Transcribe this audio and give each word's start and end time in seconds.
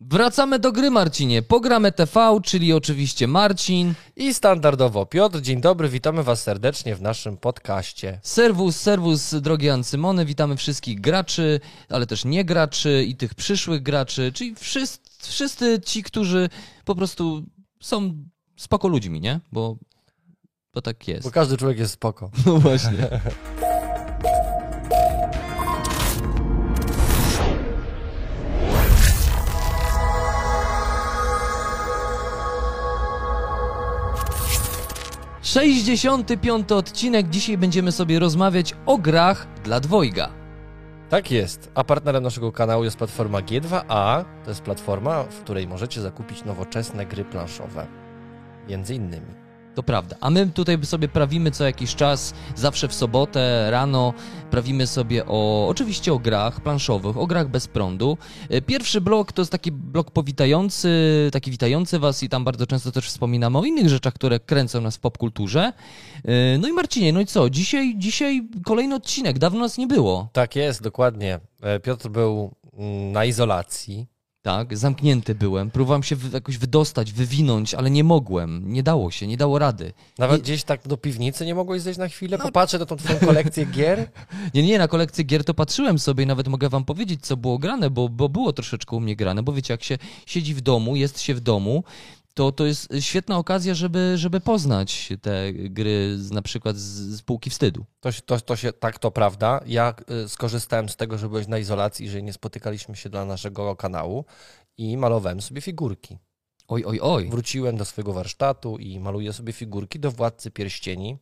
Wracamy 0.00 0.58
do 0.58 0.72
gry, 0.72 0.90
Marcinie. 0.90 1.42
Pogramy 1.42 1.92
TV, 1.92 2.38
czyli 2.44 2.72
oczywiście 2.72 3.28
Marcin. 3.28 3.94
I 4.16 4.34
standardowo 4.34 5.06
Piotr, 5.06 5.40
dzień 5.40 5.60
dobry, 5.60 5.88
witamy 5.88 6.22
Was 6.22 6.42
serdecznie 6.42 6.96
w 6.96 7.02
naszym 7.02 7.36
podcaście. 7.36 8.20
Serwus, 8.22 8.76
serwus, 8.76 9.34
drogie 9.34 9.72
Ancymony. 9.72 10.24
Witamy 10.24 10.56
wszystkich 10.56 11.00
graczy, 11.00 11.60
ale 11.88 12.06
też 12.06 12.24
nie 12.24 12.44
graczy 12.44 13.04
i 13.04 13.16
tych 13.16 13.34
przyszłych 13.34 13.82
graczy, 13.82 14.32
czyli 14.34 14.54
wszyscy, 14.54 15.10
wszyscy 15.18 15.80
ci, 15.80 16.02
którzy 16.02 16.48
po 16.84 16.94
prostu 16.94 17.42
są 17.80 18.24
spoko 18.56 18.88
ludźmi, 18.88 19.20
nie? 19.20 19.40
Bo, 19.52 19.76
bo 20.74 20.82
tak 20.82 21.08
jest. 21.08 21.24
Bo 21.24 21.30
każdy 21.30 21.56
człowiek 21.56 21.78
jest 21.78 21.92
spoko. 21.92 22.30
No 22.46 22.56
właśnie. 22.58 23.08
Sześćdziesiąty 35.50 36.38
piąty 36.38 36.74
odcinek. 36.74 37.28
Dzisiaj 37.28 37.58
będziemy 37.58 37.92
sobie 37.92 38.18
rozmawiać 38.18 38.74
o 38.86 38.98
grach 38.98 39.46
dla 39.64 39.80
dwojga. 39.80 40.28
Tak 41.08 41.30
jest. 41.30 41.70
A 41.74 41.84
partnerem 41.84 42.22
naszego 42.22 42.52
kanału 42.52 42.84
jest 42.84 42.96
platforma 42.96 43.40
G2A. 43.40 44.24
To 44.44 44.50
jest 44.50 44.62
platforma, 44.62 45.22
w 45.22 45.40
której 45.40 45.68
możecie 45.68 46.00
zakupić 46.00 46.44
nowoczesne 46.44 47.06
gry 47.06 47.24
planszowe. 47.24 47.86
Między 48.68 48.94
innymi. 48.94 49.39
To 49.80 49.84
prawda. 49.84 50.16
A 50.20 50.30
my 50.30 50.46
tutaj 50.46 50.78
sobie 50.84 51.08
prawimy 51.08 51.50
co 51.50 51.64
jakiś 51.64 51.94
czas, 51.94 52.34
zawsze 52.56 52.88
w 52.88 52.94
sobotę 52.94 53.70
rano, 53.70 54.14
prawimy 54.50 54.86
sobie 54.86 55.26
o, 55.26 55.66
oczywiście 55.68 56.12
o 56.12 56.18
grach 56.18 56.60
planszowych, 56.60 57.16
o 57.16 57.26
grach 57.26 57.48
bez 57.48 57.68
prądu. 57.68 58.18
E, 58.50 58.62
Pierwszy 58.62 59.00
blok 59.00 59.32
to 59.32 59.42
jest 59.42 59.52
taki 59.52 59.72
blok 59.72 60.10
powitający, 60.10 60.90
taki 61.32 61.50
witający 61.50 61.98
Was 61.98 62.22
i 62.22 62.28
tam 62.28 62.44
bardzo 62.44 62.66
często 62.66 62.92
też 62.92 63.06
wspominamy 63.08 63.58
o 63.58 63.64
innych 63.64 63.88
rzeczach, 63.88 64.14
które 64.14 64.40
kręcą 64.40 64.80
nas 64.80 64.96
w 64.96 65.00
popkulturze. 65.00 65.72
E, 66.24 66.58
No 66.58 66.68
i 66.68 66.72
Marcinie, 66.72 67.12
no 67.12 67.20
i 67.20 67.26
co? 67.26 67.50
Dzisiaj, 67.50 67.94
dzisiaj 67.96 68.48
kolejny 68.64 68.94
odcinek, 68.94 69.38
dawno 69.38 69.60
nas 69.60 69.78
nie 69.78 69.86
było. 69.86 70.28
Tak 70.32 70.56
jest, 70.56 70.82
dokładnie. 70.82 71.40
E, 71.62 71.80
Piotr 71.80 72.08
był 72.08 72.54
mm, 72.78 73.12
na 73.12 73.24
izolacji. 73.24 74.06
Tak, 74.42 74.76
zamknięty 74.78 75.34
byłem, 75.34 75.70
próbowałem 75.70 76.02
się 76.02 76.16
jakoś 76.32 76.58
wydostać, 76.58 77.12
wywinąć, 77.12 77.74
ale 77.74 77.90
nie 77.90 78.04
mogłem, 78.04 78.72
nie 78.72 78.82
dało 78.82 79.10
się, 79.10 79.26
nie 79.26 79.36
dało 79.36 79.58
rady. 79.58 79.92
Nawet 80.18 80.36
Nie- 80.36 80.42
gdzieś 80.42 80.64
tak 80.64 80.88
do 80.88 80.96
piwnicy 80.96 81.46
nie 81.46 81.54
mogłeś 81.54 81.82
zejść 81.82 81.98
na 81.98 82.08
chwilę? 82.08 82.36
No. 82.38 82.44
Popatrzę 82.44 82.78
na 82.78 82.86
tą 82.86 82.96
twoją 82.96 83.18
kolekcję 83.18 83.66
gier. 83.74 84.10
Nie, 84.54 84.62
nie, 84.62 84.78
na 84.78 84.88
kolekcję 84.88 85.24
gier 85.24 85.44
to 85.44 85.54
patrzyłem 85.54 85.98
sobie 85.98 86.24
i 86.24 86.26
nawet 86.26 86.48
mogę 86.48 86.68
wam 86.68 86.84
powiedzieć, 86.84 87.20
co 87.26 87.36
było 87.36 87.58
grane, 87.58 87.90
bo, 87.90 88.08
bo 88.08 88.28
było 88.28 88.52
troszeczkę 88.52 88.96
u 88.96 89.00
mnie 89.00 89.16
grane, 89.16 89.42
bo 89.42 89.52
wiecie, 89.52 89.74
jak 89.74 89.84
się 89.84 89.98
siedzi 90.26 90.54
w 90.54 90.60
domu, 90.60 90.96
jest 90.96 91.20
się 91.20 91.34
w 91.34 91.40
domu, 91.40 91.84
to 92.34 92.52
to 92.52 92.66
jest 92.66 92.88
świetna 93.00 93.38
okazja, 93.38 93.74
żeby, 93.74 94.12
żeby 94.16 94.40
poznać 94.40 95.08
te 95.22 95.52
gry 95.52 96.18
z, 96.18 96.30
na 96.30 96.42
przykład 96.42 96.76
z, 96.76 97.16
z 97.16 97.22
półki 97.22 97.50
wstydu. 97.50 97.84
To, 98.00 98.10
to, 98.26 98.40
to 98.40 98.56
się, 98.56 98.72
tak, 98.72 98.98
to 98.98 99.10
prawda. 99.10 99.60
Ja 99.66 99.94
y, 100.24 100.28
skorzystałem 100.28 100.88
z 100.88 100.96
tego, 100.96 101.18
że 101.18 101.28
byłeś 101.28 101.46
na 101.46 101.58
izolacji, 101.58 102.08
że 102.08 102.22
nie 102.22 102.32
spotykaliśmy 102.32 102.96
się 102.96 103.10
dla 103.10 103.24
naszego 103.24 103.76
kanału 103.76 104.24
i 104.78 104.96
malowałem 104.96 105.40
sobie 105.40 105.60
figurki. 105.60 106.18
Oj, 106.68 106.84
oj, 106.84 106.98
oj. 107.02 107.28
Wróciłem 107.28 107.76
do 107.76 107.84
swojego 107.84 108.12
warsztatu 108.12 108.78
i 108.78 109.00
maluję 109.00 109.32
sobie 109.32 109.52
figurki 109.52 110.00
do 110.00 110.10
Władcy 110.10 110.50
Pierścieni, 110.50 111.18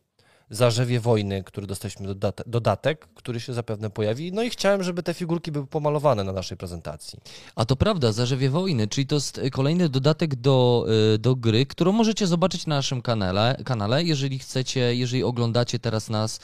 Zarzewie 0.49 0.99
Wojny, 0.99 1.43
który 1.43 1.67
dostaliśmy 1.67 2.07
dodate, 2.07 2.43
dodatek, 2.47 3.07
który 3.15 3.39
się 3.39 3.53
zapewne 3.53 3.89
pojawi. 3.89 4.31
No 4.31 4.43
i 4.43 4.49
chciałem, 4.49 4.83
żeby 4.83 5.03
te 5.03 5.13
figurki 5.13 5.51
były 5.51 5.67
pomalowane 5.67 6.23
na 6.23 6.31
naszej 6.31 6.57
prezentacji. 6.57 7.19
A 7.55 7.65
to 7.65 7.75
prawda, 7.75 8.11
Zarzewie 8.11 8.49
Wojny, 8.49 8.87
czyli 8.87 9.07
to 9.07 9.15
jest 9.15 9.41
kolejny 9.51 9.89
dodatek 9.89 10.35
do, 10.35 10.85
y, 11.15 11.17
do 11.17 11.35
gry, 11.35 11.65
którą 11.65 11.91
możecie 11.91 12.27
zobaczyć 12.27 12.67
na 12.67 12.75
naszym 12.75 13.01
kanale, 13.01 13.61
kanale, 13.65 14.03
jeżeli 14.03 14.39
chcecie, 14.39 14.95
jeżeli 14.95 15.23
oglądacie 15.23 15.79
teraz 15.79 16.09
nas, 16.09 16.37
y, 16.37 16.39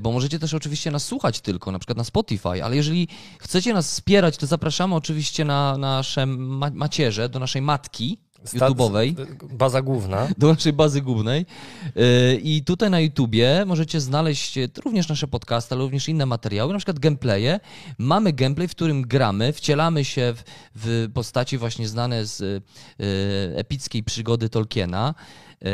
bo 0.00 0.12
możecie 0.12 0.38
też 0.38 0.54
oczywiście 0.54 0.90
nas 0.90 1.04
słuchać 1.04 1.40
tylko, 1.40 1.72
na 1.72 1.78
przykład 1.78 1.98
na 1.98 2.04
Spotify, 2.04 2.64
ale 2.64 2.76
jeżeli 2.76 3.08
chcecie 3.38 3.74
nas 3.74 3.90
wspierać, 3.90 4.36
to 4.36 4.46
zapraszamy 4.46 4.94
oczywiście 4.94 5.44
na 5.44 5.78
nasze 5.78 6.26
ma 6.26 6.70
macierze, 6.70 7.28
do 7.28 7.38
naszej 7.38 7.62
matki 7.62 8.18
YouTube'owej. 8.52 9.14
Baza 9.52 9.82
główna. 9.82 10.28
do 10.38 10.48
naszej 10.48 10.72
bazy 10.72 11.00
głównej. 11.00 11.46
Yy, 11.94 12.40
I 12.42 12.64
tutaj 12.64 12.90
na 12.90 13.00
YouTubie 13.00 13.64
możecie 13.66 14.00
znaleźć 14.00 14.58
e, 14.58 14.68
również 14.84 15.08
nasze 15.08 15.28
podcasty, 15.28 15.74
ale 15.74 15.84
również 15.84 16.08
inne 16.08 16.26
materiały, 16.26 16.72
na 16.72 16.78
przykład 16.78 16.98
gameplaye. 16.98 17.60
Mamy 17.98 18.32
gameplay, 18.32 18.68
w 18.68 18.70
którym 18.70 19.02
gramy, 19.02 19.52
wcielamy 19.52 20.04
się 20.04 20.34
w, 20.36 20.44
w 20.74 21.08
postaci 21.14 21.58
właśnie 21.58 21.88
znane 21.88 22.26
z 22.26 22.42
e, 22.42 23.58
epickiej 23.58 24.02
przygody 24.02 24.48
Tolkiena. 24.48 25.14
E, 25.62 25.66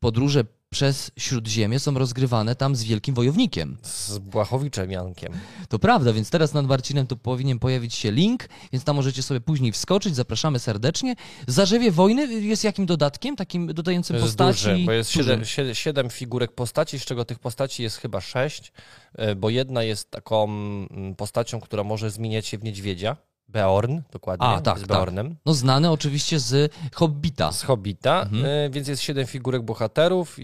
Podróże 0.00 0.44
przez 0.72 1.10
Śródziemie 1.18 1.78
są 1.80 1.94
rozgrywane 1.94 2.56
tam 2.56 2.76
z 2.76 2.84
wielkim 2.84 3.14
wojownikiem. 3.14 3.76
Z 3.82 4.18
Błachowiczem 4.18 4.90
Jankiem. 4.90 5.32
To 5.68 5.78
prawda, 5.78 6.12
więc 6.12 6.30
teraz 6.30 6.54
nad 6.54 6.66
Marcinem 6.66 7.06
to 7.06 7.16
powinien 7.16 7.58
pojawić 7.58 7.94
się 7.94 8.12
link, 8.12 8.48
więc 8.72 8.84
tam 8.84 8.96
możecie 8.96 9.22
sobie 9.22 9.40
później 9.40 9.72
wskoczyć, 9.72 10.16
zapraszamy 10.16 10.58
serdecznie. 10.58 11.14
Zarzewie 11.46 11.90
Wojny 11.90 12.40
jest 12.40 12.64
jakim 12.64 12.86
dodatkiem, 12.86 13.36
takim 13.36 13.66
dodającym 13.66 14.16
jest 14.16 14.26
postaci? 14.26 14.64
duży, 14.64 14.84
bo 14.86 14.92
jest 14.92 15.10
siedem, 15.10 15.44
siedem 15.72 16.10
figurek 16.10 16.52
postaci, 16.52 16.98
z 16.98 17.04
czego 17.04 17.24
tych 17.24 17.38
postaci 17.38 17.82
jest 17.82 17.96
chyba 17.96 18.20
sześć, 18.20 18.72
e, 19.14 19.34
bo 19.34 19.50
jedna 19.50 19.82
jest 19.82 20.10
taką 20.10 20.44
mm, 20.44 21.14
postacią, 21.14 21.60
która 21.60 21.84
może 21.84 22.10
zmieniać 22.10 22.46
się 22.46 22.58
w 22.58 22.64
niedźwiedzia. 22.64 23.16
Beorn, 23.52 23.98
dokładnie, 24.12 24.46
A, 24.46 24.60
tak, 24.60 24.78
z 24.78 24.80
tak. 24.80 24.88
Beornem. 24.88 25.36
No 25.46 25.54
znany 25.54 25.90
oczywiście 25.90 26.38
z 26.38 26.72
Hobbita. 26.94 27.52
Z 27.52 27.62
Hobbita, 27.62 28.22
Mhm. 28.22 28.44
e, 28.46 28.70
więc 28.70 28.88
jest 28.88 29.02
siedem 29.02 29.26
figurek 29.26 29.62
bohaterów. 29.62 30.36
e, 30.38 30.42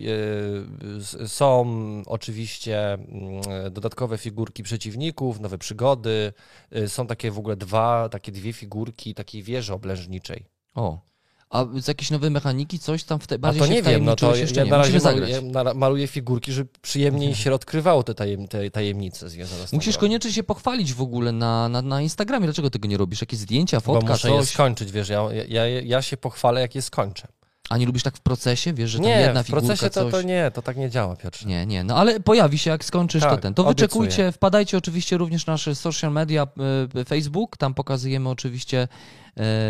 s- 0.97 1.33
Są 1.33 1.67
oczywiście 2.07 2.93
mm, 2.93 3.43
dodatkowe 3.73 4.19
figurki 4.19 4.63
przeciwników, 4.63 5.41
nowe 5.41 5.59
przygody. 5.59 6.33
e, 6.73 6.89
Są 6.89 7.07
takie 7.07 7.31
w 7.31 7.39
ogóle 7.39 7.57
dwa, 7.57 8.09
takie 8.09 8.33
dwie 8.33 8.53
figurki 8.53 9.15
takiej 9.15 9.43
wieży 9.43 9.75
oblężniczej. 9.75 10.45
O. 10.75 11.08
A 11.51 11.65
z 11.81 11.89
jakieś 11.89 12.11
nowe 12.11 12.31
mechaniki, 12.31 12.79
coś 12.79 13.05
tam 13.05 13.19
w 13.21 13.27
te, 13.27 13.35
A 13.35 13.39
bardziej 13.39 13.61
to 13.61 13.67
się 13.67 13.73
nie 13.75 13.83
wiem, 13.83 14.05
no 14.05 14.17
to 14.17 14.37
jeszcze 14.37 14.61
ja 14.61 14.65
nie. 14.65 14.71
na 14.71 14.77
razie 14.79 15.01
maluję, 15.01 15.29
ja 15.29 15.75
maluję 15.75 16.07
figurki, 16.07 16.53
żeby 16.53 16.71
przyjemniej 16.83 17.35
się 17.35 17.55
odkrywało 17.55 18.03
te, 18.03 18.15
tajem, 18.15 18.49
te 18.49 18.71
tajemnice 18.71 19.29
związane 19.29 19.67
z 19.67 19.73
Musisz 19.73 19.99
koniecznie 19.99 20.33
się 20.33 20.43
pochwalić 20.43 20.95
w 20.95 21.03
ogóle 21.03 21.33
na, 21.33 21.69
na, 21.69 21.83
na 21.83 22.03
Instagramie. 22.03 22.47
Dlaczego 22.47 22.71
tego 22.71 22.89
nie 22.89 22.97
robisz? 22.97 23.21
Jakieś 23.21 23.41
zdjęcia, 23.41 23.77
Bo 23.77 23.95
fotka, 23.95 24.13
muszę 24.13 24.31
je 24.31 24.39
coś? 24.39 24.49
skończyć, 24.49 24.93
wiesz, 24.93 25.09
ja, 25.09 25.29
ja, 25.49 25.67
ja 25.67 26.03
się 26.03 26.17
pochwalę, 26.17 26.61
jak 26.61 26.75
je 26.75 26.83
skończę. 26.83 27.29
A 27.69 27.77
nie 27.77 27.87
lubisz 27.87 28.03
tak 28.03 28.17
w 28.17 28.21
procesie? 28.21 28.73
Wiesz, 28.73 28.91
że 28.91 28.99
tam 28.99 29.07
Nie, 29.07 29.21
jedna 29.21 29.43
w 29.43 29.47
figurka, 29.47 29.67
procesie 29.67 29.91
to, 29.91 30.03
coś... 30.03 30.13
to 30.13 30.23
nie, 30.23 30.51
to 30.55 30.63
tak 30.63 30.77
nie 30.77 30.91
działa, 30.91 31.17
Piotrze. 31.17 31.49
Nie, 31.49 31.67
nie, 31.67 31.85
no 31.85 31.97
ale 31.97 32.21
pojawi 32.21 32.59
się, 32.59 32.71
jak 32.71 32.85
skończysz 32.85 33.23
to 33.23 33.31
Tak, 33.31 33.41
ten. 33.41 33.55
To 33.55 33.63
obiecuję. 33.67 33.87
wyczekujcie, 33.87 34.33
wpadajcie 34.33 34.79
oczywiście 34.79 35.17
również 35.17 35.47
na 35.47 35.59
nasze 35.59 35.75
social 35.75 36.13
media, 36.13 36.47
e, 36.95 37.05
Facebook, 37.05 37.57
tam 37.57 37.75
pokazujemy 37.75 38.29
oczywiście 38.29 38.89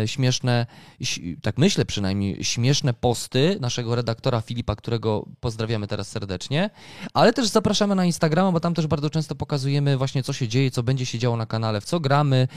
e, 0.01 0.07
śmieszne, 0.07 0.65
tak 1.41 1.57
myślę 1.57 1.85
przynajmniej, 1.85 2.43
śmieszne 2.43 2.93
posty 2.93 3.57
naszego 3.61 3.95
redaktora 3.95 4.41
Filipa, 4.41 4.75
którego 4.75 5.25
pozdrawiamy 5.39 5.87
teraz 5.87 6.07
serdecznie, 6.07 6.69
ale 7.13 7.33
też 7.33 7.47
zapraszamy 7.47 7.95
na 7.95 8.05
Instagrama, 8.05 8.51
bo 8.51 8.59
tam 8.59 8.73
też 8.73 8.87
bardzo 8.87 9.09
często 9.09 9.35
pokazujemy 9.35 9.97
właśnie 9.97 10.23
co 10.23 10.33
się 10.33 10.47
dzieje, 10.47 10.71
co 10.71 10.83
będzie 10.83 11.05
się 11.05 11.19
działo 11.19 11.37
na 11.37 11.45
kanale, 11.45 11.81
w 11.81 11.85
co 11.85 11.99
gramy, 11.99 12.47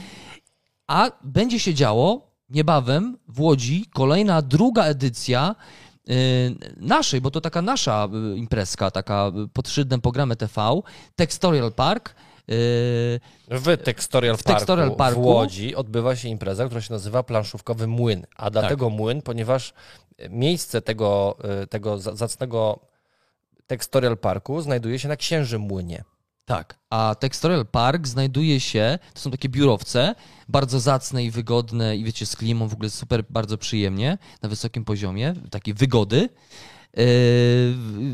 a 0.87 1.11
będzie 1.23 1.59
się 1.59 1.73
działo 1.73 2.32
niebawem 2.53 3.17
w 3.27 3.41
Łodzi 3.41 3.85
kolejna, 3.93 4.41
druga 4.41 4.83
edycja 4.85 5.55
y, 6.09 6.13
naszej, 6.77 7.21
bo 7.21 7.31
to 7.31 7.41
taka 7.41 7.61
nasza 7.61 8.07
y, 8.33 8.37
imprezka, 8.37 8.91
taka 8.91 9.31
y, 9.45 9.47
pod 9.47 9.69
szyldem 9.69 10.01
programy 10.01 10.35
TV, 10.35 10.81
Textorial 11.15 11.71
Park. 11.73 12.15
W 13.49 13.77
Textorial, 13.83 14.37
W 14.37 14.43
Textorial 14.43 14.87
Parku, 14.87 14.97
Parku. 14.97 15.21
w 15.21 15.25
Łodzi 15.25 15.75
odbywa 15.75 16.15
się 16.15 16.29
impreza, 16.29 16.65
która 16.65 16.81
się 16.81 16.93
nazywa 16.93 17.23
Planszówkowy 17.23 17.87
Młyn. 17.87 18.25
A 18.37 18.49
dlatego 18.49 18.85
Tak. 18.85 18.95
młyn, 18.95 19.21
ponieważ 19.21 19.73
miejsce 20.29 20.81
tego, 20.81 21.37
y, 21.63 21.67
tego 21.67 21.99
za- 21.99 22.15
zacnego 22.15 22.79
Textorial 23.67 24.17
Parku 24.17 24.61
znajduje 24.61 24.99
się 24.99 25.07
na 25.07 25.15
Księżym 25.15 25.61
Młynie. 25.61 26.03
Tak, 26.45 26.79
a 26.89 27.15
Textorial 27.19 27.65
Park 27.65 28.07
znajduje 28.07 28.59
się, 28.59 28.99
to 29.13 29.19
są 29.19 29.31
takie 29.31 29.49
biurowce, 29.49 30.15
bardzo 30.47 30.79
zacne 30.79 31.23
i 31.23 31.31
wygodne 31.31 31.97
i 31.97 32.03
wiecie, 32.03 32.25
z 32.25 32.35
klimą 32.35 32.67
w 32.67 32.73
ogóle 32.73 32.89
super, 32.89 33.23
bardzo 33.29 33.57
przyjemnie, 33.57 34.17
na 34.41 34.49
wysokim 34.49 34.85
poziomie, 34.85 35.33
takiej 35.51 35.73
wygody. 35.73 36.29
Yy, 36.97 37.03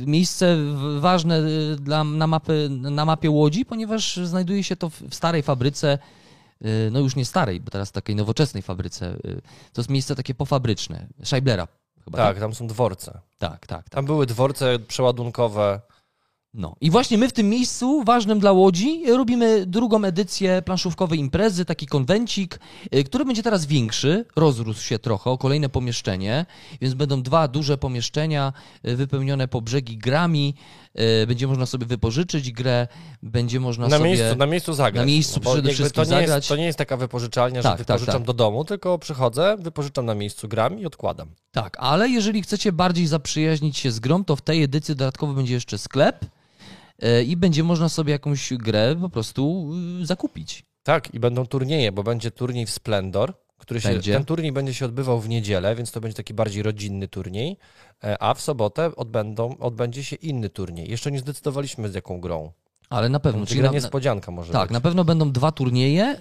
Miejsce 0.06 0.58
ważne 1.00 1.38
yy, 1.40 1.76
dla, 1.76 2.04
na, 2.04 2.28
mapy, 2.28 2.68
na 2.70 3.06
mapie 3.06 3.30
Łodzi, 3.32 3.66
ponieważ 3.66 4.18
znajduje 4.18 4.64
się 4.64 4.76
to 4.76 4.90
w 4.90 5.02
w 5.02 5.16
starej 5.16 5.44
fabryce, 5.44 5.98
yy, 6.62 6.90
no 6.92 7.00
już 7.00 7.16
nie 7.16 7.26
starej, 7.26 7.60
bo 7.62 7.72
teraz 7.72 7.92
takiej 7.92 8.16
nowoczesnej 8.16 8.64
fabryce. 8.64 9.18
yy, 9.24 9.42
To 9.74 9.82
jest 9.82 9.90
miejsce 9.90 10.16
takie 10.16 10.36
pofabryczne, 10.36 11.08
Scheiblera 11.24 11.68
chyba. 12.04 12.18
Tak, 12.18 12.40
tam 12.40 12.56
są 12.56 12.68
dworce. 12.68 13.20
Tak, 13.38 13.52
tak, 13.52 13.68
tak. 13.68 13.90
Tam 13.90 14.06
były 14.06 14.26
dworce 14.26 14.80
przeładunkowe 14.80 15.82
No 16.54 16.76
i 16.82 16.90
właśnie 16.90 17.18
my 17.18 17.30
w 17.30 17.34
tym 17.34 17.50
miejscu, 17.50 18.04
ważnym 18.04 18.40
dla 18.40 18.52
Łodzi, 18.52 19.04
robimy 19.08 19.66
drugą 19.66 20.04
edycję 20.04 20.62
planszówkowej 20.62 21.20
imprezy, 21.20 21.66
taki 21.66 21.88
konwencik, 21.88 22.60
y, 22.96 23.04
który 23.04 23.26
będzie 23.26 23.44
teraz 23.44 23.66
większy, 23.66 24.26
rozrósł 24.36 24.84
się 24.84 25.00
trochę 25.00 25.30
o 25.30 25.38
kolejne 25.38 25.70
pomieszczenie, 25.70 26.46
więc 26.82 26.94
będą 26.94 27.22
dwa 27.22 27.48
duże 27.48 27.78
pomieszczenia 27.78 28.54
y, 28.88 28.96
wypełnione 28.96 29.48
po 29.48 29.62
brzegi 29.62 29.98
grami, 29.98 30.56
y, 31.24 31.28
będzie 31.28 31.48
można 31.48 31.66
sobie 31.66 31.86
wypożyczyć 31.86 32.52
grę, 32.52 32.88
będzie 33.24 33.60
można 33.60 33.88
Na 33.88 33.98
sobie... 33.98 34.10
miejscu, 34.10 34.36
na 34.36 34.46
miejscu 34.46 34.74
zagrać. 34.74 35.02
na 35.02 35.06
miejscu 35.06 35.40
bo 35.40 35.54
przede 35.54 35.74
wszystkim 35.74 36.04
to 36.06 36.12
nie 36.12 36.18
zagrać. 36.18 36.38
Jest, 36.38 36.48
to 36.50 36.56
nie 36.56 36.66
jest 36.66 36.78
taka 36.78 36.98
wypożyczalnia, 36.98 37.62
że 37.62 37.70
Tak, 37.70 37.78
tak, 37.78 37.88
wypożyczam 37.88 38.14
tak. 38.16 38.24
do 38.24 38.34
domu, 38.34 38.66
tylko 38.66 39.00
przychodzę, 39.00 39.58
wypożyczam 39.60 40.06
na 40.06 40.16
miejscu, 40.16 40.48
gram 40.48 40.80
i 40.80 40.86
odkładam. 40.86 41.30
Tak, 41.52 41.78
ale 41.80 42.10
jeżeli 42.10 42.42
chcecie 42.42 42.72
bardziej 42.72 43.08
zaprzyjaźnić 43.08 43.78
się 43.78 43.92
z 43.92 44.00
grą, 44.00 44.24
to 44.24 44.36
w 44.36 44.42
tej 44.42 44.64
edycji 44.64 44.96
dodatkowo 44.96 45.34
będzie 45.34 45.54
jeszcze 45.54 45.78
sklep 45.78 46.26
i 47.28 47.38
będzie 47.38 47.64
można 47.64 47.90
sobie 47.90 48.12
jakąś 48.12 48.54
grę 48.54 48.96
po 49.02 49.10
prostu 49.10 49.72
y, 50.02 50.06
zakupić. 50.06 50.66
Tak, 50.84 51.14
i 51.14 51.20
będą 51.20 51.46
turnieje, 51.46 51.92
bo 51.92 52.04
będzie 52.04 52.32
turniej 52.32 52.66
w 52.66 52.70
Splendor, 52.70 53.34
który 53.60 53.82
się, 53.82 53.90
Będzie. 53.90 54.14
ten 54.14 54.26
turniej 54.26 54.52
będzie 54.52 54.74
się 54.74 54.86
odbywał 54.86 55.20
w 55.20 55.30
niedzielę, 55.30 55.76
więc 55.76 55.92
to 55.92 56.02
będzie 56.02 56.16
taki 56.16 56.34
bardziej 56.34 56.64
rodzinny 56.64 57.08
turniej, 57.08 57.58
e, 58.04 58.24
a 58.24 58.34
w 58.34 58.42
sobotę 58.42 58.96
odbędą, 58.96 59.58
odbędzie 59.58 60.04
się 60.04 60.16
inny 60.16 60.50
turniej. 60.50 60.90
Jeszcze 60.90 61.12
nie 61.12 61.20
zdecydowaliśmy 61.20 61.90
z 61.90 61.96
jaką 61.96 62.20
grą. 62.22 62.52
Ale 62.90 63.10
na 63.10 63.20
pewno. 63.20 63.46
Czyli 63.46 63.60
gra 63.60 63.72
niespodzianka 63.72 64.32
może 64.32 64.54
tak, 64.54 64.70
być. 64.70 64.74
na 64.74 64.82
pewno 64.82 65.04
będą 65.04 65.32
dwa 65.32 65.52
turnieje, 65.52 66.20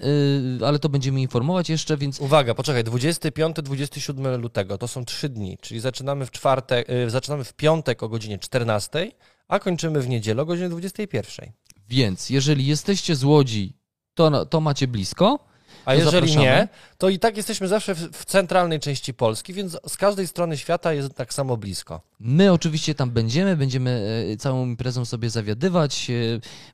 yy, 0.61 0.67
ale 0.67 0.79
to 0.79 0.89
będziemy 0.89 1.21
informować 1.21 1.71
jeszcze, 1.71 1.97
więc 1.97 2.21
Uwaga, 2.21 2.55
poczekaj, 2.55 2.85
25-27 2.85 4.39
lutego 4.41 4.79
to 4.79 4.89
są 4.89 5.05
trzy 5.05 5.29
dni, 5.29 5.59
czyli 5.61 5.81
zaczynamy 5.81 6.27
w 6.27 6.31
czwartek, 6.31 6.91
y, 6.91 7.11
zaczynamy 7.11 7.45
w 7.45 7.53
piątek 7.53 8.03
o 8.03 8.09
godzinie 8.09 8.39
14, 8.39 9.13
a 9.49 9.59
kończymy 9.59 10.01
w 10.01 10.09
niedzielę 10.09 10.43
o 10.43 10.47
godzinie 10.47 10.69
21. 10.69 11.53
Więc 11.89 12.31
jeżeli 12.31 12.67
jesteście 12.67 13.17
z 13.17 13.25
Łodzi, 13.25 13.77
to, 14.15 14.47
to 14.47 14.61
macie 14.61 14.89
blisko. 14.89 15.48
A 15.89 15.93
To 15.93 15.99
jeżeli 15.99 16.13
zapraszamy. 16.13 16.45
nie, 16.45 16.69
to 16.99 17.09
i 17.09 17.19
tak 17.19 17.37
jesteśmy 17.37 17.69
zawsze 17.69 17.95
w, 17.95 17.99
w 17.99 18.25
centralnej 18.25 18.81
części 18.81 19.15
Polski, 19.15 19.53
więc 19.53 19.77
z 19.89 19.97
każdej 19.97 20.27
strony 20.27 20.59
świata 20.59 20.93
jest 20.93 21.15
tak 21.15 21.35
samo 21.35 21.57
blisko. 21.57 22.01
My 22.21 22.53
oczywiście 22.53 22.95
tam 22.95 23.11
będziemy, 23.11 23.57
będziemy 23.57 24.25
e, 24.33 24.37
całą 24.37 24.67
imprezą 24.67 25.05
sobie 25.05 25.31
zawiadywać, 25.31 26.11
e, 26.11 26.15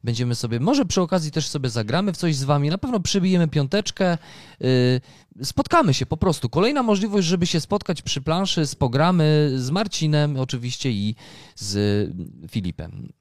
będziemy 0.05 0.35
sobie, 0.35 0.61
może 0.61 0.85
przy 0.85 1.01
okazji 1.01 1.31
też 1.31 1.49
sobie 1.49 1.71
zagramy 1.71 2.13
w 2.13 2.17
coś 2.17 2.37
z 2.37 2.45
wami, 2.45 2.71
na 2.71 2.79
pewno 2.79 3.01
przybijemy 3.01 3.49
piąteczkę, 3.49 4.07
e, 4.11 4.19
spotkamy 5.45 5.95
się 5.95 6.07
po 6.07 6.17
prostu. 6.17 6.49
Kolejna 6.49 6.83
możliwość, 6.83 7.27
żeby 7.27 7.47
się 7.47 7.61
spotkać 7.61 8.03
przy 8.03 8.21
planszy, 8.21 8.67
z 8.67 8.75
pogramy 8.75 9.51
z 9.57 9.71
Marcinem 9.71 10.37
oczywiście 10.37 10.91
i 10.91 11.15
z 11.57 12.11
Filipem 12.51 13.13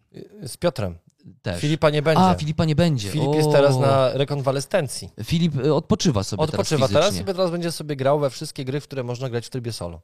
Z 0.43 0.57
Piotrem. 0.57 1.02
Też. 1.41 1.61
Filipa 1.61 1.89
nie 1.89 2.01
będzie. 2.01 2.23
A, 2.23 2.35
Filipa 2.35 2.65
nie 2.65 2.75
będzie. 2.75 3.09
Filip 3.09 3.35
jest 3.35 3.47
O. 3.49 3.51
teraz 3.51 3.77
na 3.77 4.13
rekonwalescencji. 4.13 5.09
Filip 5.23 5.55
y, 5.65 5.73
odpoczywa 5.73 6.23
sobie 6.23 6.43
Odpoczywa 6.43 6.87
teraz 6.87 6.91
teraz 6.91 7.05
fizycznie. 7.05 7.31
i 7.31 7.35
teraz 7.35 7.51
będzie 7.51 7.71
sobie 7.71 7.95
grał 7.95 8.19
we 8.19 8.29
wszystkie 8.29 8.65
gry, 8.65 8.79
w 8.79 8.83
które 8.83 9.03
można 9.03 9.29
grać 9.29 9.45
w 9.47 9.49
trybie 9.49 9.71
solo. 9.73 10.01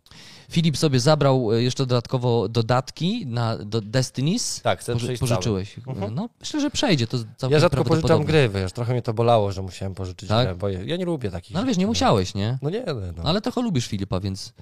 Filip 0.51 0.77
sobie 0.77 0.99
zabrał 0.99 1.53
y, 1.53 1.63
jeszcze 1.63 1.85
dodatkowo 1.85 2.47
dodatki 2.49 3.25
na 3.25 3.57
do 3.57 3.81
Destinies. 3.81 4.61
Tak, 4.61 4.79
chcę 4.79 4.93
Poży, 4.93 5.17
pożyczyłeś. 5.17 5.77
Mhm. 5.87 6.15
No, 6.15 6.29
myślę, 6.39 6.61
że 6.61 6.71
przejdzie. 6.71 7.07
To 7.07 7.17
całkiem 7.37 7.51
Ja 7.51 7.59
rzadko 7.59 7.83
pożyczam 7.83 8.23
gry, 8.23 8.49
wiesz, 8.49 8.71
trochę 8.73 8.93
mnie 8.93 9.01
to 9.01 9.13
bolało, 9.13 9.51
że 9.51 9.61
musiałem 9.61 9.95
pożyczyć 9.95 10.29
Tak? 10.29 10.45
grę, 10.47 10.55
bo 10.55 10.69
ja 10.69 10.97
nie 10.97 11.05
lubię 11.05 11.31
takich 11.31 11.53
No 11.53 11.59
ale 11.59 11.67
wiesz, 11.67 11.77
nie 11.77 11.87
musiałeś, 11.87 12.35
nie? 12.35 12.57
No 12.61 12.69
nie, 12.69 12.83
no. 12.87 12.93
no. 13.17 13.23
Ale 13.23 13.41
trochę 13.41 13.61
lubisz 13.61 13.87
Filipa, 13.87 14.19
więc 14.19 14.53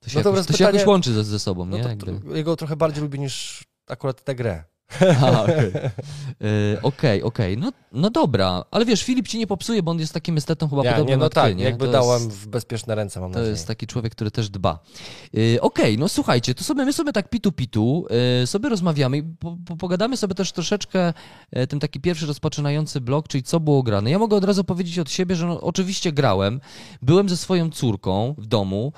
to 0.00 0.10
się, 0.10 0.14
No 0.14 0.20
jakoś, 0.20 0.36
jest 0.36 0.48
to 0.48 0.52
się 0.54 0.58
pytanie- 0.58 0.78
jakoś 0.78 0.88
łączy 0.88 1.12
ze, 1.12 1.24
ze 1.24 1.38
sobą, 1.38 1.64
No 1.66 1.76
nie? 1.76 1.82
to, 1.82 1.88
Jakby. 1.88 2.20
to, 2.20 2.36
jego 2.36 2.56
trochę 2.56 2.76
bardziej 2.76 3.02
lubię 3.02 3.18
niż 3.18 3.64
akurat 3.88 4.24
tę 4.24 4.34
grę. 4.34 4.64
Okej, 5.42 5.72
Y, 6.42 6.78
okej. 6.82 7.22
okej. 7.22 7.58
No, 7.58 7.72
no 7.92 8.10
dobra, 8.10 8.64
ale 8.70 8.84
wiesz, 8.84 9.02
Filip 9.02 9.28
ci 9.28 9.38
nie 9.38 9.46
popsuje, 9.46 9.82
bo 9.82 9.90
on 9.90 9.98
jest 10.00 10.12
takim 10.14 10.36
estetą 10.36 10.68
chyba 10.68 10.82
Nie, 10.82 10.90
podobnym 10.90 11.08
nie, 11.08 11.16
no 11.16 11.24
jak 11.24 11.34
tak, 11.34 11.48
ty, 11.48 11.54
nie? 11.54 11.64
jakby 11.64 11.86
To 11.86 11.92
dałem 11.92 12.22
jest- 12.24 12.36
w 12.36 12.46
bezpieczne 12.46 12.94
ręce, 12.94 13.20
mam 13.20 13.32
To 13.32 13.38
nadzieję. 13.38 13.50
jest 13.52 13.66
taki 13.66 13.86
człowiek, 13.86 14.12
który 14.12 14.30
też 14.30 14.50
dba. 14.50 14.78
Yy, 15.32 15.60
Okej, 15.60 15.98
no 15.98 16.08
słuchajcie, 16.08 16.54
to 16.54 16.64
sobie 16.64 16.84
my 16.84 16.92
sobie 16.92 17.12
tak 17.12 17.30
pitu-pitu 17.30 18.04
yy, 18.40 18.46
sobie 18.46 18.68
rozmawiamy 18.68 19.16
i 19.18 19.22
po, 19.22 19.56
po, 19.66 19.76
pogadamy 19.76 20.16
sobie 20.16 20.34
też 20.34 20.52
troszeczkę 20.52 21.12
yy, 21.52 21.66
ten 21.66 21.80
taki 21.80 22.00
pierwszy 22.00 22.26
rozpoczynający 22.26 23.00
blok, 23.00 23.28
czyli 23.28 23.42
co 23.42 23.60
było 23.60 23.82
grane. 23.82 24.10
Ja 24.10 24.18
mogę 24.18 24.36
od 24.36 24.44
razu 24.44 24.64
powiedzieć 24.64 24.98
od 24.98 25.10
siebie, 25.10 25.36
że 25.36 25.46
no, 25.46 25.60
oczywiście 25.60 26.12
grałem, 26.12 26.60
byłem 27.02 27.28
ze 27.28 27.36
swoją 27.36 27.70
córką 27.70 28.34
w 28.38 28.46
domu 28.46 28.92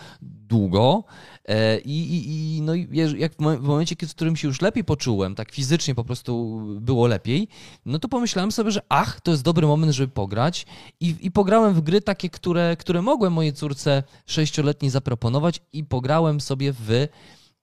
długo 0.50 1.04
yy, 1.48 1.54
i, 1.84 2.14
i, 2.14 2.56
i 2.56 2.62
no, 2.62 2.72
jak 3.16 3.34
w 3.34 3.40
mo- 3.40 3.58
w 3.58 3.62
momencie, 3.62 3.96
w 4.06 4.10
którym 4.10 4.36
się 4.36 4.48
już 4.48 4.60
lepiej 4.60 4.84
poczułem, 4.84 5.34
tak 5.34 5.52
fizycznie 5.52 5.94
po 5.94 6.04
prostu 6.04 6.60
było 6.80 7.06
lepiej, 7.06 7.48
no 7.86 7.98
to 7.98 8.08
pomyślałem 8.08 8.52
sobie, 8.52 8.70
że 8.70 8.82
ach, 8.88 9.20
to 9.20 9.30
jest 9.30 9.42
dobry 9.42 9.66
moment, 9.66 9.92
żeby 9.92 10.12
pograć 10.12 10.66
i, 11.00 11.14
i 11.20 11.30
pograłem 11.30 11.74
w 11.74 11.80
gry 11.80 12.00
takie, 12.00 12.30
które, 12.30 12.76
które 12.76 13.02
mogłem 13.02 13.32
mojej 13.32 13.52
córce 13.52 14.02
sześcioletniej 14.26 14.90
zaproponować 14.90 15.60
i 15.72 15.84
pograłem 15.84 16.40
sobie 16.40 16.72
w 16.72 17.08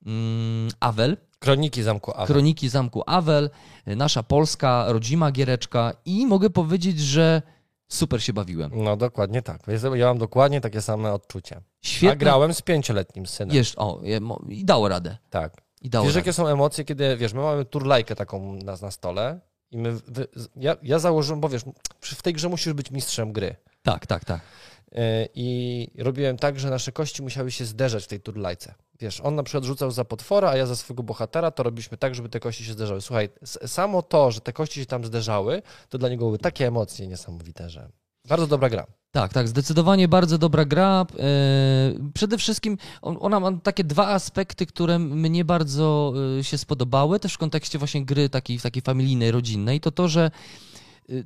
mm, 0.06 0.68
Avel, 0.80 1.16
Kroniki 1.38 1.82
Zamku 1.82 2.12
Awa. 2.14 2.26
Kroniki 2.26 2.68
Zamku 2.68 3.02
Avel, 3.06 3.50
nasza 3.86 4.22
polska, 4.22 4.84
rodzima 4.88 5.30
giereczka 5.30 5.92
i 6.04 6.26
mogę 6.26 6.50
powiedzieć, 6.50 7.00
że 7.00 7.42
super 7.88 8.22
się 8.22 8.32
bawiłem. 8.32 8.70
No 8.74 8.96
dokładnie 8.96 9.42
tak. 9.42 9.60
Ja 9.94 10.06
mam 10.06 10.18
dokładnie 10.18 10.60
takie 10.60 10.82
same 10.82 11.12
odczucia. 11.12 11.62
Świetnie. 11.82 12.12
A 12.12 12.16
grałem 12.16 12.54
z 12.54 12.62
pięcioletnim 12.62 13.26
synem. 13.26 13.56
Jeszcze, 13.56 13.78
o, 13.78 14.00
i 14.48 14.64
dało 14.64 14.88
radę. 14.88 15.16
Tak. 15.30 15.52
I 15.82 15.90
dało 15.90 16.04
Wiesz, 16.04 16.14
radę. 16.14 16.20
jakie 16.20 16.32
są 16.32 16.46
emocje, 16.48 16.84
kiedy, 16.84 17.16
wiesz, 17.16 17.32
my 17.32 17.40
mamy 17.40 17.64
turlajkę 17.64 18.16
taką 18.16 18.54
na, 18.54 18.76
na 18.82 18.90
stole 18.90 19.40
i 19.70 19.78
my, 19.78 19.92
wy, 20.06 20.26
ja, 20.56 20.76
ja 20.82 20.98
założyłem, 20.98 21.40
bo 21.40 21.48
wiesz, 21.48 21.62
w 22.00 22.22
tej 22.22 22.32
grze 22.32 22.48
musisz 22.48 22.72
być 22.72 22.90
mistrzem 22.90 23.32
gry. 23.32 23.56
Tak, 23.82 24.06
tak, 24.06 24.24
tak. 24.24 24.40
Yy, 24.92 25.00
I 25.34 25.90
robiłem 25.98 26.36
tak, 26.36 26.60
że 26.60 26.70
nasze 26.70 26.92
kości 26.92 27.22
musiały 27.22 27.50
się 27.50 27.64
zderzać 27.64 28.04
w 28.04 28.06
tej 28.06 28.20
turlajce. 28.20 28.74
Wiesz, 29.00 29.20
on 29.20 29.34
na 29.34 29.42
przykład 29.42 29.64
rzucał 29.64 29.90
za 29.90 30.04
potwora, 30.04 30.50
a 30.50 30.56
ja 30.56 30.66
za 30.66 30.76
swojego 30.76 31.02
bohatera, 31.02 31.50
to 31.50 31.62
robiliśmy 31.62 31.98
tak, 31.98 32.14
żeby 32.14 32.28
te 32.28 32.40
kości 32.40 32.64
się 32.64 32.72
zderzały. 32.72 33.00
Słuchaj, 33.00 33.28
samo 33.66 34.02
to, 34.02 34.30
że 34.30 34.40
te 34.40 34.52
kości 34.52 34.80
się 34.80 34.86
tam 34.86 35.04
zderzały, 35.04 35.62
to 35.88 35.98
dla 35.98 36.08
niego 36.08 36.24
były 36.24 36.38
takie 36.38 36.66
emocje 36.66 37.06
niesamowite, 37.08 37.70
że 37.70 37.88
bardzo 38.28 38.46
dobra 38.46 38.68
gra. 38.70 38.86
Tak, 39.10 39.32
tak, 39.32 39.48
zdecydowanie 39.48 40.08
bardzo 40.08 40.38
dobra 40.38 40.64
gra. 40.64 41.06
E, 41.18 41.24
Przede 42.14 42.38
wszystkim 42.38 42.78
on- 43.02 43.16
ona 43.20 43.40
ma 43.40 43.52
takie 43.52 43.84
dwa 43.84 44.08
aspekty, 44.08 44.66
które 44.66 44.98
mnie 44.98 45.44
bardzo 45.44 46.12
e, 46.38 46.44
się 46.44 46.58
spodobały, 46.58 47.20
też 47.20 47.34
w 47.34 47.38
kontekście 47.38 47.78
właśnie 47.78 48.04
gry 48.04 48.28
takiej, 48.28 48.58
takiej 48.60 48.82
familijnej, 48.82 49.30
rodzinnej, 49.30 49.80
to 49.80 49.90
to, 49.90 50.08
że 50.08 50.24
e, 50.24 50.30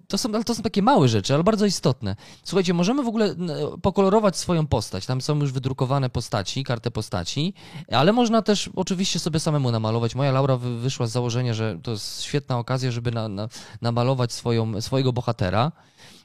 to 0.08 0.18
są, 0.18 0.34
ale 0.34 0.44
to 0.44 0.54
są 0.54 0.62
takie 0.62 0.82
małe 0.82 1.08
rzeczy, 1.08 1.34
ale 1.34 1.44
bardzo 1.44 1.66
istotne. 1.66 2.16
Słuchajcie, 2.44 2.74
możemy 2.74 3.02
w 3.02 3.08
ogóle 3.08 3.34
pokolorować 3.82 4.36
swoją 4.36 4.66
postać. 4.66 5.06
Tam 5.06 5.20
są 5.20 5.38
już 5.40 5.52
wydrukowane 5.52 6.10
postaci, 6.10 6.64
kartę 6.64 6.90
postaci, 6.90 7.54
ale 7.92 8.12
można 8.12 8.42
też 8.42 8.70
oczywiście 8.76 9.18
sobie 9.18 9.40
samemu 9.40 9.70
namalować. 9.70 10.14
Moja 10.14 10.32
Laura 10.32 10.56
wy- 10.56 10.78
wyszła 10.78 11.06
z 11.06 11.10
założenia, 11.10 11.54
że 11.54 11.78
to 11.82 11.90
jest 11.90 12.22
świetna 12.22 12.58
okazja, 12.58 12.90
żeby 12.90 13.10
na, 13.10 13.28
na, 13.28 13.48
namalować 13.80 14.32
swoją, 14.32 14.80
swojego 14.80 15.12
bohatera. 15.12 15.72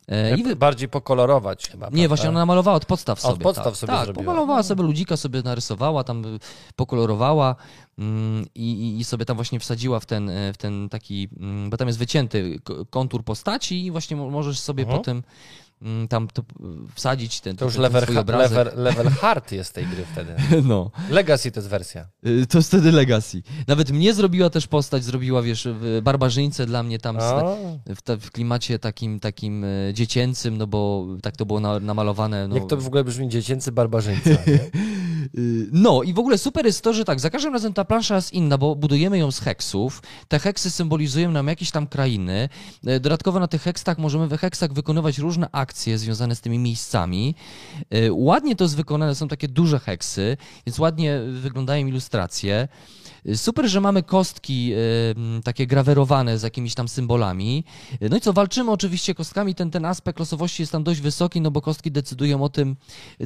E, 0.07 0.37
I 0.37 0.43
wy, 0.43 0.55
Bardziej 0.55 0.89
pokolorować 0.89 1.69
chyba. 1.69 1.85
nie, 1.85 1.91
prawda? 1.91 2.07
właśnie 2.07 2.29
ona 2.29 2.39
namalowała 2.39 2.77
od 2.77 2.85
podstaw 2.85 3.25
A, 3.25 3.27
od 3.27 3.33
sobie. 3.33 3.43
podstaw 3.43 3.65
tak, 3.65 3.75
sobie 3.77 3.93
tak, 3.93 4.05
zrobiła. 4.05 4.25
pomalowała 4.25 4.63
sobie 4.63 4.83
ludzika, 4.83 5.17
sobie 5.17 5.41
narysowała, 5.41 6.03
tam 6.03 6.25
y, 6.25 6.39
pokolorowała 6.75 7.55
mm, 7.99 8.45
i, 8.55 8.97
i- 8.99 9.03
sobie 9.03 9.25
tam 9.25 9.35
właśnie 9.35 9.59
wsadziła 9.59 9.99
w 9.99 10.05
ten, 10.05 10.29
y, 10.29 10.53
w 10.53 10.57
ten 10.57 10.89
taki, 10.89 11.29
mm, 11.39 11.69
bo 11.69 11.77
tam 11.77 11.87
jest 11.87 11.99
wycięty 11.99 12.59
kontur 12.89 13.23
postaci 13.23 13.85
i 13.85 13.91
właśnie 13.91 14.17
mo- 14.17 14.29
możesz 14.29 14.59
sobie 14.59 14.83
Mhm. 14.83 14.99
potem 14.99 15.23
tam 16.09 16.27
to, 16.27 16.43
wsadzić 16.95 17.41
ten, 17.41 17.55
To 17.55 17.65
już 17.65 17.73
ten, 17.73 17.83
level, 17.83 18.05
level, 18.25 18.71
level 18.75 19.09
hard 19.09 19.51
jest 19.51 19.73
tej 19.73 19.85
gry 19.85 20.05
wtedy. 20.11 20.33
No, 20.67 20.91
Legacy 21.09 21.51
to 21.51 21.59
jest 21.59 21.69
wersja. 21.69 22.07
y, 22.27 22.47
to 22.47 22.57
jest 22.57 22.67
wtedy 22.69 22.91
Legacy. 22.91 23.41
Nawet 23.67 23.91
mnie 23.91 24.13
zrobiła 24.13 24.49
też 24.49 24.67
postać, 24.67 25.03
zrobiła, 25.03 25.41
wiesz, 25.41 25.67
w 25.71 25.99
barbarzyńce 26.03 26.65
dla 26.65 26.83
mnie 26.83 26.99
tam 26.99 27.21
z, 27.21 27.23
w, 27.85 28.19
w 28.21 28.31
klimacie 28.31 28.79
takim, 28.79 29.19
takim 29.19 29.63
y, 29.63 29.91
dziecięcym, 29.93 30.57
no 30.57 30.67
bo 30.67 31.07
tak 31.21 31.37
to 31.37 31.45
było 31.45 31.59
na, 31.59 31.79
namalowane. 31.79 32.47
No, 32.47 32.55
Jak 32.55 32.65
to 32.67 32.77
w 32.77 32.87
ogóle 32.87 33.03
brzmi 33.03 33.29
dziecięcy 33.29 33.71
barbarzyńca. 33.71 34.29
Y, 35.35 35.67
No 35.71 36.03
i 36.03 36.13
w 36.13 36.19
ogóle 36.19 36.37
super 36.37 36.65
jest 36.65 36.81
to, 36.81 36.93
że 36.93 37.05
tak, 37.05 37.19
za 37.19 37.29
każdym 37.29 37.53
razem 37.53 37.73
ta 37.73 37.85
plansza 37.85 38.15
jest 38.15 38.33
inna, 38.33 38.57
bo 38.57 38.75
budujemy 38.75 39.17
ją 39.17 39.31
z 39.31 39.39
heksów. 39.39 40.01
Te 40.27 40.39
heksy 40.39 40.71
symbolizują 40.71 41.31
nam 41.31 41.47
jakieś 41.47 41.71
tam 41.71 41.87
krainy. 41.87 42.49
Y, 42.87 42.99
Dodatkowo 42.99 43.39
na 43.39 43.47
tych 43.47 43.61
heksach 43.61 43.97
możemy 43.97 44.27
w 44.27 44.37
heksach 44.37 44.73
wykonywać 44.73 45.17
różne 45.17 45.47
akcje 45.51 45.97
związane 45.97 46.35
z 46.35 46.41
tymi 46.41 46.59
miejscami. 46.59 47.35
Y, 47.93 48.09
Ładnie 48.13 48.55
to 48.55 48.63
jest 48.63 48.75
wykonane, 48.75 49.15
są 49.15 49.27
takie 49.27 49.47
duże 49.47 49.79
heksy, 49.79 50.37
więc 50.65 50.79
ładnie 50.79 51.19
wyglądają 51.41 51.87
ilustracje. 51.87 52.67
Y, 53.27 53.37
Super, 53.37 53.67
że 53.69 53.81
mamy 53.81 54.03
kostki 54.03 54.73
y, 54.73 55.43
takie 55.43 55.67
grawerowane 55.67 56.37
z 56.37 56.43
jakimiś 56.43 56.73
tam 56.75 56.87
symbolami. 56.87 57.63
No 58.09 58.17
i 58.17 58.21
co, 58.21 58.33
walczymy 58.33 58.71
oczywiście 58.71 59.15
kostkami. 59.15 59.55
Ten, 59.55 59.71
ten 59.71 59.85
aspekt 59.85 60.19
losowości 60.19 60.61
jest 60.63 60.71
tam 60.71 60.83
dość 60.83 61.01
wysoki, 61.01 61.41
no 61.41 61.51
bo 61.51 61.61
kostki 61.61 61.91
decydują 61.91 62.43
o 62.43 62.49
tym, 62.49 62.75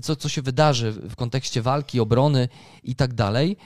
co, 0.01 0.15
co 0.15 0.29
się 0.29 0.41
wydarzy 0.41 0.91
w 0.91 1.15
kontekście 1.15 1.61
walki 1.61 1.90
obrony 1.99 2.49
i 2.83 2.95
tak 2.95 3.13
dalej, 3.13 3.57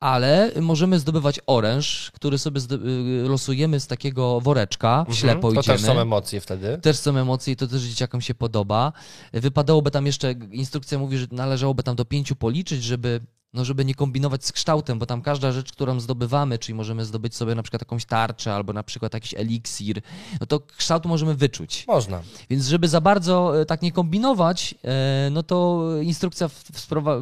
ale 0.00 0.52
możemy 0.60 0.98
zdobywać 0.98 1.40
oręż, 1.46 2.10
który 2.14 2.38
sobie 2.38 2.60
y, 2.60 3.28
losujemy 3.28 3.80
z 3.80 3.86
takiego 3.86 4.40
woreczka, 4.40 4.98
mhm, 4.98 5.16
ślepo 5.16 5.52
to 5.52 5.60
idziemy. 5.60 5.78
też 5.78 5.86
są 5.86 6.00
emocje 6.00 6.40
wtedy. 6.40 6.78
Też 6.82 6.96
są 6.96 7.16
emocje 7.16 7.52
i 7.52 7.56
to 7.56 7.66
też 7.66 7.82
dzieciakom 7.82 8.20
się 8.20 8.34
podoba. 8.34 8.92
Wypadałoby 9.32 9.90
tam 9.90 10.06
jeszcze, 10.06 10.32
instrukcja 10.32 10.98
mówi, 10.98 11.18
że 11.18 11.26
należałoby 11.30 11.82
tam 11.82 11.96
do 11.96 12.04
pięciu 12.04 12.36
policzyć, 12.36 12.82
żeby 12.82 13.20
no 13.54 13.64
żeby 13.64 13.84
nie 13.84 13.94
kombinować 13.94 14.44
z 14.44 14.52
kształtem, 14.52 14.98
bo 14.98 15.06
tam 15.06 15.22
każda 15.22 15.52
rzecz, 15.52 15.72
którą 15.72 16.00
zdobywamy, 16.00 16.58
czyli 16.58 16.74
możemy 16.74 17.04
zdobyć 17.04 17.36
sobie 17.36 17.54
na 17.54 17.62
przykład 17.62 17.82
jakąś 17.82 18.04
tarczę 18.04 18.54
albo 18.54 18.72
na 18.72 18.82
przykład 18.82 19.14
jakiś 19.14 19.34
eliksir, 19.34 20.00
no 20.40 20.46
to 20.46 20.60
kształt 20.60 21.04
możemy 21.04 21.34
wyczuć. 21.34 21.84
Można. 21.86 22.22
Więc 22.50 22.66
żeby 22.66 22.88
za 22.88 23.00
bardzo 23.00 23.60
e, 23.60 23.66
tak 23.66 23.82
nie 23.82 23.92
kombinować, 23.92 24.74
e, 24.84 25.28
no 25.30 25.42
to 25.42 25.88
instrukcja 26.02 26.48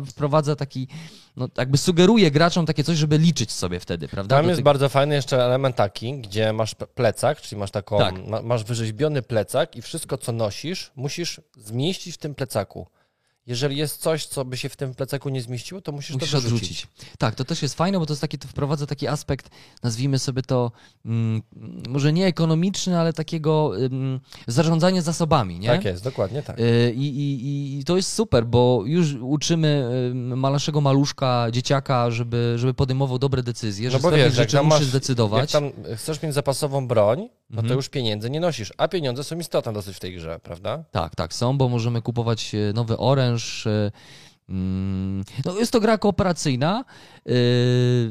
wprowadza 0.07 0.57
taki, 0.57 0.89
no 1.37 1.49
jakby 1.59 1.79
sugeruje 1.79 2.31
graczom 2.31 2.67
takie 2.67 2.85
coś, 2.85 2.97
żeby 2.97 3.19
liczyć 3.19 3.53
sobie 3.53 3.81
wtedy, 3.81 4.09
prawda? 4.09 4.37
Tam 4.37 4.49
jest 4.49 4.63
bardzo 4.63 4.89
fajny 4.89 5.15
jeszcze 5.15 5.45
element 5.45 5.77
taki, 5.77 6.15
gdzie 6.15 6.53
masz 6.53 6.75
plecak, 6.95 7.41
czyli 7.41 7.59
masz 7.59 7.71
taką, 7.71 7.99
tak. 7.99 8.15
masz 8.45 8.65
wyrzeźbiony 8.65 9.23
plecak 9.23 9.77
i 9.77 9.83
wszystko, 9.83 10.19
co 10.19 10.33
nosisz, 10.33 10.93
musisz 10.97 11.41
zmieścić 11.57 12.15
w 12.15 12.19
tym 12.19 12.35
plecaku 12.35 12.87
jeżeli 13.47 13.77
jest 13.77 14.01
coś, 14.01 14.27
co 14.27 14.45
by 14.45 14.57
się 14.57 14.69
w 14.69 14.77
tym 14.77 14.95
plecaku 14.95 15.29
nie 15.29 15.43
zmieściło, 15.43 15.81
to 15.81 15.93
musisz, 15.93 16.15
musisz 16.15 16.31
to 16.31 16.39
odrzucić. 16.39 16.87
Tak, 17.19 17.35
to 17.35 17.45
też 17.45 17.63
jest 17.63 17.75
fajne, 17.75 17.99
bo 17.99 18.07
to, 18.07 18.13
jest 18.13 18.21
taki, 18.21 18.39
to 18.39 18.49
wprowadza 18.49 18.87
taki 18.87 19.09
aspekt, 19.09 19.51
nazwijmy 19.83 20.19
sobie 20.19 20.43
to, 20.43 20.73
mm, 21.05 21.43
może 21.89 22.13
nie 22.13 22.27
ekonomiczny, 22.27 22.99
ale 22.99 23.13
takiego 23.13 23.73
mm, 23.77 24.21
zarządzania 24.47 25.03
zasobami, 25.03 25.59
nie? 25.59 25.69
Tak 25.69 25.85
jest, 25.85 26.05
dokładnie 26.05 26.43
tak. 26.43 26.61
Y, 26.61 26.93
I, 26.97 27.07
i, 27.07 27.79
I 27.79 27.85
to 27.85 27.97
jest 27.97 28.13
super, 28.13 28.47
bo 28.47 28.83
już 28.87 29.15
uczymy 29.21 29.91
naszego 30.53 30.81
maluszka, 30.81 31.47
dzieciaka, 31.51 32.11
żeby, 32.11 32.55
żeby 32.57 32.75
podejmował 32.75 33.19
dobre 33.19 33.43
decyzje, 33.43 33.91
że 33.91 33.97
no 33.97 34.03
bo 34.03 34.17
wiesz, 34.17 34.35
rzeczy 34.35 34.57
jak 34.57 34.65
musi 34.65 34.85
zdecydować. 34.85 35.41
Jak 35.41 35.63
tam 35.63 35.97
chcesz 35.97 36.23
mieć 36.23 36.35
zapasową 36.35 36.89
broń, 36.89 37.29
no 37.53 37.57
to 37.57 37.63
mhm. 37.63 37.77
już 37.77 37.89
pieniędzy 37.89 38.31
nie 38.31 38.41
nosisz, 38.41 38.73
a 38.77 38.89
pieniądze 38.89 39.25
są 39.25 39.39
istotne 39.39 39.73
dosyć 39.73 39.97
w 39.97 40.01
tej 40.01 40.15
grze, 40.15 40.41
prawda? 40.43 40.85
Tak, 40.91 41.15
tak, 41.15 41.35
są, 41.35 41.59
bo 41.59 41.69
możemy 41.69 42.03
kupować 42.03 42.55
e, 42.55 42.73
nowy 42.73 42.99
oręż, 42.99 43.67
e, 43.67 43.91
mm, 44.49 45.25
no 45.45 45.59
jest 45.59 45.73
to 45.73 45.81
gra 45.81 45.99
kooperacyjna. 45.99 46.85
E, 47.27 47.33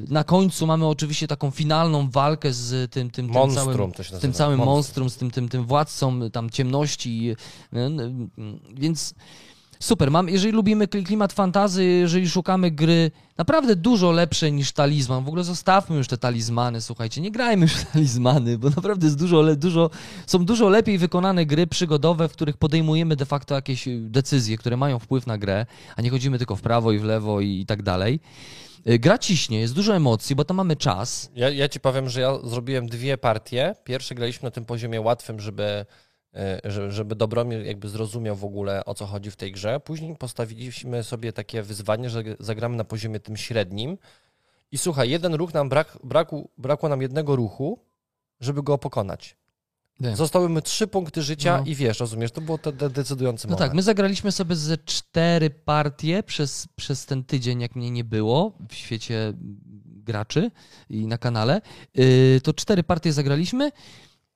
na 0.07 0.23
końcu 0.23 0.67
mamy 0.67 0.87
oczywiście 0.87 1.27
taką 1.27 1.51
finalną 1.51 2.09
walkę 2.09 2.53
z 2.53 2.91
tym, 2.91 3.09
tym, 3.09 3.33
tym 3.33 3.51
całym, 3.55 3.91
to 3.91 4.03
się 4.03 4.17
tym 4.17 4.33
całym 4.33 4.59
monstrum. 4.59 5.03
monstrum, 5.03 5.09
z 5.09 5.17
tym, 5.17 5.31
tym, 5.31 5.49
tym 5.49 5.65
władcą 5.65 6.31
tam 6.31 6.49
ciemności. 6.49 7.35
Więc 8.73 9.13
super. 9.81 10.11
Mam, 10.11 10.29
jeżeli 10.29 10.53
lubimy 10.53 10.87
klimat 10.87 11.33
fantazy, 11.33 11.85
jeżeli 11.85 12.29
szukamy 12.29 12.71
gry 12.71 13.11
naprawdę 13.37 13.75
dużo 13.75 14.11
lepsze 14.11 14.51
niż 14.51 14.71
talizman, 14.71 15.23
w 15.23 15.27
ogóle 15.27 15.43
zostawmy 15.43 15.97
już 15.97 16.07
te 16.07 16.17
talizmany, 16.17 16.81
słuchajcie, 16.81 17.21
nie 17.21 17.31
grajmy 17.31 17.61
już 17.61 17.73
talizmany, 17.93 18.57
bo 18.57 18.69
naprawdę 18.69 19.07
jest 19.07 19.19
dużo, 19.19 19.55
dużo, 19.55 19.89
są 20.27 20.45
dużo 20.45 20.69
lepiej 20.69 20.97
wykonane 20.97 21.45
gry 21.45 21.67
przygodowe, 21.67 22.29
w 22.29 22.31
których 22.31 22.57
podejmujemy 22.57 23.15
de 23.15 23.25
facto 23.25 23.55
jakieś 23.55 23.87
decyzje, 23.99 24.57
które 24.57 24.77
mają 24.77 24.99
wpływ 24.99 25.27
na 25.27 25.37
grę, 25.37 25.65
a 25.95 26.01
nie 26.01 26.09
chodzimy 26.09 26.37
tylko 26.37 26.55
w 26.55 26.61
prawo 26.61 26.91
i 26.91 26.99
w 26.99 27.03
lewo 27.03 27.41
i, 27.41 27.59
i 27.59 27.65
tak 27.65 27.83
dalej. 27.83 28.19
Y, 28.87 28.99
gra 28.99 29.17
ciśnie, 29.17 29.59
jest 29.59 29.73
dużo 29.73 29.95
emocji, 29.95 30.35
bo 30.35 30.45
tam 30.45 30.57
mamy 30.57 30.75
czas. 30.75 31.31
Ja, 31.35 31.49
ja 31.49 31.69
ci 31.69 31.79
powiem, 31.79 32.09
że 32.09 32.21
ja 32.21 32.37
zrobiłem 32.43 32.87
dwie 32.87 33.17
partie. 33.17 33.75
Pierwsze 33.83 34.15
graliśmy 34.15 34.47
na 34.47 34.51
tym 34.51 34.65
poziomie 34.65 35.01
łatwym, 35.01 35.39
żeby 35.39 35.85
żeby 36.87 37.15
Dobromir 37.15 37.65
jakby 37.65 37.89
zrozumiał 37.89 38.35
w 38.35 38.45
ogóle 38.45 38.85
o 38.85 38.93
co 38.93 39.05
chodzi 39.05 39.31
w 39.31 39.35
tej 39.35 39.51
grze. 39.51 39.79
Później 39.79 40.15
postawiliśmy 40.15 41.03
sobie 41.03 41.33
takie 41.33 41.63
wyzwanie, 41.63 42.09
że 42.09 42.23
zagramy 42.39 42.75
na 42.75 42.83
poziomie 42.83 43.19
tym 43.19 43.37
średnim. 43.37 43.97
I 44.71 44.77
słuchaj, 44.77 45.09
jeden 45.09 45.33
ruch 45.33 45.53
nam 45.53 45.69
brak, 45.69 45.97
braku, 46.03 46.49
brakło 46.57 46.89
nam 46.89 47.01
jednego 47.01 47.35
ruchu, 47.35 47.79
żeby 48.39 48.63
go 48.63 48.77
pokonać. 48.77 49.37
Nie. 49.99 50.15
Zostały 50.15 50.49
mi 50.49 50.61
trzy 50.61 50.87
punkty 50.87 51.21
życia 51.21 51.57
no. 51.57 51.65
i 51.65 51.75
wiesz, 51.75 51.99
rozumiesz, 51.99 52.31
to 52.31 52.41
było 52.41 52.57
to 52.57 52.71
decydujący 52.71 53.47
no 53.47 53.51
moment. 53.51 53.69
tak, 53.69 53.75
my 53.75 53.83
zagraliśmy 53.83 54.31
sobie 54.31 54.55
ze 54.55 54.77
cztery 54.77 55.49
partie 55.49 56.23
przez, 56.23 56.67
przez 56.75 57.05
ten 57.05 57.23
tydzień, 57.23 57.61
jak 57.61 57.75
mnie 57.75 57.91
nie 57.91 58.03
było 58.03 58.57
w 58.69 58.73
świecie 58.73 59.33
graczy 59.85 60.51
i 60.89 61.07
na 61.07 61.17
kanale. 61.17 61.61
Yy, 61.95 62.41
to 62.43 62.53
cztery 62.53 62.83
partie 62.83 63.13
zagraliśmy 63.13 63.71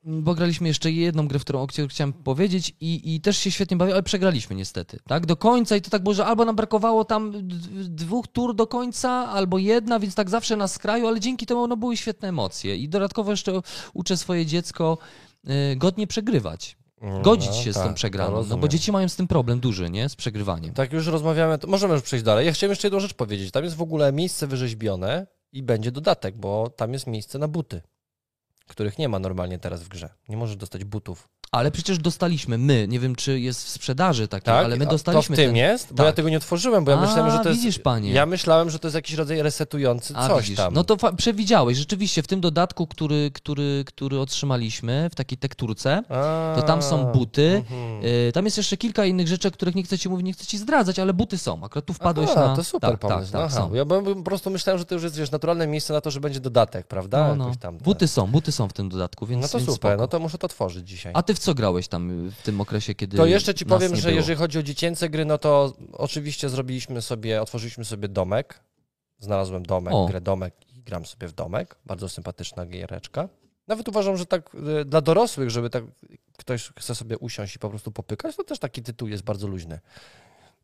bo 0.05 0.35
graliśmy 0.35 0.67
jeszcze 0.67 0.91
jedną 0.91 1.27
grę, 1.27 1.39
w 1.39 1.41
którą, 1.41 1.61
o 1.61 1.67
której 1.67 1.89
chciałem 1.89 2.13
powiedzieć 2.13 2.73
i, 2.79 3.15
i 3.15 3.21
też 3.21 3.37
się 3.37 3.51
świetnie 3.51 3.77
bawię, 3.77 3.93
ale 3.93 4.03
przegraliśmy 4.03 4.55
niestety, 4.55 4.99
tak, 5.07 5.25
do 5.25 5.35
końca 5.35 5.75
i 5.75 5.81
to 5.81 5.89
tak 5.89 6.03
było, 6.03 6.13
że 6.13 6.25
albo 6.25 6.45
nam 6.45 6.55
brakowało 6.55 7.05
tam 7.05 7.31
dwóch 7.83 8.27
tur 8.27 8.55
do 8.55 8.67
końca, 8.67 9.09
albo 9.09 9.57
jedna, 9.57 9.99
więc 9.99 10.15
tak 10.15 10.29
zawsze 10.29 10.55
na 10.55 10.67
skraju, 10.67 11.07
ale 11.07 11.19
dzięki 11.19 11.45
temu 11.45 11.67
no, 11.67 11.77
były 11.77 11.97
świetne 11.97 12.29
emocje 12.29 12.75
i 12.75 12.89
dodatkowo 12.89 13.31
jeszcze 13.31 13.61
uczę 13.93 14.17
swoje 14.17 14.45
dziecko 14.45 14.97
y, 15.49 15.75
godnie 15.75 16.07
przegrywać. 16.07 16.77
Mm, 17.01 17.21
Godzić 17.21 17.49
no, 17.49 17.53
się 17.53 17.73
tak, 17.73 17.83
z 17.83 17.85
tą 17.85 17.93
przegraną, 17.93 18.45
no 18.49 18.57
bo 18.57 18.67
dzieci 18.67 18.91
mają 18.91 19.09
z 19.09 19.15
tym 19.15 19.27
problem 19.27 19.59
duży, 19.59 19.89
nie? 19.89 20.09
Z 20.09 20.15
przegrywaniem. 20.15 20.73
Tak 20.73 20.93
już 20.93 21.07
rozmawiamy, 21.07 21.57
to 21.57 21.67
możemy 21.67 21.93
już 21.93 22.03
przejść 22.03 22.25
dalej. 22.25 22.45
Ja 22.45 22.51
chciałem 22.51 22.71
jeszcze 22.71 22.87
jedną 22.87 22.99
rzecz 22.99 23.13
powiedzieć. 23.13 23.51
Tam 23.51 23.63
jest 23.63 23.75
w 23.75 23.81
ogóle 23.81 24.13
miejsce 24.13 24.47
wyrzeźbione 24.47 25.27
i 25.51 25.63
będzie 25.63 25.91
dodatek, 25.91 26.37
bo 26.37 26.69
tam 26.69 26.93
jest 26.93 27.07
miejsce 27.07 27.39
na 27.39 27.47
buty 27.47 27.81
których 28.67 28.97
nie 28.97 29.09
ma 29.09 29.19
normalnie 29.19 29.59
teraz 29.59 29.83
w 29.83 29.87
grze. 29.87 30.09
Nie 30.29 30.37
możesz 30.37 30.55
dostać 30.55 30.83
butów 30.83 31.29
ale 31.51 31.71
przecież 31.71 31.97
dostaliśmy 31.97 32.57
my, 32.57 32.87
nie 32.87 32.99
wiem 32.99 33.15
czy 33.15 33.39
jest 33.39 33.63
w 33.63 33.69
sprzedaży 33.69 34.27
takie, 34.27 34.45
tak? 34.45 34.65
ale 34.65 34.77
my 34.77 34.85
dostaliśmy. 34.85 35.35
To 35.35 35.41
w 35.41 35.45
tym 35.45 35.49
ten... 35.49 35.55
jest? 35.55 35.91
Bo 35.91 35.97
tak. 35.97 36.05
ja 36.05 36.13
tego 36.13 36.29
nie 36.29 36.37
otworzyłem, 36.37 36.85
bo 36.85 36.91
ja 36.91 36.97
A, 36.97 37.01
myślałem, 37.01 37.31
że 37.31 37.39
to 37.39 37.49
jest. 37.49 37.61
Widzisz, 37.61 37.79
panie. 37.79 38.11
Ja 38.11 38.25
myślałem, 38.25 38.69
że 38.69 38.79
to 38.79 38.87
jest 38.87 38.95
jakiś 38.95 39.15
rodzaj 39.15 39.41
resetujący 39.41 40.13
A, 40.17 40.27
coś 40.27 40.43
widzisz. 40.43 40.57
tam. 40.57 40.73
No 40.73 40.83
to 40.83 40.97
przewidziałeś. 41.13 41.77
Rzeczywiście 41.77 42.23
w 42.23 42.27
tym 42.27 42.41
dodatku, 42.41 42.87
który, 42.87 43.31
który, 43.33 43.83
który 43.87 44.19
otrzymaliśmy 44.19 45.09
w 45.11 45.15
takiej 45.15 45.37
tekturce, 45.37 46.03
A, 46.09 46.53
to 46.55 46.61
tam 46.61 46.81
są 46.81 47.05
buty. 47.05 47.63
Y, 48.27 48.31
tam 48.31 48.45
jest 48.45 48.57
jeszcze 48.57 48.77
kilka 48.77 49.05
innych 49.05 49.27
rzeczy, 49.27 49.47
o 49.47 49.51
których 49.51 49.75
nie 49.75 49.83
chcę 49.83 49.97
ci 49.97 50.09
mówić, 50.09 50.25
nie 50.25 50.33
chcę 50.33 50.45
ci 50.45 50.57
zdradzać, 50.57 50.99
ale 50.99 51.13
buty 51.13 51.37
są. 51.37 51.63
Akurat 51.63 51.85
tu 51.85 51.93
wpadłeś 51.93 52.29
Aha, 52.31 52.47
na. 52.47 52.55
To 52.55 52.63
super 52.63 52.91
tak, 52.91 52.99
pomysł. 52.99 53.31
Tak, 53.31 53.53
tak. 53.53 53.73
Ja 53.73 53.85
po 53.85 54.15
prostu 54.15 54.49
myślałem, 54.49 54.79
że 54.79 54.85
to 54.85 54.95
już 54.95 55.03
jest 55.03 55.17
wiesz, 55.17 55.31
naturalne 55.31 55.67
miejsce 55.67 55.93
na 55.93 56.01
to, 56.01 56.11
że 56.11 56.19
będzie 56.19 56.39
dodatek, 56.39 56.87
prawda? 56.87 57.35
No, 57.35 57.45
no. 57.45 57.55
Tam, 57.59 57.77
buty 57.77 58.07
są, 58.07 58.27
buty 58.27 58.51
są 58.51 58.67
w 58.67 58.73
tym 58.73 58.89
dodatku, 58.89 59.25
więc. 59.25 59.41
No 59.41 59.47
to 59.47 59.57
więc 59.57 59.69
super, 59.69 59.91
spoko. 59.91 60.01
no 60.01 60.07
to 60.07 60.19
muszę 60.19 60.37
to 60.37 60.47
tworzyć 60.47 60.87
dzisiaj. 60.87 61.11
A 61.15 61.23
ty 61.23 61.33
w 61.35 61.39
co 61.39 61.53
grałeś 61.53 61.87
tam 61.87 62.29
w 62.29 62.41
tym 62.41 62.61
okresie, 62.61 62.95
kiedy. 62.95 63.17
To 63.17 63.25
jeszcze 63.25 63.53
ci 63.53 63.65
powiem, 63.65 63.95
że 63.95 64.13
jeżeli 64.13 64.37
chodzi 64.37 64.59
o 64.59 64.63
dziecięce 64.63 65.09
gry, 65.09 65.25
no 65.25 65.37
to 65.37 65.73
oczywiście 65.93 66.49
zrobiliśmy 66.49 67.01
sobie, 67.01 67.41
otworzyliśmy 67.41 67.85
sobie 67.85 68.07
domek. 68.07 68.59
Znalazłem 69.17 69.65
domek, 69.65 69.93
o. 69.93 70.05
grę 70.05 70.21
domek 70.21 70.53
i 70.75 70.81
gram 70.83 71.05
sobie 71.05 71.27
w 71.27 71.33
domek. 71.33 71.75
Bardzo 71.85 72.09
sympatyczna 72.09 72.65
giereczka. 72.65 73.29
Nawet 73.67 73.87
uważam, 73.87 74.17
że 74.17 74.25
tak 74.25 74.55
y, 74.81 74.85
dla 74.85 75.01
dorosłych, 75.01 75.49
żeby 75.49 75.69
tak 75.69 75.83
ktoś 76.37 76.71
chce 76.79 76.95
sobie 76.95 77.17
usiąść 77.17 77.55
i 77.55 77.59
po 77.59 77.69
prostu 77.69 77.91
popykać, 77.91 78.35
to 78.35 78.43
też 78.43 78.59
taki 78.59 78.83
tytuł 78.83 79.07
jest 79.07 79.23
bardzo 79.23 79.47
luźny. 79.47 79.79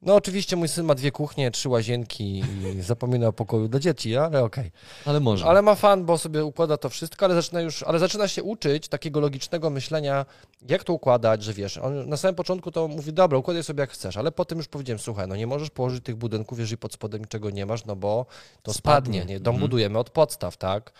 No 0.01 0.15
oczywiście 0.15 0.55
mój 0.55 0.67
syn 0.67 0.85
ma 0.85 0.95
dwie 0.95 1.11
kuchnie, 1.11 1.51
trzy 1.51 1.69
łazienki 1.69 2.43
i 2.75 2.81
zapomina 2.81 3.27
o 3.27 3.33
pokoju 3.33 3.67
dla 3.67 3.79
dzieci, 3.79 4.17
ale 4.17 4.43
okej. 4.43 4.67
Okay. 4.67 4.71
Ale 5.05 5.19
może. 5.19 5.45
Ale 5.45 5.61
ma 5.61 5.75
fan, 5.75 6.05
bo 6.05 6.17
sobie 6.17 6.45
układa 6.45 6.77
to 6.77 6.89
wszystko, 6.89 7.25
ale 7.25 7.35
zaczyna 7.35 7.61
już, 7.61 7.83
ale 7.83 7.99
zaczyna 7.99 8.27
się 8.27 8.43
uczyć 8.43 8.87
takiego 8.87 9.19
logicznego 9.19 9.69
myślenia, 9.69 10.25
jak 10.69 10.83
to 10.83 10.93
układać, 10.93 11.43
że 11.43 11.53
wiesz, 11.53 11.77
on 11.77 12.09
na 12.09 12.17
samym 12.17 12.35
początku 12.35 12.71
to 12.71 12.87
mówi, 12.87 13.13
dobra, 13.13 13.37
układaj 13.37 13.63
sobie 13.63 13.81
jak 13.81 13.91
chcesz, 13.91 14.17
ale 14.17 14.31
potem 14.31 14.57
już 14.57 14.67
powiedziałem, 14.67 14.99
słuchaj, 14.99 15.27
no 15.27 15.35
nie 15.35 15.47
możesz 15.47 15.69
położyć 15.69 16.03
tych 16.03 16.15
budynków, 16.15 16.59
jeżeli 16.59 16.77
pod 16.77 16.93
spodem 16.93 17.21
niczego 17.21 17.49
nie 17.49 17.65
masz, 17.65 17.85
no 17.85 17.95
bo 17.95 18.25
to 18.63 18.73
spadnie, 18.73 19.19
spadnie. 19.19 19.33
nie? 19.33 19.39
Dom 19.39 19.55
mhm. 19.55 19.69
budujemy 19.69 19.99
od 19.99 20.09
podstaw, 20.09 20.57
tak? 20.57 20.91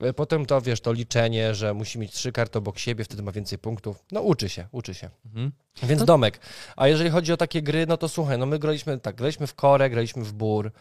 E, 0.00 0.12
potem 0.12 0.46
to, 0.46 0.60
wiesz, 0.60 0.80
to 0.80 0.92
liczenie, 0.92 1.54
że 1.54 1.74
musi 1.74 1.98
mieć 1.98 2.12
trzy 2.12 2.32
karty 2.32 2.58
obok 2.58 2.78
siebie, 2.78 3.04
wtedy 3.04 3.22
ma 3.22 3.32
więcej 3.32 3.58
punktów. 3.58 4.04
No 4.12 4.20
uczy 4.20 4.48
się, 4.48 4.66
uczy 4.72 4.94
się. 4.94 5.10
Mhm. 5.26 5.52
Więc 5.82 6.04
domek. 6.04 6.40
A 6.76 6.88
jeżeli 6.88 7.10
chodzi 7.10 7.32
o 7.32 7.36
takie 7.36 7.62
gry, 7.62 7.86
no 7.86 7.96
to 7.96 8.08
słuchaj, 8.08 8.38
no 8.38 8.46
my 8.46 8.58
graliśmy 8.58 8.98
tak, 8.98 9.16
graliśmy 9.16 9.46
w 9.46 9.54
Korę, 9.54 9.90
graliśmy 9.90 10.24
w 10.24 10.32
Bur, 10.32 10.72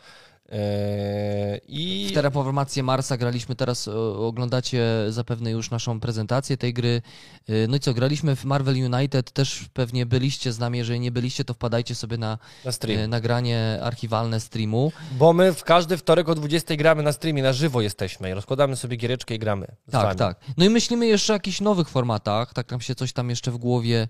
I... 1.68 2.08
W 2.12 2.14
Terraformację 2.14 2.84
Marsa 2.84 3.18
graliśmy 3.18 3.56
teraz, 3.56 3.88
oglądacie 4.18 4.86
zapewne 5.10 5.52
już 5.52 5.72
naszą 5.72 6.00
prezentację 6.00 6.58
tej 6.58 6.74
gry. 6.74 7.02
Yy, 7.48 7.68
no 7.70 7.78
i 7.78 7.80
co, 7.80 7.94
graliśmy 7.94 8.36
w 8.36 8.46
Marvel 8.46 8.76
United, 8.94 9.32
też 9.32 9.66
pewnie 9.74 10.06
byliście 10.06 10.54
z 10.54 10.60
nami, 10.60 10.78
jeżeli 10.78 11.00
nie 11.00 11.12
byliście, 11.12 11.44
to 11.44 11.54
wpadajcie 11.54 11.96
sobie 11.96 12.18
na, 12.18 12.38
na 12.66 12.94
yy, 12.94 13.08
nagranie 13.08 13.80
archiwalne 13.84 14.40
streamu. 14.40 14.92
Bo 15.12 15.34
my 15.34 15.54
w 15.54 15.64
każdy 15.64 15.98
wtorek 15.98 16.30
o 16.30 16.36
20 16.36 16.76
gramy 16.76 17.04
na 17.04 17.12
streamie, 17.12 17.44
na 17.44 17.54
żywo 17.54 17.82
jesteśmy 17.82 18.30
i 18.30 18.34
rozkładamy 18.34 18.76
sobie 18.76 18.98
giereczkę 18.98 19.36
i 19.36 19.40
gramy. 19.40 19.68
Tak, 19.92 20.16
tak. 20.16 20.40
No 20.58 20.66
i 20.66 20.70
myślimy 20.70 21.08
jeszcze 21.08 21.34
o 21.34 21.36
jakichś 21.36 21.62
nowych 21.62 21.90
formatach, 21.90 22.54
tak 22.54 22.72
nam 22.72 22.82
się 22.82 22.96
coś 22.96 23.14
tam 23.14 23.30
jeszcze 23.30 23.52
w 23.52 23.58
głowie 23.58 24.08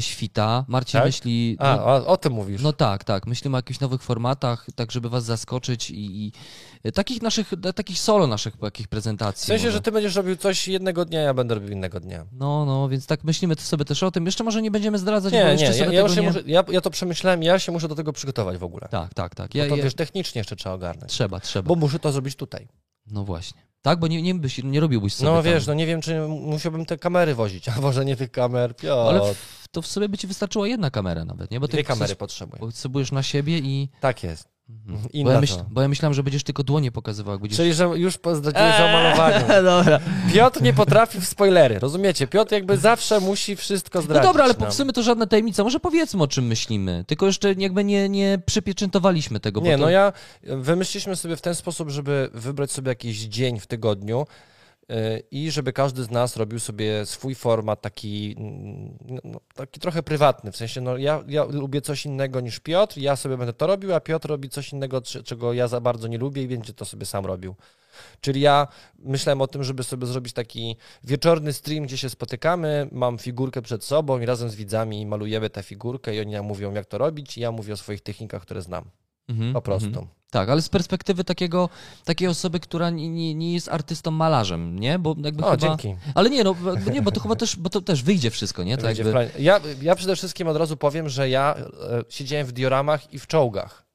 świta. 0.00 0.64
Marcin 0.68 0.98
Tak? 0.98 1.06
myśli... 1.06 1.56
A, 1.58 1.76
no, 1.76 1.84
o, 1.86 2.06
o 2.06 2.16
tym 2.16 2.32
mówisz. 2.32 2.62
no 2.62 2.72
tak, 2.72 3.04
tak. 3.04 3.26
Myślimy 3.26 3.56
o 3.56 3.58
jakichś 3.58 3.80
nowych 3.80 4.02
formatach, 4.02 4.66
tak 4.74 4.92
żeby 4.92 5.08
was 5.08 5.24
zaskoczyć 5.24 5.90
i, 5.90 6.26
i 6.26 6.32
y, 6.86 6.92
takich 6.92 7.22
naszych, 7.22 7.52
e, 7.52 7.72
takich 7.72 7.98
solo 7.98 8.26
naszych 8.26 8.54
jakich 8.62 8.88
prezentacji. 8.88 9.44
w 9.44 9.46
sensie, 9.46 9.64
może. 9.64 9.72
że 9.72 9.80
ty 9.80 9.92
będziesz 9.92 10.14
robił 10.14 10.36
coś 10.36 10.68
jednego 10.68 11.04
dnia, 11.04 11.20
ja 11.20 11.34
będę 11.34 11.54
robił 11.54 11.70
innego 11.70 12.00
dnia. 12.00 12.26
No, 12.32 12.64
no, 12.64 12.88
więc 12.88 13.06
tak 13.06 13.24
myślimy 13.24 13.54
sobie 13.54 13.84
też 13.84 14.02
o 14.02 14.10
tym. 14.10 14.26
Jeszcze 14.26 14.44
może 14.44 14.62
nie 14.62 14.70
będziemy 14.70 14.98
zdradzać, 14.98 15.32
bo 15.32 15.38
Nie, 15.38 15.44
jeszcze 15.44 15.66
nie, 15.66 15.74
sobie 15.74 15.92
ja, 15.96 16.02
ja, 16.02 16.14
nie... 16.14 16.22
muszę, 16.22 16.42
ja, 16.46 16.64
ja 16.68 16.80
to 16.80 16.90
przemyślałem, 16.90 17.42
ja 17.42 17.58
się 17.58 17.72
muszę 17.72 17.88
do 17.88 17.94
tego 17.94 18.12
przygotować 18.12 18.58
w 18.58 18.64
ogóle. 18.64 18.88
Tak, 18.90 19.14
tak, 19.14 19.34
tak. 19.34 19.50
Bo 19.52 19.58
Ja, 19.58 19.68
to 19.68 19.76
ja... 19.76 19.84
wiesz, 19.84 19.94
technicznie 19.94 20.38
jeszcze 20.38 20.56
trzeba 20.56 20.74
ogarnąć. 20.74 21.12
Trzeba, 21.12 21.40
trzeba. 21.40 21.68
Bo 21.68 21.74
muszę 21.74 21.98
to 21.98 22.12
zrobić 22.12 22.36
tutaj. 22.36 22.68
No 23.06 23.24
właśnie. 23.24 23.68
Tak, 23.82 23.98
bo 23.98 24.06
nie, 24.06 24.22
nie, 24.22 24.34
byś, 24.34 24.64
nie 24.64 24.80
robiłbyś 24.80 25.14
sobie 25.14 25.30
No 25.30 25.36
tam... 25.36 25.44
wiesz, 25.44 25.66
no 25.66 25.74
nie 25.74 25.86
wiem, 25.86 26.00
czy 26.00 26.20
musiałbym 26.28 26.86
te 26.86 26.98
kamery 26.98 27.34
wozić, 27.34 27.68
a 27.76 27.80
może 27.80 28.04
nie 28.04 28.16
tych 28.16 28.30
kamer, 28.30 28.76
Piotr. 28.76 29.16
Ale 29.16 29.34
to 29.70 29.82
w 29.82 29.86
sobie 29.86 30.08
by 30.08 30.18
ci 30.18 30.26
wystarczyła 30.26 30.68
jedna 30.68 30.90
kamera 30.90 31.24
nawet, 31.24 31.50
nie? 31.50 31.60
Bo 31.60 31.68
Dwie 31.68 31.84
kamery 31.84 32.16
potrzebuję. 32.16 32.60
potrzebujesz 32.60 33.12
na 33.12 33.22
siebie 33.22 33.58
i... 33.58 33.88
Tak 34.00 34.22
jest. 34.22 34.48
Mhm. 34.70 34.98
Bo, 35.02 35.08
Inna 35.12 35.32
ja 35.32 35.40
myśl, 35.40 35.54
bo 35.70 35.82
ja 35.82 35.88
myślałem, 35.88 36.14
że 36.14 36.22
będziesz 36.22 36.42
tylko 36.44 36.62
dłonie 36.62 36.92
pokazywał, 36.92 37.34
jak 37.34 37.40
będziesz... 37.40 37.56
Czyli, 37.56 37.74
że 37.74 37.84
już 37.84 38.14
zdradziłeś 38.14 38.74
o 38.80 38.92
malowaniu. 38.92 39.46
dobra. 39.64 40.00
Piotr 40.34 40.62
nie 40.62 40.72
potrafi 40.72 41.20
w 41.20 41.26
spoilery, 41.26 41.78
rozumiecie? 41.78 42.26
Piotr 42.26 42.52
jakby 42.54 42.76
zawsze 42.76 43.20
musi 43.20 43.56
wszystko 43.56 43.98
No 43.98 44.02
zdradzić. 44.02 44.22
dobra, 44.28 44.44
ale 44.44 44.54
w 44.70 44.74
sumie 44.74 44.92
to 44.92 45.02
żadna 45.02 45.26
tajemnica. 45.26 45.64
Może 45.64 45.80
powiedzmy, 45.80 46.22
o 46.22 46.26
czym 46.26 46.46
myślimy. 46.46 47.04
Tylko 47.06 47.26
jeszcze 47.26 47.52
jakby 47.58 47.84
nie, 47.84 48.08
nie 48.08 48.38
przypieczętowaliśmy 48.46 49.40
tego. 49.40 49.60
bo 49.60 49.66
Nie, 49.66 49.76
to... 49.76 49.82
no 49.82 49.90
ja 49.90 50.12
wymyśliliśmy 50.42 51.16
sobie 51.16 51.36
w 51.36 51.40
ten 51.40 51.54
sposób, 51.54 51.90
żeby 51.90 52.30
wybrać 52.34 52.72
sobie 52.72 52.88
jakiś 52.88 53.18
dzień 53.20 53.60
w 53.60 53.66
tygodniu 53.66 54.26
i 55.30 55.50
żeby 55.50 55.72
każdy 55.72 56.04
z 56.04 56.10
nas 56.10 56.36
robił 56.36 56.58
sobie 56.58 57.06
swój 57.06 57.34
format 57.34 57.80
taki, 57.80 58.34
mm, 58.38 58.98
no, 59.24 59.40
taki 59.54 59.80
trochę 59.80 60.02
prywatny. 60.02 60.52
W 60.52 60.56
sensie, 60.56 60.80
no 60.80 60.96
ja, 60.96 61.24
ja 61.28 61.44
lubię 61.44 61.80
coś 61.80 62.06
innego 62.06 62.40
niż 62.40 62.60
Piotr, 62.60 62.98
ja 62.98 63.16
sobie 63.16 63.36
będę 63.36 63.52
to 63.52 63.66
robił, 63.66 63.94
a 63.94 64.00
Piotr 64.00 64.28
robi 64.28 64.48
coś 64.48 64.72
innego, 64.72 65.02
czego 65.02 65.52
ja 65.52 65.68
za 65.68 65.80
bardzo 65.80 66.08
nie 66.08 66.18
lubię 66.18 66.42
i 66.42 66.48
będzie 66.48 66.72
to 66.72 66.84
sobie 66.84 67.06
sam 67.06 67.26
robił. 67.26 67.54
Czyli 68.20 68.40
ja 68.40 68.68
myślałem 68.98 69.40
o 69.40 69.46
tym, 69.46 69.64
żeby 69.64 69.84
sobie 69.84 70.06
zrobić 70.06 70.32
taki 70.32 70.76
wieczorny 71.04 71.52
stream, 71.52 71.84
gdzie 71.84 71.98
się 71.98 72.10
spotykamy, 72.10 72.88
mam 72.92 73.18
figurkę 73.18 73.62
przed 73.62 73.84
sobą 73.84 74.20
i 74.20 74.26
razem 74.26 74.50
z 74.50 74.54
widzami 74.54 75.06
malujemy 75.06 75.50
tę 75.50 75.62
figurkę 75.62 76.14
i 76.14 76.20
oni 76.20 76.32
nam 76.32 76.44
mówią, 76.44 76.74
jak 76.74 76.86
to 76.86 76.98
robić 76.98 77.38
i 77.38 77.40
ja 77.40 77.52
mówię 77.52 77.72
o 77.72 77.76
swoich 77.76 78.00
technikach, 78.00 78.42
które 78.42 78.62
znam. 78.62 78.84
Mhm, 79.28 79.52
Po 79.52 79.62
prostu. 79.62 79.88
mhm. 79.88 80.06
Tak, 80.30 80.48
ale 80.48 80.62
z 80.62 80.68
perspektywy 80.68 81.24
takiego, 81.24 81.68
takiej 82.04 82.28
osoby, 82.28 82.60
która 82.60 82.90
nie, 82.90 83.08
nie, 83.08 83.34
nie 83.34 83.52
jest 83.54 83.68
artystą 83.68 84.10
malarzem, 84.10 84.78
nie? 84.78 84.98
Bo 84.98 85.14
jakby 85.24 85.44
O, 85.44 85.50
chyba... 85.50 85.56
dzięki. 85.56 85.96
Ale 86.14 86.30
nie, 86.30 86.44
no 86.44 86.54
bo- 86.54 86.74
nie, 86.90 87.02
bo 87.02 87.10
to 87.12 87.20
chyba 87.20 87.36
też, 87.36 87.56
bo 87.56 87.70
to 87.70 87.80
też 87.80 88.02
wyjdzie 88.02 88.30
wszystko, 88.30 88.64
nie? 88.64 88.78
Tak 88.78 88.98
jakby... 88.98 89.30
Ja, 89.38 89.60
ja 89.82 89.94
przede 89.94 90.16
wszystkim 90.16 90.48
od 90.48 90.56
razu 90.56 90.76
powiem, 90.76 91.08
że 91.08 91.28
ja 91.28 91.54
e, 91.58 91.64
siedziałem 92.08 92.46
w 92.46 92.52
dioramach 92.52 93.12
i 93.14 93.18
w 93.18 93.26
czołgach. 93.26 93.86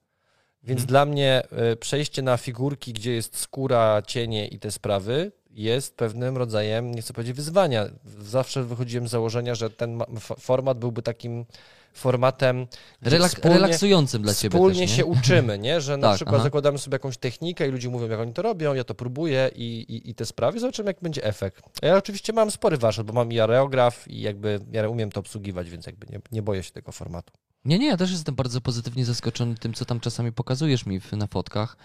Więc 0.63 0.81
Mhm. 0.81 0.87
dla 0.87 1.05
mnie 1.05 1.43
e, 1.51 1.75
przejście 1.75 2.21
na 2.21 2.37
figurki, 2.37 2.93
gdzie 2.93 3.11
jest 3.13 3.37
skóra, 3.37 4.01
cienie 4.07 4.47
i 4.47 4.59
te 4.59 4.71
sprawy, 4.71 5.31
jest 5.53 5.95
pewnym 5.95 6.37
rodzajem, 6.37 6.95
nie 6.95 7.01
chcę 7.01 7.13
powiedzieć, 7.13 7.35
wyzwania. 7.35 7.85
Zawsze 8.21 8.63
wychodziłem 8.63 9.07
z 9.07 9.11
założenia, 9.11 9.55
że 9.55 9.69
ten 9.69 9.99
format 10.39 10.79
byłby 10.79 11.01
takim 11.01 11.45
formatem, 11.93 12.67
Relak- 13.03 13.27
wspólnie, 13.27 13.57
relaksujący 13.57 14.19
dla 14.19 14.33
ciebie 14.33 14.57
wspólnie 14.57 14.87
też, 14.87 14.95
się 14.97 15.05
uczymy, 15.05 15.59
nie? 15.59 15.81
że 15.81 15.97
na 15.97 16.07
Tak, 16.07 16.15
przykład 16.15 16.35
aha. 16.35 16.43
zakładamy 16.43 16.77
sobie 16.77 16.95
jakąś 16.95 17.17
technikę 17.17 17.67
i 17.67 17.71
ludzie 17.71 17.89
mówią, 17.89 18.07
jak 18.09 18.19
oni 18.19 18.33
to 18.33 18.41
robią, 18.41 18.73
ja 18.73 18.83
to 18.83 18.95
próbuję 18.95 19.49
i, 19.55 19.63
i, 19.89 20.09
i 20.09 20.15
te 20.15 20.25
sprawy, 20.25 20.59
zobaczymy, 20.59 20.89
jak 20.89 20.97
będzie 21.01 21.23
efekt. 21.23 21.63
Ja 21.81 21.97
oczywiście 21.97 22.33
mam 22.33 22.51
spory 22.51 22.77
warsztat, 22.77 23.05
bo 23.05 23.13
mam 23.13 23.31
i 23.31 23.39
areograf 23.39 24.07
i 24.07 24.21
jakby 24.21 24.59
ja 24.71 24.89
umiem 24.89 25.11
to 25.11 25.19
obsługiwać, 25.19 25.69
więc 25.69 25.85
jakby 25.85 26.07
nie, 26.09 26.19
nie 26.31 26.41
boję 26.41 26.63
się 26.63 26.71
tego 26.71 26.91
formatu. 26.91 27.33
Nie, 27.65 27.79
nie, 27.79 27.87
ja 27.87 27.97
też 27.97 28.11
jestem 28.11 28.35
bardzo 28.35 28.61
pozytywnie 28.61 29.05
zaskoczony 29.05 29.55
tym, 29.55 29.73
co 29.73 29.85
tam 29.85 29.99
czasami 29.99 30.31
pokazujesz 30.31 30.85
mi 30.85 31.01
na 31.11 31.27
fotkach. 31.27 31.77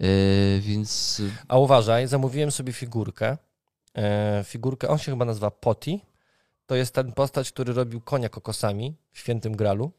Yy, 0.00 0.60
więc 0.60 1.22
A 1.48 1.58
uważaj, 1.58 2.06
zamówiłem 2.06 2.50
sobie 2.50 2.72
figurkę. 2.72 3.36
E, 3.98 4.44
figurkę, 4.44 4.88
on 4.88 4.98
się 4.98 5.12
chyba 5.12 5.24
nazywa 5.24 5.50
Poti. 5.50 6.00
To 6.66 6.74
jest 6.74 6.94
ten 6.94 7.12
postać, 7.12 7.52
który 7.52 7.72
robił 7.72 8.00
konia 8.00 8.28
kokosami 8.28 8.96
w 9.12 9.18
Świętym 9.18 9.56
Gralu. 9.56 9.92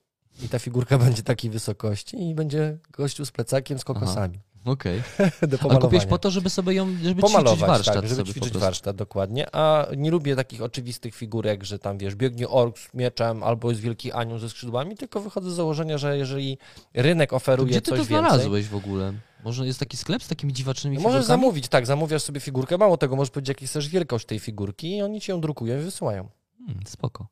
I 0.44 0.50
ta 0.50 0.60
figurka 0.60 0.98
będzie 1.06 1.24
takiej 1.24 1.52
wysokości 1.52 2.30
i 2.30 2.36
będzie 2.36 2.78
gościu 2.92 3.26
z 3.26 3.32
plecakiem 3.32 3.80
z 3.80 3.84
kokosami. 3.84 4.40
okej. 4.66 5.02
Do 5.52 5.58
Ale 5.70 5.80
kupiłeś 5.80 6.06
po 6.06 6.18
to, 6.18 6.32
żeby 6.32 6.50
sobie 6.50 6.74
ją, 6.74 6.88
żeby 6.88 7.02
ćwiczyć 7.02 7.22
Pomalować, 7.22 7.60
warsztat 7.60 7.96
tak, 7.96 8.08
żeby 8.08 8.24
ćwiczyć 8.24 8.58
warsztat, 8.58 8.96
dokładnie. 8.96 9.56
A 9.56 9.88
nie 9.98 10.12
lubię 10.12 10.36
takich 10.36 10.62
oczywistych 10.62 11.16
figurek, 11.16 11.64
że 11.64 11.80
tam, 11.80 11.98
wiesz, 11.98 12.16
biegnie 12.16 12.50
ork 12.50 12.78
z 12.78 12.94
mieczem 12.94 13.44
albo 13.44 13.70
jest 13.70 13.82
wielki 13.82 14.12
anioł 14.12 14.40
ze 14.40 14.50
skrzydłami, 14.50 14.98
tylko 14.98 15.22
wychodzę 15.22 15.52
z 15.52 15.54
założenia, 15.54 15.98
że 15.98 16.18
jeżeli 16.18 16.58
rynek 16.94 17.30
To 17.30 17.36
oferuje 17.36 17.70
Gdzie 17.70 17.82
ty 17.82 17.92
coś 17.92 18.00
to 18.00 18.06
więcej... 18.06 18.30
znalazłeś 18.30 18.68
w 18.68 18.76
ogóle? 18.76 19.14
Może 19.44 19.66
jest 19.66 19.80
taki 19.80 19.98
sklep 19.98 20.24
z 20.24 20.28
takimi 20.28 20.54
dziwacznymi 20.54 20.96
Możesz 20.96 21.06
figurkami? 21.12 21.28
zamówić, 21.28 21.68
tak, 21.68 21.86
zamówiasz 21.86 22.24
sobie 22.24 22.40
figurkę, 22.40 22.78
mało 22.78 22.98
tego, 22.98 23.16
możesz 23.16 23.32
powiedzieć, 23.32 23.50
jaki 23.50 23.68
chcesz 23.68 23.90
wielkość 23.90 24.26
tej 24.26 24.40
figurki 24.40 24.98
i 24.98 25.02
oni 25.02 25.22
ci 25.22 25.32
ją 25.32 25.42
drukują 25.42 25.80
i 25.80 25.84
wysyłają. 25.84 26.30
Hmm, 26.66 26.86
spoko. 26.88 27.28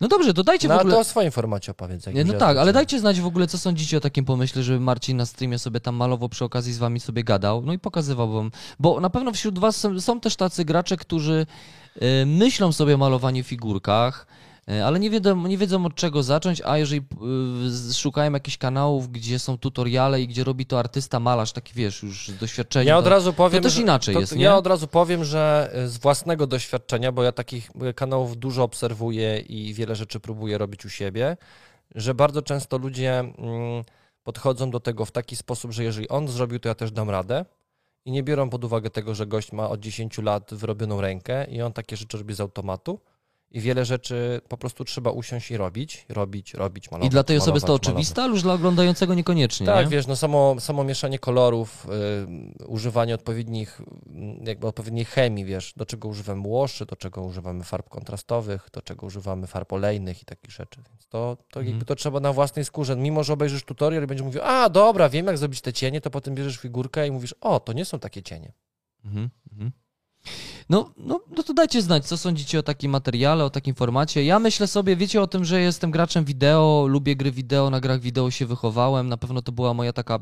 No 0.00 0.08
dobrze, 0.08 0.34
to 0.34 0.44
dajcie 0.44 0.68
No 0.68 0.76
w 0.76 0.78
ogóle... 0.78 0.94
to 0.94 1.00
o 1.00 1.04
swoim 1.04 1.30
formacie 1.30 1.72
opowiedz. 1.72 2.06
jak 2.06 2.26
no 2.26 2.34
tak, 2.34 2.56
ale 2.56 2.72
dajcie 2.72 3.00
znać 3.00 3.20
w 3.20 3.26
ogóle, 3.26 3.46
co 3.46 3.58
sądzicie 3.58 3.96
o 3.96 4.00
takim 4.00 4.24
pomyśle, 4.24 4.62
żeby 4.62 4.80
Marcin 4.80 5.16
na 5.16 5.26
streamie 5.26 5.58
sobie 5.58 5.80
tam 5.80 5.94
malował 5.94 6.28
przy 6.28 6.44
okazji 6.44 6.72
z 6.72 6.78
wami 6.78 7.00
sobie 7.00 7.24
gadał, 7.24 7.62
no 7.62 7.72
i 7.72 7.78
pokazywał 7.78 8.32
wam. 8.32 8.50
Bo 8.78 9.00
na 9.00 9.10
pewno 9.10 9.32
wśród 9.32 9.58
was 9.58 9.76
są, 9.76 10.00
są 10.00 10.20
też 10.20 10.36
tacy 10.36 10.64
gracze, 10.64 10.96
którzy 10.96 11.46
y, 12.02 12.26
myślą 12.26 12.72
sobie 12.72 12.94
o 12.94 12.98
malowaniu 12.98 13.44
figurkach, 13.44 14.26
ale 14.84 15.00
nie 15.00 15.10
wiedzą, 15.10 15.46
nie 15.46 15.58
wiedzą 15.58 15.86
od 15.86 15.94
czego 15.94 16.22
zacząć, 16.22 16.62
a 16.64 16.78
jeżeli 16.78 17.00
z- 17.68 17.96
szukają 17.96 18.32
jakichś 18.32 18.56
kanałów, 18.56 19.08
gdzie 19.12 19.38
są 19.38 19.58
tutoriale 19.58 20.22
i 20.22 20.28
gdzie 20.28 20.44
robi 20.44 20.66
to 20.66 20.78
artysta, 20.78 21.20
malarz, 21.20 21.52
taki 21.52 21.72
wiesz, 21.74 22.02
już 22.02 22.28
z 22.28 22.36
doświadczenia. 22.38 22.88
Ja 22.88 22.98
od 22.98 23.04
to- 23.04 23.10
razu 23.10 23.32
powiem, 23.32 23.62
też 23.62 23.72
że- 23.72 23.82
inaczej 23.82 24.14
to, 24.14 24.20
jest, 24.20 24.32
Ja 24.32 24.38
nie? 24.38 24.54
od 24.54 24.66
razu 24.66 24.86
powiem, 24.88 25.24
że 25.24 25.70
y, 25.84 25.88
z 25.88 25.98
własnego 25.98 26.46
doświadczenia, 26.46 27.12
bo 27.12 27.22
ja 27.22 27.32
takich 27.32 27.70
kanałów 27.96 28.36
dużo 28.36 28.62
obserwuję 28.62 29.38
i 29.38 29.74
wiele 29.74 29.96
rzeczy 29.96 30.20
próbuję 30.20 30.58
robić 30.58 30.84
u 30.84 30.88
siebie, 30.90 31.36
że 31.94 32.14
bardzo 32.14 32.42
często 32.42 32.78
ludzie 32.78 33.18
mm, 33.18 33.34
podchodzą 34.22 34.70
do 34.70 34.80
tego 34.80 35.04
w 35.04 35.10
taki 35.12 35.36
sposób, 35.36 35.72
że 35.72 35.84
jeżeli 35.84 36.08
on 36.08 36.28
zrobił, 36.28 36.58
to 36.58 36.68
ja 36.68 36.74
też 36.74 36.92
dam 36.92 37.10
radę. 37.10 37.44
I 38.06 38.10
nie 38.10 38.22
biorą 38.22 38.50
pod 38.50 38.64
uwagę 38.64 38.90
tego, 38.90 39.14
że 39.14 39.26
gość 39.26 39.52
ma 39.52 39.68
od 39.70 39.80
10 39.80 40.18
lat 40.18 40.54
wyrobioną 40.54 41.00
rękę 41.00 41.44
i 41.50 41.62
on 41.62 41.72
takie 41.72 41.96
rzeczy 41.96 42.18
robi 42.18 42.34
z 42.34 42.40
automatu. 42.40 43.00
I 43.54 43.60
wiele 43.60 43.84
rzeczy 43.84 44.40
po 44.48 44.56
prostu 44.56 44.84
trzeba 44.84 45.10
usiąść 45.10 45.50
i 45.50 45.56
robić, 45.56 46.06
robić, 46.08 46.54
robić, 46.54 46.90
malować. 46.90 47.06
I 47.06 47.10
dla 47.10 47.24
tej 47.24 47.36
osoby 47.36 47.56
jest 47.56 47.66
to 47.66 47.74
oczywiste, 47.74 48.22
ale 48.22 48.32
już 48.32 48.42
dla 48.42 48.54
oglądającego 48.54 49.14
niekoniecznie. 49.14 49.66
Tak, 49.66 49.86
nie? 49.86 49.90
wiesz, 49.90 50.06
no 50.06 50.16
samo, 50.16 50.60
samo 50.60 50.84
mieszanie 50.84 51.18
kolorów, 51.18 51.86
y, 52.60 52.66
używanie 52.66 53.14
odpowiednich, 53.14 53.80
y, 53.80 53.84
jakby 54.44 54.66
odpowiedniej 54.66 55.04
chemii, 55.04 55.44
wiesz, 55.44 55.72
do 55.76 55.86
czego 55.86 56.08
używamy 56.08 56.48
łoszy, 56.48 56.86
do 56.86 56.96
czego 56.96 57.22
używamy 57.22 57.64
farb 57.64 57.88
kontrastowych, 57.88 58.68
do 58.72 58.82
czego 58.82 59.06
używamy 59.06 59.46
farb 59.46 59.72
olejnych 59.72 60.22
i 60.22 60.24
takich 60.24 60.50
rzeczy. 60.52 60.80
Więc 60.90 61.06
to, 61.06 61.36
to 61.50 61.60
Mhm. 61.60 61.66
jakby 61.66 61.84
to 61.84 61.94
trzeba 61.94 62.20
na 62.20 62.32
własnej 62.32 62.64
skórze. 62.64 62.96
Mimo, 62.96 63.24
że 63.24 63.32
obejrzysz 63.32 63.64
tutorial 63.64 64.04
i 64.04 64.06
będziesz 64.06 64.24
mówił, 64.24 64.40
a 64.44 64.68
dobra, 64.68 65.08
wiem 65.08 65.26
jak 65.26 65.38
zrobić 65.38 65.60
te 65.60 65.72
cienie, 65.72 66.00
to 66.00 66.10
potem 66.10 66.34
bierzesz 66.34 66.56
figurkę 66.56 67.06
i 67.06 67.10
mówisz, 67.10 67.34
o, 67.40 67.60
to 67.60 67.72
nie 67.72 67.84
są 67.84 67.98
takie 67.98 68.22
cienie. 68.22 68.52
Mhm, 69.04 69.30
mhm. 69.52 69.72
No, 70.68 70.94
no, 70.96 71.20
no 71.36 71.42
to 71.42 71.54
dajcie 71.54 71.82
znać, 71.82 72.06
co 72.06 72.16
sądzicie 72.16 72.58
o 72.58 72.62
takim 72.62 72.90
materiale, 72.90 73.44
o 73.44 73.50
takim 73.50 73.74
formacie. 73.74 74.24
Ja 74.24 74.38
myślę 74.38 74.66
sobie, 74.66 74.96
wiecie 74.96 75.22
o 75.22 75.26
tym, 75.26 75.44
że 75.44 75.60
jestem 75.60 75.90
graczem 75.90 76.24
wideo, 76.24 76.86
lubię 76.88 77.16
gry 77.16 77.32
wideo, 77.32 77.70
na 77.70 77.80
grach 77.80 78.00
wideo 78.00 78.30
się 78.30 78.46
wychowałem. 78.46 79.08
Na 79.08 79.16
pewno 79.16 79.42
to 79.42 79.52
była 79.52 79.74
moja 79.74 79.92
taka, 79.92 80.18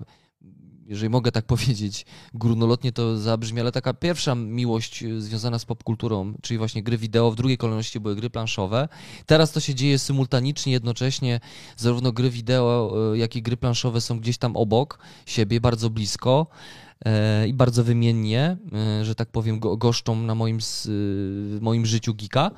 jeżeli 0.87 1.11
mogę 1.11 1.33
tak 1.33 1.47
powiedzieć, 1.55 2.07
górnolotnie 2.35 2.93
to 2.93 3.19
zabrzmi, 3.19 3.61
ale 3.61 3.73
taka 3.73 3.95
pierwsza 3.95 4.35
miłość 4.35 5.03
y, 5.03 5.23
związana 5.23 5.59
z 5.59 5.65
popkulturą, 5.65 6.35
czyli 6.43 6.59
właśnie 6.59 6.83
gry 6.83 6.99
wideo. 6.99 7.31
W 7.31 7.37
drugiej 7.37 7.59
kolejności 7.59 8.01
były 8.01 8.17
gry 8.17 8.31
planszowe. 8.31 8.89
Teraz 9.27 9.53
to 9.53 9.61
się 9.61 9.75
dzieje 9.75 9.99
symultanicznie, 9.99 10.73
jednocześnie 10.73 11.41
zarówno 11.77 12.13
gry 12.13 12.31
wideo, 12.31 12.95
y, 13.15 13.19
jak 13.19 13.37
i 13.37 13.43
gry 13.43 13.57
planszowe 13.57 14.01
są 14.01 14.21
gdzieś 14.21 14.39
tam 14.39 14.57
obok 14.57 14.99
siebie, 15.27 15.61
bardzo 15.61 15.91
blisko 15.91 16.47
e, 16.51 16.82
i 17.47 17.55
bardzo 17.55 17.85
wymiennie, 17.85 18.57
e, 18.73 19.05
że 19.05 19.15
tak 19.15 19.29
powiem, 19.29 19.61
go, 19.61 19.77
goszczą 19.77 20.17
na 20.17 20.35
moim, 20.35 20.59
w 20.61 21.59
moim 21.61 21.87
życiu 21.87 22.15
geeka, 22.15 22.51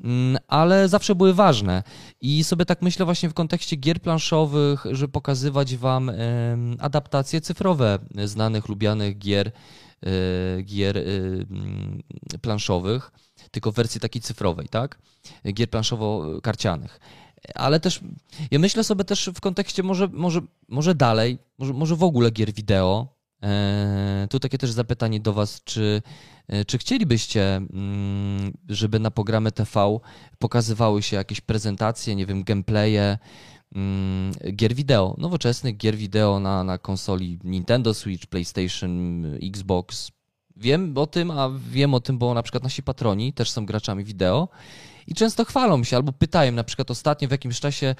Mm, 0.00 0.38
ale 0.48 0.88
zawsze 0.88 1.14
były 1.14 1.34
ważne. 1.34 1.82
I 2.20 2.44
sobie 2.44 2.64
tak 2.64 2.82
myślę 2.82 3.04
właśnie 3.04 3.28
w 3.28 3.34
kontekście 3.34 3.76
gier 3.76 4.00
planszowych, 4.00 4.84
że 4.90 5.08
pokazywać 5.08 5.76
wam 5.76 6.10
adaptacje 6.78 7.40
cyfrowe 7.40 7.98
znanych, 8.24 8.68
lubianych 8.68 9.18
gier, 9.18 9.52
e, 10.02 10.62
gier 10.62 10.98
e, 10.98 11.00
mm, 11.00 12.02
planszowych, 12.42 13.12
tylko 13.50 13.72
w 13.72 13.74
wersji 13.74 14.00
takiej 14.00 14.22
cyfrowej, 14.22 14.68
tak? 14.68 14.98
Gier 15.52 15.70
planszowo-karcianych. 15.70 17.00
Ale 17.54 17.80
też, 17.80 18.00
ja 18.50 18.58
myślę 18.58 18.84
sobie 18.84 19.04
też 19.04 19.30
w 19.34 19.40
kontekście 19.40 19.82
może, 19.82 20.08
może, 20.08 20.40
może 20.68 20.94
dalej, 20.94 21.38
może, 21.58 21.72
może 21.72 21.96
w 21.96 22.02
ogóle 22.02 22.30
gier 22.30 22.52
wideo, 22.52 23.13
E, 23.13 23.13
tu 24.30 24.40
takie 24.40 24.58
też 24.58 24.70
zapytanie 24.70 25.20
do 25.20 25.32
Was, 25.32 25.64
czy, 25.64 26.02
e, 26.48 26.64
czy 26.64 26.78
chcielibyście, 26.78 27.56
mm, 27.56 28.52
żeby 28.68 28.98
na 28.98 29.10
programy 29.10 29.52
TV 29.52 29.98
pokazywały 30.38 31.02
się 31.02 31.16
jakieś 31.16 31.40
prezentacje, 31.40 32.16
nie 32.16 32.26
wiem, 32.26 32.44
gameplaye, 32.44 33.18
mm, 33.74 34.32
gier 34.52 34.74
wideo, 34.74 35.14
nowoczesnych 35.18 35.76
gier 35.76 35.96
wideo 35.96 36.40
na, 36.40 36.64
na 36.64 36.78
konsoli 36.78 37.38
Nintendo 37.44 37.94
Switch, 37.94 38.26
PlayStation, 38.26 39.24
Xbox. 39.42 40.10
Wiem 40.56 40.98
o 40.98 41.06
tym, 41.06 41.30
a 41.30 41.50
wiem 41.70 41.94
o 41.94 42.00
tym, 42.00 42.18
bo 42.18 42.34
na 42.34 42.42
przykład 42.42 42.62
nasi 42.62 42.82
patroni 42.82 43.32
też 43.32 43.50
są 43.50 43.66
graczami 43.66 44.04
wideo 44.04 44.48
i 45.06 45.14
często 45.14 45.44
chwalą 45.44 45.84
się 45.84 45.96
albo 45.96 46.12
pytają, 46.12 46.52
na 46.52 46.64
przykład 46.64 46.90
ostatnio 46.90 47.28
w 47.28 47.30
jakimś 47.30 47.60
czasie, 47.60 47.94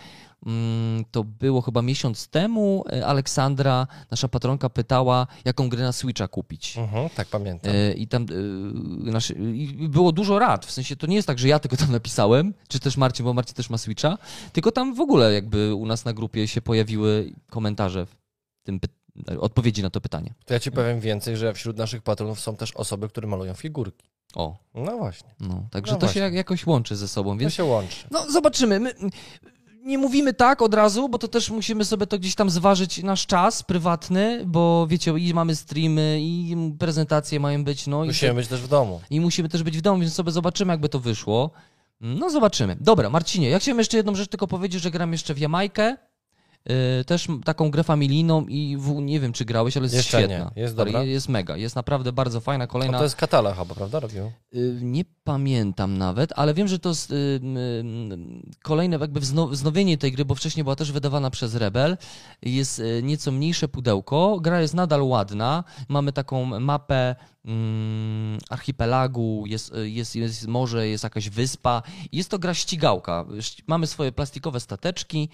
mm, 0.46 1.04
to 1.10 1.24
było 1.24 1.60
chyba 1.60 1.82
miesiąc 1.82 2.28
temu, 2.28 2.84
e, 2.92 3.06
Aleksandra, 3.06 3.86
nasza 4.10 4.28
patronka, 4.28 4.70
pytała, 4.70 5.26
jaką 5.44 5.68
grę 5.68 5.82
na 5.82 5.92
Switcha 5.92 6.28
kupić. 6.28 6.78
Mhm, 6.78 7.08
tak 7.10 7.28
pamiętam. 7.28 7.72
E, 7.74 7.92
I 7.92 8.08
tam 8.08 8.26
e, 8.30 9.46
i 9.54 9.88
było 9.88 10.12
dużo 10.12 10.38
rad. 10.38 10.66
W 10.66 10.70
sensie 10.70 10.96
to 10.96 11.06
nie 11.06 11.16
jest 11.16 11.28
tak, 11.28 11.38
że 11.38 11.48
ja 11.48 11.58
tylko 11.58 11.76
tam 11.76 11.92
napisałem, 11.92 12.54
czy 12.68 12.80
też 12.80 12.96
Marcin, 12.96 13.24
bo 13.24 13.34
Marcin 13.34 13.54
też 13.54 13.70
ma 13.70 13.78
Switcha, 13.78 14.18
tylko 14.52 14.72
tam 14.72 14.94
w 14.94 15.00
ogóle 15.00 15.32
jakby 15.32 15.74
u 15.74 15.86
nas 15.86 16.04
na 16.04 16.12
grupie 16.12 16.48
się 16.48 16.60
pojawiły 16.62 17.32
komentarze 17.50 18.06
w 18.06 18.16
tym 18.64 18.80
odpowiedzi 19.40 19.82
na 19.82 19.90
to 19.90 20.00
pytanie. 20.00 20.34
To 20.46 20.54
ja 20.54 20.60
ci 20.60 20.72
powiem 20.72 21.00
więcej, 21.00 21.36
że 21.36 21.54
wśród 21.54 21.76
naszych 21.78 22.02
patronów 22.02 22.40
są 22.40 22.56
też 22.56 22.72
osoby, 22.72 23.08
które 23.08 23.28
malują 23.28 23.54
figurki. 23.54 24.08
O. 24.34 24.56
No 24.74 24.96
właśnie. 24.98 25.28
No, 25.40 25.66
także 25.70 25.92
No 25.92 25.98
to 25.98 26.06
właśnie. 26.06 26.28
się 26.30 26.34
jakoś 26.36 26.66
łączy 26.66 26.96
ze 26.96 27.08
sobą, 27.08 27.38
więc 27.38 27.52
To 27.52 27.56
się 27.56 27.64
łączy. 27.64 28.06
no 28.10 28.30
zobaczymy. 28.30 28.80
My 28.80 28.94
nie 29.84 29.98
mówimy 29.98 30.34
tak 30.34 30.62
od 30.62 30.74
razu, 30.74 31.08
bo 31.08 31.18
to 31.18 31.28
też 31.28 31.50
musimy 31.50 31.84
sobie 31.84 32.06
to 32.06 32.18
gdzieś 32.18 32.34
tam 32.34 32.50
zważyć 32.50 33.02
nasz 33.02 33.26
czas 33.26 33.62
prywatny, 33.62 34.42
bo 34.46 34.86
wiecie, 34.86 35.10
i 35.18 35.34
mamy 35.34 35.56
streamy, 35.56 36.18
i 36.20 36.56
prezentacje 36.78 37.40
mają 37.40 37.64
być, 37.64 37.86
no 37.86 38.04
i, 38.04 38.06
Musimy 38.06 38.34
być 38.34 38.48
też 38.48 38.60
w 38.60 38.68
domu. 38.68 39.00
i 39.10 39.20
musimy 39.20 39.48
też 39.48 39.62
być 39.62 39.78
w 39.78 39.80
domu, 39.80 40.00
więc 40.00 40.14
sobie 40.14 40.32
zobaczymy, 40.32 40.72
jakby 40.72 40.88
to 40.88 41.00
wyszło. 41.00 41.50
No 42.00 42.30
zobaczymy. 42.30 42.76
Dobra, 42.80 43.10
Marcinie, 43.10 43.48
ja 43.48 43.58
chciałem 43.58 43.78
jeszcze 43.78 43.96
jedną 43.96 44.14
rzecz 44.14 44.28
tylko 44.28 44.46
powiedzieć, 44.46 44.82
że 44.82 44.90
gram 44.90 45.12
jeszcze 45.12 45.34
w 45.34 45.38
Jamajkę. 45.38 45.96
Yy, 46.68 47.04
też 47.04 47.28
taką 47.44 47.70
grę 47.70 47.84
familijną 47.84 48.46
i 48.46 48.76
w, 48.80 48.90
nie 48.94 49.20
wiem, 49.20 49.32
czy 49.32 49.44
grałeś, 49.44 49.76
ale 49.76 49.84
jest 49.84 49.94
Jeszcze 49.94 50.18
nie. 50.18 50.24
świetna. 50.24 50.50
Jest 50.56 50.74
Stary, 50.74 50.92
dobra? 50.92 51.04
Jest 51.06 51.28
mega, 51.28 51.56
jest 51.56 51.76
naprawdę 51.76 52.12
bardzo 52.12 52.40
fajna, 52.40 52.64
No 52.64 52.68
kolejna... 52.68 52.98
to 52.98 53.04
jest 53.04 53.16
katala 53.16 53.54
chyba, 53.54 53.74
prawda? 53.74 54.00
Robił? 54.00 54.24
Y, 54.54 54.78
Nie 54.82 55.04
pamiętam 55.24 55.98
nawet, 55.98 56.32
ale 56.36 56.54
wiem, 56.54 56.68
że 56.68 56.78
to 56.78 56.88
jest 56.88 57.10
y, 57.10 57.14
y, 57.14 57.40
kolejne 58.62 58.96
jakby 59.00 59.20
wzno- 59.20 59.48
wznowienie 59.48 59.98
tej 59.98 60.12
gry, 60.12 60.24
bo 60.24 60.34
wcześniej 60.34 60.64
była 60.64 60.76
też 60.76 60.92
wydawana 60.92 61.30
przez 61.30 61.54
Rebel. 61.54 61.96
Jest 62.42 62.78
y, 62.78 63.00
nieco 63.02 63.32
mniejsze 63.32 63.68
pudełko. 63.68 64.38
Gra 64.40 64.60
jest 64.60 64.74
nadal 64.74 65.02
ładna. 65.02 65.64
Mamy 65.88 66.12
taką 66.12 66.44
mapę 66.60 67.16
archipelagu, 68.50 69.44
jest, 69.46 69.74
y, 69.74 69.90
jest, 69.90 70.16
jest 70.16 70.46
morze, 70.46 70.88
jest 70.88 71.04
jakaś 71.04 71.28
wyspa. 71.28 71.82
Jest 72.12 72.30
to 72.30 72.38
gra 72.38 72.54
ścigałka. 72.54 73.24
Ści- 73.38 73.62
Mamy 73.66 73.86
swoje 73.86 74.12
plastikowe 74.12 74.60
stateczki. 74.60 75.28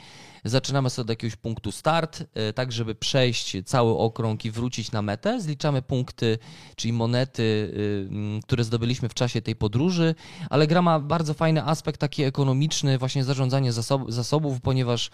Zaczynamy 0.44 0.90
sobie 0.90 1.02
od 1.04 1.08
jakiegoś 1.10 1.36
punktu 1.36 1.72
start, 1.72 2.20
y, 2.20 2.52
tak 2.52 2.72
żeby 2.72 2.94
przejść 2.94 3.56
cały 3.64 3.98
okrąg 3.98 4.44
i 4.44 4.50
wrócić 4.50 4.92
na 4.92 5.02
metę. 5.02 5.40
Zliczamy 5.40 5.82
punkty, 5.82 6.38
czyli 6.76 6.92
monety, 6.92 7.42
y, 7.42 8.08
mm, 8.10 8.42
które 8.42 8.64
zdobyliśmy 8.64 9.08
w 9.08 9.14
czasie 9.14 9.42
tej 9.42 9.56
podróży, 9.56 10.14
ale 10.50 10.66
gra 10.66 10.82
ma 10.82 11.00
bardzo 11.00 11.34
fajny 11.34 11.64
aspekt 11.64 12.00
taki 12.00 12.22
ekonomiczny, 12.22 12.98
właśnie 12.98 13.24
zarządzanie 13.24 13.72
zasob 13.72 14.10
zasobów, 14.12 14.60
ponieważ 14.60 15.10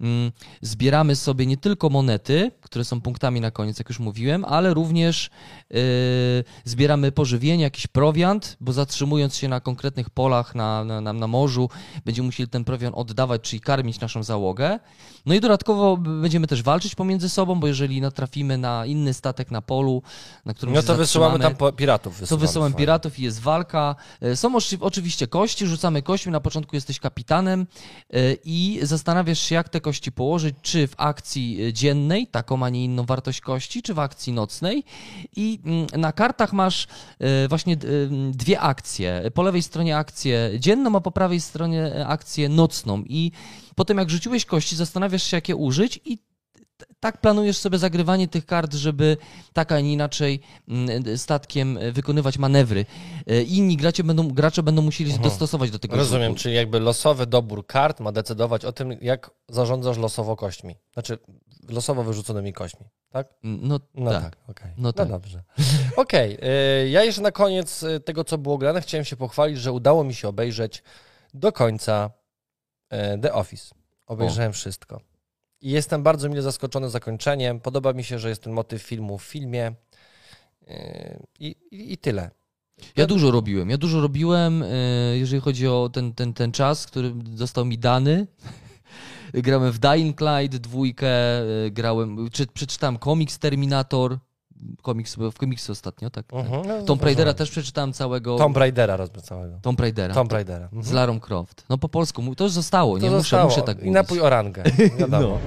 mm, 0.00 0.32
zbieramy 0.62 1.16
sobie 1.16 1.46
nie 1.46 1.56
tylko 1.56 1.90
monety, 1.90 2.50
które 2.60 2.84
są 2.84 3.00
punktami 3.00 3.40
na 3.40 3.50
koniec, 3.50 3.78
jak 3.78 3.88
już 3.88 3.98
mówiłem, 3.98 4.44
ale 4.44 4.74
również 4.74 5.30
y, 5.74 6.37
zbieramy 6.64 7.12
pożywienie, 7.12 7.62
jakiś 7.64 7.86
prowiant, 7.86 8.56
bo 8.60 8.72
zatrzymując 8.72 9.36
się 9.36 9.48
na 9.48 9.60
konkretnych 9.60 10.10
polach 10.10 10.54
na, 10.54 10.84
na, 10.84 11.00
na, 11.00 11.12
na 11.12 11.26
morzu, 11.26 11.70
będziemy 12.04 12.26
musieli 12.26 12.48
ten 12.48 12.64
prowiant 12.64 12.96
oddawać, 12.96 13.42
czyli 13.42 13.60
karmić 13.60 14.00
naszą 14.00 14.22
załogę. 14.22 14.78
No 15.26 15.34
i 15.34 15.40
dodatkowo 15.40 15.96
będziemy 15.96 16.46
też 16.46 16.62
walczyć 16.62 16.94
pomiędzy 16.94 17.28
sobą, 17.28 17.60
bo 17.60 17.66
jeżeli 17.66 18.00
natrafimy 18.00 18.58
na 18.58 18.86
inny 18.86 19.14
statek 19.14 19.50
na 19.50 19.62
polu, 19.62 20.02
na 20.44 20.54
którym 20.54 20.74
No 20.74 20.82
to 20.82 20.94
wysyłamy 20.94 21.38
tam 21.38 21.54
piratów. 21.76 22.14
to 22.14 22.20
wysyłamy 22.20 22.40
wysyłam 22.46 22.70
swoich. 22.70 22.76
piratów 22.76 23.18
i 23.18 23.22
jest 23.22 23.40
walka. 23.40 23.96
E, 24.20 24.36
Są 24.36 24.56
oczy- 24.56 24.78
oczywiście 24.80 25.26
kości, 25.26 25.66
rzucamy 25.66 26.02
kośćmi. 26.02 26.32
Na 26.32 26.40
początku 26.40 26.76
jesteś 26.76 27.00
kapitanem 27.00 27.66
e, 28.12 28.16
i 28.44 28.80
zastanawiasz 28.82 29.38
się, 29.38 29.54
jak 29.54 29.68
te 29.68 29.80
kości 29.80 30.12
położyć, 30.12 30.54
czy 30.62 30.86
w 30.88 30.94
akcji 30.96 31.62
e, 31.64 31.72
dziennej, 31.72 32.26
taką, 32.26 32.64
a 32.64 32.68
nie 32.68 32.84
inną 32.84 33.04
wartość 33.04 33.40
kości, 33.40 33.82
czy 33.82 33.94
w 33.94 33.98
akcji 33.98 34.32
nocnej. 34.32 34.84
I 35.36 35.60
mm, 35.64 35.86
na 35.96 36.12
kartach 36.28 36.52
masz 36.52 36.86
e, 37.18 37.48
właśnie 37.48 37.74
em, 37.74 38.32
dwie 38.32 38.60
akcje. 38.60 39.30
Po 39.34 39.42
lewej 39.42 39.62
stronie 39.62 39.96
akcję 39.96 40.50
dzienną, 40.58 40.96
a 40.96 41.00
po 41.00 41.10
prawej 41.10 41.40
stronie 41.40 41.82
e, 41.84 42.06
akcję 42.06 42.48
nocną. 42.48 43.02
I 43.06 43.32
potem, 43.76 43.98
jak 43.98 44.10
rzuciłeś 44.10 44.44
kości, 44.44 44.76
zastanawiasz 44.76 45.22
się, 45.22 45.36
jakie 45.36 45.56
użyć 45.56 46.00
i 46.04 46.18
tak 47.00 47.20
planujesz 47.20 47.56
sobie 47.58 47.78
zagrywanie 47.78 48.28
tych 48.28 48.46
kart, 48.46 48.74
żeby 48.74 49.16
tak, 49.52 49.72
a 49.72 49.80
nie 49.80 49.92
inaczej 49.92 50.40
statkiem 51.16 51.78
e, 51.78 51.92
wykonywać 51.92 52.38
manewry. 52.38 52.86
E, 53.26 53.42
Inni 53.42 53.76
gracze 53.76 54.04
będą, 54.04 54.28
gracze 54.28 54.62
będą 54.62 54.82
musieli 54.82 55.12
się 55.12 55.18
dostosować 55.18 55.70
do 55.70 55.78
tego 55.78 55.96
Rozumiem, 55.96 56.32
rzutu. 56.32 56.42
czyli 56.42 56.54
jakby 56.54 56.80
losowy 56.80 57.26
dobór 57.26 57.66
kart 57.66 58.00
ma 58.00 58.12
decydować 58.12 58.64
o 58.64 58.72
tym, 58.72 58.96
jak 59.00 59.30
zarządzasz 59.48 59.98
losowo 59.98 60.36
kośćmi. 60.36 60.74
Znaczy 60.92 61.18
losowo 61.68 62.04
wyrzuconymi 62.04 62.52
kośćmi, 62.52 62.86
tak? 63.10 63.28
No, 63.42 63.80
No 63.94 64.10
tak, 64.10 64.22
tak. 64.22 64.36
okej. 64.48 64.70
No 64.78 64.92
tak. 64.92 65.08
dobrze. 65.08 65.42
Okej, 65.96 66.38
y, 66.84 66.88
ja 66.88 67.04
jeszcze 67.04 67.22
na 67.22 67.30
koniec 67.32 67.82
y, 67.82 68.00
tego, 68.00 68.24
co 68.24 68.38
było 68.38 68.58
grane, 68.58 68.80
chciałem 68.80 69.04
się 69.04 69.16
pochwalić, 69.16 69.58
że 69.58 69.72
udało 69.72 70.04
mi 70.04 70.14
się 70.14 70.28
obejrzeć 70.28 70.82
do 71.34 71.52
końca 71.52 72.10
y, 72.92 73.18
The 73.20 73.32
Office. 73.32 73.74
Obejrzałem 74.06 74.52
wszystko. 74.52 75.00
I 75.60 75.70
jestem 75.70 76.02
bardzo 76.02 76.28
mile 76.28 76.42
zaskoczony 76.42 76.90
zakończeniem. 76.90 77.60
Podoba 77.60 77.92
mi 77.92 78.04
się, 78.04 78.18
że 78.18 78.28
jest 78.28 78.42
ten 78.42 78.52
motyw 78.52 78.82
filmu 78.82 79.18
w 79.18 79.22
filmie. 79.22 79.72
Y, 80.68 81.26
I, 81.38 81.46
i, 81.70 81.92
i 81.92 81.98
tyle. 81.98 82.30
Ja 82.96 83.06
dużo 83.06 83.30
robiłem. 83.30 83.70
Ja 83.70 83.78
dużo 83.78 84.00
robiłem, 84.00 84.64
jeżeli 85.14 85.42
chodzi 85.42 85.68
o 85.68 85.90
ten, 85.92 86.14
ten, 86.14 86.34
ten 86.34 86.52
czas, 86.52 86.86
który 86.86 87.14
został 87.34 87.64
mi 87.64 87.78
dany. 87.78 88.26
Grałem 89.34 89.72
w 89.72 89.78
Dying 89.78 90.20
Light 90.20 90.56
dwójkę, 90.58 91.08
e, 91.40 91.70
grałem, 91.70 92.28
czy, 92.32 92.46
przeczytałem 92.46 92.98
komiks 92.98 93.38
Terminator, 93.38 94.18
komiks, 94.82 95.16
w 95.32 95.38
komiksy 95.38 95.72
ostatnio, 95.72 96.10
tak. 96.10 96.26
tak. 96.26 96.40
Mhm, 96.40 96.62
no, 96.68 96.82
Tomb 96.82 97.02
Raidera 97.02 97.24
rozumiem. 97.24 97.38
też 97.38 97.50
przeczytałem 97.50 97.92
całego. 97.92 98.36
Tomb 98.38 98.56
Raidera 98.56 98.96
rozumiem 98.96 99.22
całego. 99.22 99.58
Tomb 99.62 99.80
Raidera. 99.80 100.14
Tomb 100.14 100.32
Raidera. 100.32 100.64
Mhm. 100.64 100.82
Z 100.82 100.92
Larą 100.92 101.20
Croft. 101.20 101.64
No 101.68 101.78
po 101.78 101.88
polsku, 101.88 102.34
to 102.34 102.44
już 102.44 102.52
zostało, 102.52 102.98
To 102.98 103.04
nie? 103.04 103.10
zostało. 103.10 103.44
Muszę, 103.44 103.56
muszę 103.60 103.66
tak 103.66 103.76
I 103.76 103.80
mówić. 103.80 103.94
napój 103.94 104.20
orangę. 104.20 104.62
Wiadomo. 104.98 105.28
No. 105.28 105.38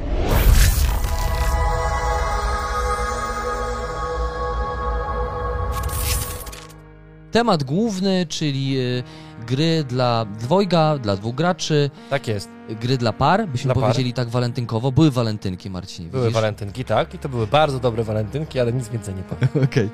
Temat 7.32 7.64
główny, 7.64 8.26
czyli 8.30 8.78
e, 8.80 9.04
gry 9.52 9.84
dla 9.84 10.26
dwojga, 10.26 10.98
dla 10.98 11.16
dwóch 11.16 11.36
graczy, 11.36 11.90
Tak 12.10 12.28
jest. 12.28 12.50
gry 12.82 12.98
dla 12.98 13.14
par, 13.14 13.48
byśmy 13.48 13.68
Dla 13.68 13.74
par. 13.74 13.84
powiedzieli 13.84 14.14
tak 14.14 14.30
walentynkowo. 14.30 14.92
Były 14.92 15.12
walentynki, 15.12 15.70
Marcinie, 15.70 16.10
Były 16.10 16.24
widzisz? 16.24 16.34
walentynki, 16.34 16.86
tak. 16.86 17.14
I 17.14 17.20
to 17.20 17.30
były 17.30 17.48
bardzo 17.48 17.80
dobre 17.80 18.04
walentynki, 18.04 18.60
ale 18.60 18.74
nic 18.74 18.90
więcej 18.90 19.16
nie 19.16 19.24
powiem. 19.24 19.50
Okej. 19.70 19.90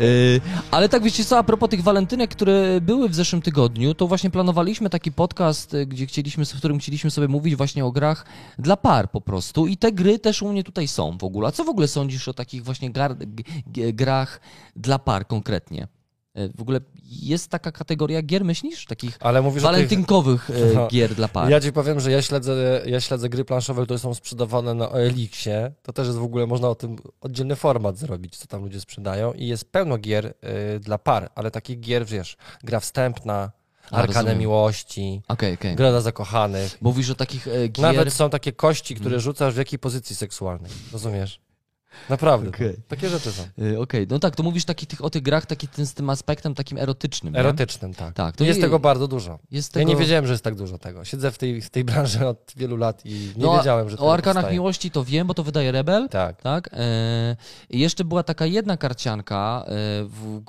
Y, 0.00 0.40
Ale 0.70 0.88
tak 0.88 1.02
wiecie 1.02 1.24
co, 1.24 1.38
a 1.38 1.42
propos 1.42 1.68
tych 1.70 1.82
walentynek, 1.82 2.30
które 2.30 2.80
były 2.80 3.08
w 3.08 3.14
zeszłym 3.14 3.42
tygodniu, 3.42 3.94
to 3.94 4.06
właśnie 4.06 4.30
planowaliśmy 4.30 4.90
taki 4.90 5.12
podcast, 5.12 5.74
y, 5.74 5.86
gdzie 5.86 6.06
chcieliśmy, 6.06 6.44
w 6.44 6.58
którym 6.58 6.78
chcieliśmy 6.78 7.10
sobie 7.10 7.28
mówić 7.28 7.56
właśnie 7.56 7.84
o 7.84 7.92
grach 7.92 8.26
dla 8.58 8.76
par 8.76 9.10
po 9.10 9.20
prostu 9.20 9.66
i 9.66 9.76
te 9.76 9.92
gry 9.92 10.18
też 10.18 10.42
u 10.42 10.52
mnie 10.52 10.64
tutaj 10.64 10.88
są 10.88 11.18
w 11.18 11.24
ogóle. 11.24 11.48
A 11.48 11.52
co 11.52 11.64
w 11.64 11.68
ogóle 11.68 11.88
sądzisz 11.88 12.28
o 12.28 12.34
takich 12.34 12.64
właśnie 12.64 12.90
grach 13.92 14.40
dla 14.76 14.98
par 14.98 15.26
konkretnie? 15.26 15.88
Y, 16.38 16.52
W 16.56 16.60
ogóle 16.62 16.80
jest 17.04 17.50
taka 17.50 17.72
kategoria 17.72 18.22
gier, 18.22 18.44
myślisz? 18.44 18.86
Takich 18.86 19.16
Ale 19.20 19.42
mówisz 19.42 19.62
o 19.64 19.66
tych... 19.66 19.74
walentynkowych 19.76 20.50
y, 20.50 20.72
No. 20.74 20.88
gier 20.88 21.14
dla 21.14 21.28
par. 21.28 21.50
Ja 21.50 21.60
ci 21.60 21.72
powiem, 21.72 22.00
że 22.00 22.10
ja 22.12 22.22
śledzę, 22.22 22.82
ja 22.86 23.00
śledzę 23.00 23.28
gry 23.28 23.44
planszowe, 23.44 23.84
które 23.84 23.98
są 23.98 24.14
sprzedawane 24.14 24.74
na 24.74 24.90
OLX-ie. 24.90 25.72
To 25.82 25.92
też 25.92 26.06
jest 26.06 26.18
w 26.18 26.22
ogóle, 26.22 26.46
można 26.46 26.68
o 26.68 26.74
tym 26.74 26.96
oddzielny 27.20 27.56
format 27.56 27.98
zrobić, 27.98 28.36
co 28.36 28.46
tam 28.46 28.62
ludzie 28.62 28.80
sprzedają. 28.80 29.32
I 29.32 29.46
jest 29.46 29.64
pełno 29.72 29.98
gier 29.98 30.26
y, 30.26 30.80
dla 30.80 30.98
par, 30.98 31.30
ale 31.34 31.50
takich 31.50 31.80
gier, 31.80 32.06
wiesz, 32.06 32.36
gra 32.64 32.80
wstępna, 32.80 33.50
Arkanę. 33.90 34.36
Miłości, 34.36 35.22
Okej, 35.28 35.54
okej. 35.54 35.76
gra 35.76 35.90
dla 35.90 36.00
zakochanych. 36.00 36.78
Mówisz 36.82 37.10
o 37.10 37.14
takich 37.14 37.48
e, 37.48 37.68
gier... 37.68 37.82
Nawet 37.82 38.12
są 38.12 38.30
takie 38.30 38.52
kości, 38.52 38.94
które 38.94 39.20
rzucasz 39.20 39.54
w 39.54 39.56
jakiej 39.56 39.78
pozycji 39.78 40.16
seksualnej. 40.16 40.70
Rozumiesz? 40.92 41.40
Naprawdę. 42.10 42.48
Okej. 42.48 42.76
Takie 42.88 43.08
rzeczy 43.08 43.32
są. 43.32 43.42
Y, 43.62 43.80
Okej, 43.80 44.06
no 44.10 44.18
tak, 44.18 44.36
to 44.36 44.42
mówisz 44.42 44.64
taki, 44.64 44.86
tych, 44.86 45.04
o 45.04 45.10
tych 45.10 45.22
grach 45.22 45.46
taki, 45.46 45.68
ten, 45.68 45.86
z 45.86 45.94
tym 45.94 46.10
aspektem 46.10 46.54
takim 46.54 46.78
erotycznym. 46.78 47.34
nie? 47.34 47.40
Erotycznym, 47.40 47.94
tak. 47.94 48.14
Tak, 48.14 48.36
to 48.36 48.44
jest 48.44 48.58
je- 48.58 48.64
tego 48.64 48.78
bardzo 48.78 49.08
dużo. 49.08 49.38
Jest 49.50 49.72
tego... 49.72 49.88
Ja 49.88 49.94
nie 49.94 50.00
wiedziałem, 50.00 50.26
że 50.26 50.32
jest 50.32 50.44
tak 50.44 50.54
dużo 50.54 50.78
tego. 50.78 51.04
Siedzę 51.04 51.30
w 51.30 51.38
tej, 51.38 51.60
w 51.62 51.70
tej 51.70 51.84
branży 51.84 52.26
od 52.26 52.52
wielu 52.56 52.76
lat 52.76 53.06
i 53.06 53.10
nie 53.36 53.44
No, 53.44 53.56
wiedziałem, 53.58 53.90
że 53.90 53.96
to 53.96 54.06
O 54.06 54.12
Arkanach 54.14 54.34
powstaje. 54.42 54.54
Miłości 54.54 54.90
to 54.90 55.04
wiem, 55.04 55.26
bo 55.26 55.34
to 55.34 55.42
wydaje 55.44 55.72
Rebel. 55.72 56.08
Tak. 56.08 56.42
Tak. 56.42 56.70
E, 56.72 57.36
I 57.70 57.78
jeszcze 57.78 58.04
była 58.04 58.22
taka 58.22 58.46
jedna 58.46 58.76
karcianka, 58.76 59.64
e, 59.66 59.70
w, 60.04 60.42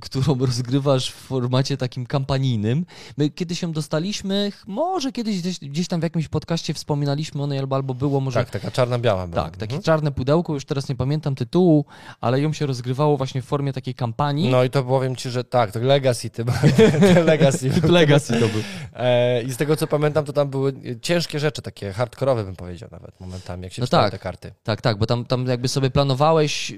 którą 0.00 0.38
rozgrywasz 0.38 1.10
w 1.10 1.14
formacie 1.14 1.76
takim 1.76 2.06
kampanijnym. 2.06 2.86
My 3.16 3.30
kiedyś 3.30 3.62
ją 3.62 3.72
dostaliśmy, 3.72 4.52
może 4.66 5.12
kiedyś 5.12 5.40
gdzieś, 5.40 5.58
gdzieś 5.58 5.88
tam 5.88 6.00
w 6.00 6.02
jakimś 6.02 6.28
podcaście 6.28 6.74
wspominaliśmy 6.74 7.42
o 7.42 7.46
niej, 7.46 7.58
albo, 7.58 7.76
albo 7.76 7.94
było 7.94 8.20
może. 8.20 8.38
Tak, 8.40 8.50
taka 8.50 8.70
czarna-biała 8.70 9.26
była. 9.26 9.42
Tak, 9.44 9.52
takie 9.56 9.72
Mhm. 9.72 9.82
czarne 9.82 10.12
pudełko, 10.12 10.54
już 10.54 10.64
teraz 10.64 10.88
nie 10.88 10.91
pamiętam 10.96 11.34
tytułu, 11.34 11.84
ale 12.20 12.40
ją 12.40 12.52
się 12.52 12.66
rozgrywało 12.66 13.16
właśnie 13.16 13.42
w 13.42 13.44
formie 13.44 13.72
takiej 13.72 13.94
kampanii. 13.94 14.50
No 14.50 14.64
i 14.64 14.70
to 14.70 14.82
powiem 14.82 15.16
ci, 15.16 15.30
że 15.30 15.44
tak, 15.44 15.72
to 15.72 15.78
Legacy, 15.80 16.30
ty, 16.30 16.44
Legacy. 17.24 17.70
Legacy 17.88 18.32
to 18.32 18.48
był. 18.48 18.62
E, 18.94 19.42
I 19.42 19.52
z 19.52 19.56
tego 19.56 19.76
co 19.76 19.86
pamiętam, 19.86 20.24
to 20.24 20.32
tam 20.32 20.48
były 20.48 20.72
ciężkie 21.02 21.38
rzeczy, 21.38 21.62
takie 21.62 21.92
hardkorowe 21.92 22.44
bym 22.44 22.56
powiedział 22.56 22.88
nawet 22.92 23.20
momentami, 23.20 23.62
jak 23.62 23.72
się 23.72 23.82
No 23.82 23.88
tak. 23.88 24.10
te 24.12 24.18
karty. 24.18 24.52
Tak, 24.62 24.80
tak, 24.80 24.98
bo 24.98 25.06
tam, 25.06 25.24
tam 25.24 25.46
jakby 25.46 25.68
sobie 25.68 25.90
planowałeś, 25.90 26.72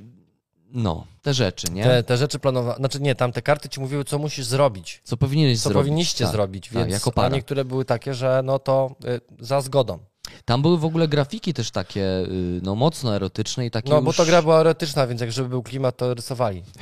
no, 0.77 1.07
te 1.23 1.35
rzeczy, 1.35 1.67
nie? 1.73 1.85
Te, 1.85 2.03
te 2.03 2.17
rzeczy 2.17 2.39
planowane, 2.39 2.77
znaczy 2.77 3.01
nie, 3.01 3.15
tam 3.15 3.33
te 3.33 3.43
karty 3.43 3.69
ci 3.69 3.81
mówiły, 3.81 4.05
co 4.05 4.19
musisz 4.19 4.47
zrobić, 4.47 5.01
Co 5.05 5.17
powinieneś 5.17 5.61
co 5.61 5.69
zrobić. 5.69 5.85
powinniście 5.85 6.25
tak. 6.25 6.33
zrobić, 6.33 6.69
tak, 6.69 6.73
więc 6.79 6.93
jako 6.93 7.11
a 7.11 7.13
para. 7.13 7.29
niektóre 7.37 7.65
były 7.65 7.85
takie, 7.85 8.15
że 8.15 8.41
no 8.45 8.59
to 8.59 8.97
y, 9.05 9.45
za 9.45 9.61
zgodą. 9.61 9.99
Tam 10.45 10.63
były 10.63 10.79
w 10.79 10.85
ogóle 10.85 11.09
grafiki 11.09 11.55
też 11.55 11.71
takie, 11.71 12.03
y, 12.03 12.61
no 12.63 12.75
mocno 12.75 13.17
erotyczne 13.17 13.67
i 13.67 13.71
takie 13.71 13.91
No 13.91 14.03
bo 14.03 14.09
już... 14.09 14.17
to 14.17 14.25
gra 14.25 14.43
była 14.43 14.61
erotyczna, 14.61 15.07
więc 15.07 15.21
jak 15.21 15.33
żeby 15.33 15.49
był 15.49 15.63
klimat, 15.63 15.97
to 15.97 16.15
rysowali. 16.15 16.63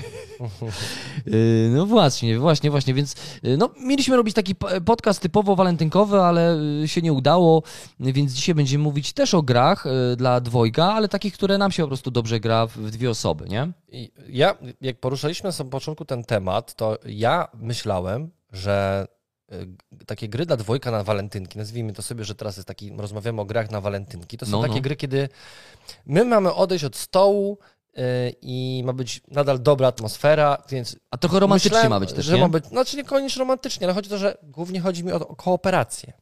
Y, 1.26 1.70
No 1.74 1.86
właśnie, 1.86 2.38
właśnie, 2.38 2.70
właśnie, 2.70 2.94
więc 2.94 3.14
y, 3.44 3.56
no, 3.56 3.70
mieliśmy 3.80 4.16
robić 4.16 4.34
taki 4.34 4.54
podcast 4.84 5.20
typowo 5.20 5.56
walentynkowy, 5.56 6.20
ale 6.20 6.58
się 6.86 7.02
nie 7.02 7.12
udało, 7.12 7.62
więc 8.00 8.32
dzisiaj 8.32 8.54
będziemy 8.54 8.84
mówić 8.84 9.12
też 9.12 9.34
o 9.34 9.42
grach 9.42 9.84
dla 10.16 10.40
dwojga, 10.40 10.84
ale 10.84 11.08
takich, 11.08 11.34
które 11.34 11.58
nam 11.58 11.72
się 11.72 11.82
po 11.82 11.88
prostu 11.88 12.10
dobrze 12.10 12.40
gra 12.40 12.66
w 12.66 12.90
dwie 12.90 13.10
osoby, 13.10 13.48
nie? 13.48 13.72
Ja, 14.28 14.54
jak 14.80 15.00
poruszaliśmy 15.00 15.48
na 15.48 15.52
samym 15.52 15.70
początku 15.70 16.04
ten 16.04 16.24
temat, 16.24 16.74
to 16.74 16.98
ja 17.06 17.48
myślałem, 17.54 18.30
że 18.52 19.06
takie 20.06 20.28
gry 20.28 20.46
dla 20.46 20.56
dwojga 20.56 20.90
na 20.90 21.04
walentynki, 21.04 21.58
nazwijmy 21.58 21.92
to 21.92 22.02
sobie, 22.02 22.24
że 22.24 22.34
teraz 22.34 22.56
jest 22.56 22.68
taki, 22.68 22.92
rozmawiamy 22.96 23.40
o 23.40 23.44
grach 23.44 23.70
na 23.70 23.80
walentynki, 23.80 24.38
to 24.38 24.46
są 24.46 24.52
No, 24.52 24.62
takie 24.62 24.74
no. 24.74 24.80
gry, 24.80 24.96
kiedy 24.96 25.28
my 26.06 26.24
mamy 26.24 26.54
odejść 26.54 26.84
od 26.84 26.96
stołu 26.96 27.58
y, 27.98 28.00
i 28.42 28.82
ma 28.86 28.92
być 28.92 29.20
nadal 29.28 29.62
dobra 29.62 29.88
atmosfera, 29.88 30.62
więc 30.68 30.96
A 31.10 31.18
trochę 31.18 31.40
romantycznie 31.40 31.70
myślałem, 31.70 31.90
ma 31.90 32.00
być 32.00 32.12
też, 32.12 32.26
że 32.26 32.34
nie? 32.34 32.40
ma 32.40 32.48
być, 32.48 32.66
znaczy 32.66 32.96
niekoniecznie 32.96 33.40
romantycznie, 33.40 33.86
ale 33.86 33.94
chodzi 33.94 34.08
o 34.08 34.10
to, 34.10 34.18
że 34.18 34.36
głównie 34.42 34.80
chodzi 34.80 35.04
mi 35.04 35.12
o, 35.12 35.28
o 35.28 35.36
kooperację. 35.36 36.12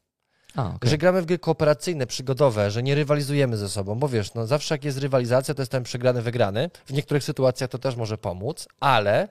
A, 0.57 0.75
okej. 0.75 0.91
Że 0.91 0.99
gramy 0.99 1.23
w 1.23 1.27
gry 1.27 1.39
kooperacyjne, 1.39 2.07
przygodowe, 2.07 2.71
że 2.71 2.83
nie 2.83 2.95
rywalizujemy 2.95 3.57
ze 3.57 3.69
sobą, 3.69 3.95
bo 3.95 4.09
wiesz, 4.09 4.35
no 4.35 4.47
zawsze 4.47 4.75
jak 4.75 4.85
jest 4.85 4.99
rywalizacja, 4.99 5.55
to 5.55 5.63
jest 5.63 5.73
ten 5.73 5.83
przegrany, 5.83 6.23
wygrany. 6.23 6.71
W 6.87 6.93
niektórych 6.93 7.25
sytuacjach 7.25 7.71
to 7.71 7.79
też 7.79 7.97
może 7.97 8.19
pomóc, 8.19 8.69
ale 8.81 9.29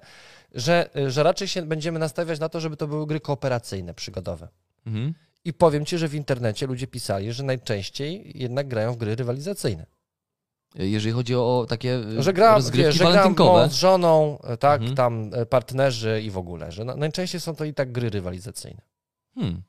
że, 0.53 0.89
że 1.07 1.23
raczej 1.23 1.47
się 1.47 1.61
będziemy 1.61 1.99
nastawiać 1.99 2.39
na 2.39 2.49
to, 2.49 2.59
żeby 2.59 2.77
to 2.77 2.87
były 2.87 3.07
gry 3.07 3.19
kooperacyjne, 3.19 3.93
przygodowe. 3.93 4.47
Mhm. 4.85 5.13
I 5.45 5.53
powiem 5.53 5.85
Ci, 5.85 5.97
że 5.97 6.07
w 6.07 6.15
internecie 6.15 6.67
ludzie 6.67 6.87
pisali, 6.87 7.33
że 7.33 7.43
najczęściej 7.43 8.31
jednak 8.35 8.67
grają 8.67 8.93
w 8.93 8.97
gry 8.97 9.15
rywalizacyjne. 9.15 9.85
Jeżeli 10.75 11.13
chodzi 11.13 11.35
o 11.35 11.65
takie 11.69 11.95
y, 11.95 12.23
Że 12.23 12.33
gra, 12.33 12.55
rozgrywki 12.55 12.83
wiesz, 12.87 12.95
że 12.95 13.03
walentynkowe. 13.03 13.69
z 13.69 13.73
żoną, 13.73 14.39
e, 14.41 14.57
tak, 14.57 14.79
Mhm. 14.81 14.95
tam 14.97 15.31
e, 15.33 15.45
partnerzy 15.45 16.21
i 16.21 16.31
w 16.31 16.37
ogóle, 16.37 16.71
że 16.71 16.83
na, 16.85 16.95
najczęściej 16.95 17.41
są 17.41 17.55
to 17.55 17.65
i 17.65 17.73
tak 17.73 17.91
gry 17.91 18.09
rywalizacyjne. 18.09 18.81
Hmm. 19.35 19.61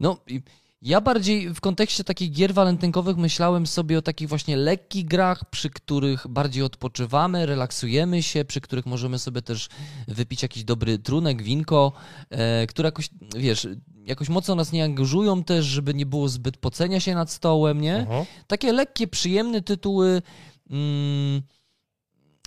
No, 0.00 0.16
i 0.26 0.42
ja 0.84 1.00
bardziej 1.00 1.54
w 1.54 1.60
kontekście 1.60 2.04
takich 2.04 2.32
gier 2.32 2.54
walentynkowych 2.54 3.16
myślałem 3.16 3.66
sobie 3.66 3.98
o 3.98 4.02
takich 4.02 4.28
właśnie 4.28 4.56
lekkich 4.56 5.04
grach, 5.04 5.50
przy 5.50 5.70
których 5.70 6.26
bardziej 6.28 6.62
odpoczywamy, 6.62 7.46
relaksujemy 7.46 8.22
się, 8.22 8.44
przy 8.44 8.60
których 8.60 8.86
możemy 8.86 9.18
sobie 9.18 9.42
też 9.42 9.68
wypić 10.08 10.42
jakiś 10.42 10.64
dobry 10.64 10.98
trunek, 10.98 11.42
winko, 11.42 11.92
e, 12.30 12.66
które 12.66 12.86
jakoś, 12.86 13.08
wiesz, 13.36 13.68
jakoś 14.06 14.28
mocno 14.28 14.54
nas 14.54 14.72
nie 14.72 14.84
angażują 14.84 15.44
też, 15.44 15.64
żeby 15.66 15.94
nie 15.94 16.06
było 16.06 16.28
zbyt 16.28 16.56
pocenia 16.56 17.00
się 17.00 17.14
nad 17.14 17.30
stołem, 17.30 17.80
nie? 17.80 17.96
Mhm. 17.96 18.24
Takie 18.46 18.72
lekkie, 18.72 19.06
przyjemne 19.06 19.62
tytuły, 19.62 20.22
mm, 20.70 21.42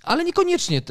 ale 0.07 0.23
niekoniecznie 0.23 0.81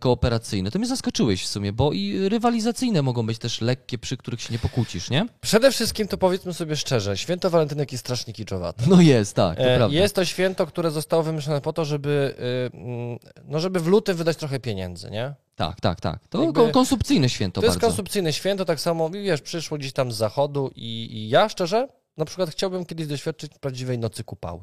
kooperacyjne. 0.00 0.70
To 0.70 0.78
mnie 0.78 0.88
zaskoczyłeś 0.88 1.42
w 1.42 1.46
sumie, 1.46 1.72
bo 1.72 1.92
i 1.92 2.28
rywalizacyjne 2.28 3.02
mogą 3.02 3.26
być 3.26 3.38
też 3.38 3.60
lekkie, 3.60 3.98
przy 3.98 4.16
których 4.16 4.40
się 4.40 4.52
nie 4.52 4.58
pokłócisz, 4.58 5.10
nie? 5.10 5.26
Przede 5.40 5.70
wszystkim 5.72 6.08
to 6.08 6.18
powiedzmy 6.18 6.54
sobie 6.54 6.76
szczerze, 6.76 7.16
święto 7.16 7.50
walentynek 7.50 7.92
jest 7.92 8.04
strasznie 8.04 8.32
kiczowate. 8.32 8.84
No 8.86 9.00
jest, 9.00 9.34
tak, 9.36 9.56
to 9.58 9.62
E, 9.64 9.76
prawda. 9.76 9.96
Jest 9.96 10.14
to 10.14 10.24
święto, 10.24 10.66
które 10.66 10.90
zostało 10.90 11.22
wymyślone 11.22 11.60
po 11.60 11.72
to, 11.72 11.84
żeby, 11.84 12.34
y, 12.74 12.76
mm, 12.76 13.18
no 13.44 13.60
żeby 13.60 13.80
w 13.80 13.86
lutym 13.86 14.16
wydać 14.16 14.36
trochę 14.36 14.60
pieniędzy, 14.60 15.10
nie? 15.10 15.34
Tak, 15.56 15.80
tak, 15.80 16.00
tak. 16.00 16.28
To 16.28 16.42
Jakby- 16.44 16.60
ko- 16.60 16.68
konsumpcyjne 16.70 17.28
święto 17.28 17.60
To 17.60 17.66
jest 17.66 17.76
bardzo. 17.76 17.86
konsumpcyjne 17.86 18.32
święto, 18.32 18.64
tak 18.64 18.80
samo, 18.80 19.10
wiesz, 19.10 19.40
przyszło 19.40 19.78
gdzieś 19.78 19.92
tam 19.92 20.12
z 20.12 20.16
zachodu 20.16 20.70
i, 20.76 21.08
i 21.12 21.28
ja 21.28 21.48
szczerze, 21.48 21.88
na 22.16 22.24
przykład 22.24 22.50
chciałbym 22.50 22.84
kiedyś 22.86 23.06
doświadczyć 23.06 23.52
prawdziwej 23.60 23.98
nocy 23.98 24.24
kupały. 24.24 24.60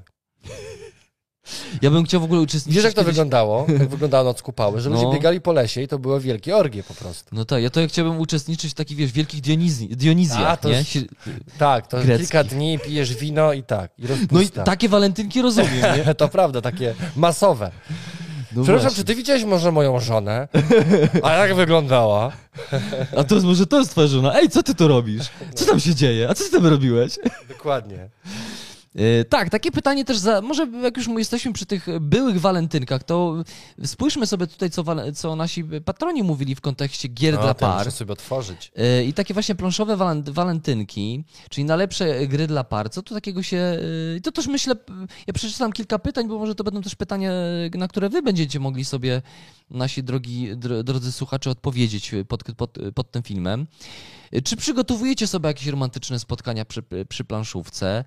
Ja 1.81 1.91
bym 1.91 2.03
chciał 2.05 2.21
w 2.21 2.23
ogóle 2.23 2.41
uczestniczyć 2.41 2.75
Wiesz, 2.75 2.83
jak 2.85 2.93
to 2.93 3.01
kiedyś... 3.01 3.13
wyglądało? 3.13 3.65
Jak 3.79 3.89
wyglądała 3.89 4.23
noc 4.23 4.41
kupały? 4.41 4.81
Że 4.81 4.89
No. 4.89 4.95
ludzie 4.95 5.13
biegali 5.17 5.41
po 5.41 5.53
lesie 5.53 5.81
i 5.81 5.87
to 5.87 5.99
były 5.99 6.19
wielkie 6.19 6.55
orgie 6.57 6.83
po 6.83 6.93
prostu. 6.93 7.29
No 7.35 7.45
tak, 7.45 7.63
ja 7.63 7.69
to 7.69 7.81
ja 7.81 7.87
chciałbym 7.87 8.19
uczestniczyć 8.19 8.71
w 8.71 8.73
takich, 8.73 8.97
wiesz, 8.97 9.11
wielkich 9.11 9.41
Dionizji, 9.41 9.87
Dionizjach, 9.87 10.47
A, 10.51 10.57
to 10.57 10.69
nie? 10.69 10.75
jest- 10.75 10.97
Tak, 11.57 11.87
to 11.87 11.97
Grecki. 12.01 12.17
kilka 12.27 12.43
dni 12.43 12.79
pijesz 12.79 13.15
wino 13.15 13.53
i 13.53 13.63
tak, 13.63 13.91
i 13.99 14.03
No 14.31 14.41
i 14.41 14.49
takie 14.49 14.89
walentynki 14.89 15.41
rozumiem, 15.41 15.81
nie? 16.05 16.15
To 16.15 16.27
prawda, 16.29 16.61
takie 16.61 16.95
masowe. 17.15 17.71
No 18.55 18.63
Przepraszam, 18.63 18.81
właśnie. 18.89 18.97
czy 19.03 19.07
ty 19.07 19.15
widziałeś 19.15 19.43
może 19.43 19.71
moją 19.71 19.99
żonę? 19.99 20.47
A 21.23 21.31
jak 21.33 21.55
wyglądała? 21.55 22.31
A 23.17 23.23
to 23.23 23.35
jest, 23.35 23.47
może 23.47 23.65
to 23.67 23.79
jest 23.79 23.91
twoja 23.91 24.07
żona. 24.07 24.39
Ej, 24.39 24.49
co 24.49 24.63
ty 24.63 24.75
tu 24.75 24.87
robisz? 24.87 25.23
Co 25.55 25.65
tam 25.65 25.79
się 25.79 25.95
dzieje? 25.95 26.29
A 26.29 26.33
co 26.33 26.43
ty 26.43 26.51
tam 26.51 26.65
robiłeś? 26.67 27.19
Dokładnie. 27.49 28.09
E, 28.95 29.25
Tak, 29.25 29.49
takie 29.49 29.71
pytanie 29.71 30.05
też 30.05 30.17
za. 30.17 30.41
Może 30.41 30.67
jak 30.83 30.97
już 30.97 31.07
jesteśmy 31.07 31.53
przy 31.53 31.65
tych 31.65 31.87
byłych 32.01 32.39
walentynkach, 32.41 33.03
to 33.03 33.43
spójrzmy 33.85 34.27
sobie 34.27 34.47
tutaj, 34.47 34.69
co, 34.69 34.83
co 35.15 35.35
nasi 35.35 35.63
patroni 35.85 36.23
mówili 36.23 36.55
w 36.55 36.61
kontekście 36.61 37.07
gier 37.07 37.33
No, 37.35 37.41
dla 37.41 37.53
par. 37.53 37.77
muszę 37.77 37.91
sobie 37.91 38.13
otworzyć. 38.13 38.71
E, 38.75 39.03
I 39.03 39.13
takie 39.13 39.33
właśnie 39.33 39.55
planszowe 39.55 39.95
walent- 39.97 40.29
walentynki, 40.29 41.23
czyli 41.49 41.65
najlepsze 41.65 42.27
gry 42.27 42.47
dla 42.47 42.63
par. 42.63 42.89
Co 42.89 43.01
tu 43.01 43.13
takiego 43.13 43.43
się. 43.43 43.57
e, 44.17 44.21
To 44.21 44.31
też 44.31 44.47
myślę, 44.47 44.75
ja 45.27 45.33
przeczytam 45.33 45.71
kilka 45.71 45.99
pytań, 45.99 46.27
bo 46.27 46.39
może 46.39 46.55
to 46.55 46.63
będą 46.63 46.81
też 46.81 46.95
pytania, 46.95 47.31
na 47.75 47.87
które 47.87 48.09
wy 48.09 48.21
będziecie 48.21 48.59
mogli 48.59 48.85
sobie, 48.85 49.21
nasi 49.69 50.03
drogi, 50.03 50.55
dro- 50.55 50.83
drodzy 50.83 51.11
słuchacze, 51.11 51.49
odpowiedzieć 51.49 52.11
pod, 52.27 52.43
pod, 52.43 52.77
pod 52.95 53.11
tym 53.11 53.23
filmem. 53.23 53.67
Czy 54.43 54.55
przygotowujecie 54.55 55.27
sobie 55.27 55.47
jakieś 55.47 55.67
romantyczne 55.67 56.19
spotkania 56.19 56.65
przy, 56.65 56.83
przy 57.09 57.23
planszówce? 57.23 58.03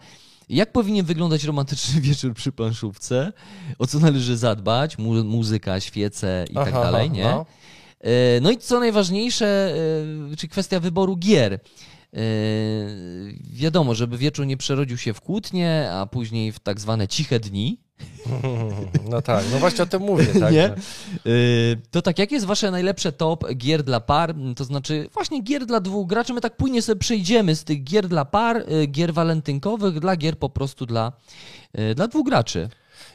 Jak 0.49 0.73
powinien 0.73 1.07
wyglądać 1.07 1.45
romantyczny 1.45 2.01
wieczór 2.09 2.35
przy 2.35 2.53
planszówce? 2.53 3.33
O 3.79 3.87
co 3.87 3.99
należy 3.99 4.37
zadbać? 4.37 4.99
Mu- 4.99 5.25
muzyka, 5.25 5.81
świece 5.81 6.45
i 6.51 6.55
tak 6.55 6.73
dalej, 6.73 7.11
nie? 7.11 7.25
no. 7.25 7.47
E, 8.01 8.41
No 8.41 8.51
i 8.51 8.59
co 8.59 8.81
najważniejsze, 8.81 9.75
e, 10.33 10.37
czy 10.37 10.49
kwestia 10.49 10.81
wyboru 10.81 11.17
gier. 11.17 11.53
E, 11.55 11.59
Wiadomo, 13.53 13.95
żeby 13.95 14.19
wieczór 14.19 14.47
nie 14.47 14.57
przerodził 14.57 14.97
się 14.97 15.15
w 15.15 15.21
kłótnie, 15.21 15.89
a 15.93 16.07
później 16.07 16.53
w 16.53 16.59
tak 16.59 16.81
zwane 16.81 17.09
ciche 17.09 17.41
dni. 17.41 17.81
No 19.11 19.23
tak, 19.23 19.45
no 19.53 19.59
właśnie 19.59 19.85
o 19.85 19.87
tym 19.87 20.03
mówię, 20.03 20.27
tak? 20.27 20.53
Nie? 20.53 20.63
że- 20.69 20.75
E, 21.27 21.77
To 21.91 22.03
tak, 22.03 22.19
jakie 22.19 22.35
jest 22.35 22.47
wasze 22.47 22.71
najlepsze 22.71 23.13
top 23.13 23.55
gier 23.55 23.83
dla 23.83 24.01
par? 24.01 24.35
To 24.57 24.65
znaczy 24.65 25.09
właśnie 25.15 25.43
gier 25.43 25.67
dla 25.67 25.81
dwóch 25.81 26.07
graczy. 26.09 26.33
My 26.33 26.41
tak 26.41 26.57
płynnie 26.57 26.83
sobie 26.83 26.99
przejdziemy 27.01 27.57
z 27.57 27.65
tych 27.65 27.85
gier 27.85 28.09
dla 28.09 28.25
par, 28.25 28.57
e, 28.57 28.87
gier 28.87 29.15
walentynkowych, 29.15 30.01
dla 30.01 30.17
gier 30.17 30.39
po 30.39 30.49
prostu 30.51 30.87
dla, 30.87 31.13
e, 31.73 31.95
dla 31.95 32.09
dwóch 32.09 32.27
graczy. 32.27 32.69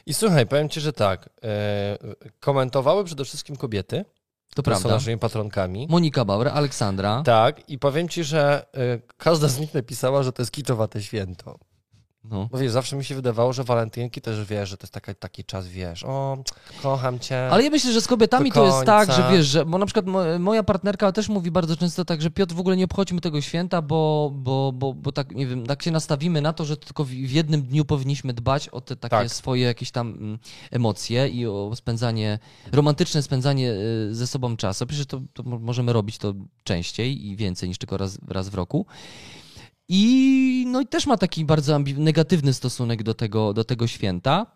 I 0.06 0.14
słuchaj, 0.14 0.46
powiem 0.46 0.68
ci, 0.68 0.80
że 0.80 0.92
tak, 0.92 1.28
e, 1.44 1.98
komentowały 2.40 3.04
przede 3.04 3.24
wszystkim 3.24 3.56
kobiety, 3.56 4.04
To 4.54 4.62
które 4.62 4.76
są 4.76 4.82
prawda. 4.82 4.96
naszymi 4.96 5.18
patronkami. 5.18 5.86
Monika 5.90 6.24
Bauer, 6.24 6.48
Aleksandra. 6.48 7.22
Tak, 7.22 7.70
i 7.70 7.78
powiem 7.78 8.08
ci, 8.08 8.24
że 8.24 8.66
e, 8.74 8.98
każda 9.16 9.48
z 9.48 9.60
nich 9.60 9.74
napisała, 9.74 10.22
że 10.22 10.32
to 10.32 10.42
jest 10.42 10.52
kiczowate 10.52 11.02
święto. 11.02 11.58
No. 12.30 12.48
Bo 12.52 12.58
wiesz, 12.58 12.72
zawsze 12.72 12.96
mi 12.96 13.04
się 13.04 13.14
wydawało, 13.14 13.52
że 13.52 13.64
walentynki 13.64 14.20
też 14.20 14.44
wiesz, 14.44 14.68
że 14.68 14.76
to 14.76 14.84
jest 14.84 14.92
taka, 14.92 15.14
taki 15.14 15.44
czas, 15.44 15.68
wiesz, 15.68 16.04
o, 16.04 16.38
kocham 16.82 17.18
cię. 17.18 17.48
Ale 17.50 17.64
ja 17.64 17.70
myślę, 17.70 17.92
że 17.92 18.00
z 18.00 18.06
kobietami 18.06 18.52
to 18.52 18.66
jest 18.66 18.84
tak, 18.84 19.12
że 19.12 19.28
wiesz, 19.32 19.46
że, 19.46 19.64
bo 19.64 19.78
na 19.78 19.86
przykład 19.86 20.06
mo, 20.06 20.38
moja 20.38 20.62
partnerka 20.62 21.12
też 21.12 21.28
mówi 21.28 21.50
bardzo 21.50 21.76
często 21.76 22.04
tak, 22.04 22.22
że 22.22 22.30
Piotr 22.30 22.54
w 22.54 22.60
ogóle 22.60 22.76
nie 22.76 22.84
obchodźmy 22.84 23.20
tego 23.20 23.40
święta, 23.40 23.82
bo, 23.82 24.30
bo, 24.34 24.72
bo, 24.72 24.94
bo 24.94 25.12
tak, 25.12 25.34
nie 25.34 25.46
wiem, 25.46 25.66
tak 25.66 25.82
się 25.82 25.90
nastawimy 25.90 26.40
na 26.40 26.52
to, 26.52 26.64
że 26.64 26.76
tylko 26.76 27.04
w, 27.04 27.12
jednym 27.12 27.62
dniu 27.62 27.84
powinniśmy 27.84 28.32
dbać 28.32 28.68
o 28.68 28.80
te 28.80 28.96
takie 28.96 29.10
Tak. 29.16 29.30
swoje 29.30 29.62
jakieś 29.66 29.90
tam 29.90 30.08
mm, 30.08 30.38
emocje 30.70 31.28
i 31.28 31.46
o 31.46 31.70
spędzanie, 31.76 32.38
romantyczne 32.72 33.22
spędzanie 33.22 33.72
y, 34.10 34.14
ze 34.14 34.26
sobą 34.26 34.56
czasu. 34.56 34.86
Przecież 34.86 35.06
to, 35.06 35.20
to 35.32 35.42
mo- 35.42 35.58
możemy 35.58 35.92
robić 35.92 36.18
to 36.18 36.34
częściej 36.64 37.26
i 37.26 37.36
więcej 37.36 37.68
niż 37.68 37.78
tylko 37.78 37.96
raz, 37.96 38.18
raz 38.28 38.48
w 38.48 38.54
roku. 38.54 38.86
I, 39.88 40.64
no 40.68 40.80
i 40.80 40.86
też 40.86 41.06
ma 41.06 41.16
taki 41.16 41.44
bardzo 41.44 41.78
negatywny 41.96 42.52
stosunek 42.52 43.02
do 43.02 43.14
tego, 43.14 43.52
do 43.52 43.64
tego 43.64 43.86
święta, 43.86 44.46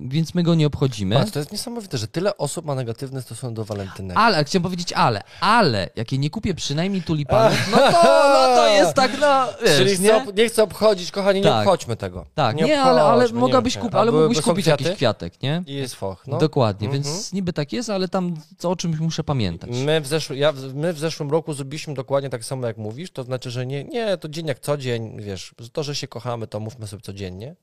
więc 0.00 0.34
my 0.34 0.42
go 0.42 0.54
nie 0.54 0.66
obchodzimy. 0.66 1.16
Patrz, 1.16 1.30
to 1.32 1.38
jest 1.38 1.52
niesamowite, 1.52 1.98
że 1.98 2.08
tyle 2.08 2.36
osób 2.36 2.64
ma 2.66 2.74
negatywny 2.74 3.22
stosunek 3.22 3.54
do 3.56 3.64
walentynek. 3.64 4.16
Ale, 4.20 4.44
chciałem 4.44 4.62
powiedzieć 4.62 4.92
ale, 4.92 5.22
ale, 5.40 5.90
jak 5.96 6.12
je 6.12 6.18
nie 6.18 6.30
kupię 6.30 6.54
przynajmniej 6.54 7.02
tulipanów, 7.02 7.58
no 7.70 7.76
to, 7.76 8.02
no 8.28 8.56
to 8.56 8.68
jest 8.78 8.94
tak, 8.94 9.10
no 9.20 9.46
Czyli 9.76 9.84
wiesz, 9.84 9.94
chcę, 9.94 10.02
nie? 10.02 10.16
ob- 10.16 10.36
nie 10.36 10.48
chcę 10.48 10.62
obchodzić, 10.62 11.10
kochani, 11.10 11.40
nie 11.40 11.44
Tak. 11.46 11.58
obchodźmy 11.60 11.96
tego. 11.96 12.26
Tak, 12.34 12.56
nie, 12.56 12.80
ale, 12.82 13.02
ale 13.02 13.26
nie 13.26 13.32
mogłabyś 13.32 13.76
a 13.76 13.80
ale 13.92 14.12
mógłbyś 14.12 14.40
kupić 14.40 14.64
kwiaty? 14.64 14.82
jakiś 14.84 14.96
kwiatek, 14.96 15.42
nie? 15.42 15.62
I 15.66 15.74
jest 15.74 15.94
foch, 15.94 16.26
no. 16.26 16.38
Dokładnie, 16.38 16.86
Mhm. 16.86 17.02
więc 17.02 17.32
niby 17.32 17.52
tak 17.52 17.72
jest, 17.72 17.90
ale 17.90 18.08
tam 18.08 18.36
co, 18.58 18.70
o 18.70 18.76
czymś 18.76 18.98
muszę 18.98 19.24
pamiętać. 19.24 19.70
My 19.72 20.00
w, 20.00 20.06
zeszł, 20.06 20.34
ja, 20.34 20.52
my 20.74 20.92
w 20.92 20.98
zeszłym 20.98 21.30
roku 21.30 21.52
zrobiliśmy 21.52 21.94
dokładnie 21.94 22.30
tak 22.30 22.44
samo, 22.44 22.66
jak 22.66 22.76
mówisz, 22.76 23.10
to 23.10 23.22
znaczy, 23.22 23.50
że 23.50 23.66
nie, 23.66 23.84
nie, 23.84 24.16
to 24.16 24.28
dzień 24.28 24.46
jak 24.46 24.58
co 24.60 24.76
dzień, 24.76 25.22
wiesz, 25.22 25.54
to, 25.72 25.82
że 25.82 25.94
się 25.94 26.08
kochamy, 26.08 26.46
to 26.46 26.60
mówmy 26.60 26.86
sobie 26.86 27.02
codziennie. 27.02 27.54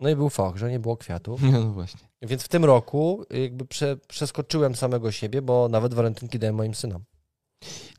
No 0.00 0.08
i 0.08 0.16
był 0.16 0.30
foch, 0.30 0.56
że 0.56 0.70
nie 0.70 0.78
było 0.78 0.96
kwiatów. 0.96 1.42
No, 1.52 1.64
no 1.64 1.72
właśnie. 1.72 2.00
Więc 2.22 2.42
w 2.42 2.48
tym 2.48 2.64
roku 2.64 3.24
jakby 3.30 3.64
prze, 3.66 3.96
przeskoczyłem 4.08 4.76
samego 4.76 5.12
siebie, 5.12 5.42
bo 5.42 5.68
nawet 5.68 5.94
walentynki 5.94 6.38
dałem 6.38 6.56
moim 6.56 6.74
synom. 6.74 7.02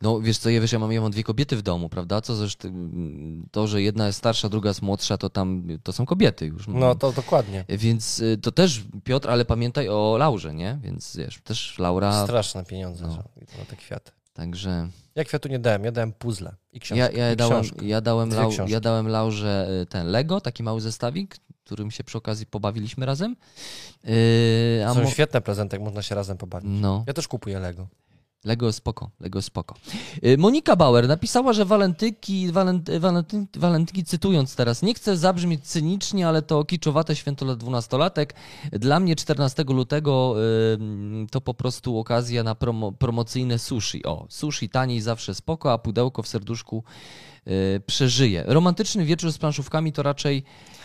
No 0.01 0.21
wiesz 0.21 0.37
co, 0.37 0.49
ja 0.49 0.61
wiesz, 0.61 0.71
ja 0.71 0.79
mam, 0.79 0.91
ja 0.91 1.01
mam 1.01 1.11
dwie 1.11 1.23
kobiety 1.23 1.55
w 1.55 1.61
domu, 1.61 1.89
prawda? 1.89 2.21
Co 2.21 2.35
zresztą 2.35 2.67
mm, 2.67 3.47
to, 3.51 3.67
że 3.67 3.81
jedna 3.81 4.07
jest 4.07 4.19
starsza, 4.19 4.49
druga 4.49 4.69
jest 4.69 4.81
młodsza, 4.81 5.17
to 5.17 5.29
tam 5.29 5.67
to 5.83 5.93
są 5.93 6.05
kobiety 6.05 6.45
już. 6.45 6.67
No 6.67 6.95
to 6.95 7.11
dokładnie. 7.11 7.65
Więc 7.69 8.19
y, 8.19 8.37
to 8.41 8.51
też 8.51 8.83
Piotr, 9.03 9.29
ale 9.29 9.45
pamiętaj 9.45 9.89
o 9.89 10.15
Laurze, 10.19 10.53
nie? 10.53 10.79
Więc 10.81 11.17
wiesz, 11.17 11.41
też 11.43 11.79
Laura, 11.79 12.23
Straszne 12.23 12.65
pieniądze 12.65 13.07
no. 13.07 13.23
na 13.59 13.65
te 13.65 13.75
kwiaty. 13.75 14.11
także 14.33 14.89
Ja 15.15 15.23
kwiatu 15.23 15.49
nie 15.49 15.59
dałem, 15.59 15.83
ja 15.83 15.91
dałem 15.91 16.13
puzzle 16.13 16.55
i 16.71 16.79
książkę. 16.79 17.17
ja, 17.17 17.27
ja, 17.29 17.35
dałem, 17.35 17.63
książkę. 17.63 17.85
ja, 17.85 18.01
dałem 18.01 18.29
Lau, 18.29 18.51
ja 18.67 18.79
dałem 18.79 19.07
Laurze 19.07 19.67
y, 19.81 19.85
ten 19.85 20.07
Lego, 20.07 20.41
taki 20.41 20.63
mały 20.63 20.81
zestawik, 20.81 21.37
którym 21.67 21.91
się 21.91 22.03
przy 22.03 22.17
okazji 22.17 22.45
pobawiliśmy 22.45 23.05
razem. 23.05 23.35
Yy, 24.03 24.11
Są 24.93 25.03
mo- 25.03 25.09
świetne 25.09 25.41
prezenty, 25.41 25.75
jak 25.75 25.83
można 25.85 26.01
się 26.01 26.15
razem 26.15 26.37
pobawić. 26.37 26.69
no, 26.81 27.03
Ja 27.07 27.13
też 27.13 27.27
kupuję 27.27 27.59
Lego. 27.59 27.87
Lego 28.45 28.73
spoko, 28.73 29.09
Lego 29.19 29.41
spoko. 29.41 29.75
Y, 30.25 30.37
Monika 30.37 30.75
Bauer 30.75 31.07
napisała, 31.07 31.53
że 31.53 31.65
walentynki, 31.65 32.51
walenty, 32.51 32.99
walentyn, 32.99 33.47
walentynki, 33.57 34.03
cytując 34.03 34.55
teraz, 34.55 34.81
nie 34.81 34.93
chcę 34.93 35.17
zabrzmieć 35.17 35.63
cynicznie, 35.63 36.27
ale 36.27 36.41
to 36.41 36.65
kiczowate 36.65 37.15
święto 37.15 37.45
dla 37.45 37.55
dwunastolatek. 37.55 38.33
Dla 38.71 38.99
mnie 38.99 39.15
14 39.15 39.63
lutego 39.63 40.35
y, 41.23 41.27
to 41.31 41.41
po 41.41 41.53
prostu 41.53 41.99
okazja 41.99 42.43
na 42.43 42.55
promo, 42.55 42.91
promocyjne 42.91 43.59
sushi. 43.59 44.05
O, 44.05 44.25
sushi 44.29 44.69
taniej 44.69 45.01
zawsze 45.01 45.35
spoko, 45.35 45.71
a 45.73 45.77
pudełko 45.77 46.23
w 46.23 46.27
serduszku 46.27 46.83
y, 47.47 47.81
przeżyje. 47.85 48.43
Romantyczny 48.47 49.05
wieczór 49.05 49.31
z 49.31 49.37
planszówkami 49.37 49.93
to 49.93 50.03
raczej 50.03 50.43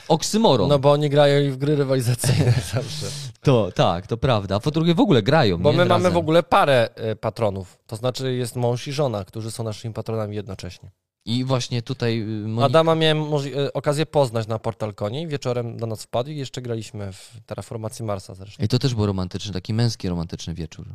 oksymoron. 0.09 0.69
No 0.69 0.79
bo 0.79 0.93
oni 0.93 1.11
grają 1.11 1.41
i 1.41 1.51
w 1.51 1.57
gry 1.57 1.77
rywalizacyjne 1.77 2.53
zawsze. 2.75 3.07
to, 3.41 3.73
tak, 3.75 4.07
to 4.07 4.17
prawda. 4.17 4.57
A 4.57 4.61
po 4.61 4.71
drugie 4.71 4.95
w 4.95 5.01
ogóle 5.01 5.23
grają, 5.23 5.59
Bo 5.59 5.73
my 5.73 5.79
mamy 5.79 5.89
Razem. 5.89 6.13
w 6.13 6.17
ogóle 6.17 6.43
parę 6.43 6.89
e, 6.95 7.17
patronów. 7.17 7.79
To 7.87 7.97
znaczy 7.97 8.35
jest 8.35 8.57
mąż 8.57 8.89
i 8.89 8.93
żona, 8.93 9.25
którzy 9.25 9.51
są 9.51 9.65
naszymi 9.65 9.95
patronami 9.95 10.37
jednocześnie. 10.37 10.91
I 11.25 11.45
właśnie 11.45 11.83
tutaj 11.83 12.21
y, 12.21 12.25
Monika... 12.25 12.65
Adama 12.67 12.95
miałem 12.95 13.23
e, 13.23 13.73
okazję 13.73 14.07
poznać 14.07 14.47
na 14.47 14.59
Portal 14.59 14.95
Konie 14.95 15.23
i 15.23 15.27
wieczorem 15.27 15.77
do 15.77 15.87
nas 15.87 16.03
wpadł 16.03 16.31
i 16.31 16.37
jeszcze 16.37 16.63
graliśmy 16.63 17.13
w 17.13 17.31
Terraformacji 17.47 18.05
Marsa 18.05 18.35
zresztą. 18.35 18.65
I 18.65 18.69
to 18.69 18.79
też 18.79 18.95
był 18.95 19.07
romantyczny, 19.07 19.53
taki 19.53 19.75
męski 19.75 20.09
romantyczny 20.09 20.55
wieczór. 20.55 20.87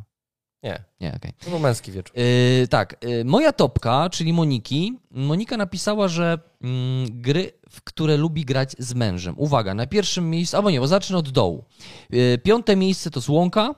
Nie, 0.63 0.83
Nie, 1.01 1.13
okej. 1.15 1.33
to 1.43 1.49
był 1.49 1.59
męski 1.59 1.91
wieczór. 1.91 2.17
Yy, 2.17 2.67
tak, 2.67 2.95
yy, 3.03 3.25
moja 3.25 3.53
topka, 3.53 4.09
czyli 4.09 4.33
Moniki. 4.33 4.99
Monika 5.11 5.57
napisała, 5.57 6.07
że 6.07 6.39
mm, 6.61 7.21
gry, 7.21 7.51
w 7.69 7.81
które 7.81 8.17
lubi 8.17 8.45
grać 8.45 8.75
z 8.79 8.93
mężem. 8.93 9.35
Uwaga, 9.37 9.73
na 9.73 9.87
pierwszym 9.87 10.29
miejscu, 10.29 10.57
albo 10.57 10.71
nie, 10.71 10.79
bo 10.79 10.87
zacznę 10.87 11.17
od 11.17 11.29
dołu. 11.29 11.63
Yy, 12.09 12.37
piąte 12.37 12.75
miejsce 12.75 13.11
to 13.11 13.21
Słonka. 13.21 13.75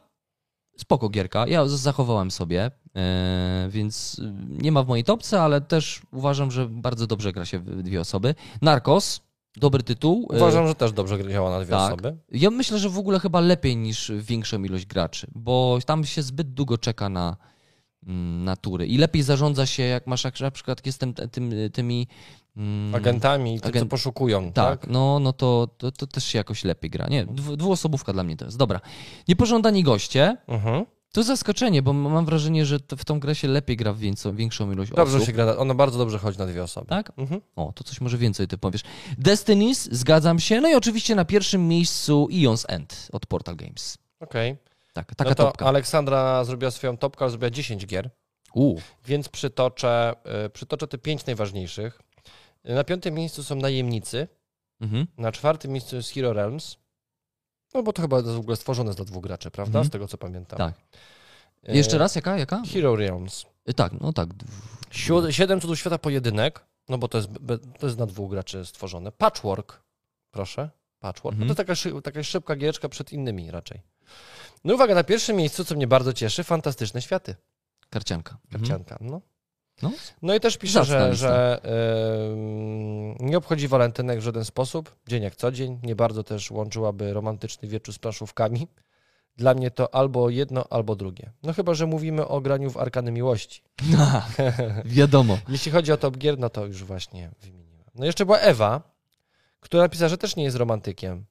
Spoko 0.77 1.09
gierka, 1.09 1.47
ja 1.47 1.67
zachowałem 1.67 2.31
sobie, 2.31 2.71
yy, 2.95 3.01
więc 3.69 4.17
yy, 4.17 4.33
nie 4.63 4.71
ma 4.71 4.83
w 4.83 4.87
mojej 4.87 5.03
topce, 5.03 5.41
ale 5.41 5.61
też 5.61 6.01
uważam, 6.11 6.51
że 6.51 6.67
bardzo 6.69 7.07
dobrze 7.07 7.31
gra 7.33 7.45
się 7.45 7.59
w 7.59 7.83
dwie 7.83 8.01
osoby. 8.01 8.35
Narcos, 8.61 9.21
dobry 9.59 9.83
tytuł. 9.83 10.27
Yy, 10.31 10.37
Uważam, 10.37 10.67
że 10.67 10.75
też 10.75 10.91
dobrze 10.91 11.29
działa 11.31 11.49
na 11.49 11.59
dwie 11.59 11.69
tak. 11.71 11.87
osoby. 11.93 12.17
Ja 12.31 12.49
myślę, 12.49 12.79
że 12.79 12.89
w 12.89 12.97
ogóle 12.97 13.19
chyba 13.19 13.39
lepiej 13.39 13.77
niż 13.77 14.11
większą 14.15 14.63
ilość 14.63 14.85
graczy, 14.85 15.27
bo 15.35 15.79
tam 15.85 16.05
się 16.05 16.21
zbyt 16.21 16.53
długo 16.53 16.77
czeka 16.77 17.09
na, 17.09 17.37
mm, 18.07 18.43
na 18.43 18.55
tury. 18.55 18.87
I 18.87 18.97
lepiej 18.97 19.23
zarządza 19.23 19.65
się, 19.65 19.83
jak 19.83 20.07
masz 20.07 20.23
jak 20.23 20.39
na 20.39 20.51
przykład 20.51 20.85
jestem 20.85 21.13
te- 21.13 21.27
tym, 21.27 21.51
tymi. 21.73 22.07
mm, 22.57 22.95
Agentami 22.95 23.59
tym, 23.61 23.71
co 23.73 23.79
agent- 23.79 23.87
poszukują. 23.87 24.51
Tak, 24.51 24.79
Tak. 24.81 24.89
no, 24.89 25.19
no 25.19 25.33
to, 25.33 25.67
to, 25.77 25.91
to 25.91 26.07
też 26.07 26.23
się 26.25 26.37
jakoś 26.37 26.63
lepiej 26.63 26.89
gra. 26.91 27.07
Nie, 27.07 27.25
dwu, 27.25 27.57
dwuosobówka 27.57 28.13
dla 28.13 28.23
mnie 28.23 28.37
to 28.37 28.45
jest. 28.45 28.57
Dobra. 28.57 28.79
Niepożądani 29.27 29.83
goście. 29.83 30.37
Mhm. 30.47 30.85
To 31.11 31.23
zaskoczenie, 31.23 31.81
bo 31.81 31.93
mam 31.93 32.25
wrażenie, 32.25 32.65
że 32.65 32.79
w 32.97 33.05
tą 33.05 33.19
grę 33.19 33.35
się 33.35 33.47
lepiej 33.47 33.77
gra 33.77 33.93
w 33.93 33.99
większą, 33.99 34.35
większą 34.35 34.71
ilość 34.71 34.91
Dobrze 34.91 35.15
osób. 35.17 35.27
się 35.27 35.33
gra, 35.33 35.57
ona 35.57 35.73
bardzo 35.73 35.97
dobrze 35.97 36.17
chodzi 36.17 36.39
na 36.39 36.45
dwie 36.45 36.63
osoby. 36.63 36.87
Tak? 36.87 37.11
Mhm. 37.17 37.41
O, 37.55 37.73
to 37.75 37.83
coś 37.83 38.01
może 38.01 38.17
więcej 38.17 38.47
ty 38.47 38.57
powiesz. 38.57 38.81
Destinies, 39.17 39.89
zgadzam 39.91 40.39
się. 40.39 40.61
No 40.61 40.69
i 40.69 40.75
oczywiście 40.75 41.15
na 41.15 41.25
pierwszym 41.25 41.67
miejscu 41.67 42.27
Ion's 42.31 42.65
End 42.67 43.07
od 43.11 43.25
Portal 43.25 43.55
Games. 43.55 43.97
Okej. 44.19 44.57
Tak, 44.93 45.15
taka 45.15 45.29
No 45.29 45.35
to 45.35 45.43
topka. 45.43 45.65
Aleksandra 45.65 46.43
zrobiła 46.43 46.71
swoją 46.71 46.97
topkę, 46.97 47.21
ale 47.21 47.29
zrobiła 47.29 47.49
10 47.49 47.85
gier, 47.85 48.09
U, 48.53 48.75
więc 49.05 49.29
przytoczę, 49.29 50.15
y, 50.45 50.49
przytoczę 50.49 50.87
te 50.87 50.97
pięć 50.97 51.25
najważniejszych. 51.25 52.01
Na 52.63 52.83
piątym 52.83 53.13
miejscu 53.13 53.43
są 53.43 53.55
Najemnicy, 53.55 54.27
mhm. 54.81 55.07
na 55.17 55.31
czwartym 55.31 55.71
miejscu 55.71 55.95
jest 55.95 56.09
Hero 56.09 56.33
Realms, 56.33 56.77
no 57.73 57.83
bo 57.83 57.93
to 57.93 58.01
chyba 58.01 58.17
jest 58.17 58.29
w 58.29 58.39
ogóle 58.39 58.55
stworzone 58.55 58.93
dla 58.93 59.05
dwóch 59.05 59.23
graczy, 59.23 59.51
prawda? 59.51 59.79
Mhm. 59.79 59.85
Z 59.85 59.89
tego 59.89 60.07
co 60.07 60.17
pamiętam. 60.17 60.57
Tak. 60.57 60.73
Y, 61.69 61.75
Jeszcze 61.77 61.97
raz, 61.97 62.15
jaka, 62.15 62.37
jaka? 62.37 62.61
Hero 62.73 62.95
Realms. 62.95 63.45
Y, 63.69 63.73
Tak, 63.73 63.93
no 64.01 64.13
tak. 64.13 64.29
Siedem 65.29 65.61
cudów 65.61 65.79
świata 65.79 65.97
pojedynek, 65.97 66.65
no 66.89 66.97
bo 66.97 67.07
to 67.07 67.17
jest, 67.17 67.29
to 67.79 67.87
jest 67.87 67.99
na 67.99 68.05
dwóch 68.05 68.31
graczy 68.31 68.65
stworzone. 68.65 69.11
Patchwork, 69.11 69.81
proszę. 70.31 70.69
Patchwork. 70.99 71.33
Mhm. 71.33 71.47
No 71.47 71.53
to 71.55 71.57
taka, 71.57 71.75
szy- 71.75 72.01
taka 72.01 72.23
szybka 72.23 72.55
giereczka 72.55 72.89
przed 72.89 73.13
innymi 73.13 73.51
raczej. 73.51 73.81
No 74.63 74.73
uwaga, 74.73 74.95
na 74.95 75.03
pierwszym 75.03 75.35
miejscu, 75.35 75.65
co 75.65 75.75
mnie 75.75 75.87
bardzo 75.87 76.13
cieszy, 76.13 76.43
Fantastyczne 76.43 77.01
Światy. 77.01 77.35
Karcianka. 77.89 78.37
Mhm. 78.45 78.61
Karcianka. 78.61 78.97
No. 79.01 79.21
No. 79.81 79.91
No 80.21 80.35
i 80.35 80.39
też 80.39 80.57
pisze, 80.57 80.79
Zacna 80.79 80.99
że, 80.99 81.15
że 81.15 81.61
ym, 82.31 83.15
nie 83.19 83.37
obchodzi 83.37 83.67
walentynek 83.67 84.19
w 84.19 84.21
żaden 84.21 84.45
sposób, 84.45 84.95
dzień 85.07 85.23
jak 85.23 85.35
co 85.35 85.51
dzień. 85.51 85.79
Nie 85.83 85.95
bardzo 85.95 86.23
też 86.23 86.51
łączyłaby 86.51 87.13
romantyczny 87.13 87.67
wieczór 87.67 87.95
z 87.95 87.99
planszówkami. 87.99 88.67
Dla 89.37 89.53
mnie 89.53 89.71
to 89.71 89.95
albo 89.95 90.29
jedno, 90.29 90.65
albo 90.69 90.95
drugie. 90.95 91.31
No 91.43 91.53
chyba, 91.53 91.73
że 91.73 91.85
mówimy 91.85 92.27
o 92.27 92.41
graniu 92.41 92.71
w 92.71 92.77
Arkany 92.77 93.11
Miłości. 93.11 93.63
Wiadomo. 94.85 95.37
Jeśli 95.49 95.71
chodzi 95.71 95.91
o 95.91 95.97
top 95.97 96.17
gier, 96.17 96.39
no 96.39 96.49
to 96.49 96.65
już 96.65 96.83
właśnie 96.83 97.31
wymieniłem. 97.41 97.85
No 97.95 98.05
jeszcze 98.05 98.25
była 98.25 98.37
Ewa, 98.37 98.81
która 99.59 99.83
napisała, 99.83 100.09
że 100.09 100.17
też 100.17 100.35
nie 100.35 100.43
jest 100.43 100.57
romantykiem. 100.57 101.25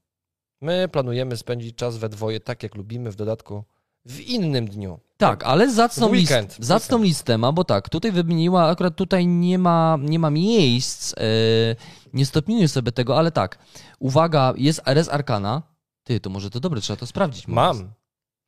My 0.60 0.88
planujemy 0.88 1.36
spędzić 1.36 1.76
czas 1.76 1.96
we 1.96 2.08
dwoje 2.08 2.40
tak, 2.40 2.62
jak 2.62 2.74
lubimy, 2.74 3.10
w 3.10 3.16
dodatku 3.16 3.64
w 4.08 4.20
innym 4.20 4.68
dniu. 4.68 5.00
Tak, 5.16 5.44
ale 5.44 5.70
zacną, 5.70 6.12
list, 6.12 6.30
weekend, 6.30 6.56
w 6.60 6.64
zacną 6.64 7.02
listę 7.02 7.38
ma, 7.38 7.52
bo 7.52 7.64
tak, 7.64 7.88
tutaj 7.88 8.12
wymieniła, 8.12 8.68
akurat 8.68 8.96
tutaj 8.96 9.26
nie 9.26 9.58
ma, 9.58 9.98
nie 10.00 10.18
ma 10.18 10.30
miejsc, 10.30 11.14
yy, 11.16 11.76
nie 12.12 12.26
stopniuję 12.26 12.68
sobie 12.68 12.92
tego, 12.92 13.18
ale 13.18 13.32
tak, 13.32 13.58
uwaga, 13.98 14.54
jest 14.56 14.80
RS 14.84 15.08
Arkana. 15.08 15.62
Ty, 16.04 16.20
to 16.20 16.30
może 16.30 16.50
to 16.50 16.60
dobre, 16.60 16.80
trzeba 16.80 16.96
to 16.96 17.06
sprawdzić. 17.06 17.48
Mam, 17.48 17.92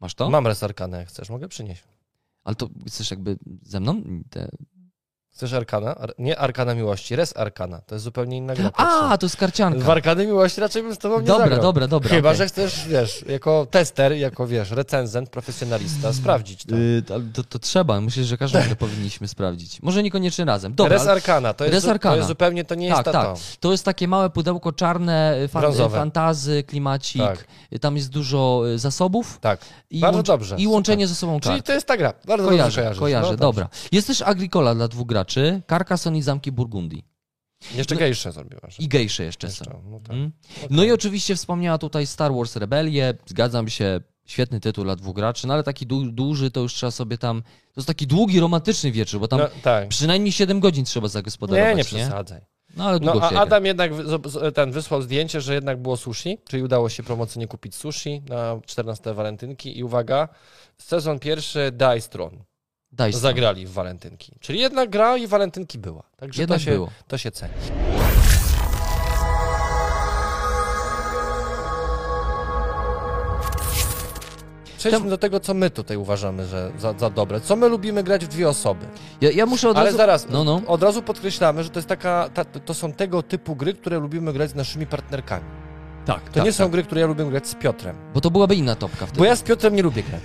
Masz 0.01 0.15
to? 0.15 0.31
mam 0.31 0.47
resarkanę, 0.47 0.99
jak 0.99 1.09
chcesz, 1.09 1.31
mogę 1.31 1.49
przynieść. 1.49 1.83
Ale 2.45 2.57
to 2.57 2.69
chcesz 2.87 3.11
jakby 3.11 3.39
ze 3.63 3.81
mną? 3.81 4.03
Te... 4.31 4.49
Chcesz 5.35 5.53
Arkana? 5.53 5.95
Ar- 5.95 6.15
nie 6.19 6.39
Arkana 6.39 6.75
Miłości, 6.75 7.17
Res 7.17 7.37
Arkana. 7.37 7.81
To 7.87 7.95
jest 7.95 8.05
zupełnie 8.05 8.37
inna 8.37 8.55
gra. 8.55 8.71
A, 8.77 9.19
to 9.19 9.27
jest 9.27 9.37
karcianka. 9.37 9.85
W 9.85 9.91
Arkany 9.91 10.27
Miłości 10.27 10.61
raczej 10.61 10.83
bym 10.83 10.95
z 10.95 10.99
tobą 10.99 11.21
nie 11.21 11.27
Dobra, 11.27 11.45
zagrał. 11.45 11.63
dobra, 11.63 11.87
dobra. 11.89 12.11
Chyba, 12.11 12.29
okej. 12.29 12.39
że 12.39 12.47
chcesz, 12.47 12.89
wiesz, 12.89 13.25
jako 13.29 13.67
tester, 13.71 14.13
jako, 14.13 14.47
wiesz, 14.47 14.71
recenzent, 14.71 15.31
profesjonalista, 15.31 16.13
sprawdzić 16.13 16.65
to. 16.65 16.77
Y, 16.77 17.03
to, 17.35 17.45
to, 17.45 17.59
trzeba, 17.59 18.01
myślę, 18.01 18.25
że 18.25 18.37
każdą 18.37 18.61
grę 18.63 18.77
powinniśmy 18.77 19.29
sprawdzić. 19.29 19.83
Może 19.83 20.03
niekoniecznie 20.03 20.45
razem. 20.45 20.75
Dobra, 20.75 20.93
Res 20.99 21.07
Arkana, 21.07 21.55
to 21.55 21.65
jest, 21.65 21.75
Res 21.75 21.85
Arkana. 21.85 22.13
to 22.13 22.17
jest 22.17 22.29
zupełnie, 22.29 22.65
to 22.65 22.75
nie 22.75 22.87
jest 22.87 22.97
tak, 22.97 23.05
ta 23.05 23.13
tak. 23.13 23.37
to. 23.61 23.73
Jest 23.73 23.85
takie 23.85 24.09
małe 24.09 24.31
pudełko 24.31 24.73
czarne, 24.73 25.39
y, 25.45 25.49
fan, 25.49 25.63
Brązowe. 25.63 25.99
fantazy, 25.99 26.63
klimacik. 26.63 27.23
Tak. 27.23 27.45
Y, 27.73 27.79
Tam 27.79 27.97
jest 27.97 28.11
dużo 28.11 28.63
y, 28.75 28.79
zasobów. 28.79 29.39
Tak. 29.41 29.61
I 29.91 30.01
Bardzo 30.01 30.23
dobrze, 30.23 30.57
I 30.59 30.67
łączenie 30.67 31.05
super. 31.07 31.09
ze 31.09 31.21
sobą 31.21 31.41
Czyli 31.41 31.55
kart. 31.55 31.67
to 31.67 31.73
jest 31.73 31.87
ta 31.87 31.97
gra. 31.97 32.13
Bardzo 32.27 32.43
dobrze 32.45 32.59
Kojarzę, 32.59 32.81
kojarzysz. 32.81 33.01
kojarzę, 33.01 33.31
No, 33.31 33.37
dobrze. 33.37 33.63
dobra. 33.63 33.69
Jest 33.93 34.07
też 34.07 34.23
Agricola 34.23 34.75
dla 34.75 34.89
dwóch 34.89 35.07
graczy, 35.07 35.20
Carcassonne 35.69 36.19
i 36.19 36.23
Zamki 36.23 36.53
Burgundii. 36.53 37.05
Jeszcze 37.75 37.97
gejsze 37.97 38.33
zrobiłaś. 38.33 38.81
I 38.81 38.89
gejsze 38.89 39.25
jeszcze 39.25 39.47
Jeszcze, 39.47 39.65
są. 39.65 39.83
no 39.91 40.01
tak. 40.01 40.13
Mm. 40.17 40.33
No 40.71 40.85
i 40.85 40.93
oczywiście 40.93 41.37
wspomniała 41.37 41.79
tutaj 41.79 42.07
Star 42.07 42.33
Wars 42.35 42.57
Rebelię, 42.57 43.15
zgadzam 43.27 43.69
się, 43.69 44.01
świetny 44.27 44.61
tytuł 44.61 44.85
dla 44.85 44.97
dwóch 44.97 45.15
graczy, 45.17 45.47
no 45.47 45.55
ale 45.55 45.63
taki 45.63 45.87
du 45.87 46.13
duży 46.13 46.51
to 46.51 46.61
już 46.61 46.75
trzeba 46.75 46.91
sobie 46.91 47.19
tam, 47.19 47.43
to 47.43 47.81
jest 47.81 47.89
taki 47.89 48.07
długi, 48.07 48.41
romantyczny 48.41 48.91
wieczór, 48.93 49.21
bo 49.21 49.29
tam 49.29 49.39
No, 49.41 49.49
tak. 49.63 49.89
przynajmniej 49.89 50.33
7 50.33 50.61
godzin 50.61 50.85
trzeba 50.85 51.09
zagospodarować, 51.09 51.71
Nie, 51.71 51.77
nie? 51.77 51.85
przesadzaj. 51.85 52.41
No 52.77 52.85
ale 52.85 52.99
No, 53.01 53.13
a 53.23 53.31
Adam 53.31 53.65
jednak 53.67 53.91
ten 54.55 54.73
wysłał 54.73 55.03
zdjęcie, 55.03 55.41
że 55.41 55.55
jednak 55.55 55.83
było 55.83 55.97
sushi, 55.97 56.39
czyli 56.49 56.63
udało 56.63 56.89
się 56.89 57.03
promocyjnie 57.03 57.47
kupić 57.49 57.75
sushi 57.75 58.23
na 58.29 58.61
14 58.67 59.15
walentynki 59.15 59.79
i 59.79 59.85
uwaga, 59.85 60.29
sezon 60.79 61.19
pierwszy 61.19 61.73
Dice 61.73 62.09
Throne 62.09 62.37
Daj 62.93 63.13
zagrali 63.13 63.67
w 63.67 63.73
walentynki. 63.73 64.33
Czyli 64.41 64.59
jednak 64.61 64.91
gra 64.91 65.17
i 65.17 65.27
walentynki 65.27 65.79
była. 65.79 66.03
Także 66.17 66.43
Jednak 66.43 66.59
to 66.59 66.65
się, 66.65 66.71
było. 66.71 66.91
to 67.09 67.19
się 67.19 67.31
ceni. 67.31 67.53
Przejdźmy 74.79 75.11
do 75.11 75.19
tego, 75.19 75.41
co 75.41 75.55
my 75.55 75.71
tutaj 75.71 75.97
uważamy 75.97 76.47
że 76.47 76.73
za, 76.79 76.93
za 76.99 77.11
dobre. 77.11 77.41
Co 77.41 77.57
my 77.57 77.69
lubimy 77.69 78.03
grać 78.03 78.25
w 78.25 78.29
dwie 78.29 78.49
osoby. 78.49 78.87
Ja, 79.21 79.31
ja 79.31 79.47
muszę 79.47 79.69
od 79.69 79.77
Ale 79.77 79.87
razu... 79.87 79.97
zaraz, 79.97 80.27
No, 80.31 80.45
no. 80.45 80.61
od 80.67 80.83
razu 80.83 81.03
podkreślamy, 81.03 81.65
że 81.65 81.71
to 81.71 81.79
jest 81.79 81.89
taka, 81.89 82.31
ta, 82.35 82.45
to 82.45 82.75
są 82.75 82.93
tego 82.93 83.23
typu 83.23 83.57
gry, 83.57 83.75
które 83.75 83.99
lubimy 83.99 84.33
grać 84.33 84.51
z 84.51 84.55
naszymi 84.55 84.87
partnerkami. 84.87 85.45
Tak, 86.07 86.31
To 86.31 86.45
nie 86.45 86.53
są 86.53 86.69
gry, 86.69 86.83
które 86.83 87.01
ja 87.01 87.07
lubię 87.07 87.25
grać 87.25 87.49
z 87.49 87.55
Piotrem. 87.55 87.97
Bo 88.15 88.21
to 88.21 88.31
byłaby 88.31 88.55
inna 88.55 88.75
topka 88.75 89.07
wtedy. 89.07 89.19
Bo 89.19 89.25
ja 89.25 89.37
z 89.37 89.43
Piotrem 89.43 89.77
nie 89.77 89.83
lubię 89.83 90.03
grać. 90.03 90.23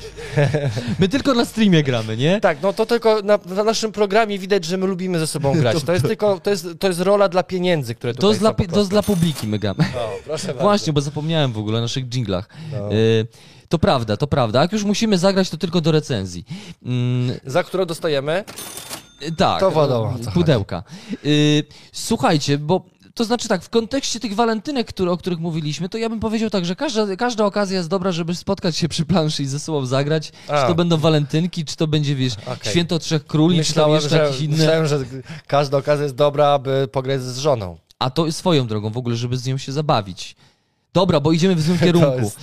My 0.99 1.09
tylko 1.09 1.33
na 1.33 1.45
streamie 1.45 1.83
gramy, 1.83 2.17
nie? 2.17 2.39
Tak, 2.41 2.57
no 2.61 2.73
to 2.73 2.85
tylko 2.85 3.21
na, 3.21 3.39
na 3.45 3.63
naszym 3.63 3.91
programie 3.91 4.39
widać, 4.39 4.65
że 4.65 4.77
my 4.77 4.87
lubimy 4.87 5.19
ze 5.19 5.27
sobą 5.27 5.53
grać. 5.53 5.77
To 5.85 5.93
jest 5.93 6.05
tylko, 6.07 6.39
to 6.39 6.49
jest, 6.49 6.67
to 6.79 6.87
jest 6.87 6.99
rola 6.99 7.29
dla 7.29 7.43
pieniędzy, 7.43 7.95
które 7.95 8.13
To 8.13 8.17
tutaj 8.17 8.29
jest, 8.29 8.39
dla, 8.39 8.53
to 8.53 8.79
jest 8.79 8.89
dla 8.89 9.03
publiki 9.03 9.47
my 9.47 9.59
gramy. 9.59 9.83
O, 9.97 10.09
proszę 10.25 10.47
bardzo. 10.53 10.63
Właśnie, 10.63 10.93
bo 10.93 11.01
zapomniałem 11.01 11.51
w 11.53 11.57
ogóle 11.57 11.77
o 11.77 11.81
naszych 11.81 12.05
dżinglach. 12.09 12.49
No. 12.71 12.93
Y, 12.93 13.27
to 13.69 13.79
prawda, 13.79 14.17
to 14.17 14.27
prawda. 14.27 14.61
Jak 14.61 14.71
już 14.71 14.83
musimy 14.83 15.17
zagrać, 15.17 15.49
to 15.49 15.57
tylko 15.57 15.81
do 15.81 15.91
recenzji. 15.91 16.45
Mm, 16.85 17.37
Za 17.45 17.63
którą 17.63 17.85
dostajemy? 17.85 18.43
tak. 19.37 19.59
To 19.59 19.71
wiadomo, 19.71 20.13
Pudełka. 20.33 20.83
Y, 21.25 21.63
słuchajcie, 21.91 22.57
bo 22.57 22.85
to 23.15 23.23
znaczy 23.25 23.47
tak, 23.47 23.63
w 23.63 23.69
kontekście 23.69 24.19
tych 24.19 24.35
walentynek, 24.35 24.87
które, 24.87 25.11
o 25.11 25.17
których 25.17 25.39
mówiliśmy, 25.39 25.89
to 25.89 25.97
ja 25.97 26.09
bym 26.09 26.19
powiedział 26.19 26.49
tak, 26.49 26.65
że 26.65 26.75
każda, 26.75 27.15
każda 27.15 27.45
okazja 27.45 27.77
jest 27.77 27.89
dobra, 27.89 28.11
żeby 28.11 28.35
spotkać 28.35 28.77
się 28.77 28.87
przy 28.89 29.05
planszy 29.05 29.43
i 29.43 29.45
ze 29.45 29.59
sobą 29.59 29.85
zagrać. 29.85 30.31
A. 30.47 30.61
Czy 30.61 30.67
to 30.67 30.75
będą 30.75 30.97
walentynki, 30.97 31.65
czy 31.65 31.75
to 31.75 31.87
będzie, 31.87 32.15
wiesz, 32.15 32.33
Okej. 32.45 32.71
Święto 32.71 32.99
Trzech 32.99 33.25
Króli, 33.27 33.63
czy 33.65 33.73
tam 33.73 33.91
Myślałem, 33.91 33.93
jeszcze 34.03 34.17
jakieś 34.25 34.41
inne. 34.41 34.57
myślałem, 34.57 34.87
że 34.87 34.99
każda 35.47 35.77
okazja 35.77 36.03
jest 36.03 36.15
dobra, 36.15 36.47
aby 36.47 36.87
pograć 36.91 37.21
z 37.21 37.37
żoną. 37.37 37.77
A 37.99 38.09
to 38.09 38.31
swoją 38.31 38.67
drogą 38.67 38.89
w 38.89 38.97
ogóle, 38.97 39.15
żeby 39.15 39.37
z 39.37 39.45
nią 39.45 39.57
się 39.57 39.71
zabawić. 39.71 40.35
Dobra, 40.93 41.19
bo 41.19 41.31
idziemy 41.31 41.55
w 41.55 41.61
złym 41.61 41.79
kierunku. 41.85 42.19
jest- 42.21 42.39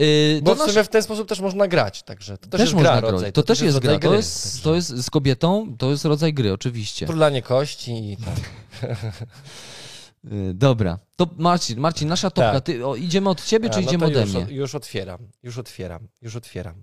Y, 0.00 0.40
Bo 0.42 0.54
w 0.54 0.58
sumie 0.70 0.84
w 0.84 0.88
ten 0.88 1.02
sposób 1.02 1.28
też 1.28 1.40
można 1.40 1.68
grać, 1.68 2.02
także 2.02 2.38
to 2.38 2.48
też, 2.48 2.60
też 2.60 2.70
jest 2.70 2.80
gra 2.82 3.00
rodzaj. 3.00 3.32
To, 3.32 3.42
też 3.42 3.60
jest 3.60 3.78
gra. 3.78 3.92
To 3.92 3.98
gry, 4.08 4.16
jest, 4.16 4.44
także. 4.52 4.64
to 4.64 4.74
jest 4.74 4.88
z 4.88 5.10
kobietą, 5.10 5.74
to 5.78 5.90
jest 5.90 6.04
rodzaj 6.04 6.34
gry, 6.34 6.52
oczywiście. 6.52 7.06
Turlanie 7.06 7.42
kości 7.42 8.12
i 8.12 8.16
tak. 8.16 8.34
Y, 10.32 10.54
Dobra. 10.54 10.98
To 11.16 11.26
Marcin, 11.36 11.80
Marcin, 11.80 12.08
nasza 12.08 12.30
topka. 12.30 12.52
Tak. 12.52 12.64
Ty, 12.64 12.86
o, 12.86 12.96
idziemy 12.96 13.28
od 13.30 13.44
ciebie, 13.44 13.70
czy 13.70 13.80
no 13.80 13.86
idziemy 13.86 14.06
ode 14.06 14.20
już, 14.20 14.32
mnie? 14.32 14.46
Już 14.50 14.74
otwieram, 14.74 15.18
już 15.42 15.58
otwieram, 15.58 16.08
już 16.22 16.36
otwieram. 16.36 16.74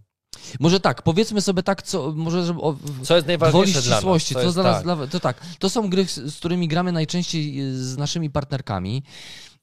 Może 0.59 0.79
tak, 0.79 1.01
powiedzmy 1.01 1.41
sobie 1.41 1.63
tak, 1.63 1.83
co, 1.83 2.11
może 2.15 2.45
żeby 2.45 2.61
o, 2.61 2.75
Co 3.03 3.15
jest 3.15 3.27
najważniejsze 3.27 3.81
dla 3.81 3.89
nas? 3.89 3.99
ścisłości, 3.99 4.33
Co 4.33 4.39
co 4.39 4.45
jest 4.45 4.55
dla 4.57 4.63
nas, 4.63 4.75
tak. 4.75 4.83
dla, 4.83 5.07
to 5.07 5.19
tak, 5.19 5.39
to 5.59 5.69
są 5.69 5.89
gry, 5.89 6.05
z, 6.05 6.37
którymi 6.37 6.67
gramy 6.67 6.91
najczęściej 6.91 7.61
y, 7.61 7.83
z 7.83 7.97
naszymi 7.97 8.29
partnerkami. 8.29 9.03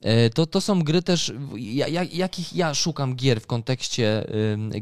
E, 0.00 0.30
To, 0.30 0.46
to 0.46 0.60
są 0.60 0.82
gry 0.82 1.02
też, 1.02 1.32
ja, 1.56 1.88
ja, 1.88 2.02
jakich 2.02 2.52
ja 2.56 2.74
szukam 2.74 3.16
gier 3.16 3.40
w 3.40 3.46
kontekście 3.46 4.26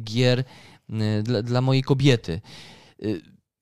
gier 0.05 0.39
y, 0.91 1.23
dla, 1.23 1.43
dla 1.43 1.61
mojej 1.61 1.83
kobiety. 1.83 2.41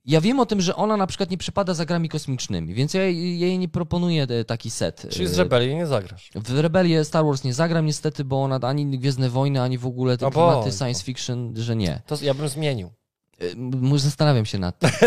Ja 0.08 0.20
wiem 0.20 0.40
o 0.40 0.46
tym, 0.46 0.60
że 0.60 0.76
ona 0.76 0.96
na 0.96 1.06
przykład 1.06 1.30
nie 1.30 1.38
przypada 1.38 1.74
za 1.74 1.84
grami 1.86 2.08
kosmicznymi, 2.08 2.74
więc 2.74 2.94
ja, 2.94 3.02
jej 3.04 3.58
nie 3.58 3.68
proponuję 3.68 4.22
e, 4.22 4.44
taki 4.44 4.70
set. 4.70 5.06
Czyli 5.10 5.26
z 5.28 5.34
E, 5.38 5.42
rebelii 5.42 5.74
nie 5.74 5.86
zagrasz. 5.86 6.30
w 6.34 6.58
Rebelię 6.58 7.04
Star 7.04 7.24
Wars 7.24 7.44
nie 7.44 7.54
zagram 7.54 7.86
niestety, 7.86 8.24
bo 8.24 8.42
ona 8.42 8.58
ani 8.68 8.98
Gwiezdne 8.98 9.30
Wojny, 9.30 9.62
ani 9.62 9.78
w 9.78 9.86
ogóle 9.86 10.18
te 10.18 10.26
O 10.26 10.30
klimaty 10.30 10.72
science 10.72 11.04
fiction, 11.04 11.52
że 11.56 11.76
nie. 11.76 12.02
To 12.06 12.16
ja 12.22 12.34
bym 12.34 12.48
zmienił. 12.48 12.90
M- 13.40 13.98
Zastanawiam 13.98 14.46
się 14.46 14.58
nad 14.58 14.78
tym. 14.78 14.90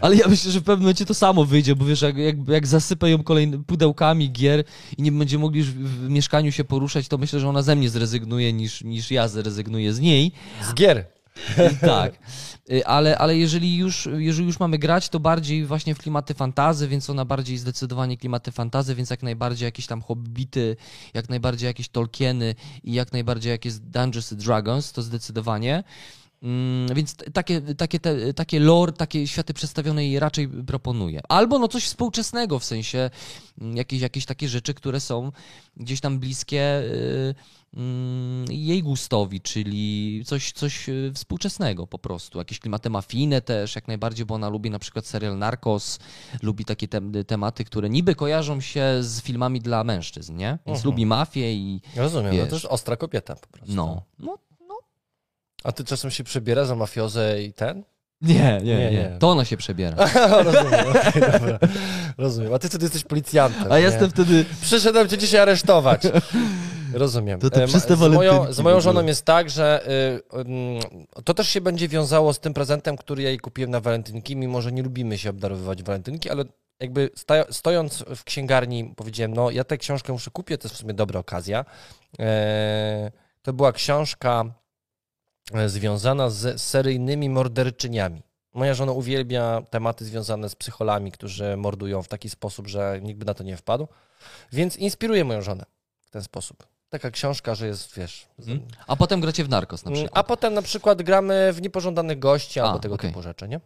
Ale 0.00 0.16
ja 0.16 0.28
myślę, 0.28 0.50
że 0.52 0.60
w 0.60 0.64
pewnym 0.64 0.80
momencie 0.82 1.06
to 1.06 1.14
samo 1.14 1.44
wyjdzie, 1.44 1.76
bo 1.76 1.84
wiesz, 1.84 2.02
jak, 2.02 2.16
jak, 2.16 2.48
jak 2.48 2.66
zasypę 2.66 3.10
ją 3.10 3.22
kolejnymi 3.22 3.64
pudełkami 3.64 4.32
gier 4.32 4.64
i 4.98 5.02
nie 5.02 5.12
będzie 5.12 5.38
mogli 5.38 5.58
już 5.60 5.70
w, 5.70 6.06
w 6.06 6.08
mieszkaniu 6.10 6.52
się 6.52 6.64
poruszać, 6.64 7.08
to 7.08 7.18
myślę, 7.18 7.40
że 7.40 7.48
ona 7.48 7.62
ze 7.62 7.76
mnie 7.76 7.90
zrezygnuje 7.90 8.52
niż, 8.52 8.84
niż 8.84 9.10
ja 9.10 9.28
zrezygnuję 9.28 9.92
z 9.92 10.00
niej. 10.00 10.32
Z 10.70 10.74
gier. 10.74 11.06
Tak. 11.80 12.14
Y, 12.70 12.86
Ale, 12.86 13.18
ale 13.18 13.36
jeżeli, 13.36 13.76
już, 13.76 14.08
jeżeli 14.16 14.46
już 14.46 14.60
mamy 14.60 14.78
grać, 14.78 15.08
to 15.08 15.20
bardziej 15.20 15.66
właśnie 15.66 15.94
w 15.94 15.98
klimaty 15.98 16.34
fantazy, 16.34 16.88
więc 16.88 17.10
ona 17.10 17.24
bardziej 17.24 17.58
zdecydowanie 17.58 18.16
klimaty 18.16 18.52
fantazy, 18.52 18.94
więc 18.94 19.10
jak 19.10 19.22
najbardziej 19.22 19.66
jakieś 19.66 19.86
tam 19.86 20.02
hobbity, 20.02 20.76
jak 21.14 21.28
najbardziej 21.28 21.66
jakieś 21.66 21.88
Tolkieny 21.88 22.54
i 22.84 22.92
jak 22.92 23.12
najbardziej 23.12 23.50
jakieś 23.50 23.74
Dungeons 23.74 24.32
and 24.32 24.42
Dragons, 24.42 24.92
to 24.92 25.02
zdecydowanie. 25.02 25.84
Mm, 26.42 26.94
Więc 26.94 27.16
takie, 27.32 27.60
takie, 27.60 28.00
te, 28.00 28.34
takie 28.34 28.60
lore, 28.60 28.92
takie 28.92 29.26
światy 29.26 29.54
przedstawione 29.54 30.04
jej 30.06 30.18
raczej 30.18 30.48
proponuję. 30.48 31.20
Albo 31.28 31.58
no 31.58 31.68
coś 31.68 31.84
współczesnego, 31.84 32.58
w 32.58 32.64
sensie 32.64 33.10
mm, 33.60 33.76
jakieś, 33.76 34.00
jakieś 34.00 34.26
takie 34.26 34.48
rzeczy, 34.48 34.74
które 34.74 35.00
są 35.00 35.32
gdzieś 35.76 36.00
tam 36.00 36.18
bliskie 36.18 36.80
y, 36.80 37.34
jej 38.50 38.82
gustowi, 38.82 39.40
czyli 39.40 40.22
coś, 40.26 40.52
coś 40.52 40.88
y, 40.88 41.12
współczesnego 41.14 41.86
po 41.86 41.98
prostu. 41.98 42.38
Jakieś 42.38 42.58
klimaty 42.60 42.90
mafijne 42.90 43.40
też, 43.40 43.74
jak 43.74 43.88
najbardziej, 43.88 44.26
bo 44.26 44.34
ona 44.34 44.48
lubi 44.48 44.70
na 44.70 44.78
przykład 44.78 45.06
serial 45.06 45.38
Narcos, 45.38 45.98
lubi 46.42 46.64
takie 46.64 46.88
tem 46.88 47.12
tematy, 47.26 47.64
które 47.64 47.90
niby 47.90 48.14
kojarzą 48.14 48.60
się 48.60 48.84
z 49.00 49.22
filmami 49.22 49.60
dla 49.60 49.84
mężczyzn, 49.84 50.36
nie? 50.36 50.46
Więc 50.66 50.78
Mhm. 50.78 50.84
lubi 50.84 51.06
mafię 51.06 51.52
i 51.54 51.80
Rozumiem, 51.96 52.26
no 52.36 52.40
Wiesz. 52.40 52.48
to 52.48 52.54
jest 52.56 52.66
ostra 52.66 52.96
kobieta 52.96 53.36
po 53.36 53.46
prostu. 53.48 53.74
no. 53.74 54.02
no 54.18 54.38
A 55.64 55.72
ty 55.72 55.84
czasem 55.84 56.10
się 56.10 56.24
przebiera 56.24 56.64
za 56.64 56.74
mafiozę 56.76 57.42
i 57.42 57.52
ten? 57.52 57.84
nie, 58.20 58.34
nie, 58.34 58.60
Nie, 58.64 58.78
nie, 58.78 58.90
nie. 58.90 59.16
To 59.18 59.30
ona 59.30 59.44
się 59.44 59.56
przebiera. 59.56 59.96
Rozumiem, 60.44 60.86
okej, 60.90 61.22
dobra. 61.32 61.58
Rozumiem. 62.18 62.54
A 62.54 62.58
ty 62.58 62.68
wtedy 62.68 62.84
jesteś 62.84 63.04
policjantem. 63.04 63.72
A 63.72 63.76
nie? 63.78 63.84
jestem 63.84 64.10
wtedy... 64.10 64.44
Przyszedłem 64.62 65.08
cię 65.08 65.18
dzisiaj 65.18 65.40
aresztować. 65.40 66.02
Rozumiem. 66.92 67.40
To 67.40 67.50
z, 67.68 68.14
moją, 68.14 68.52
z 68.52 68.60
moją 68.60 68.80
żoną 68.80 69.06
jest 69.06 69.24
tak, 69.24 69.50
że 69.50 69.88
y, 70.34 70.38
ym, 70.38 71.02
to 71.24 71.34
też 71.34 71.48
się 71.48 71.60
będzie 71.60 71.88
wiązało 71.88 72.34
z 72.34 72.40
tym 72.40 72.54
prezentem, 72.54 72.96
który 72.96 73.22
ja 73.22 73.28
jej 73.28 73.38
kupiłem 73.38 73.70
na 73.70 73.80
walentynki, 73.80 74.36
mimo 74.36 74.62
że 74.62 74.72
nie 74.72 74.82
lubimy 74.82 75.18
się 75.18 75.30
obdarowywać 75.30 75.82
walentynki, 75.82 76.30
ale 76.30 76.44
jakby 76.80 77.10
stojąc 77.50 78.04
w 78.16 78.24
księgarni 78.24 78.92
powiedziałem, 78.96 79.34
no 79.34 79.50
ja 79.50 79.64
tę 79.64 79.78
książkę 79.78 80.12
muszę 80.12 80.30
kupić, 80.30 80.60
to 80.60 80.68
jest 80.68 80.76
w 80.76 80.78
sumie 80.78 80.94
dobra 80.94 81.20
okazja. 81.20 81.64
E, 82.18 83.10
to 83.42 83.52
była 83.52 83.72
książka 83.72 84.44
e, 85.54 85.68
związana 85.68 86.30
z 86.30 86.62
seryjnymi 86.62 87.30
morderczyniami. 87.30 88.22
Moja 88.54 88.74
żona 88.74 88.92
uwielbia 88.92 89.62
tematy 89.70 90.04
związane 90.04 90.48
z 90.48 90.54
psycholami, 90.54 91.12
którzy 91.12 91.56
mordują 91.56 92.02
w 92.02 92.08
taki 92.08 92.30
sposób, 92.30 92.66
że 92.66 93.00
nikt 93.02 93.18
by 93.18 93.26
na 93.26 93.34
to 93.34 93.44
nie 93.44 93.56
wpadł. 93.56 93.88
Więc 94.52 94.76
inspiruje 94.76 95.24
moją 95.24 95.42
żonę 95.42 95.64
w 96.00 96.10
ten 96.10 96.22
sposób. 96.22 96.75
Taka 96.88 97.10
książka, 97.10 97.54
że 97.54 97.66
jest, 97.66 97.94
wiesz. 97.96 98.26
Mhm. 98.38 98.60
A 98.86 98.96
potem 98.96 99.20
gracie 99.20 99.44
w 99.44 99.48
Narcos 99.48 99.84
na 99.84 99.90
Mm, 99.90 100.02
przykład. 100.02 100.18
A 100.18 100.24
potem 100.28 100.54
na 100.54 100.62
przykład 100.62 101.02
gramy 101.02 101.52
w 101.52 101.62
niepożądanych 101.62 102.18
gości 102.18 102.60
A, 102.60 102.64
albo 102.64 102.78
tego 102.78 102.94
okej. 102.94 103.10
typu 103.10 103.22
rzeczy, 103.22 103.48
nie? 103.48 103.60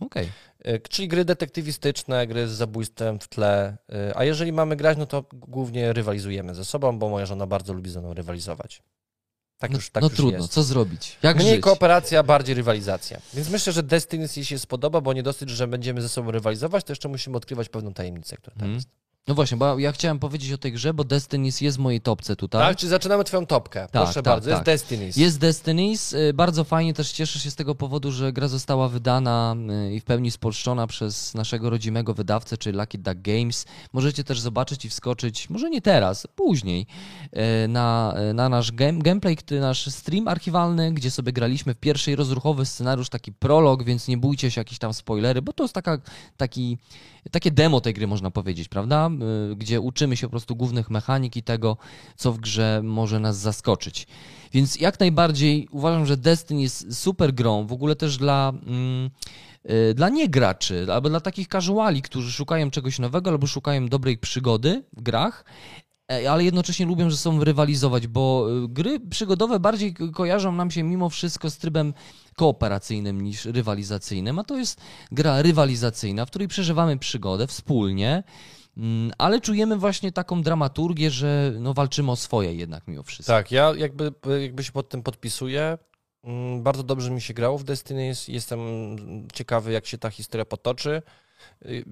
Okej. 0.00 0.28
Y, 0.68 0.80
Czyli 0.90 1.08
gry 1.08 1.24
detektywistyczne, 1.24 2.26
gry 2.26 2.48
z 2.48 2.50
zabójstwem 2.52 3.18
w 3.20 3.28
tle. 3.28 3.76
y, 4.10 4.16
A 4.16 4.24
jeżeli 4.24 4.52
mamy 4.52 4.76
grać, 4.76 4.98
no 4.98 5.06
to 5.06 5.24
głównie 5.32 5.92
rywalizujemy 5.92 6.54
ze 6.54 6.64
sobą, 6.64 6.98
bo 6.98 7.08
moja 7.08 7.26
żona 7.26 7.46
bardzo 7.46 7.72
lubi 7.72 7.90
ze 7.90 8.00
mną 8.00 8.14
rywalizować. 8.14 8.82
Tak 9.58 9.70
no, 9.70 9.76
już, 9.76 9.90
tak 9.90 10.02
no 10.02 10.08
już 10.08 10.16
trudno, 10.16 10.38
jest. 10.38 10.52
co 10.52 10.62
zrobić? 10.62 11.18
Jak 11.22 11.36
Mniej 11.36 11.54
żyć? 11.54 11.62
kooperacja, 11.64 12.22
bardziej 12.22 12.54
rywalizacja. 12.54 13.20
Więc 13.34 13.48
myślę, 13.50 13.72
że 13.72 13.82
Destiny 13.82 14.28
się 14.28 14.58
spodoba, 14.58 15.00
bo 15.00 15.12
nie 15.12 15.22
dosyć, 15.22 15.50
że 15.50 15.66
będziemy 15.66 16.02
ze 16.02 16.08
sobą 16.08 16.30
rywalizować, 16.30 16.84
to 16.84 16.92
jeszcze 16.92 17.08
musimy 17.08 17.36
odkrywać 17.36 17.68
pewną 17.68 17.92
tajemnicę, 17.94 18.36
która 18.36 18.54
tam 18.56 18.62
Mhm. 18.68 18.74
jest. 18.74 18.88
No 19.28 19.34
właśnie, 19.34 19.56
bo 19.56 19.78
ja 19.78 19.92
chciałem 19.92 20.18
powiedzieć 20.18 20.52
o 20.52 20.58
tej 20.58 20.72
grze, 20.72 20.94
bo 20.94 21.04
Destinies 21.04 21.60
jest 21.60 21.76
w 21.76 21.80
mojej 21.80 22.00
topce 22.00 22.36
tutaj. 22.36 22.60
Tak? 22.60 22.76
Czyli 22.76 22.90
zaczynamy 22.90 23.24
twoją 23.24 23.46
topkę. 23.46 23.86
Proszę 23.92 24.14
tak, 24.14 24.24
bardzo, 24.24 24.50
tak. 24.50 24.52
jest 24.52 24.64
Destiny. 24.64 25.10
Jest 25.16 25.38
Destinies, 25.38 26.12
y, 26.12 26.32
bardzo 26.34 26.64
fajnie 26.64 26.94
też 26.94 27.12
cieszę 27.12 27.38
się 27.38 27.50
z 27.50 27.54
tego 27.54 27.74
powodu, 27.74 28.12
że 28.12 28.32
gra 28.32 28.48
została 28.48 28.88
wydana 28.88 29.56
y, 29.88 29.94
i 29.94 30.00
w 30.00 30.04
pełni 30.04 30.30
spolszczona 30.30 30.86
przez 30.86 31.34
naszego 31.34 31.70
rodzimego 31.70 32.14
wydawcę, 32.14 32.58
czyli 32.58 32.78
Lucky 32.78 32.98
Duck 32.98 33.16
Games. 33.16 33.66
Możecie 33.92 34.24
też 34.24 34.40
zobaczyć 34.40 34.84
i 34.84 34.88
wskoczyć, 34.88 35.50
może 35.50 35.70
nie 35.70 35.82
teraz, 35.82 36.26
później, 36.36 36.86
y, 37.64 37.68
na, 37.68 38.14
na 38.34 38.48
nasz 38.48 38.72
game, 38.72 38.98
gameplay, 38.98 39.36
nasz 39.60 39.86
stream 39.86 40.28
archiwalny, 40.28 40.92
gdzie 40.92 41.10
sobie 41.10 41.32
graliśmy 41.32 41.74
w 41.74 41.78
pierwszej 41.78 42.16
rozruchowy 42.16 42.66
scenariusz, 42.66 43.08
taki 43.08 43.32
prolog, 43.32 43.84
więc 43.84 44.08
nie 44.08 44.16
bójcie 44.16 44.50
się 44.50 44.60
jakieś 44.60 44.78
tam 44.78 44.94
spoilery, 44.94 45.42
bo 45.42 45.52
to 45.52 45.64
jest 45.64 45.74
taka, 45.74 45.98
taki, 46.36 46.78
takie 47.30 47.50
demo 47.50 47.80
tej 47.80 47.94
gry, 47.94 48.06
można 48.06 48.30
powiedzieć, 48.30 48.68
prawda? 48.68 49.10
Y, 49.52 49.56
Gdzie 49.56 49.80
uczymy 49.80 50.16
się 50.16 50.26
po 50.26 50.30
prostu 50.30 50.56
głównych 50.56 50.90
mechanik 50.90 51.36
i 51.36 51.42
tego, 51.42 51.76
co 52.16 52.32
w 52.32 52.38
grze 52.38 52.80
może 52.84 53.20
nas 53.20 53.36
zaskoczyć. 53.38 54.06
Więc 54.52 54.76
jak 54.80 55.00
najbardziej 55.00 55.68
uważam, 55.70 56.06
że 56.06 56.16
Destiny 56.16 56.62
jest 56.62 56.98
super 56.98 57.34
grą, 57.34 57.66
w 57.66 57.72
ogóle 57.72 57.96
też 57.96 58.16
dla, 58.16 58.52
mm, 58.66 59.10
y, 59.70 59.94
dla 59.94 60.08
niegraczy, 60.08 60.86
albo 60.92 61.08
dla 61.08 61.20
takich 61.20 61.48
casuali, 61.48 62.02
którzy 62.02 62.32
szukają 62.32 62.70
czegoś 62.70 62.98
nowego 62.98 63.30
albo 63.30 63.46
szukają 63.46 63.88
dobrej 63.88 64.18
przygody 64.18 64.84
w 64.96 65.02
grach, 65.02 65.44
e, 66.12 66.30
ale 66.32 66.44
jednocześnie 66.44 66.86
lubią 66.86 67.10
ze 67.10 67.16
sobą 67.16 67.44
rywalizować, 67.44 68.06
bo 68.06 68.46
y, 68.64 68.68
gry 68.68 69.00
przygodowe 69.00 69.60
bardziej 69.60 69.94
ko- 69.94 70.08
kojarzą 70.08 70.52
nam 70.52 70.70
się 70.70 70.82
mimo 70.82 71.10
wszystko 71.10 71.50
z 71.50 71.58
trybem 71.58 71.94
kooperacyjnym 72.36 73.20
niż 73.20 73.44
rywalizacyjnym, 73.44 74.38
a 74.38 74.44
to 74.44 74.56
jest 74.58 74.80
gra 75.12 75.42
rywalizacyjna, 75.42 76.26
w 76.26 76.30
której 76.30 76.48
przeżywamy 76.48 76.98
przygodę 76.98 77.46
wspólnie, 77.46 78.22
ale 79.18 79.40
czujemy 79.40 79.76
właśnie 79.76 80.12
taką 80.12 80.42
dramaturgię, 80.42 81.10
że 81.10 81.52
no, 81.60 81.74
walczymy 81.74 82.10
o 82.10 82.16
swoje 82.16 82.54
jednak 82.54 82.88
mimo 82.88 83.02
wszystko. 83.02 83.32
Tak, 83.32 83.52
ja 83.52 83.72
jakby, 83.76 84.12
jakby 84.42 84.64
się 84.64 84.72
pod 84.72 84.88
tym 84.88 85.02
podpisuję. 85.02 85.78
Mm, 86.24 86.62
Bardzo 86.62 86.82
dobrze 86.82 87.10
mi 87.10 87.20
się 87.20 87.34
grało 87.34 87.58
w 87.58 87.64
Destiny. 87.64 88.06
Jest- 88.06 88.28
Jestem 88.28 88.60
ciekawy, 89.32 89.72
jak 89.72 89.86
się 89.86 89.98
ta 89.98 90.10
historia 90.10 90.44
potoczy. 90.44 91.02
Y, 91.66 91.84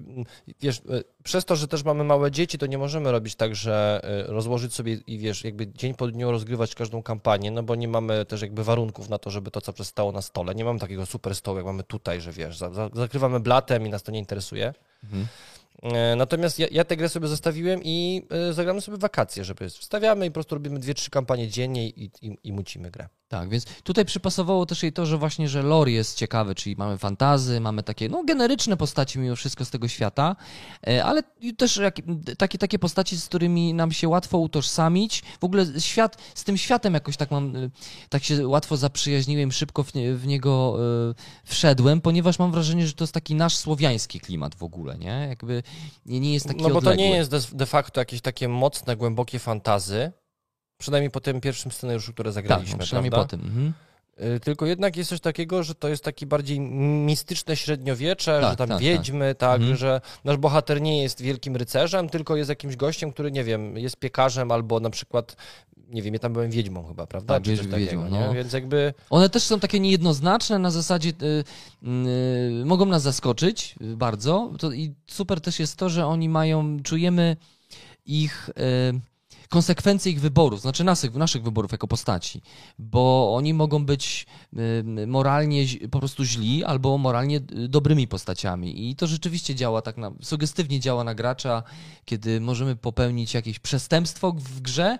Wiesz, 0.61 0.77
y, 0.79 1.03
przez 1.23 1.45
to, 1.45 1.55
że 1.55 1.67
też 1.67 1.83
mamy 1.83 2.03
małe 2.03 2.31
dzieci, 2.31 2.57
to 2.57 2.65
nie 2.65 2.77
możemy 2.77 3.11
robić 3.11 3.35
tak, 3.35 3.55
że 3.55 4.01
y, 4.29 4.33
rozłożyć 4.33 4.73
sobie 4.73 4.93
i 4.93 5.17
wiesz, 5.19 5.43
jakby 5.43 5.67
dzień 5.67 5.93
po 5.93 6.07
dniu 6.07 6.31
rozgrywać 6.31 6.75
każdą 6.75 7.03
kampanię, 7.03 7.51
no 7.51 7.63
bo 7.63 7.75
nie 7.75 7.87
mamy 7.87 8.25
też 8.25 8.41
jakby 8.41 8.63
warunków 8.63 9.09
na 9.09 9.17
to, 9.17 9.29
żeby 9.29 9.51
to 9.51 9.61
co 9.61 9.83
stało 9.83 10.11
na 10.11 10.21
stole. 10.21 10.55
Nie 10.55 10.65
mamy 10.65 10.79
takiego 10.79 11.05
super 11.05 11.35
stołu, 11.35 11.57
jak 11.57 11.65
mamy 11.65 11.83
tutaj, 11.83 12.21
że 12.21 12.31
wiesz, 12.31 12.57
za- 12.57 12.69
za- 12.73 12.89
zakrywamy 12.93 13.39
blatem 13.39 13.87
i 13.87 13.89
nas 13.89 14.03
to 14.03 14.11
nie 14.11 14.19
interesuje. 14.19 14.73
Mhm. 15.03 15.27
E, 15.83 16.15
Natomiast 16.15 16.59
ja, 16.59 16.67
ja 16.71 16.83
tę 16.83 16.97
grę 16.97 17.09
sobie 17.09 17.27
zostawiłem 17.27 17.83
i 17.83 18.21
y, 18.49 18.53
zagramy 18.53 18.81
sobie 18.81 18.97
wakacje, 18.97 19.43
żeby 19.43 19.69
wstawiamy 19.69 20.25
i 20.25 20.29
po 20.29 20.33
prostu 20.33 20.55
robimy 20.55 20.79
dwie, 20.79 20.93
trzy 20.93 21.09
kampanie 21.09 21.47
dziennie 21.47 21.89
i, 21.89 22.11
i, 22.21 22.37
i 22.43 22.53
mucimy 22.53 22.91
grę. 22.91 23.09
Tak, 23.33 23.49
więc 23.49 23.65
tutaj 23.83 24.05
przypasowało 24.05 24.65
też 24.65 24.83
jej 24.83 24.93
to, 24.93 25.05
że 25.05 25.17
właśnie, 25.17 25.49
że 25.49 25.61
lore 25.61 25.91
jest 25.91 26.17
ciekawy, 26.17 26.55
czyli 26.55 26.75
mamy 26.75 26.97
fantazy, 26.97 27.59
mamy 27.59 27.83
takie, 27.83 28.09
no, 28.09 28.23
generyczne 28.23 28.77
postaci 28.77 29.19
mimo 29.19 29.35
wszystko 29.35 29.65
z 29.65 29.69
tego 29.69 29.87
świata, 29.87 30.35
e, 30.87 31.03
ale 31.05 31.23
też 31.57 31.77
jak, 31.77 31.95
takie, 32.37 32.57
takie 32.57 32.79
postaci, 32.79 33.17
z 33.17 33.25
którymi 33.25 33.73
nam 33.73 33.91
się 33.91 34.07
łatwo 34.07 34.37
utożsamić. 34.37 35.23
W 35.41 35.43
ogóle 35.43 35.65
świat, 35.79 36.17
z 36.35 36.43
tym 36.43 36.57
światem 36.57 36.93
jakoś 36.93 37.17
tak 37.17 37.31
mam, 37.31 37.55
e, 37.55 37.69
tak 38.09 38.23
się 38.23 38.47
łatwo 38.47 38.77
zaprzyjaźniłem, 38.77 39.51
szybko 39.51 39.83
w, 39.83 39.93
nie, 39.93 40.13
w 40.15 40.27
niego 40.27 40.77
e, 41.09 41.13
wszedłem, 41.45 42.01
ponieważ 42.01 42.39
mam 42.39 42.51
wrażenie, 42.51 42.87
że 42.87 42.93
to 42.93 43.03
jest 43.03 43.13
taki 43.13 43.35
nasz 43.35 43.55
słowiański 43.55 44.19
klimat 44.19 44.55
w 44.55 44.63
ogóle, 44.63 44.97
nie? 44.97 45.25
Jakby 45.29 45.63
nie, 46.05 46.19
nie 46.19 46.33
jest 46.33 46.47
taki 46.47 46.61
No 46.61 46.67
bo 46.69 46.73
to 46.73 46.77
odległy. 46.77 46.97
nie 47.03 47.09
jest 47.15 47.55
de, 47.55 47.65
facto 47.65 48.01
jakieś 48.01 48.21
takie 48.21 48.47
mocne, 48.47 48.95
głębokie 48.95 49.39
fantazy, 49.39 50.11
przynajmniej 50.77 51.11
po 51.11 51.19
tym 51.19 51.41
pierwszym 51.41 51.71
scenariuszu, 51.71 52.13
które 52.13 52.27
Tak, 52.29 52.33
zagraliśmy, 52.33 52.77
no, 52.77 52.83
przynajmniej 52.83 53.11
prawda? 53.11 53.37
po 53.37 53.43
tym. 53.43 53.47
Mhm. 53.49 53.73
Y, 54.35 54.39
Tylko 54.39 54.65
jednak 54.65 54.97
jest 54.97 55.09
coś 55.09 55.19
takiego, 55.19 55.63
że 55.63 55.75
to 55.75 55.87
jest 55.87 56.03
taki 56.03 56.25
bardziej 56.25 56.59
mistyczne 56.59 57.55
średniowiecze, 57.55 58.39
Tak, 58.41 58.51
że 58.51 58.57
tam 58.57 58.69
tak, 58.69 58.79
wiedźmy, 58.79 59.35
tak, 59.35 59.59
Mhm. 59.59 59.77
że 59.77 60.01
nasz 60.23 60.37
bohater 60.37 60.81
nie 60.81 61.01
jest 61.03 61.21
wielkim 61.21 61.55
rycerzem, 61.55 62.09
tylko 62.09 62.35
jest 62.35 62.49
jakimś 62.49 62.75
gościem, 62.75 63.11
który, 63.11 63.31
nie 63.31 63.43
wiem, 63.43 63.77
jest 63.77 63.97
piekarzem 63.97 64.51
albo 64.51 64.79
na 64.79 64.89
przykład, 64.89 65.35
nie 65.89 66.01
wiem, 66.01 66.13
ja 66.13 66.19
tam 66.19 66.33
byłem 66.33 66.51
wiedźmą 66.51 66.83
chyba, 66.87 67.07
prawda? 67.07 67.33
Tak, 67.33 67.43
Czy 67.43 67.51
wiedź- 67.51 67.57
takiego, 67.57 67.77
wiedźmą, 67.77 68.09
no. 68.09 68.33
Więc 68.33 68.53
jakby... 68.53 68.93
One 69.09 69.29
też 69.29 69.43
są 69.43 69.59
takie 69.59 69.79
niejednoznaczne, 69.79 70.59
na 70.59 70.71
zasadzie 70.71 71.09
y, 71.09 71.43
y, 72.61 72.65
mogą 72.65 72.85
nas 72.85 73.01
zaskoczyć 73.01 73.75
bardzo. 73.81 74.51
To, 74.59 74.71
I 74.71 74.93
super 75.07 75.41
też 75.41 75.59
jest 75.59 75.75
to, 75.75 75.89
że 75.89 76.05
oni 76.07 76.29
mają, 76.29 76.77
czujemy 76.83 77.37
ich 78.05 78.49
y, 78.49 78.99
konsekwencje 79.49 80.11
ich 80.11 80.21
wyborów, 80.21 80.61
znaczy 80.61 80.83
naszych, 80.83 81.15
naszych 81.15 81.43
wyborów 81.43 81.71
jako 81.71 81.87
postaci, 81.87 82.41
bo 82.79 83.35
oni 83.35 83.53
mogą 83.53 83.85
być 83.85 84.25
y, 84.97 85.07
moralnie 85.07 85.65
po 85.91 85.99
prostu 85.99 86.23
źli 86.25 86.63
albo 86.63 86.97
moralnie 86.97 87.37
y, 87.37 87.67
dobrymi 87.67 88.07
postaciami 88.07 88.89
i 88.89 88.95
to 88.95 89.07
rzeczywiście 89.07 89.55
działa 89.55 89.81
tak 89.81 89.97
na, 89.97 90.11
sugestywnie 90.21 90.79
działa 90.79 91.03
na 91.03 91.15
gracza, 91.15 91.63
kiedy 92.05 92.41
możemy 92.41 92.75
popełnić 92.75 93.33
jakieś 93.33 93.59
przestępstwo 93.59 94.31
w 94.31 94.61
grze, 94.61 94.97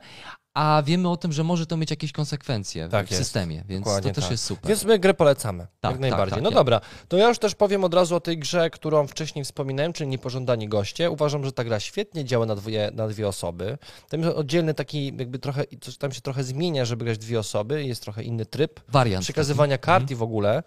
a 0.54 0.84
wiemy 0.86 1.10
o 1.10 1.18
tym, 1.18 1.32
że 1.32 1.44
może 1.44 1.66
to 1.66 1.78
mieć 1.78 1.90
jakieś 1.90 2.12
konsekwencje 2.12 2.90
Tak 2.90 3.08
w 3.08 3.12
jest. 3.12 3.24
systemie, 3.24 3.64
więc 3.68 3.86
Dokładnie 3.86 4.12
to 4.12 4.16
też 4.16 4.24
tak. 4.24 4.32
jest 4.32 4.44
super. 4.46 4.70
Więc 4.70 4.84
my 4.86 5.00
grę 5.00 5.14
polecamy, 5.14 5.68
Tak, 5.82 5.92
jak 5.92 6.00
najbardziej. 6.00 6.34
tak, 6.36 6.44
no 6.44 6.52
dobra, 6.52 6.82
to 7.08 7.18
ja 7.18 7.28
już 7.28 7.40
też 7.40 7.56
powiem 7.56 7.84
od 7.84 7.94
razu 7.94 8.16
o 8.16 8.20
tej 8.20 8.38
grze, 8.38 8.70
którą 8.70 9.08
wcześniej 9.08 9.46
wspominałem, 9.46 9.94
czyli 9.94 10.10
Niepożądani 10.10 10.68
Goście. 10.68 11.12
Uważam, 11.12 11.46
że 11.46 11.52
ta 11.52 11.64
gra 11.64 11.80
świetnie 11.80 12.26
działa 12.26 12.46
na 12.46 12.56
dwie, 12.56 12.92
na 12.94 13.08
dwie 13.08 13.28
osoby. 13.28 13.78
Tam 14.10 14.22
jest 14.22 14.36
oddzielny 14.36 14.74
taki, 14.74 15.06
jakby 15.18 15.40
trochę, 15.40 15.64
coś 15.82 15.98
tam 15.98 16.12
się 16.12 16.22
trochę 16.22 16.44
zmienia, 16.44 16.86
żeby 16.86 17.06
grać 17.06 17.18
dwie 17.18 17.40
osoby, 17.40 17.84
jest 17.84 18.02
trochę 18.02 18.24
inny 18.24 18.46
tryb 18.46 18.80
Wariant. 18.88 19.24
przekazywania 19.24 19.78
kart 19.78 20.12
i 20.12 20.16
w 20.16 20.24
ogóle. 20.24 20.64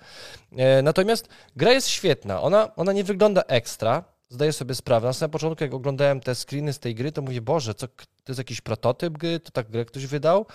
E, 0.57 0.82
Natomiast 0.82 1.28
gra 1.57 1.72
jest 1.72 1.89
świetna. 1.89 2.43
Ona, 2.43 2.74
ona 2.76 2.93
nie 2.93 3.05
wygląda 3.05 3.43
ekstra. 3.43 4.05
Zdaję 4.29 4.53
sobie 4.53 4.74
sprawę. 4.74 5.07
Na 5.07 5.12
samym 5.12 5.31
początku, 5.31 5.64
jak 5.64 5.74
oglądałem 5.74 6.20
te 6.20 6.35
screeny 6.35 6.72
z 6.72 6.79
tej 6.79 6.95
gry, 6.95 7.12
to 7.12 7.22
mówię, 7.22 7.41
Boże, 7.41 7.74
co, 7.74 7.89
to 7.89 8.29
jest 8.29 8.39
jakiś 8.39 8.61
prototyp 8.61 9.18
gry, 9.18 9.41
to 9.41 9.51
tak 9.51 9.70
grę 9.70 9.85
ktoś 9.85 10.07
wydał. 10.07 10.47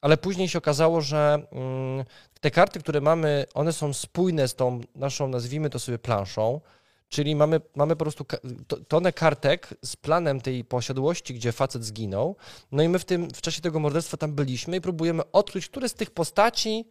Ale 0.00 0.16
później 0.16 0.48
się 0.48 0.58
okazało, 0.58 1.00
że 1.00 1.46
mm, 1.52 2.04
te 2.40 2.50
karty, 2.50 2.80
które 2.80 3.00
mamy, 3.00 3.46
one 3.54 3.72
są 3.72 3.92
spójne 3.92 4.48
z 4.48 4.54
tą 4.54 4.80
naszą, 4.94 5.28
nazwijmy 5.28 5.70
to 5.70 5.78
sobie, 5.78 5.98
planszą. 5.98 6.60
Czyli 7.08 7.36
mamy, 7.36 7.60
mamy 7.74 7.96
po 7.96 8.04
prostu 8.04 8.24
tonę 8.88 9.12
kartek 9.12 9.74
z 9.84 9.96
planem 9.96 10.40
tej 10.40 10.64
posiadłości, 10.64 11.34
gdzie 11.34 11.52
facet 11.52 11.84
zginął. 11.84 12.36
No 12.72 12.82
i 12.82 12.88
my 12.88 12.98
w, 12.98 13.04
tym, 13.04 13.28
w 13.30 13.40
czasie 13.40 13.60
tego 13.60 13.80
morderstwa 13.80 14.16
tam 14.16 14.32
byliśmy 14.32 14.76
i 14.76 14.80
próbujemy 14.80 15.22
odkryć, 15.32 15.68
które 15.68 15.88
z 15.88 15.94
tych 15.94 16.10
postaci 16.10 16.84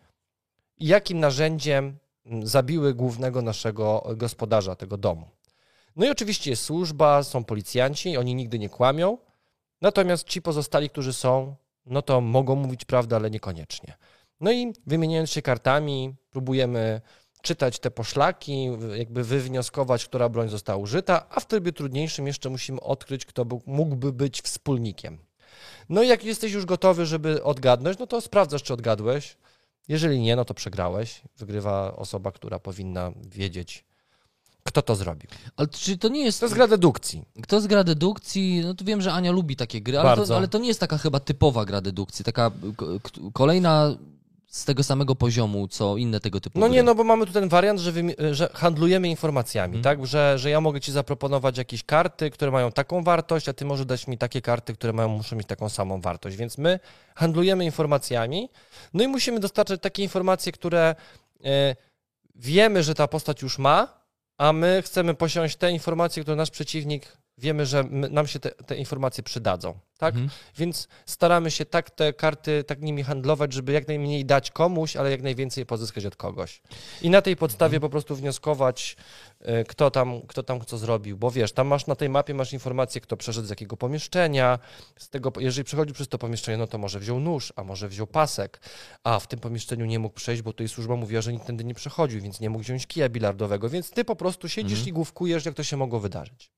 jakim 0.80 1.20
narzędziem 1.20 1.98
mm, 2.26 2.48
zabiły 2.48 2.94
głównego 2.94 3.42
naszego 3.42 4.08
gospodarza 4.16 4.76
tego 4.76 4.98
domu. 4.98 5.37
No 5.98 6.06
i 6.06 6.10
oczywiście 6.10 6.50
jest 6.50 6.64
służba, 6.64 7.24
są 7.24 7.44
policjanci, 7.44 8.18
oni 8.18 8.36
nigdy 8.36 8.60
nie 8.60 8.70
kłamią. 8.70 9.18
Natomiast 9.82 10.28
ci 10.28 10.42
pozostali, 10.42 10.90
którzy 10.90 11.14
są, 11.14 11.56
no 11.86 12.02
to 12.02 12.22
mogą 12.22 12.56
mówić 12.56 12.86
prawdę, 12.86 13.16
ale 13.16 13.30
niekoniecznie. 13.32 13.98
No 14.40 14.52
i 14.52 14.74
wymieniając 14.88 15.30
się 15.30 15.42
kartami, 15.42 16.16
próbujemy 16.30 17.02
czytać 17.42 17.80
te 17.80 17.92
poszlaki, 17.92 18.70
jakby 18.96 19.24
wywnioskować, 19.24 20.06
która 20.06 20.30
broń 20.30 20.50
została 20.50 20.78
użyta, 20.80 21.30
a 21.30 21.40
w 21.40 21.48
trybie 21.48 21.74
trudniejszym 21.74 22.28
jeszcze 22.28 22.50
musimy 22.50 22.82
odkryć, 22.82 23.26
kto 23.26 23.46
mógłby 23.66 24.14
być 24.14 24.42
wspólnikiem. 24.42 25.18
No 25.90 26.04
i 26.04 26.08
jak 26.08 26.24
jesteś 26.24 26.52
już 26.52 26.66
gotowy, 26.66 27.06
żeby 27.06 27.44
odgadnąć, 27.44 27.98
no 27.98 28.08
to 28.08 28.22
sprawdzasz, 28.22 28.64
czy 28.64 28.74
odgadłeś. 28.74 29.38
Jeżeli 29.88 30.20
nie, 30.20 30.36
no 30.36 30.46
to 30.46 30.54
przegrałeś. 30.54 31.22
Wygrywa 31.38 31.96
osoba, 31.96 32.32
która 32.32 32.60
powinna 32.60 33.12
wiedzieć, 33.30 33.86
kto 34.68 34.82
to 34.82 34.96
zrobił. 34.96 35.30
Ale 35.58 35.68
czy 35.68 35.98
to 35.98 36.08
nie 36.08 36.24
jest... 36.26 36.40
To 36.40 36.46
jest 36.46 36.56
gra 36.56 36.68
dedukcji. 36.68 37.24
Kto 37.44 37.62
z 37.62 37.68
gra 37.68 37.84
dedukcji, 37.84 38.62
no 38.66 38.74
to 38.74 38.86
wiem, 38.86 39.02
że 39.02 39.14
Ania 39.14 39.32
lubi 39.32 39.56
takie 39.56 39.82
gry, 39.82 40.00
ale 40.00 40.26
to, 40.26 40.36
ale 40.38 40.48
to 40.48 40.58
nie 40.58 40.68
jest 40.68 40.80
taka 40.80 40.98
chyba 40.98 41.20
typowa 41.20 41.66
gra 41.66 41.82
dedukcji, 41.82 42.26
taka 42.26 42.52
kolejna 43.34 43.96
z 44.48 44.66
tego 44.66 44.84
samego 44.84 45.16
poziomu, 45.16 45.68
co 45.68 45.98
inne 45.98 46.20
tego 46.20 46.40
typu 46.40 46.60
No 46.60 46.66
gry. 46.66 46.76
nie, 46.76 46.84
no 46.84 46.96
bo 46.96 47.04
mamy 47.04 47.26
tu 47.26 47.34
ten 47.34 47.50
wariant, 47.50 47.80
że, 47.80 47.92
że 48.32 48.50
handlujemy 48.54 49.10
informacjami, 49.10 49.78
Mhm. 49.78 49.84
tak? 49.98 50.08
Że, 50.08 50.40
że 50.40 50.50
ja 50.50 50.62
mogę 50.62 50.82
ci 50.82 50.92
zaproponować 50.92 51.58
jakieś 51.58 51.84
karty, 51.84 52.30
które 52.32 52.52
mają 52.52 52.72
taką 52.72 53.04
wartość, 53.04 53.50
a 53.50 53.54
ty 53.54 53.66
możesz 53.66 53.86
dać 53.86 54.08
mi 54.08 54.18
takie 54.18 54.42
karty, 54.42 54.74
które 54.74 54.94
mają, 54.94 55.10
muszą 55.10 55.36
mieć 55.36 55.48
taką 55.48 55.70
samą 55.70 56.02
wartość. 56.02 56.38
Więc 56.38 56.58
my 56.58 56.80
handlujemy 57.16 57.66
informacjami, 57.66 58.50
no 58.94 59.04
i 59.04 59.08
musimy 59.08 59.40
dostarczać 59.40 59.82
takie 59.82 60.04
informacje, 60.04 60.52
które 60.52 60.96
e, 61.46 61.76
wiemy, 62.36 62.84
że 62.84 62.96
ta 62.96 63.08
postać 63.08 63.42
już 63.42 63.58
ma, 63.60 63.98
a 64.38 64.54
my 64.54 64.82
chcemy 64.82 65.14
posiąść 65.14 65.56
te 65.56 65.72
informacje, 65.72 66.24
które 66.24 66.36
nasz 66.36 66.52
przeciwnik 66.52 67.18
wiemy, 67.38 67.66
że 67.66 67.84
my, 67.84 68.10
nam 68.10 68.28
się 68.28 68.40
te, 68.40 68.52
te 68.52 68.76
informacje 68.76 69.24
przydadzą. 69.24 69.80
Tak? 69.98 70.14
Mhm. 70.14 70.30
Więc 70.58 70.88
staramy 71.06 71.52
się 71.52 71.66
tak 71.66 71.90
te 71.90 72.14
karty, 72.14 72.64
tak 72.64 72.82
nimi 72.82 73.04
handlować, 73.04 73.54
żeby 73.54 73.72
jak 73.72 73.88
najmniej 73.88 74.26
dać 74.26 74.52
komuś, 74.52 74.96
ale 74.96 75.12
jak 75.12 75.22
najwięcej 75.22 75.66
pozyskać 75.66 76.06
od 76.06 76.16
kogoś. 76.16 76.62
I 77.02 77.10
na 77.10 77.22
tej 77.22 77.36
podstawie 77.36 77.76
mhm. 77.76 77.82
po 77.82 77.90
prostu 77.90 78.16
wnioskować, 78.16 78.98
y, 79.42 79.66
kto 79.68 79.92
tam, 79.92 80.22
kto 80.22 80.44
tam 80.44 80.66
co 80.66 80.78
zrobił, 80.78 81.18
bo 81.18 81.32
wiesz, 81.32 81.52
tam 81.52 81.68
masz 81.68 81.88
na 81.88 81.96
tej 81.96 82.10
mapie 82.10 82.34
masz 82.34 82.54
informację, 82.54 83.02
kto 83.02 83.18
przeszedł 83.18 83.48
z 83.48 83.50
jakiego 83.50 83.78
pomieszczenia, 83.78 84.60
z 84.98 85.10
tego, 85.10 85.32
jeżeli 85.40 85.66
przechodził 85.66 85.96
przez 85.96 86.08
to 86.08 86.18
pomieszczenie, 86.18 86.58
no 86.58 86.68
to 86.68 86.78
może 86.78 87.00
wziął 87.00 87.20
nóż, 87.20 87.54
a 87.56 87.64
może 87.64 87.90
wziął 87.90 88.08
pasek, 88.08 88.62
a 89.04 89.20
w 89.20 89.28
tym 89.28 89.40
pomieszczeniu 89.40 89.86
nie 89.86 90.00
mógł 90.00 90.16
przejść, 90.16 90.42
bo 90.42 90.52
tutaj 90.54 90.68
służba 90.68 90.96
mówiła, 90.96 91.22
że 91.22 91.34
nikt 91.34 91.48
tędy 91.48 91.64
nie 91.64 91.74
przechodził, 91.74 92.22
więc 92.22 92.40
nie 92.40 92.50
mógł 92.50 92.64
wziąć 92.64 92.88
kija 92.88 93.10
bilardowego, 93.10 93.70
więc 93.70 93.92
ty 93.92 94.06
po 94.06 94.16
prostu 94.16 94.50
siedzisz 94.50 94.80
mhm. 94.80 94.90
i 94.90 94.94
główkujesz, 94.94 95.46
jak 95.46 95.56
to 95.56 95.64
się 95.64 95.78
mogło 95.78 96.00
wydarzyć. 96.00 96.52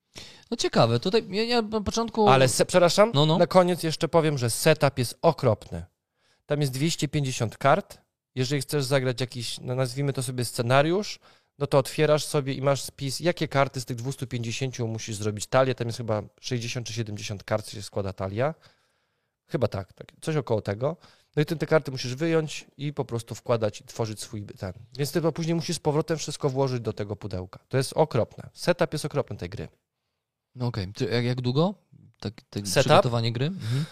No 0.52 0.58
ciekawe, 0.58 1.00
tutaj 1.00 1.26
ja, 1.30 1.44
ja 1.44 1.62
na 1.62 1.82
początku... 1.82 2.30
Ale, 2.30 2.48
se, 2.48 2.66
przepraszam, 2.66 3.12
no, 3.14 3.26
no. 3.34 3.38
na 3.38 3.47
koniec 3.47 3.84
jeszcze 3.84 4.07
powiem, 4.07 4.38
że 4.38 4.49
setup 4.49 4.97
jest 4.97 5.17
okropny. 5.21 5.86
Tam 6.45 6.61
jest 6.61 6.73
250 6.73 7.57
kart. 7.57 7.97
Jeżeli 8.36 8.61
chcesz 8.61 8.84
zagrać 8.84 9.21
jakiś, 9.21 9.59
no 9.59 9.75
nazwijmy 9.75 10.13
to 10.13 10.23
sobie 10.23 10.45
scenariusz, 10.45 11.19
no 11.59 11.67
to 11.67 11.77
otwierasz 11.77 12.25
sobie 12.25 12.53
i 12.53 12.61
masz 12.61 12.82
spis, 12.82 13.19
jakie 13.19 13.47
karty 13.47 13.82
z 13.82 13.86
tych 13.86 13.97
250 13.97 14.80
musisz 14.80 15.15
zrobić 15.15 15.47
talię. 15.47 15.75
Tam 15.75 15.88
jest 15.88 15.97
chyba 15.97 16.21
60 16.41 16.88
czy 16.88 16.93
70 16.93 17.43
kart, 17.43 17.69
się 17.69 17.82
składa 17.82 18.13
talia. 18.13 18.55
Chyba 19.47 19.67
tak, 19.67 19.93
tak, 19.93 20.11
coś 20.21 20.36
około 20.36 20.61
tego. 20.61 20.97
No 21.36 21.41
i 21.41 21.45
ty 21.45 21.55
te 21.55 21.65
karty 21.65 21.91
musisz 21.91 22.15
wyjąć 22.15 22.65
i 22.77 22.93
po 22.93 23.05
prostu 23.05 23.36
wkładać 23.36 23.82
i 23.82 23.84
tworzyć 23.84 24.21
swój 24.21 24.45
ten. 24.45 24.73
Więc 24.97 25.11
ty 25.11 25.32
później 25.32 25.55
musisz 25.55 25.75
z 25.75 25.80
powrotem 25.80 26.17
wszystko 26.17 26.49
włożyć 26.49 26.82
do 26.82 26.93
tego 26.93 27.15
pudełka. 27.15 27.59
To 27.67 27.77
jest 27.77 27.93
okropne. 27.93 28.49
Setup 28.53 28.93
jest 28.93 29.05
okropny 29.05 29.38
tej 29.38 29.49
gry. 29.49 29.67
No 30.55 30.67
okej. 30.67 30.88
Okay. 30.95 31.07
Jak, 31.07 31.25
jak 31.25 31.41
długo? 31.41 31.75
Tak, 32.20 32.34
tak 32.49 32.63
przygotowanie 32.63 33.32
gry? 33.32 33.45
Mhm. 33.45 33.86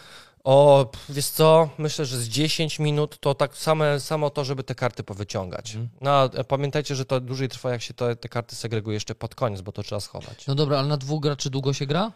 O, 0.43 0.91
wiesz 1.09 1.27
co, 1.27 1.69
myślę, 1.77 2.05
że 2.05 2.17
z 2.17 2.27
10 2.27 2.79
minut 2.79 3.19
to 3.19 3.35
tak 3.35 3.57
same, 3.57 3.99
samo 3.99 4.29
to, 4.29 4.45
żeby 4.45 4.63
te 4.63 4.75
karty 4.75 5.03
powyciągać. 5.03 5.75
Mhm. 5.75 5.89
No, 6.01 6.29
pamiętajcie, 6.43 6.95
że 6.95 7.05
to 7.05 7.21
dłużej 7.21 7.49
trwa, 7.49 7.71
jak 7.71 7.81
się 7.81 7.93
te, 7.93 8.15
te 8.15 8.29
karty 8.29 8.55
segreguje 8.55 8.93
jeszcze 8.93 9.15
pod 9.15 9.35
koniec, 9.35 9.61
bo 9.61 9.71
to 9.71 9.83
trzeba 9.83 10.01
schować. 10.01 10.47
No 10.47 10.55
dobra, 10.55 10.79
ale 10.79 10.87
na 10.87 10.97
dwóch 10.97 11.21
graczy 11.21 11.49
długo 11.49 11.73
się 11.73 11.85
gra? 11.85 12.11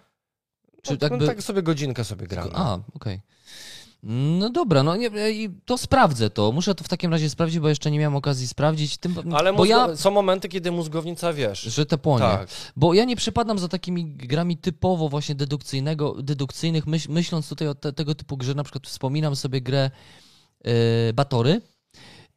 Czy 0.82 0.92
no, 0.92 0.98
jakby... 1.02 1.18
no 1.18 1.26
tak 1.26 1.44
sobie 1.44 1.64
godzinkę 1.64 2.04
sobie 2.04 2.28
gra. 2.28 2.48
A, 2.54 2.74
okej. 2.74 2.86
Okay. 2.94 3.22
No 4.04 4.50
dobra, 4.50 4.84
no 4.84 4.96
nie, 4.96 5.10
to 5.66 5.78
sprawdzę 5.78 6.30
to. 6.30 6.52
Muszę 6.52 6.76
to 6.76 6.84
w 6.84 6.88
takim 6.88 7.12
razie 7.12 7.30
sprawdzić, 7.30 7.60
bo 7.60 7.70
jeszcze 7.70 7.92
nie 7.92 8.00
miałem 8.00 8.16
okazji 8.16 8.48
sprawdzić. 8.48 8.98
Tym, 8.98 9.16
Ale 9.34 9.54
bo 9.54 9.66
ja, 9.66 9.96
są 9.96 10.12
momenty, 10.12 10.50
kiedy 10.50 10.72
mózgownica 10.72 11.34
wiesz. 11.34 11.62
Że 11.62 11.86
te 11.86 11.98
płonie. 11.98 12.26
Tak. 12.26 12.50
Bo 12.76 12.94
ja 12.94 13.06
nie 13.06 13.16
przypadam 13.16 13.60
za 13.60 13.68
takimi 13.68 14.06
grami 14.06 14.58
typowo 14.58 15.10
właśnie 15.10 15.36
dedukcyjnego, 15.36 16.22
dedukcyjnych, 16.22 16.88
myśl, 16.88 17.12
myśląc 17.12 17.50
tutaj 17.50 17.68
o 17.68 17.76
te, 17.76 17.94
tego 17.94 18.16
typu 18.16 18.38
grze, 18.38 18.56
na 18.56 18.64
przykład 18.64 18.88
wspominam 18.88 19.36
sobie 19.36 19.62
grę 19.62 19.92
yy, 20.64 20.72
Batory 21.14 21.62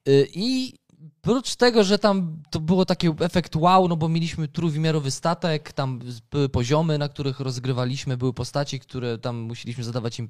yy, 0.06 0.28
i 0.34 0.74
Prócz 1.20 1.56
tego, 1.56 1.84
że 1.84 1.98
tam 1.98 2.42
to 2.50 2.60
było 2.60 2.84
taki 2.84 3.08
efekt 3.20 3.56
wow, 3.56 3.88
no 3.88 3.96
bo 3.96 4.08
mieliśmy 4.08 4.48
trójwymiarowy 4.48 5.10
statek, 5.10 5.72
tam 5.72 6.00
były 6.30 6.48
poziomy, 6.48 6.98
na 6.98 7.08
których 7.08 7.40
rozgrywaliśmy, 7.40 8.16
były 8.16 8.32
postaci, 8.32 8.80
które 8.80 9.18
tam 9.18 9.36
musieliśmy 9.36 9.84
zadawać 9.84 10.18
im 10.18 10.28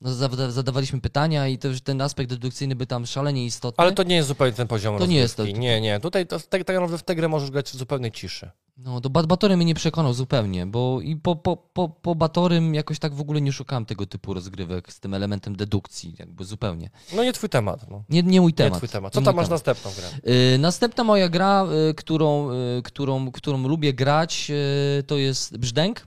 no, 0.00 0.10
zadawaliśmy 0.50 1.00
pytania 1.00 1.48
i 1.48 1.58
też 1.58 1.80
ten 1.80 2.00
aspekt 2.00 2.30
dedukcyjny 2.30 2.76
by 2.76 2.86
tam 2.86 3.06
szalenie 3.06 3.44
istotny. 3.44 3.82
Ale 3.82 3.92
to 3.92 4.02
nie 4.02 4.16
jest 4.16 4.28
zupełnie 4.28 4.52
ten 4.52 4.68
poziom 4.68 4.98
To 4.98 5.06
nie 5.06 5.16
jest 5.16 5.36
to. 5.36 5.46
Nie, 5.46 5.80
nie. 5.80 6.00
Tutaj 6.00 6.26
to, 6.26 6.40
tak, 6.40 6.64
tak 6.64 6.76
naprawdę 6.76 6.98
w 6.98 7.02
tę 7.02 7.14
grę 7.14 7.28
możesz 7.28 7.50
grać 7.50 7.70
w 7.70 7.76
zupełnej 7.76 8.12
ciszy. 8.12 8.50
No, 8.76 9.00
do 9.00 9.10
Batory 9.10 9.56
mnie 9.56 9.66
nie 9.66 9.74
przekonał 9.74 10.14
zupełnie, 10.14 10.66
bo 10.66 11.00
i 11.00 11.16
po, 11.16 11.36
po, 11.36 11.56
po, 11.56 11.88
po 11.88 12.14
Batorym 12.14 12.74
jakoś 12.74 12.98
tak 12.98 13.14
w 13.14 13.20
ogóle 13.20 13.40
nie 13.40 13.52
szukałem 13.52 13.86
tego 13.86 14.06
typu 14.06 14.34
rozgrywek 14.34 14.92
z 14.92 15.00
tym 15.00 15.14
elementem 15.14 15.56
dedukcji, 15.56 16.14
jakby 16.18 16.44
zupełnie. 16.44 16.90
No 17.16 17.24
nie 17.24 17.32
twój 17.32 17.48
temat. 17.48 17.90
No. 17.90 18.04
Nie, 18.08 18.22
nie 18.22 18.40
mój 18.40 18.54
temat. 18.54 18.72
Nie 18.72 18.76
twój 18.76 18.88
temat. 18.88 19.12
Co 19.12 19.22
tam 19.22 19.36
masz 19.36 19.46
temat. 19.46 19.50
następną 19.50 19.90
grę? 19.96 20.34
Yy, 20.52 20.58
następna 20.58 21.04
moja 21.04 21.28
gra, 21.28 21.66
yy, 21.86 21.94
którą, 21.94 22.52
yy, 22.52 22.82
którą, 22.82 23.32
którą 23.32 23.68
lubię 23.68 23.92
grać, 23.92 24.50
y, 24.98 25.02
to 25.02 25.16
jest 25.16 25.56
Brzdęk. 25.56 26.06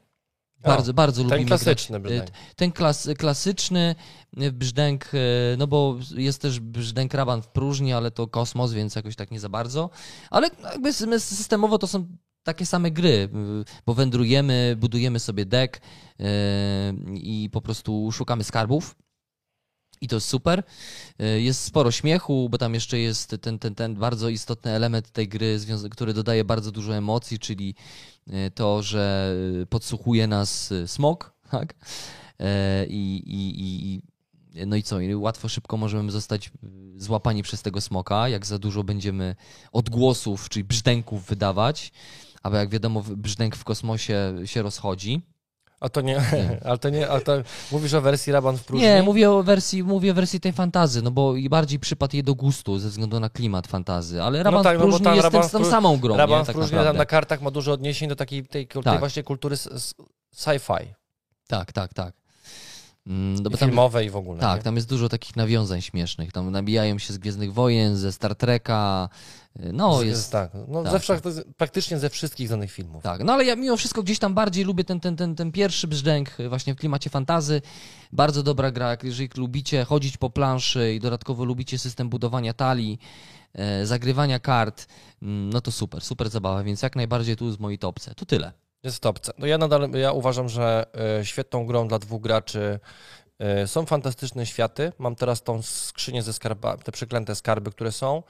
Bardzo, 0.64 0.94
bardzo 0.94 1.22
ten 1.22 1.32
lubimy 1.32 1.48
klasyczny 1.48 2.00
grać. 2.00 2.14
brzdęk. 2.14 2.30
Ten 2.56 2.72
klas, 2.72 3.10
klasyczny 3.18 3.96
brzdęk, 4.54 5.06
e, 5.14 5.18
no 5.58 5.68
bo 5.68 5.98
jest 6.16 6.42
też 6.42 6.60
brzdęk 6.60 7.14
raban 7.14 7.42
w 7.42 7.48
próżni, 7.48 7.94
ale 7.94 8.12
to 8.12 8.28
kosmos, 8.28 8.74
więc 8.74 8.96
jakoś 8.96 9.16
tak 9.16 9.32
nie 9.32 9.40
za 9.40 9.50
bardzo. 9.50 9.90
Ale 10.30 10.50
jakby 10.64 10.94
systemowo 11.20 11.78
to 11.78 11.88
są 11.88 12.08
takie 12.44 12.66
same 12.66 12.92
gry, 12.92 13.30
bo 13.86 13.94
wędrujemy, 13.94 14.76
budujemy 14.80 15.20
sobie 15.20 15.46
deck 15.46 15.82
e, 16.20 16.24
i 17.14 17.50
po 17.52 17.62
prostu 17.62 18.12
szukamy 18.12 18.44
skarbów. 18.44 18.96
I 20.02 20.08
to 20.08 20.16
jest 20.16 20.28
super. 20.28 20.64
E, 21.20 21.42
jest 21.42 21.64
sporo 21.64 21.92
śmiechu, 21.92 22.50
bo 22.50 22.58
tam 22.58 22.74
jeszcze 22.74 23.00
jest 23.00 23.36
ten, 23.42 23.60
ten, 23.60 23.76
ten 23.76 23.96
bardzo 23.96 24.30
istotny 24.30 24.72
element 24.72 25.12
tej 25.12 25.28
gry, 25.28 25.60
który 25.92 26.14
dodaje 26.14 26.44
bardzo 26.44 26.72
dużo 26.72 26.96
emocji, 26.96 27.40
czyli 27.40 27.76
e, 27.76 28.17
to, 28.56 28.84
że 28.84 29.36
podsłuchuje 29.70 30.28
nas 30.28 30.72
e, 30.72 30.88
smok, 30.88 31.34
tak? 31.52 31.76
I, 32.90 33.24
i, 33.26 33.64
i, 33.66 34.02
no 34.68 34.76
i 34.76 34.84
co? 34.84 35.00
I 35.00 35.16
łatwo, 35.16 35.50
szybko 35.50 35.78
możemy 35.78 36.12
zostać 36.12 36.52
złapani 36.96 37.44
przez 37.44 37.62
tego 37.62 37.82
smoka, 37.82 38.30
jak 38.30 38.46
za 38.46 38.60
dużo 38.60 38.84
będziemy 38.84 39.36
odgłosów, 39.72 40.50
czyli 40.50 40.64
brzdęków 40.64 41.26
wydawać. 41.26 41.92
A 42.44 42.58
jak 42.58 42.70
wiadomo, 42.70 43.04
brzdęk 43.18 43.56
w 43.56 43.64
kosmosie 43.64 44.36
się 44.46 44.62
rozchodzi. 44.62 45.22
A 45.80 45.90
to 45.90 46.02
nie, 46.02 46.14
nie. 46.14 46.58
ale 46.68 46.78
to 46.78 46.90
nie, 46.90 47.10
ale 47.10 47.22
to 47.22 47.34
mówisz 47.72 47.94
o 47.94 48.02
wersji 48.02 48.34
Raban 48.34 48.58
w 48.58 48.64
próżni? 48.64 48.88
Nie, 48.88 49.04
mówię 49.04 49.32
o 49.32 49.44
wersji, 49.44 49.84
mówię 49.84 50.12
o 50.12 50.14
wersji 50.14 50.40
tej 50.40 50.54
fantazy, 50.54 51.02
no 51.02 51.12
bo 51.12 51.34
bardziej 51.50 51.80
przypadł 51.80 52.16
jej 52.16 52.24
do 52.24 52.36
gustu 52.36 52.80
ze 52.80 52.90
względu 52.90 53.20
na 53.20 53.30
klimat 53.30 53.68
fantazy, 53.68 54.24
ale 54.24 54.44
Raban 54.44 54.60
no 54.60 54.64
tak, 54.64 54.78
w 54.78 54.82
próżni 54.82 55.06
no 55.06 55.16
jest 55.16 55.24
Raban 55.24 55.50
tą 55.50 55.66
samą 55.66 55.98
grą, 55.98 56.18
Raban 56.18 56.40
nie, 56.40 56.44
w 56.44 56.48
tak 56.48 56.56
próżni 56.56 56.78
na 56.94 57.06
kartach 57.06 57.42
ma 57.42 57.52
dużo 57.52 57.72
odniesień 57.72 58.10
do 58.10 58.16
takiej 58.16 58.44
tej, 58.46 58.68
tej 58.68 58.84
tak. 58.84 59.00
właśnie 59.00 59.24
kultury 59.24 59.56
sci-fi. 60.36 60.94
Tak, 61.48 61.72
tak, 61.72 61.94
tak. 61.94 62.27
Mm, 63.08 63.44
no, 63.44 63.50
I 63.50 63.58
filmowe 63.58 64.06
i 64.06 64.10
w 64.10 64.16
ogóle. 64.16 64.40
Tak, 64.40 64.60
nie? 64.60 64.64
tam 64.64 64.76
jest 64.76 64.90
dużo 64.90 65.10
takich 65.10 65.36
nawiązań 65.36 65.82
śmiesznych. 65.82 66.32
Tam 66.32 66.52
nabijają 66.52 67.00
się 67.00 67.14
z 67.14 67.18
Gwiezdnych 67.18 67.54
Wojen, 67.54 67.98
ze 67.98 68.12
Star 68.12 68.36
Treka. 68.36 69.10
No, 69.74 70.00
z, 70.00 70.06
jest. 70.06 70.32
Tak, 70.32 70.52
no 70.68 70.84
tak, 70.84 71.04
ze, 71.04 71.22
tak. 71.22 71.24
praktycznie 71.58 72.00
ze 72.00 72.10
wszystkich 72.10 72.48
znanych 72.48 72.72
filmów. 72.72 73.04
Tak, 73.04 73.24
no 73.24 73.34
ale 73.34 73.46
ja 73.46 73.56
mimo 73.56 73.78
wszystko 73.78 74.04
gdzieś 74.04 74.20
tam 74.20 74.34
bardziej 74.34 74.66
lubię 74.66 74.84
ten, 74.84 75.00
ten, 75.00 75.16
ten, 75.16 75.36
ten 75.36 75.52
pierwszy 75.52 75.88
brzdęk 75.88 76.30
właśnie 76.50 76.74
w 76.74 76.78
klimacie 76.78 77.10
fantazy. 77.10 77.62
Bardzo 78.12 78.44
dobra 78.44 78.72
gra, 78.72 78.98
jeżeli 79.04 79.30
lubicie 79.38 79.86
chodzić 79.86 80.18
po 80.18 80.30
planszy 80.30 80.94
i 80.94 81.00
dodatkowo 81.00 81.46
lubicie 81.46 81.80
system 81.80 82.10
budowania 82.10 82.54
talii, 82.54 83.00
e, 83.54 83.86
zagrywania 83.86 84.40
kart, 84.40 84.88
mm, 85.22 85.50
no 85.50 85.62
to 85.62 85.72
super, 85.72 86.02
super 86.02 86.30
zabawa, 86.30 86.64
więc 86.64 86.82
jak 86.82 86.96
najbardziej 86.96 87.36
tu 87.36 87.52
z 87.52 87.60
mojej 87.60 87.80
topce. 87.80 88.16
To 88.16 88.26
tyle. 88.26 88.67
Jest 88.88 88.98
w 88.98 89.00
topce. 89.00 89.34
No 89.38 89.48
ja 89.48 89.58
nadal 89.58 89.92
ja 89.92 90.12
uważam, 90.12 90.50
że 90.50 90.86
e, 91.20 91.26
świetną 91.26 91.66
grą 91.66 91.88
dla 91.88 92.00
dwóch 92.00 92.22
graczy 92.22 92.80
e, 93.40 93.68
są 93.68 93.86
fantastyczne 93.86 94.46
światy. 94.46 94.94
Mam 94.98 95.16
teraz 95.16 95.44
tą 95.44 95.62
skrzynię 95.62 96.24
ze 96.24 96.34
skarbami, 96.34 96.84
te 96.84 96.92
przeklęte 96.92 97.36
skarby, 97.36 97.72
które 97.72 97.92
są. 97.92 98.24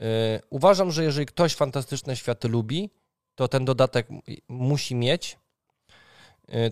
E, 0.00 0.04
uważam, 0.50 0.90
że 0.90 1.04
jeżeli 1.04 1.26
ktoś 1.26 1.54
fantastyczne 1.54 2.16
światy 2.16 2.48
lubi, 2.48 2.90
to 3.34 3.48
ten 3.48 3.64
dodatek 3.64 4.08
musi 4.48 4.94
mieć. 4.94 5.38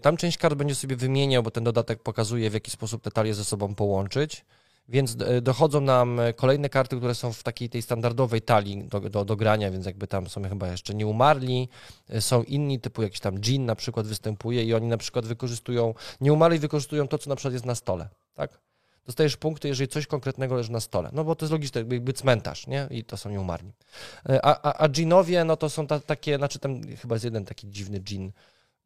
Tam 0.03 0.17
część 0.17 0.39
kart 0.39 0.55
będzie 0.55 0.75
sobie 0.75 0.97
wymieniał, 0.97 1.43
bo 1.43 1.51
ten 1.51 1.65
dodatek 1.65 2.03
pokazuje, 2.03 2.51
w 2.51 2.55
jaki 2.55 2.71
sposób 2.71 3.03
te 3.03 3.11
talie 3.11 3.35
ze 3.35 3.45
sobą 3.45 3.75
połączyć. 3.75 4.45
Więc 4.89 5.17
e, 5.21 5.41
dochodzą 5.41 5.81
nam 5.81 6.21
e, 6.21 6.33
kolejne 6.33 6.69
karty, 6.69 6.97
które 6.97 7.15
są 7.15 7.33
w 7.33 7.43
takiej 7.43 7.69
tej 7.69 7.83
standardowej 7.83 8.43
talii 8.43 8.85
do, 8.85 9.01
do, 9.01 9.25
do 9.25 9.37
grania, 9.37 9.71
więc 9.71 9.87
jakby 9.87 10.07
tam 10.07 10.29
są 10.29 10.43
chyba 10.43 10.69
jeszcze 10.69 10.95
nie 10.95 11.07
umarli, 11.07 11.69
e, 12.09 12.21
są 12.21 12.43
inni, 12.43 12.81
typu 12.81 13.03
jakiś 13.03 13.21
tam 13.21 13.39
Jin 13.39 13.67
na 13.67 13.75
przykład 13.75 14.07
występuje 14.07 14.65
i 14.65 14.75
oni 14.75 14.87
na 14.87 14.97
przykład 14.97 15.27
wykorzystują, 15.27 15.95
nie 16.21 16.33
umarli 16.33 16.59
wykorzystują 16.59 17.09
to, 17.09 17.19
co 17.19 17.31
na 17.31 17.37
przykład 17.37 17.53
jest 17.53 17.67
na 17.67 17.75
stole, 17.75 18.09
tak? 18.35 18.61
Dostajesz 19.07 19.37
punkty, 19.37 19.69
jeżeli 19.69 19.89
coś 19.89 20.07
konkretnego 20.07 20.55
leży 20.55 20.73
na 20.73 20.81
stole. 20.81 21.11
No 21.13 21.25
bo 21.25 21.35
to 21.35 21.45
jest 21.45 21.53
logiczne, 21.53 21.81
jakby 21.81 22.13
cmentarz, 22.13 22.67
nie? 22.67 22.87
I 22.91 23.05
to 23.05 23.17
są 23.17 23.31
nieumarli. 23.31 23.73
A, 24.43 24.63
a, 24.63 24.79
a 24.79 24.89
dżinowie, 24.89 25.45
no 25.45 25.57
to 25.57 25.71
są 25.71 25.87
ta, 25.87 26.01
takie, 26.01 26.37
znaczy 26.37 26.59
tam 26.59 26.83
chyba 26.97 27.15
jest 27.15 27.25
jeden 27.25 27.45
taki 27.45 27.69
dziwny 27.69 28.01
dżin, 28.01 28.33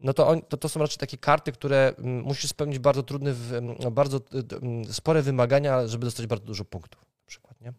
no 0.01 0.13
to, 0.13 0.29
on, 0.29 0.43
to, 0.43 0.57
to 0.57 0.69
są 0.69 0.81
raczej 0.81 0.99
takie 0.99 1.19
karty, 1.19 1.53
które 1.53 1.95
mm, 1.99 2.23
musisz 2.25 2.51
spełnić 2.51 2.79
bardzo 2.79 3.03
trudne, 3.03 3.35
bardzo 3.93 4.17
y, 4.17 4.57
mm, 4.63 4.85
spore 4.93 5.23
wymagania, 5.23 5.87
żeby 5.87 6.05
dostać 6.05 6.27
bardzo 6.27 6.47
dużo 6.47 6.65
punktów 6.65 7.01
na 7.03 7.27
przykład, 7.27 7.61
nie? 7.61 7.73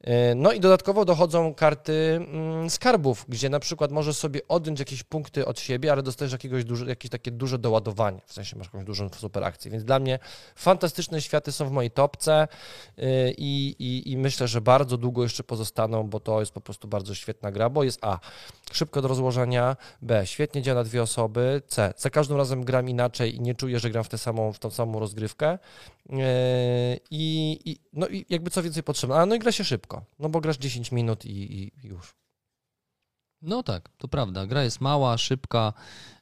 E, 0.00 0.34
no 0.34 0.52
i 0.52 0.60
dodatkowo 0.60 1.04
dochodzą 1.04 1.54
karty 1.54 2.20
mm, 2.20 2.70
skarbów, 2.70 3.24
gdzie 3.28 3.48
na 3.48 3.60
przykład 3.60 3.92
możesz 3.92 4.16
sobie 4.16 4.48
odjąć 4.48 4.78
jakieś 4.78 5.02
punkty 5.02 5.46
od 5.46 5.60
siebie, 5.60 5.92
ale 5.92 6.02
dostajesz 6.02 6.32
jakiegoś 6.32 6.64
duże, 6.64 6.86
jakieś 6.86 7.10
takie 7.10 7.30
duże 7.30 7.58
doładowanie, 7.58 8.20
w 8.26 8.32
sensie 8.32 8.56
masz 8.56 8.66
jakąś 8.66 8.84
dużą 8.84 9.08
super 9.16 9.44
akcję. 9.44 9.70
Więc 9.70 9.84
dla 9.84 9.98
mnie 9.98 10.18
fantastyczne 10.54 11.20
światy 11.20 11.52
są 11.52 11.68
w 11.68 11.70
mojej 11.70 11.90
topce 11.90 12.48
e, 12.98 13.30
i, 13.30 13.76
i, 13.78 14.12
i 14.12 14.16
myślę, 14.16 14.48
że 14.48 14.60
bardzo 14.60 14.96
długo 14.96 15.22
jeszcze 15.22 15.44
pozostaną, 15.44 16.08
bo 16.08 16.20
to 16.20 16.40
jest 16.40 16.52
po 16.52 16.60
prostu 16.60 16.88
bardzo 16.88 17.14
świetna 17.14 17.52
gra, 17.52 17.70
bo 17.70 17.84
jest 17.84 17.98
A, 18.04 18.18
szybko 18.72 19.02
do 19.02 19.08
rozłożenia, 19.08 19.76
B, 20.02 20.26
świetnie 20.26 20.62
działa 20.62 20.78
na 20.78 20.84
dwie 20.84 21.02
osoby, 21.02 21.62
C, 21.66 21.94
za 21.96 22.10
każdym 22.10 22.36
razem 22.36 22.64
gram 22.64 22.88
inaczej 22.88 23.36
i 23.36 23.40
nie 23.40 23.54
czuję, 23.54 23.78
że 23.78 23.90
gram 23.90 24.04
w 24.04 24.08
tę 24.08 24.18
samą, 24.18 24.52
w 24.52 24.58
tą 24.58 24.70
samą 24.70 25.00
rozgrywkę. 25.00 25.58
E, 26.12 26.96
i, 27.10 27.58
i 27.64 27.78
no 27.92 28.08
i 28.08 28.26
jakby 28.28 28.50
co 28.50 28.62
więcej 28.62 28.82
potrzebne, 28.82 29.16
a 29.16 29.26
no 29.26 29.34
i 29.34 29.38
gra 29.38 29.52
się 29.52 29.64
szybko, 29.64 29.87
no 30.18 30.28
bo 30.28 30.40
grasz 30.40 30.58
10 30.58 30.92
minut 30.92 31.24
i, 31.24 31.62
i 31.62 31.72
już. 31.82 32.14
No 33.42 33.62
tak, 33.62 33.88
to 33.98 34.08
prawda. 34.08 34.46
Gra 34.46 34.64
jest 34.64 34.80
mała, 34.80 35.18
szybka, 35.18 35.72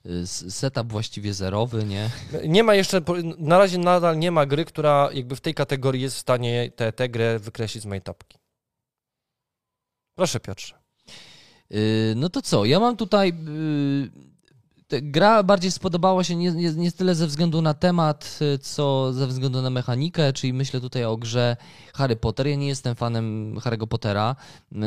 y, 0.07 0.27
setup 0.27 0.93
właściwie 0.93 1.35
zerowy, 1.35 1.85
nie? 1.85 2.11
Nie 2.49 2.63
ma 2.63 2.75
jeszcze, 2.75 3.01
na 3.39 3.59
razie 3.59 3.79
nadal 3.79 4.19
nie 4.19 4.31
ma 4.31 4.47
gry, 4.47 4.65
która 4.65 5.11
jakby 5.13 5.37
w 5.37 5.41
tej 5.41 5.55
kategorii 5.55 6.03
jest 6.03 6.17
w 6.17 6.21
stanie 6.21 6.71
tę 6.97 7.09
grę 7.09 7.39
wykreślić 7.39 7.83
z 7.83 7.87
mojej 7.87 8.03
topki. 8.03 8.39
Proszę 10.15 10.41
Piotrze. 10.41 10.79
Y, 11.73 12.15
no 12.17 12.29
to 12.29 12.43
co, 12.43 12.65
ja 12.65 12.81
mam 12.81 12.97
tutaj 12.97 13.31
y, 13.31 14.11
gra 14.89 15.43
bardziej 15.43 15.71
spodobała 15.71 16.25
się 16.25 16.37
nie, 16.37 16.53
nie, 16.53 16.73
nie, 16.73 16.93
tyle 16.93 17.15
ze 17.15 17.27
względu 17.27 17.63
na 17.63 17.75
temat, 17.75 18.39
co 18.61 19.13
ze 19.13 19.27
względu 19.27 19.63
na 19.63 19.71
mechanikę, 19.71 20.33
czyli 20.33 20.53
myślę 20.53 20.81
tutaj 20.81 21.05
o 21.05 21.17
grze 21.17 21.57
Harry 21.95 22.17
Potter. 22.17 22.47
Ja 22.47 22.57
nie 22.57 22.69
jestem 22.69 22.95
fanem 22.95 23.55
Harry'ego 23.55 23.87
Pottera. 23.87 24.37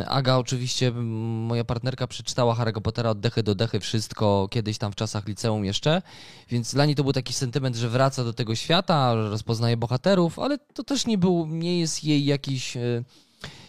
Aga 0.08 0.38
oczywiście, 0.38 0.91
moja 0.91 1.64
partnerka 1.64 2.08
przeczytała 2.08 2.56
Harry'ego 2.56 2.82
Pottera 2.82 3.10
od 3.10 3.20
dechy 3.20 3.43
do 3.43 3.56
dechy, 3.56 3.80
wszystko 3.80 4.47
kiedyś 4.52 4.78
tam 4.78 4.91
w 4.91 4.95
czasach 4.95 5.28
liceum 5.28 5.66
jeszcze, 5.66 6.02
więc 6.50 6.74
dla 6.74 6.86
niej 6.86 6.95
to 6.95 7.04
był 7.04 7.14
taki 7.14 7.34
sentyment, 7.34 7.76
że 7.76 7.89
wraca 7.89 8.24
do 8.24 8.34
tego 8.34 8.56
świata, 8.56 9.14
rozpoznaje 9.14 9.78
bohaterów, 9.78 10.39
ale 10.39 10.58
to 10.58 10.84
też 10.84 11.08
nie 11.08 11.18
był, 11.18 11.47
nie 11.47 11.80
jest 11.80 12.04
jej 12.04 12.26
jakiś 12.26 12.78
e, 12.78 13.04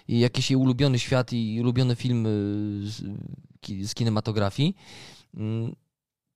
jakiś 0.09 0.51
jej 0.51 0.57
ulubiony 0.57 0.99
świat 0.99 1.33
i 1.33 1.61
ulubiony 1.61 1.97
film 1.97 2.27
z 3.83 3.95
kinematografii. 3.95 4.77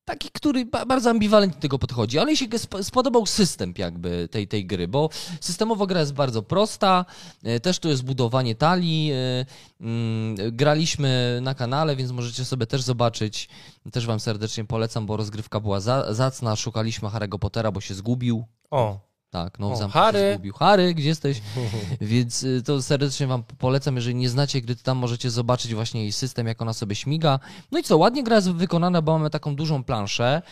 Taki, 0.04 0.30
który 0.32 0.64
bardzo 0.64 1.10
ambiwalentnie 1.10 1.56
do 1.56 1.62
tego 1.62 1.78
podchodzi, 1.78 2.18
ale 2.18 2.36
się 2.36 2.46
spodobał 2.82 3.26
system 3.26 3.74
jakby 3.78 4.28
tej, 4.30 4.48
tej 4.48 4.66
gry, 4.66 4.88
bo 4.88 5.10
systemowo 5.40 5.86
gra 5.86 6.00
jest 6.00 6.14
bardzo 6.14 6.42
prosta, 6.42 7.04
e, 7.42 7.60
też 7.60 7.78
tu 7.78 7.88
jest 7.88 8.04
budowanie 8.04 8.54
talii, 8.54 9.12
e, 9.12 9.46
mm, 9.80 10.36
graliśmy 10.56 11.38
na 11.42 11.54
kanale, 11.54 11.96
więc 11.96 12.10
możecie 12.10 12.44
sobie 12.44 12.66
też 12.66 12.82
zobaczyć, 12.82 13.48
też 13.92 14.06
wam 14.06 14.20
serdecznie 14.20 14.64
polecam, 14.64 15.06
bo 15.06 15.16
rozgrywka 15.16 15.60
była 15.60 15.80
zacna, 16.10 16.56
szukaliśmy 16.56 17.08
Harry'ego 17.08 17.38
Pottera, 17.38 17.72
bo 17.72 17.80
się 17.80 17.94
zgubił. 17.94 18.44
O. 18.70 19.13
Tak, 19.34 19.58
no 19.58 19.70
w 19.70 19.76
zamku 19.76 19.92
Harry. 19.92 20.32
zgubił. 20.34 20.52
Harry, 20.54 20.94
gdzie 20.94 21.08
jesteś? 21.08 21.40
Więc 22.00 22.42
y, 22.42 22.62
to 22.62 22.82
serdecznie 22.82 23.26
wam 23.26 23.42
polecam, 23.58 23.96
jeżeli 23.96 24.14
nie 24.14 24.28
znacie 24.28 24.60
gry, 24.60 24.76
to 24.76 24.82
tam 24.82 24.98
możecie 24.98 25.30
zobaczyć 25.30 25.74
właśnie 25.74 26.02
jej 26.02 26.12
system, 26.12 26.46
jak 26.46 26.62
ona 26.62 26.72
sobie 26.72 26.94
śmiga. 26.94 27.40
No 27.72 27.78
i 27.78 27.82
co, 27.82 27.96
ładnie 27.96 28.22
gra 28.24 28.36
jest 28.36 28.50
wykonana, 28.50 29.02
bo 29.02 29.18
mamy 29.18 29.30
taką 29.30 29.56
dużą 29.56 29.84
planszę, 29.84 30.42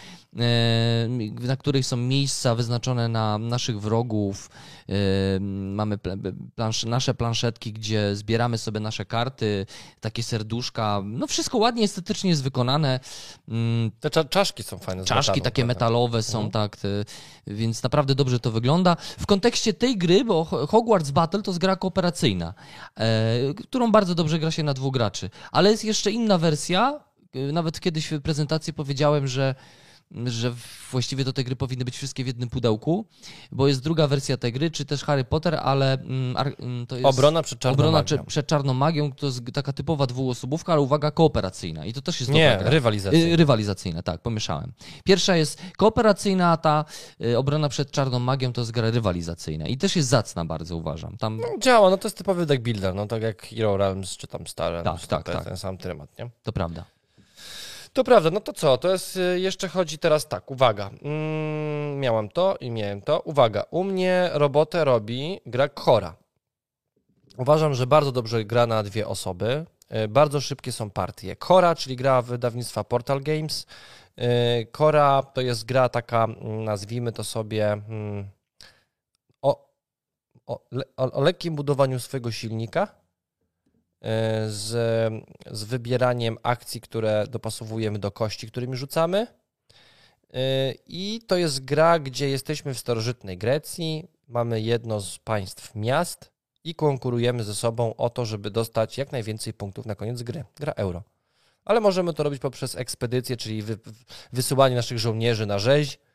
na 1.40 1.56
której 1.56 1.82
są 1.82 1.96
miejsca 1.96 2.54
wyznaczone 2.54 3.08
na 3.08 3.38
naszych 3.38 3.80
wrogów. 3.80 4.50
E, 4.88 4.92
mamy 5.40 5.98
plansz 6.54 6.84
nasze 6.84 7.14
planszetki, 7.14 7.72
gdzie 7.72 8.16
zbieramy 8.16 8.58
sobie 8.58 8.80
nasze 8.80 9.04
karty, 9.04 9.66
takie 10.00 10.22
serduszka. 10.22 11.02
No 11.04 11.26
wszystko 11.26 11.58
ładnie, 11.58 11.84
estetycznie 11.84 12.30
jest 12.30 12.42
wykonane. 12.42 13.00
Mm, 13.48 13.90
Te 14.00 14.24
czaszki 14.24 14.62
są 14.62 14.78
fajne. 14.78 15.04
Czaszki 15.04 15.30
metalu, 15.30 15.44
takie 15.44 15.64
metalowe 15.64 16.22
są, 16.22 16.38
mhm. 16.38 16.50
tak, 16.52 16.76
więc 17.46 17.82
naprawdę 17.82 18.14
dobrze 18.14 18.40
to 18.40 18.50
wygląda 18.50 18.96
w 19.18 19.26
kontekście 19.26 19.72
tej 19.72 19.98
gry, 19.98 20.24
bo 20.24 20.44
Hogwarts 20.44 21.10
Battle 21.10 21.42
to 21.42 21.50
jest 21.50 21.60
gra 21.60 21.76
kooperacyjna, 21.76 22.54
e, 22.96 23.54
którą 23.54 23.92
bardzo 23.92 24.14
dobrze 24.14 24.38
gra 24.38 24.50
się 24.50 24.62
na 24.62 24.74
dwóch 24.74 24.92
graczy. 24.92 25.30
Ale 25.52 25.70
jest 25.70 25.84
jeszcze 25.84 26.10
inna 26.10 26.38
wersja. 26.38 27.00
E, 27.34 27.52
nawet 27.52 27.80
kiedyś 27.80 28.10
w 28.10 28.20
prezentacji 28.20 28.72
powiedziałem, 28.72 29.28
że 29.28 29.54
że 30.26 30.52
właściwie 30.90 31.24
do 31.24 31.32
tej 31.32 31.44
gry 31.44 31.56
powinny 31.56 31.84
być 31.84 31.96
wszystkie 31.96 32.24
w 32.24 32.26
jednym 32.26 32.48
pudełku, 32.48 33.06
bo 33.52 33.68
jest 33.68 33.82
druga 33.82 34.06
wersja 34.06 34.36
tej 34.36 34.52
gry, 34.52 34.70
czy 34.70 34.84
też 34.84 35.04
Harry 35.04 35.24
Potter, 35.24 35.54
ale 35.54 35.92
mm, 35.92 36.36
mm, 36.58 36.86
to 36.86 36.96
jest... 36.96 37.06
Obrona 37.06 37.42
przed 37.42 37.58
czarną 37.58 37.74
obrona 37.74 37.98
magią. 37.98 38.24
przed 38.24 38.46
czarną 38.46 38.74
magią, 38.74 39.12
to 39.12 39.26
jest 39.26 39.42
taka 39.52 39.72
typowa 39.72 40.06
dwuosobówka, 40.06 40.72
ale 40.72 40.82
uwaga, 40.82 41.10
kooperacyjna. 41.10 41.86
I 41.86 41.92
to 41.92 42.02
też 42.02 42.20
jest 42.20 42.32
Nie, 42.32 42.58
rywalizacyjna. 42.60 43.32
Y, 43.34 43.36
rywalizacyjna, 43.36 44.02
tak, 44.02 44.20
pomieszałem. 44.20 44.72
Pierwsza 45.04 45.36
jest 45.36 45.62
kooperacyjna, 45.76 46.52
a 46.52 46.56
ta 46.56 46.84
y, 47.20 47.38
obrona 47.38 47.68
przed 47.68 47.90
czarną 47.90 48.18
magią 48.18 48.52
to 48.52 48.60
jest 48.60 48.70
gra 48.70 48.90
rywalizacyjna. 48.90 49.66
I 49.66 49.76
też 49.76 49.96
jest 49.96 50.08
zacna 50.08 50.44
bardzo, 50.44 50.76
uważam. 50.76 51.16
Tam... 51.16 51.36
No, 51.36 51.58
działa, 51.58 51.90
no 51.90 51.96
to 51.96 52.08
jest 52.08 52.18
typowy 52.18 52.46
deck 52.46 52.62
builder, 52.62 52.94
no 52.94 53.06
tak 53.06 53.22
jak 53.22 53.46
Hero 53.46 53.76
Realms, 53.76 54.16
czy 54.16 54.26
tam 54.26 54.46
Star 54.46 54.72
Realms. 54.72 55.06
Tak, 55.06 55.22
tak, 55.22 55.36
tak. 55.36 55.44
Ten 55.44 55.56
sam 55.56 55.78
temat, 55.78 56.18
nie? 56.18 56.30
To 56.42 56.52
prawda. 56.52 56.84
To 57.92 58.04
prawda, 58.04 58.30
no 58.30 58.40
to 58.40 58.52
co? 58.52 58.78
To 58.78 58.92
jest, 58.92 59.16
y, 59.16 59.40
jeszcze 59.40 59.68
chodzi 59.68 59.98
teraz 59.98 60.28
tak, 60.28 60.50
uwaga. 60.50 60.90
Mm, 61.02 62.00
miałem 62.00 62.28
to 62.28 62.56
i 62.60 62.70
miałem 62.70 63.02
to. 63.02 63.20
Uwaga, 63.20 63.64
u 63.70 63.84
mnie 63.84 64.30
robotę 64.32 64.84
robi 64.84 65.40
gra 65.46 65.68
Kora. 65.68 66.16
Uważam, 67.36 67.74
że 67.74 67.86
bardzo 67.86 68.12
dobrze 68.12 68.44
gra 68.44 68.66
na 68.66 68.82
dwie 68.82 69.08
osoby. 69.08 69.66
Y, 70.04 70.08
bardzo 70.08 70.40
szybkie 70.40 70.72
są 70.72 70.90
partie. 70.90 71.36
Kora, 71.36 71.74
czyli 71.74 71.96
gra 71.96 72.22
wydawnictwa 72.22 72.84
Portal 72.84 73.20
Games. 73.20 73.66
Kora 74.72 75.22
y, 75.30 75.34
to 75.34 75.40
jest 75.40 75.64
gra 75.64 75.88
taka, 75.88 76.24
mm, 76.24 76.64
nazwijmy 76.64 77.12
to 77.12 77.24
sobie, 77.24 77.72
mm, 77.72 78.28
o, 79.42 79.68
o, 80.46 80.60
o 80.96 81.20
lekkim 81.20 81.54
budowaniu 81.54 82.00
swojego 82.00 82.32
silnika 82.32 83.01
z, 84.46 84.68
z 85.50 85.64
wybieraniem 85.64 86.38
akcji, 86.42 86.80
które 86.80 87.26
dopasowujemy 87.30 87.98
do 87.98 88.10
kości, 88.10 88.46
którymi 88.46 88.76
rzucamy. 88.76 89.26
I 90.86 91.20
to 91.26 91.36
jest 91.36 91.64
gra, 91.64 91.98
gdzie 91.98 92.28
jesteśmy 92.28 92.74
w 92.74 92.78
starożytnej 92.78 93.38
Grecji, 93.38 94.08
mamy 94.28 94.60
jedno 94.60 95.00
z 95.00 95.18
państw 95.18 95.74
miast 95.74 96.32
i 96.64 96.74
konkurujemy 96.74 97.44
ze 97.44 97.54
sobą 97.54 97.96
o 97.96 98.10
to, 98.10 98.24
żeby 98.24 98.50
dostać 98.50 98.98
jak 98.98 99.12
najwięcej 99.12 99.52
punktów 99.52 99.86
na 99.86 99.94
koniec 99.94 100.22
gry. 100.22 100.44
Gra 100.56 100.72
euro. 100.72 101.02
Ale 101.64 101.80
możemy 101.80 102.14
to 102.14 102.22
robić 102.22 102.40
poprzez 102.40 102.76
ekspedycję, 102.76 103.36
czyli 103.36 103.62
wysyłanie 104.32 104.76
naszych 104.76 104.98
żołnierzy 104.98 105.46
na 105.46 105.58
rzeź, 105.58 105.98
E, 105.98 106.11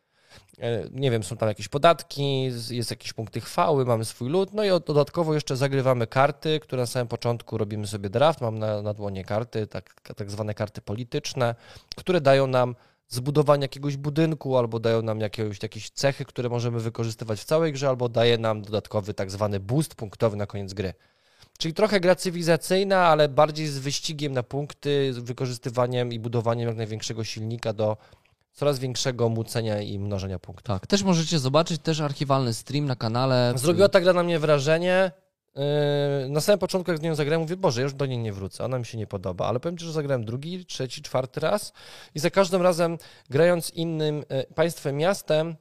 nie 0.92 1.12
wiem, 1.12 1.24
są 1.24 1.38
tam 1.38 1.50
jakieś 1.50 1.68
podatki, 1.68 2.44
jest 2.70 2.92
jakieś 2.92 3.14
punkty 3.14 3.42
chwały, 3.42 3.86
mamy 3.86 4.06
swój 4.06 4.30
lud, 4.30 4.54
no 4.54 4.64
i 4.64 4.70
dodatkowo 4.86 5.34
jeszcze 5.34 5.56
zagrywamy 5.56 6.08
karty, 6.08 6.60
które 6.60 6.82
na 6.82 6.86
samym 6.86 7.08
początku 7.08 7.58
robimy 7.58 7.88
sobie 7.88 8.10
draft, 8.10 8.42
mam 8.42 8.60
na, 8.60 8.82
na 8.82 8.94
dłonie 8.94 9.24
karty, 9.24 9.68
tak, 9.68 10.02
tak 10.16 10.32
zwane 10.32 10.54
karty 10.54 10.82
polityczne, 10.82 11.56
które 11.96 12.22
dają 12.22 12.48
nam 12.48 12.76
zbudowanie 13.10 13.62
jakiegoś 13.62 13.98
budynku, 13.98 14.58
albo 14.58 14.80
dają 14.80 15.02
nam 15.02 15.20
jakieś, 15.20 15.64
jakieś 15.64 15.90
cechy, 15.90 16.26
które 16.26 16.50
możemy 16.50 16.80
wykorzystywać 16.80 17.40
w 17.40 17.46
całej 17.46 17.74
grze, 17.74 17.90
albo 17.90 18.10
daje 18.10 18.38
nam 18.38 18.62
dodatkowy 18.62 19.14
tak 19.14 19.32
zwany 19.32 19.60
boost 19.60 19.96
punktowy 19.96 20.38
na 20.38 20.46
koniec 20.46 20.74
gry. 20.74 20.94
Czyli 21.58 21.74
trochę 21.74 22.00
gra 22.00 22.16
cywilizacyjna, 22.16 23.08
ale 23.08 23.30
bardziej 23.30 23.68
z 23.68 23.80
wyścigiem 23.80 24.34
na 24.34 24.44
punkty, 24.44 25.14
z 25.14 25.18
wykorzystywaniem 25.18 26.14
i 26.14 26.20
budowaniem 26.20 26.68
jak 26.68 26.78
największego 26.78 27.24
silnika 27.24 27.74
do 27.74 27.98
coraz 28.58 28.80
większego 28.80 29.30
mucenia 29.30 29.82
i 29.82 30.00
mnożenia 30.00 30.40
punktów. 30.40 30.66
Tak, 30.66 30.88
też 30.88 31.04
możecie 31.04 31.40
zobaczyć 31.40 31.82
też 31.82 32.02
archiwalny 32.02 32.54
stream 32.54 32.86
na 32.86 32.96
kanale. 32.96 33.54
Zrobiła 33.56 33.90
tak 33.90 34.06
na 34.06 34.24
mnie 34.24 34.40
wrażenie. 34.40 35.12
Yy, 35.56 36.30
na 36.30 36.42
samym 36.42 36.60
początku, 36.60 36.92
jak 36.92 37.00
z 37.00 37.04
nią 37.04 37.16
zagrałem, 37.16 37.42
mówię, 37.42 37.58
Boże, 37.58 37.82
już 37.82 37.94
do 37.94 38.06
niej 38.06 38.18
nie 38.18 38.34
wrócę, 38.34 38.66
ona 38.66 38.80
mi 38.80 38.86
się 38.86 38.98
nie 38.98 39.08
podoba, 39.08 39.48
ale 39.48 39.60
powiem 39.60 39.78
Ci, 39.78 39.86
że 39.86 39.92
zagrałem 39.92 40.26
drugi, 40.26 40.66
trzeci, 40.66 41.02
czwarty 41.02 41.40
raz 41.40 41.74
i 42.16 42.20
za 42.20 42.30
każdym 42.30 42.62
razem 42.62 42.98
grając 43.30 43.70
innym 43.70 44.24
yy, 44.30 44.46
państwem, 44.56 44.98
miastem, 44.98 45.56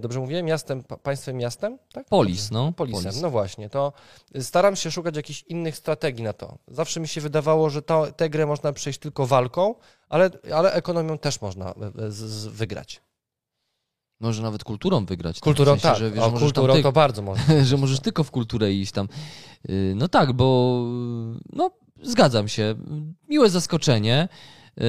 dobrze 0.00 0.20
mówię, 0.20 0.42
miastem, 0.42 0.84
państwem 1.02 1.36
miastem? 1.36 1.78
Tak? 1.92 2.06
Polis, 2.06 2.50
no. 2.50 2.72
Polisem, 2.72 3.02
Polis. 3.02 3.22
no 3.22 3.30
właśnie. 3.30 3.70
To 3.70 3.92
staram 4.40 4.76
się 4.76 4.90
szukać 4.90 5.16
jakichś 5.16 5.42
innych 5.42 5.76
strategii 5.76 6.24
na 6.24 6.32
to. 6.32 6.58
Zawsze 6.68 7.00
mi 7.00 7.08
się 7.08 7.20
wydawało, 7.20 7.70
że 7.70 7.82
to, 7.82 8.12
tę 8.12 8.30
grę 8.30 8.46
można 8.46 8.72
przejść 8.72 8.98
tylko 8.98 9.26
walką, 9.26 9.74
ale, 10.08 10.30
ale 10.54 10.72
ekonomią 10.72 11.18
też 11.18 11.40
można 11.40 11.70
e, 11.70 12.10
z, 12.10 12.16
z, 12.16 12.46
wygrać. 12.46 13.02
Może 14.20 14.42
nawet 14.42 14.64
kulturą 14.64 15.06
wygrać. 15.06 15.40
Kulturą 15.40 15.72
tak, 15.72 15.78
w 15.78 15.82
sensie, 15.82 16.00
tak. 16.00 16.08
Że, 16.08 16.10
wiesz, 16.10 16.24
o, 16.24 16.30
kulturą 16.30 16.74
ty... 16.74 16.82
to 16.82 16.92
bardzo 16.92 17.22
można. 17.22 17.64
że 17.64 17.76
możesz 17.76 18.00
tylko 18.00 18.24
w 18.24 18.30
kulturę 18.30 18.72
iść 18.72 18.92
tam. 18.92 19.08
Y, 19.70 19.92
no 19.96 20.08
tak, 20.08 20.32
bo 20.32 20.80
no 21.52 21.70
zgadzam 22.02 22.48
się. 22.48 22.74
Miłe 23.28 23.50
zaskoczenie. 23.50 24.28
Y, 24.80 24.82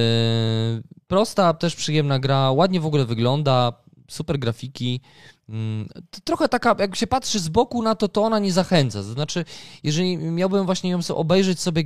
prosta, 1.06 1.54
też 1.54 1.76
przyjemna 1.76 2.18
gra, 2.18 2.50
ładnie 2.50 2.80
w 2.80 2.86
ogóle 2.86 3.04
wygląda 3.04 3.72
super 4.12 4.38
grafiki, 4.38 5.00
mm, 5.48 5.88
trochę 6.24 6.48
taka, 6.48 6.76
jak 6.78 6.96
się 6.96 7.06
patrzy 7.06 7.40
z 7.40 7.48
boku 7.48 7.82
na 7.82 7.94
to, 7.94 8.08
to 8.08 8.22
ona 8.22 8.38
nie 8.38 8.52
zachęca. 8.52 8.98
To 8.98 9.12
znaczy, 9.12 9.44
jeżeli 9.82 10.16
miałbym 10.16 10.66
właśnie 10.66 10.90
ją 10.90 11.00
obejrzeć 11.14 11.60
sobie 11.60 11.82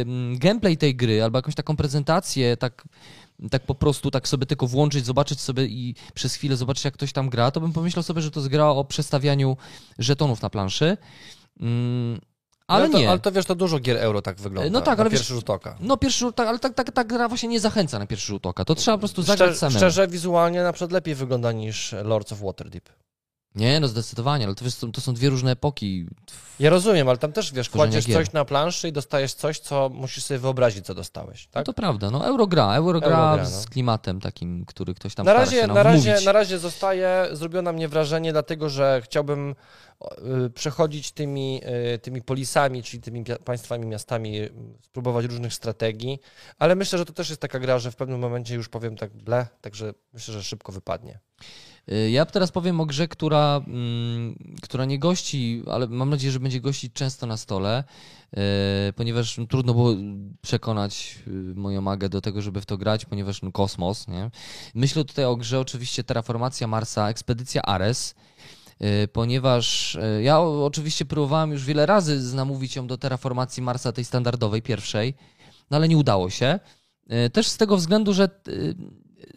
mm, 0.00 0.38
gameplay 0.38 0.76
tej 0.76 0.96
gry 0.96 1.22
albo 1.22 1.38
jakąś 1.38 1.54
taką 1.54 1.76
prezentację, 1.76 2.56
tak 2.56 2.84
tak 3.50 3.62
po 3.62 3.74
prostu 3.74 4.10
tak 4.10 4.28
sobie 4.28 4.46
tylko 4.46 4.66
włączyć, 4.66 5.04
zobaczyć 5.04 5.40
sobie 5.40 5.66
i 5.66 5.94
przez 6.14 6.34
chwilę 6.34 6.56
zobaczyć, 6.56 6.84
jak 6.84 6.94
ktoś 6.94 7.12
tam 7.12 7.28
gra, 7.30 7.50
to 7.50 7.60
bym 7.60 7.72
pomyślał 7.72 8.02
sobie, 8.02 8.22
że 8.22 8.30
to 8.30 8.40
jest 8.40 8.50
gra 8.50 8.66
o 8.66 8.84
przestawianiu 8.84 9.56
żetonów 9.98 10.42
na 10.42 10.50
planszy. 10.50 10.96
Ale 12.68 12.86
no 12.86 12.92
to, 12.92 12.98
nie. 12.98 13.10
Ale 13.10 13.18
to 13.18 13.32
wiesz, 13.32 13.46
to 13.46 13.54
dużo 13.54 13.78
gier 13.78 13.96
euro 13.96 14.22
tak 14.22 14.40
wygląda. 14.40 14.70
No 14.70 14.80
tak, 14.80 15.00
ale 15.00 15.10
pierwszy 15.10 15.32
wiesz, 15.32 15.38
rzut 15.40 15.50
oka. 15.50 15.76
No 15.80 15.96
pierwszy 15.96 16.18
rzut 16.18 16.40
oka, 16.40 16.48
ale 16.48 16.58
tak, 16.58 16.74
tak, 16.74 16.92
tak 16.92 17.06
gra 17.06 17.28
właśnie 17.28 17.48
nie 17.48 17.60
zachęca 17.60 17.98
na 17.98 18.06
pierwszy 18.06 18.26
rzut 18.26 18.46
oka. 18.46 18.64
To 18.64 18.74
trzeba 18.74 18.96
po 18.96 18.98
prostu 18.98 19.22
zagrać 19.22 19.48
Szczerze, 19.48 19.58
samemu. 19.58 19.78
szczerze, 19.78 20.08
wizualnie 20.08 20.62
na 20.62 20.72
przykład 20.72 20.92
lepiej 20.92 21.14
wygląda 21.14 21.52
niż 21.52 21.94
Lords 22.04 22.32
of 22.32 22.40
Waterdeep. 22.40 22.88
Nie, 23.54 23.80
no 23.80 23.88
zdecydowanie, 23.88 24.46
ale 24.46 24.54
to, 24.54 24.64
wiesz, 24.64 24.74
to 24.92 25.00
są 25.00 25.14
dwie 25.14 25.28
różne 25.28 25.50
epoki. 25.50 26.06
Ja 26.60 26.70
rozumiem, 26.70 27.08
ale 27.08 27.18
tam 27.18 27.32
też 27.32 27.52
wiesz, 27.52 27.70
kładziesz 27.70 28.06
gier. 28.06 28.16
coś 28.16 28.32
na 28.32 28.44
planszy 28.44 28.88
i 28.88 28.92
dostajesz 28.92 29.34
coś, 29.34 29.58
co 29.58 29.88
musisz 29.88 30.24
sobie 30.24 30.40
wyobrazić, 30.40 30.86
co 30.86 30.94
dostałeś. 30.94 31.46
No 31.46 31.52
Tak? 31.52 31.66
to 31.66 31.72
prawda, 31.72 32.10
no 32.10 32.26
Eurogra, 32.26 32.74
Eurogra 32.74 33.08
Eurogra, 33.08 33.44
z 33.44 33.64
no. 33.64 33.70
klimatem 33.72 34.20
takim, 34.20 34.64
który 34.64 34.94
ktoś 34.94 35.14
tam 35.14 35.26
na 35.26 35.32
razie, 35.32 35.66
na, 35.66 35.82
razie, 35.82 36.20
na 36.24 36.32
razie 36.32 36.58
zostaje, 36.58 37.28
zrobiło 37.32 37.62
na 37.62 37.72
mnie 37.72 37.88
wrażenie, 37.88 38.32
dlatego 38.32 38.68
że 38.68 39.00
chciałbym 39.04 39.54
y, 40.46 40.50
przechodzić 40.50 41.12
tymi, 41.12 41.60
y, 41.94 41.98
tymi 41.98 42.22
polisami, 42.22 42.82
czyli 42.82 43.02
tymi 43.02 43.24
państwami, 43.44 43.86
miastami, 43.86 44.40
y, 44.40 44.52
spróbować 44.82 45.26
różnych 45.26 45.54
strategii, 45.54 46.20
ale 46.58 46.74
myślę, 46.74 46.98
że 46.98 47.04
to 47.04 47.12
też 47.12 47.28
jest 47.28 47.40
taka 47.40 47.58
gra, 47.58 47.78
że 47.78 47.90
w 47.90 47.96
pewnym 47.96 48.20
momencie 48.20 48.54
już 48.54 48.68
powiem 48.68 48.96
tak 48.96 49.16
ble, 49.16 49.46
także 49.60 49.94
myślę, 50.12 50.34
że 50.34 50.42
szybko 50.42 50.72
wypadnie. 50.72 51.18
Y, 51.92 52.10
Ja 52.10 52.26
teraz 52.26 52.52
powiem 52.52 52.80
o 52.80 52.86
grze, 52.86 53.08
która, 53.08 53.60
mm, 53.66 54.34
która 54.62 54.84
nie 54.84 54.98
gości, 54.98 55.62
ale 55.66 55.86
mam 55.86 56.10
nadzieję, 56.10 56.32
że 56.32 56.40
będzie 56.40 56.60
gościć 56.60 56.92
często 56.92 57.26
na 57.26 57.36
stole, 57.36 57.84
y, 58.88 58.92
ponieważ 58.92 59.40
trudno 59.48 59.74
było 59.74 59.94
przekonać 60.40 61.18
y, 61.26 61.30
moją 61.54 61.80
magę 61.80 62.08
do 62.08 62.20
tego, 62.20 62.42
żeby 62.42 62.60
w 62.60 62.66
to 62.66 62.78
grać, 62.78 63.04
ponieważ 63.04 63.42
no, 63.42 63.52
kosmos, 63.52 64.08
nie? 64.08 64.30
Myślę 64.74 65.04
tutaj 65.04 65.24
o 65.24 65.36
grze 65.36 65.60
oczywiście 65.60 66.04
Terraformacja 66.04 66.66
Marsa, 66.66 67.08
Ekspedycja 67.08 67.62
Ares, 67.62 68.14
ponieważ 69.12 69.98
ja 70.22 70.40
oczywiście 70.40 71.04
próbowałem 71.04 71.52
już 71.52 71.64
wiele 71.64 71.86
razy 71.86 72.36
namówić 72.36 72.76
ją 72.76 72.86
do 72.86 72.98
Terraformacji 72.98 73.62
Marsa, 73.62 73.92
tej 73.92 74.04
standardowej, 74.04 74.62
pierwszej, 74.62 75.14
no 75.70 75.76
ale 75.76 75.88
nie 75.88 75.96
udało 75.96 76.30
się. 76.30 76.60
Też 77.32 77.46
z 77.46 77.56
tego 77.56 77.76
względu, 77.76 78.14
że 78.14 78.28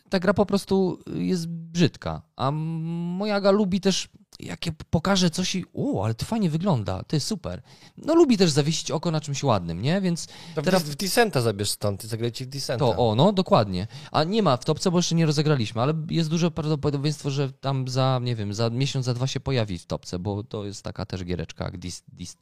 ta 0.09 0.19
gra 0.19 0.33
po 0.33 0.45
prostu 0.45 0.99
jest 1.15 1.47
brzydka. 1.47 2.21
A 2.35 2.51
moja 2.51 3.35
Aga 3.35 3.51
lubi 3.51 3.81
też, 3.81 4.09
jak 4.39 4.65
ja 4.65 4.71
pokażę 4.89 5.29
coś 5.29 5.55
i 5.55 5.65
o, 5.73 6.05
ale 6.05 6.13
to 6.13 6.25
fajnie 6.25 6.49
wygląda, 6.49 7.03
to 7.03 7.15
jest 7.15 7.27
super. 7.27 7.61
No 7.97 8.15
lubi 8.15 8.37
też 8.37 8.51
zawiesić 8.51 8.91
oko 8.91 9.11
na 9.11 9.21
czymś 9.21 9.43
ładnym, 9.43 9.81
nie? 9.81 10.01
Więc 10.01 10.27
To 10.55 10.61
Teraz- 10.61 10.83
w, 10.83 10.95
Descenta 10.95 11.41
zabierz 11.41 11.69
stąd 11.69 12.03
i 12.03 12.07
zagrajcie 12.07 12.45
w 12.45 12.47
Descenta. 12.47 12.85
to, 12.85 13.09
o, 13.09 13.15
no 13.15 13.33
dokładnie. 13.33 13.87
A 14.11 14.23
nie 14.23 14.43
ma 14.43 14.57
w 14.57 14.65
topce, 14.65 14.91
bo 14.91 14.97
jeszcze 14.99 15.15
nie 15.15 15.25
rozegraliśmy, 15.25 15.81
ale 15.81 15.93
jest 16.09 16.29
duże 16.29 16.51
prawdopodobieństwo, 16.51 17.29
że 17.31 17.51
tam 17.51 17.87
za, 17.87 18.19
nie 18.23 18.35
wiem, 18.35 18.53
za 18.53 18.69
miesiąc, 18.69 19.05
za 19.05 19.13
dwa 19.13 19.27
się 19.27 19.39
pojawi 19.39 19.77
w 19.77 19.85
topce, 19.85 20.19
bo 20.19 20.43
to 20.43 20.65
jest 20.65 20.83
taka 20.83 21.05
też 21.05 21.23
giereczka 21.25 21.65
jak 21.65 21.77
Dis, 21.77 22.03
Dis, 22.07 22.37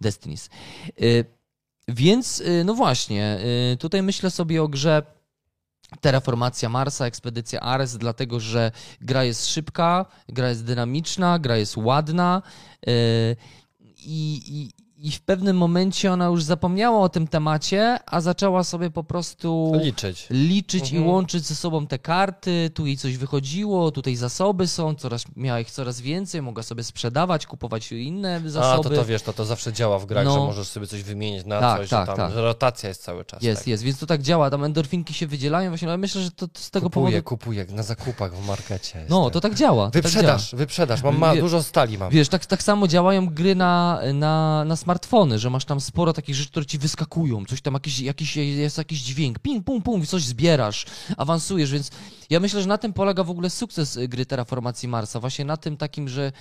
Destinies. 0.00 0.50
Y, 1.02 1.24
więc, 1.88 2.40
y, 2.40 2.64
no 2.64 2.74
właśnie, 2.74 3.38
y, 3.72 3.76
tutaj 3.76 4.02
myślę 4.02 4.30
sobie 4.30 4.62
o 4.62 4.68
grze 4.68 5.02
Terraformacja 6.00 6.68
Marsa, 6.68 7.06
Ekspedycja 7.06 7.60
Ares, 7.60 7.98
dlatego 7.98 8.40
że 8.40 8.72
gra 9.00 9.24
jest 9.24 9.46
szybka, 9.46 10.06
gra 10.28 10.48
jest 10.48 10.64
dynamiczna, 10.64 11.38
gra 11.38 11.56
jest 11.56 11.76
ładna 11.76 12.42
y, 12.88 13.36
i, 14.04 14.70
i, 15.02 15.10
w 15.12 15.20
pewnym 15.20 15.56
momencie 15.56 16.12
ona 16.12 16.26
już 16.26 16.42
zapomniała 16.44 17.00
o 17.00 17.08
tym 17.08 17.28
temacie, 17.28 17.98
a 18.06 18.20
zaczęła 18.20 18.64
sobie 18.64 18.90
po 18.90 19.04
prostu 19.04 19.72
Liczyć. 19.82 20.26
liczyć 20.30 20.82
Mhm. 20.82 21.02
i 21.04 21.06
łączyć 21.08 21.44
ze 21.46 21.54
sobą 21.54 21.86
te 21.86 21.98
karty. 21.98 22.70
Tu 22.74 22.86
jej 22.86 22.96
coś 22.96 23.16
wychodziło, 23.16 23.90
tutaj 23.90 24.16
zasoby 24.16 24.66
są, 24.68 24.94
coraz, 24.94 25.24
miała 25.36 25.60
ich 25.60 25.70
coraz 25.70 26.00
więcej, 26.00 26.42
mogła 26.42 26.62
sobie 26.62 26.84
sprzedawać, 26.84 27.46
kupować 27.46 27.92
inne 27.92 28.40
A, 28.46 28.48
zasoby. 28.50 28.88
to 28.88 28.94
to 28.96 29.04
wiesz, 29.04 29.22
to, 29.22 29.32
to 29.32 29.44
zawsze 29.44 29.72
działa 29.72 29.98
w 29.98 30.06
grach, 30.06 30.24
No. 30.24 30.32
że 30.34 30.38
możesz 30.40 30.68
sobie 30.68 30.86
coś 30.86 31.02
wymienić 31.02 31.46
na 31.46 31.60
Tak, 31.60 31.80
coś, 31.80 31.88
tak, 31.90 32.00
że 32.00 32.06
tam 32.06 32.16
tak. 32.16 32.32
że 32.32 32.42
rotacja 32.42 32.88
jest 32.88 33.02
cały 33.02 33.24
czas. 33.24 33.42
Jest, 33.42 33.60
tak. 33.60 33.68
jest, 33.68 33.82
więc 33.82 33.98
to 33.98 34.06
tak 34.06 34.22
działa, 34.22 34.50
tam 34.50 34.64
endorfinki 34.64 35.14
się 35.14 35.26
wydzielają 35.26 35.70
właśnie, 35.70 35.88
ale 35.88 35.98
myślę, 35.98 36.22
że 36.22 36.30
to 36.30 36.46
z 36.54 36.70
tego 36.70 36.86
kupuję, 36.86 37.22
powodu... 37.22 37.22
kupuję, 37.28 37.66
na 37.70 37.82
zakupach 37.82 38.34
w 38.34 38.46
markecie. 38.46 39.06
No, 39.08 39.24
tak. 39.24 39.32
to 39.32 39.40
tak 39.40 39.54
działa. 39.54 39.86
To 39.86 39.90
tak 39.90 40.02
działa. 40.02 40.12
Wyprzedaż, 40.14 40.54
wyprzedaż, 40.54 41.02
mam 41.02 41.18
ma, 41.18 41.34
Wie- 41.34 41.40
dużo 41.40 41.62
stali 41.62 41.98
mam. 41.98 42.10
Wiesz, 42.10 42.28
tak, 42.28 42.46
tak 42.46 42.62
samo 42.62 42.88
działają 42.88 43.26
gry 43.26 43.54
na, 43.54 44.00
na, 44.14 44.64
na 44.64 44.76
smartfony, 44.92 45.38
że 45.38 45.50
masz 45.50 45.64
tam 45.64 45.80
sporo 45.80 46.12
takich 46.12 46.34
rzeczy, 46.34 46.50
które 46.50 46.66
ci 46.66 46.78
wyskakują, 46.78 47.44
coś 47.44 47.60
tam, 47.60 47.74
jakiś, 47.74 48.00
jakiś, 48.00 48.36
jest 48.36 48.78
jakiś 48.78 49.02
dźwięk, 49.02 49.38
ping, 49.38 49.64
pum, 49.64 49.82
pum, 49.82 50.06
coś 50.06 50.22
zbierasz, 50.22 50.86
awansujesz, 51.16 51.72
więc 51.72 51.90
ja 52.30 52.40
myślę, 52.40 52.62
że 52.62 52.68
na 52.68 52.78
tym 52.78 52.92
polega 52.92 53.24
w 53.24 53.30
ogóle 53.30 53.50
sukces 53.50 53.96
y, 53.96 54.08
gry 54.08 54.26
Terraformacji 54.26 54.88
Marsa, 54.88 55.20
właśnie 55.20 55.44
na 55.44 55.56
tym 55.56 55.76
takim, 55.76 56.08
że 56.08 56.32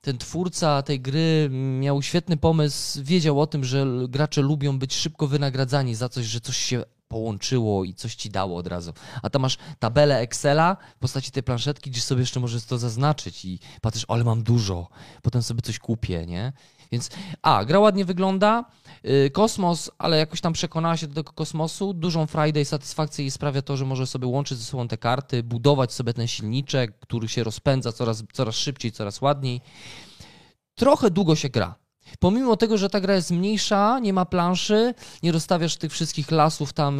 ten 0.00 0.18
twórca 0.18 0.82
tej 0.82 1.00
gry 1.00 1.48
miał 1.80 2.02
świetny 2.02 2.36
pomysł, 2.36 3.02
wiedział 3.02 3.40
o 3.40 3.46
tym, 3.46 3.64
że 3.64 3.86
gracze 4.08 4.42
lubią 4.42 4.78
być 4.78 4.94
szybko 4.94 5.26
wynagradzani 5.26 5.94
za 5.94 6.08
coś, 6.08 6.26
że 6.26 6.40
coś 6.40 6.56
się 6.56 6.84
połączyło 7.08 7.84
i 7.84 7.94
coś 7.94 8.14
ci 8.14 8.30
dało 8.30 8.56
od 8.56 8.66
razu. 8.66 8.92
A 9.22 9.30
tam 9.30 9.42
masz 9.42 9.58
tabelę 9.78 10.18
Excela 10.18 10.76
w 10.96 10.98
postaci 10.98 11.30
tej 11.30 11.42
planszetki, 11.42 11.90
gdzie 11.90 12.00
sobie 12.00 12.20
jeszcze 12.20 12.40
możesz 12.40 12.64
to 12.64 12.78
zaznaczyć 12.78 13.44
i 13.44 13.58
patrzysz, 13.80 14.04
ale 14.08 14.24
mam 14.24 14.42
dużo, 14.42 14.88
potem 15.22 15.42
sobie 15.42 15.62
coś 15.62 15.78
kupię, 15.78 16.26
nie? 16.26 16.52
Więc 16.92 17.10
a, 17.42 17.64
gra 17.64 17.78
ładnie 17.78 18.04
wygląda, 18.04 18.64
yy, 19.02 19.30
kosmos, 19.30 19.90
ale 19.98 20.18
jakoś 20.18 20.40
tam 20.40 20.52
przekonała 20.52 20.96
się 20.96 21.06
do 21.06 21.14
tego 21.14 21.32
kosmosu, 21.32 21.94
dużą 21.94 22.26
i 22.60 22.64
satysfakcję 22.64 23.24
jej 23.24 23.30
sprawia 23.30 23.62
to, 23.62 23.76
że 23.76 23.84
może 23.84 24.06
sobie 24.06 24.26
łączyć 24.26 24.58
ze 24.58 24.64
sobą 24.64 24.88
te 24.88 24.98
karty, 24.98 25.42
budować 25.42 25.92
sobie 25.92 26.12
ten 26.12 26.26
silniczek, 26.26 26.98
który 26.98 27.28
się 27.28 27.44
rozpędza 27.44 27.92
coraz, 27.92 28.22
coraz 28.32 28.54
szybciej, 28.54 28.92
coraz 28.92 29.20
ładniej. 29.20 29.60
Trochę 30.74 31.10
długo 31.10 31.36
się 31.36 31.48
gra. 31.48 31.85
Pomimo 32.18 32.56
tego, 32.56 32.78
że 32.78 32.90
ta 32.90 33.00
gra 33.00 33.14
jest 33.14 33.30
mniejsza, 33.30 33.98
nie 33.98 34.12
ma 34.12 34.24
planszy, 34.24 34.94
nie 35.22 35.32
rozstawiasz 35.32 35.76
tych 35.76 35.92
wszystkich 35.92 36.30
lasów 36.30 36.72
tam, 36.72 36.98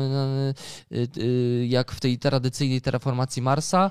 yy, 0.90 1.09
yy, 1.16 1.66
jak 1.66 1.92
w 1.92 2.00
tej 2.00 2.18
tradycyjnej 2.18 2.80
terraformacji 2.80 3.42
Marsa, 3.42 3.90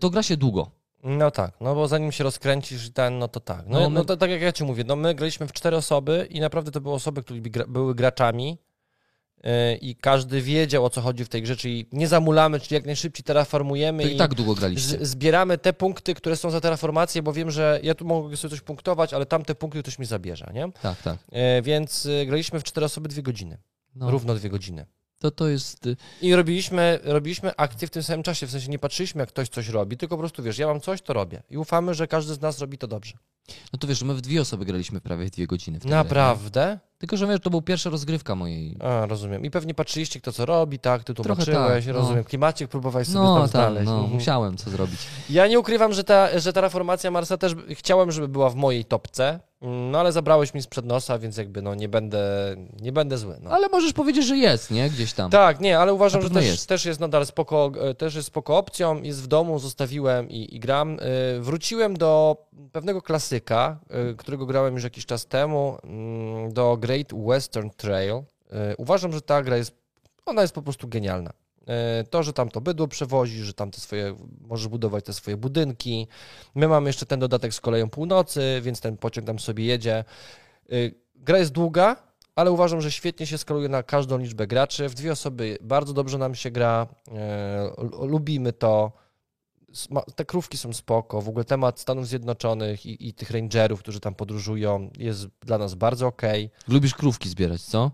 to 0.00 0.10
gra 0.10 0.22
się 0.22 0.36
długo. 0.36 0.70
No 1.04 1.30
tak, 1.30 1.52
no 1.60 1.74
bo 1.74 1.88
zanim 1.88 2.12
się 2.12 2.24
rozkręcisz 2.24 2.86
i 2.86 2.92
ten, 2.92 3.18
no 3.18 3.28
to 3.28 3.40
tak. 3.40 3.64
No, 3.66 3.80
No, 3.80 3.90
no, 3.90 4.00
my- 4.00 4.04
to 4.04 4.16
tak 4.16 4.30
jak 4.30 4.42
ja 4.42 4.52
ci 4.52 4.64
mówię, 4.64 4.84
no 4.86 4.96
my 4.96 5.14
graliśmy 5.14 5.46
w 5.46 5.52
cztery 5.52 5.76
osoby 5.76 6.26
i 6.30 6.40
naprawdę 6.40 6.70
to 6.70 6.80
były 6.80 6.94
osoby, 6.94 7.22
które 7.22 7.40
były 7.68 7.94
graczami 7.94 8.58
i 9.80 9.96
każdy 9.96 10.42
wiedział 10.42 10.84
o 10.84 10.90
co 10.90 11.00
chodzi 11.00 11.24
w 11.24 11.28
tej 11.28 11.42
grze, 11.42 11.56
czyli 11.56 11.86
nie 11.92 12.08
zamulamy, 12.08 12.60
czyli 12.60 12.74
jak 12.74 12.86
najszybciej 12.86 13.24
terraformujemy 13.24 14.02
To 14.02 14.08
i 14.08 14.16
tak 14.16 14.34
długo 14.34 14.54
graliście. 14.54 14.98
zbieramy 15.06 15.58
te 15.58 15.72
punkty, 15.72 16.14
które 16.14 16.36
są 16.36 16.50
za 16.50 16.60
terraformację, 16.60 17.22
bo 17.22 17.32
wiem, 17.32 17.50
że 17.50 17.80
ja 17.82 17.94
tu 17.94 18.04
mogę 18.04 18.36
sobie 18.36 18.50
coś 18.50 18.60
punktować, 18.60 19.14
ale 19.14 19.26
tamte 19.26 19.54
punkty 19.54 19.82
ktoś 19.82 19.98
mi 19.98 20.06
zabierze, 20.06 20.50
nie? 20.54 20.72
Tak, 20.82 21.02
tak. 21.02 21.18
Yy, 21.32 21.62
więc 21.62 22.04
yy, 22.04 22.26
graliśmy 22.26 22.60
w 22.60 22.64
cztery 22.64 22.86
osoby 22.86 23.08
dwie 23.08 23.22
godziny, 23.22 23.58
No, 23.94 24.10
równo 24.10 24.34
dwie 24.34 24.50
godziny. 24.50 24.86
to, 25.18 25.30
to 25.30 25.48
jest... 25.48 25.86
y, 25.86 25.96
I 26.22 26.34
robiliśmy, 26.34 26.98
robiliśmy 27.02 27.56
akcje 27.56 27.88
w 27.88 27.90
tym 27.90 28.02
samym 28.02 28.22
czasie, 28.22 28.46
w 28.46 28.50
sensie 28.50 28.68
nie 28.68 28.78
patrzyliśmy, 28.78 29.20
jak 29.20 29.28
ktoś 29.28 29.48
coś 29.48 29.68
robi, 29.68 29.96
tylko 29.96 30.16
po 30.16 30.20
prostu 30.20 30.42
wiesz, 30.42 30.58
ja 30.58 30.66
mam 30.66 30.80
coś, 30.80 31.02
to 31.02 31.12
robię. 31.12 31.42
I 31.50 31.56
ufamy, 31.56 31.94
że 31.94 32.06
każdy 32.08 32.34
z 32.34 32.40
nas 32.40 32.58
robi 32.58 32.78
to 32.78 32.86
dobrze. 32.86 33.14
No 33.72 33.78
to 33.78 33.86
wiesz, 33.86 34.02
my 34.02 34.14
w 34.14 34.20
dwie 34.20 34.40
osoby 34.40 34.64
graliśmy 34.64 35.00
prawie 35.00 35.30
dwie 35.30 35.46
godziny. 35.46 35.78
Grę, 35.78 35.90
Naprawdę? 35.90 36.78
Tylko, 37.02 37.16
że 37.16 37.26
wiesz, 37.26 37.40
to 37.40 37.50
była 37.50 37.62
pierwsza 37.62 37.90
rozgrywka 37.90 38.34
mojej. 38.34 38.76
A, 38.80 39.06
rozumiem. 39.06 39.44
I 39.44 39.50
pewnie 39.50 39.74
patrzyliście, 39.74 40.20
kto 40.20 40.32
co 40.32 40.46
robi, 40.46 40.78
tak, 40.78 41.04
ty 41.04 41.14
tłumaczyłeś, 41.14 41.84
tak, 41.84 41.94
no. 41.94 42.00
rozumiem. 42.00 42.24
Klimacik 42.24 42.68
próbowałeś 42.68 43.08
sobie 43.08 43.18
No 43.24 43.34
tam 43.34 43.42
tam, 43.42 43.48
znaleźć. 43.48 43.86
no, 43.86 43.94
Mhm. 43.94 44.12
musiałem 44.14 44.56
co 44.56 44.70
zrobić. 44.70 45.00
Ja 45.30 45.46
nie 45.46 45.58
ukrywam, 45.60 45.92
że 45.92 46.04
ta, 46.04 46.38
że 46.38 46.52
ta 46.52 46.60
reformacja 46.60 47.10
Marsa 47.10 47.36
też 47.36 47.54
chciałem, 47.70 48.12
żeby 48.12 48.28
była 48.28 48.50
w 48.50 48.54
mojej 48.54 48.84
topce, 48.84 49.40
mm, 49.62 49.90
no 49.90 50.00
ale 50.00 50.12
zabrałeś 50.12 50.54
mi 50.54 50.62
sprzed 50.62 50.86
nosa, 50.86 51.18
więc 51.18 51.36
jakby 51.36 51.62
no 51.62 51.74
nie 51.74 51.88
będę, 51.88 52.56
nie 52.82 52.92
będę 52.92 53.18
zły. 53.18 53.36
No. 53.42 53.50
Ale 53.50 53.68
możesz 53.68 53.92
powiedzieć, 53.92 54.26
że 54.26 54.36
jest, 54.36 54.70
nie? 54.70 54.90
Gdzieś 54.90 55.12
tam. 55.12 55.30
Tak, 55.30 55.60
nie, 55.60 55.78
ale 55.78 55.94
uważam, 55.94 56.22
że 56.22 56.30
też 56.30 56.44
jest. 56.46 56.68
też 56.68 56.84
jest 56.84 57.00
nadal 57.00 57.26
spoko, 57.26 57.72
e, 57.80 57.94
też 57.94 58.14
jest 58.14 58.28
spoko 58.28 58.58
opcją. 58.58 59.02
Jest 59.02 59.22
w 59.22 59.26
domu, 59.26 59.58
zostawiłem 59.58 60.30
i, 60.30 60.56
i 60.56 60.60
gram. 60.60 60.98
E, 61.00 61.40
Wróciłem 61.40 61.96
do 61.96 62.36
pewnego 62.72 63.02
klasyka, 63.02 63.78
e, 63.90 64.14
którego 64.14 64.46
grałem 64.46 64.74
już 64.74 64.84
jakiś 64.84 65.06
czas 65.06 65.26
temu, 65.26 65.78
mm, 65.84 66.52
do 66.52 66.76
Great 66.92 67.12
Western 67.26 67.70
Trail. 67.76 68.22
E, 68.52 68.76
Uważam, 68.76 69.12
że 69.12 69.22
ta 69.22 69.42
gra 69.42 69.56
jest, 69.56 69.74
ona 70.26 70.42
jest 70.42 70.54
po 70.54 70.62
prostu 70.62 70.88
genialna. 70.88 71.32
E, 71.66 72.04
To, 72.04 72.22
że 72.22 72.32
tam 72.32 72.48
to 72.48 72.60
bydło 72.60 72.88
przewozi, 72.88 73.42
że 73.42 73.54
tam 73.54 73.70
te 73.70 73.80
swoje, 73.80 74.16
możesz 74.40 74.68
budować 74.68 75.04
te 75.04 75.12
swoje 75.12 75.36
budynki. 75.36 76.08
My 76.54 76.68
mamy 76.68 76.88
jeszcze 76.88 77.06
ten 77.06 77.20
dodatek 77.20 77.54
z 77.54 77.60
koleją 77.60 77.90
północy, 77.90 78.60
więc 78.62 78.80
ten 78.80 78.96
pociąg 78.96 79.26
tam 79.26 79.38
sobie 79.38 79.64
jedzie. 79.64 80.04
E, 80.72 80.74
Gra 81.14 81.38
jest 81.38 81.52
długa, 81.52 81.96
ale 82.34 82.50
uważam, 82.52 82.80
że 82.80 82.92
świetnie 82.92 83.26
się 83.26 83.38
skaluje 83.38 83.68
na 83.68 83.82
każdą 83.82 84.18
liczbę 84.18 84.46
graczy. 84.46 84.88
W 84.88 84.94
dwie 84.94 85.12
osoby 85.12 85.58
bardzo 85.60 85.92
dobrze 85.92 86.18
nam 86.18 86.34
się 86.34 86.50
gra, 86.50 86.86
lubimy 88.00 88.52
to. 88.52 88.92
Te 90.14 90.24
krówki 90.24 90.58
są 90.58 90.72
spoko, 90.72 91.22
w 91.22 91.28
ogóle 91.28 91.44
temat 91.44 91.80
Stanów 91.80 92.08
Zjednoczonych 92.08 92.86
i, 92.86 93.08
i 93.08 93.14
tych 93.14 93.30
rangerów, 93.30 93.80
którzy 93.80 94.00
tam 94.00 94.14
podróżują 94.14 94.90
jest 94.98 95.26
dla 95.40 95.58
nas 95.58 95.74
bardzo 95.74 96.06
okej. 96.06 96.50
Lubisz 96.68 96.94
krówki 96.94 97.28
zbierać, 97.28 97.62
co? 97.62 97.90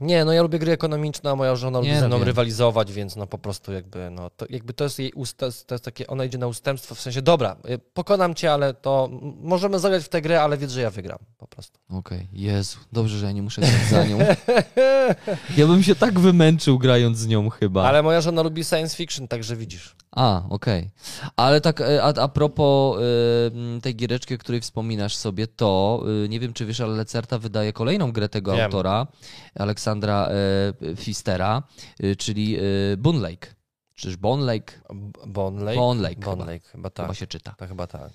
Nie, 0.00 0.24
no 0.24 0.32
ja 0.32 0.42
lubię 0.42 0.58
gry 0.58 0.72
ekonomiczne, 0.72 1.30
a 1.30 1.36
moja 1.36 1.56
żona 1.56 1.78
lubi 1.78 1.94
ze 1.94 2.00
no 2.00 2.06
mną 2.06 2.18
wiem. 2.18 2.26
rywalizować, 2.26 2.92
więc 2.92 3.16
no 3.16 3.26
po 3.26 3.38
prostu 3.38 3.72
jakby, 3.72 4.10
no 4.10 4.30
to, 4.30 4.46
jakby 4.50 4.72
to 4.72 4.84
jest 4.84 4.98
jej 4.98 5.12
usta, 5.12 5.46
to 5.66 5.74
jest 5.74 5.84
takie, 5.84 6.06
ona 6.06 6.24
idzie 6.24 6.38
na 6.38 6.46
ustępstwo, 6.46 6.94
w 6.94 7.00
sensie, 7.00 7.22
dobra, 7.22 7.56
y, 7.70 7.78
pokonam 7.78 8.34
cię, 8.34 8.52
ale 8.52 8.74
to 8.74 9.08
możemy 9.40 9.78
zagrać 9.78 10.04
w 10.04 10.08
tę 10.08 10.22
grę, 10.22 10.42
ale 10.42 10.56
wiedz, 10.56 10.70
że 10.70 10.80
ja 10.80 10.90
wygram, 10.90 11.18
po 11.38 11.46
prostu. 11.46 11.78
Okej, 11.90 12.28
Jezu, 12.32 12.78
dobrze, 12.92 13.18
że 13.18 13.26
ja 13.26 13.32
nie 13.32 13.42
muszę 13.42 13.60
grać 13.60 13.88
za 13.90 14.04
nią. 14.06 14.18
Ja 15.56 15.66
bym 15.66 15.82
się 15.82 15.94
tak 15.94 16.20
wymęczył 16.20 16.78
grając 16.78 17.18
z 17.18 17.26
nią 17.26 17.50
chyba. 17.50 17.84
Ale 17.84 18.02
moja 18.02 18.20
żona 18.20 18.42
lubi 18.42 18.64
science 18.64 18.96
fiction, 18.96 19.28
także 19.28 19.56
widzisz. 19.56 19.96
A, 20.16 20.42
okej. 20.48 20.90
Ale 21.36 21.60
tak 21.60 21.80
e, 21.80 22.02
a, 22.02 22.08
a 22.22 22.28
propos 22.28 22.98
m, 23.54 23.80
tej 23.80 23.96
giereczki, 23.96 24.34
o 24.34 24.38
której 24.38 24.60
wspominasz 24.60 25.16
sobie, 25.16 25.46
to 25.46 26.02
e, 26.24 26.28
nie 26.28 26.40
wiem, 26.40 26.52
czy 26.52 26.66
wiesz, 26.66 26.80
ale 26.80 26.96
Lecerta 26.96 27.38
wydaje 27.38 27.72
kolejną 27.72 28.12
grę 28.12 28.28
tego 28.28 28.52
Wiem. 28.52 28.64
autora, 28.64 29.06
Aleksandra 29.54 30.28
e, 30.28 30.96
Fistera, 30.96 31.62
czyli 32.18 32.56
Boon 32.98 33.20
Lake. 33.20 33.54
Czyż 33.94 34.16
Bon 34.16 34.40
Lake? 34.40 34.72
B- 34.94 35.12
Bon 35.26 35.64
Lake? 35.64 35.76
Bon 35.76 36.00
Lake 36.00 36.16
Bon 36.20 36.38
chyba. 36.38 36.52
Lake, 36.52 36.68
chyba 36.68 36.90
tak. 36.90 37.06
Chyba 37.06 37.14
się 37.14 37.26
czyta. 37.26 37.54
To 37.58 37.66
chyba 37.66 37.86
tak. 37.86 38.10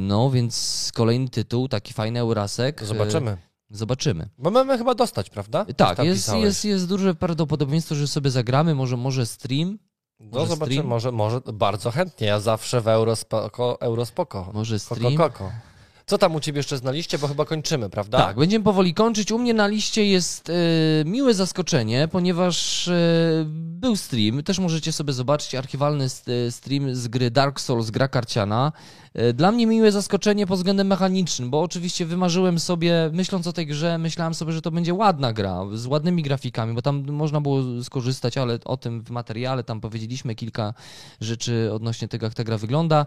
No, 0.00 0.30
więc 0.30 0.90
kolejny 0.94 1.28
tytuł, 1.28 1.68
taki 1.68 1.92
fajny 1.92 2.20
Eurasek. 2.20 2.82
E, 2.82 2.86
zobaczymy. 2.86 3.36
Zobaczymy. 3.70 4.28
Bo 4.38 4.50
mamy 4.50 4.78
chyba 4.78 4.94
dostać, 4.94 5.30
prawda? 5.30 5.64
Tak, 5.76 5.98
jest, 5.98 6.34
jest, 6.34 6.64
jest 6.64 6.88
duże 6.88 7.14
prawdopodobieństwo, 7.14 7.94
że 7.94 8.06
sobie 8.08 8.30
zagramy, 8.30 8.74
może, 8.74 8.96
może 8.96 9.26
stream, 9.26 9.78
No 10.20 10.46
stream? 10.46 10.86
może, 10.86 11.12
może 11.12 11.40
bardzo 11.52 11.90
chętnie. 11.90 12.26
Ja 12.26 12.40
zawsze 12.40 12.80
w 12.80 12.88
Eurospoko. 12.88 13.80
Eurospoko. 13.80 14.50
może 14.52 14.78
Koko, 14.78 14.94
stream. 14.94 15.16
koko. 15.16 15.50
Co 16.10 16.18
tam 16.18 16.34
u 16.34 16.40
ciebie 16.40 16.58
jeszcze 16.58 16.76
znaliście? 16.76 17.18
Bo 17.18 17.28
chyba 17.28 17.44
kończymy, 17.44 17.90
prawda? 17.90 18.18
Tak, 18.18 18.36
będziemy 18.36 18.64
powoli 18.64 18.94
kończyć. 18.94 19.32
U 19.32 19.38
mnie 19.38 19.54
na 19.54 19.66
liście 19.66 20.06
jest 20.06 20.50
e, 20.50 20.52
miłe 21.04 21.34
zaskoczenie, 21.34 22.08
ponieważ 22.08 22.88
e, 22.88 22.94
był 23.54 23.96
stream. 23.96 24.42
Też 24.42 24.58
możecie 24.58 24.92
sobie 24.92 25.12
zobaczyć 25.12 25.54
archiwalny 25.54 26.04
e, 26.04 26.50
stream 26.50 26.94
z 26.94 27.08
gry 27.08 27.30
Dark 27.30 27.60
Souls, 27.60 27.90
gra 27.90 28.08
karciana. 28.08 28.72
Dla 29.34 29.52
mnie 29.52 29.66
miłe 29.66 29.92
zaskoczenie 29.92 30.46
pod 30.46 30.58
względem 30.58 30.86
mechanicznym, 30.86 31.50
bo 31.50 31.60
oczywiście 31.60 32.06
wymarzyłem 32.06 32.58
sobie, 32.58 33.10
myśląc 33.12 33.46
o 33.46 33.52
tej 33.52 33.66
grze, 33.66 33.98
myślałem 33.98 34.34
sobie, 34.34 34.52
że 34.52 34.62
to 34.62 34.70
będzie 34.70 34.94
ładna 34.94 35.32
gra, 35.32 35.60
z 35.72 35.86
ładnymi 35.86 36.22
grafikami, 36.22 36.74
bo 36.74 36.82
tam 36.82 37.10
można 37.10 37.40
było 37.40 37.62
skorzystać, 37.82 38.38
ale 38.38 38.58
o 38.64 38.76
tym 38.76 39.02
w 39.02 39.10
materiale 39.10 39.64
tam 39.64 39.80
powiedzieliśmy 39.80 40.34
kilka 40.34 40.74
rzeczy 41.20 41.70
odnośnie 41.72 42.08
tego, 42.08 42.26
jak 42.26 42.34
ta 42.34 42.44
gra 42.44 42.58
wygląda. 42.58 43.06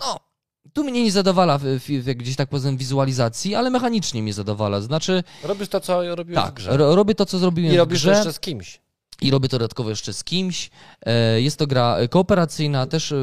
No, 0.00 0.29
tu 0.72 0.84
mnie 0.84 1.04
nie 1.04 1.12
zadowala 1.12 1.58
w, 1.58 1.62
w, 1.64 1.84
w, 1.88 2.14
gdzieś 2.14 2.36
tak 2.36 2.48
poza 2.48 2.72
wizualizacji, 2.72 3.54
ale 3.54 3.70
mechanicznie 3.70 4.22
mnie 4.22 4.32
zadowala. 4.32 4.80
Znaczy, 4.80 5.22
Robisz 5.44 5.68
to, 5.68 5.80
co 5.80 6.14
robiłeś 6.16 6.40
w 6.42 6.44
tak, 6.44 6.54
grze. 6.54 6.76
ro, 6.76 6.94
robię 6.94 7.14
to, 7.14 7.26
co 7.26 7.38
zrobiłem 7.38 7.72
I 7.72 7.76
w 7.76 7.78
robisz 7.78 8.02
to 8.02 8.08
grze 8.08 8.16
jeszcze 8.16 8.32
z 8.32 8.40
kimś. 8.40 8.80
i 9.22 9.30
robię 9.30 9.48
to 9.48 9.58
dodatkowo 9.58 9.90
jeszcze 9.90 10.12
z 10.12 10.24
kimś. 10.24 10.70
E, 11.06 11.40
Jest 11.40 11.56
to 11.58 11.66
gra 11.66 11.96
kooperacyjna, 12.10 12.86
też 12.86 13.12
e, 13.12 13.16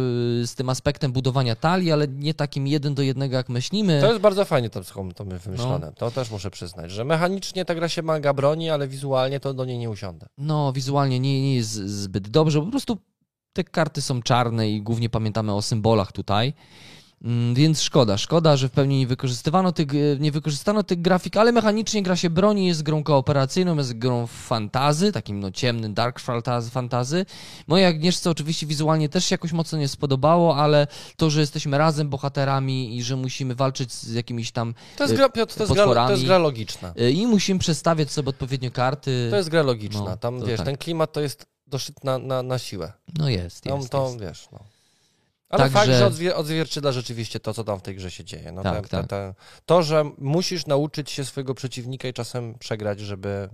z 0.48 0.56
tym 0.56 0.70
aspektem 0.70 1.12
budowania 1.12 1.56
talii, 1.56 1.92
ale 1.92 2.08
nie 2.08 2.34
takim 2.34 2.68
jeden 2.68 2.96
do 2.96 3.02
jednego, 3.02 3.36
jak 3.36 3.50
myślimy. 3.50 4.02
To 4.02 4.08
jest 4.08 4.20
bardzo 4.22 4.46
fajnie 4.46 4.70
to, 4.70 4.82
to 5.16 5.26
my 5.26 5.34
No. 5.34 5.40
wymyślone. 5.40 5.94
To 5.98 6.12
też 6.12 6.32
muszę 6.32 6.52
przyznać, 6.52 6.92
że 6.92 7.06
mechanicznie 7.06 7.66
ta 7.66 7.76
gra 7.76 7.90
się 7.90 8.02
manga 8.02 8.34
broni, 8.34 8.70
ale 8.70 8.88
wizualnie 8.88 9.40
to 9.40 9.54
do 9.54 9.66
niej 9.66 9.78
nie 9.78 9.90
usiądę. 9.90 10.28
No, 10.38 10.74
wizualnie 10.74 11.20
nie, 11.20 11.42
nie 11.42 11.56
jest 11.56 11.72
zbyt 11.74 12.30
dobrze, 12.30 12.62
po 12.62 12.72
prostu 12.72 12.98
te 13.54 13.64
karty 13.64 14.02
są 14.02 14.22
czarne 14.22 14.70
i 14.70 14.82
głównie 14.82 15.10
pamiętamy 15.10 15.54
o 15.54 15.62
symbolach 15.62 16.12
tutaj. 16.12 16.54
Mm, 17.22 17.56
Więc 17.56 17.82
szkoda, 17.82 18.18
szkoda, 18.18 18.58
że 18.58 18.70
w 18.70 18.72
pełni 18.72 18.98
nie 19.00 19.08
wykorzystywano 19.08 19.72
tych, 19.72 19.88
e, 19.92 19.96
nie 20.20 20.32
wykorzystano 20.32 20.84
tych 20.84 21.02
grafik, 21.02 21.38
ale 21.38 21.52
mechanicznie 21.52 22.04
gra 22.04 22.16
się 22.16 22.30
broni, 22.30 22.68
jest 22.68 22.84
grą 22.84 23.04
kooperacyjną, 23.04 23.76
jest 23.78 23.94
grą 23.94 24.28
fantazy, 24.28 25.12
takim 25.12 25.40
no 25.40 25.52
ciemnym, 25.52 25.94
dark 25.94 26.20
fantazy. 26.72 27.26
Mojej 27.68 27.86
Agnieszce 27.86 28.30
oczywiście 28.30 28.66
wizualnie 28.66 29.10
też 29.10 29.26
się 29.26 29.34
jakoś 29.34 29.52
mocno 29.52 29.78
nie 29.78 29.88
spodobało, 29.88 30.58
ale 30.58 30.88
to, 31.16 31.30
że 31.30 31.40
jesteśmy 31.42 31.78
razem 31.78 32.10
bohaterami 32.10 32.98
i 32.98 33.04
że 33.04 33.16
musimy 33.16 33.56
walczyć 33.56 33.94
z 33.94 34.14
jakimiś 34.14 34.52
tam 34.52 34.74
To 34.98 35.04
jest 35.04 35.14
Y, 35.14 35.18
gra, 35.18 35.30
Piotr, 35.30 35.54
to 35.56 35.64
jest 35.64 35.74
gra, 35.74 36.06
to 36.06 36.12
jest 36.12 36.24
gra 36.26 36.38
logiczna. 36.38 36.94
e, 36.98 37.12
i 37.12 37.28
musimy 37.28 37.60
przestawiać 37.60 38.12
sobie 38.12 38.30
odpowiednio 38.30 38.72
karty. 38.72 39.28
To 39.32 39.38
jest 39.38 39.50
gra 39.50 39.62
logiczna. 39.64 40.02
No, 40.06 40.18
Tam, 40.18 40.46
wiesz, 40.46 40.58
tak. 40.58 40.66
ten 40.66 40.78
klimat 40.78 41.12
to 41.14 41.22
jest 41.22 41.46
doszyt 41.68 42.04
na, 42.04 42.18
na, 42.18 42.44
na 42.44 42.60
siłę. 42.60 42.94
No 43.18 43.30
jest, 43.30 43.62
Tam 43.64 43.78
jest, 43.78 43.90
to, 43.90 44.04
jest. 44.06 44.20
wiesz, 44.20 44.48
no. 44.52 44.60
Ale 45.50 45.64
Także- 45.64 45.74
fakt, 45.80 45.92
że 45.92 46.06
odzwier- 46.06 46.34
odzwierciedla 46.36 46.92
rzeczywiście 46.92 47.40
to, 47.40 47.54
co 47.54 47.64
tam 47.64 47.80
w 47.80 47.82
tej 47.82 47.96
grze 47.96 48.12
się 48.12 48.24
dzieje. 48.24 48.52
No, 48.52 48.64
Tak, 48.64 48.88
te, 48.88 48.98
tak. 48.98 49.02
Te, 49.02 49.08
te, 49.08 49.34
to, 49.66 49.84
że 49.84 50.04
musisz 50.18 50.66
nauczyć 50.66 51.12
się 51.12 51.26
swojego 51.26 51.54
przeciwnika 51.54 52.08
i 52.08 52.14
czasem 52.14 52.56
przegrać, 52.60 53.00
żeby, 53.00 53.50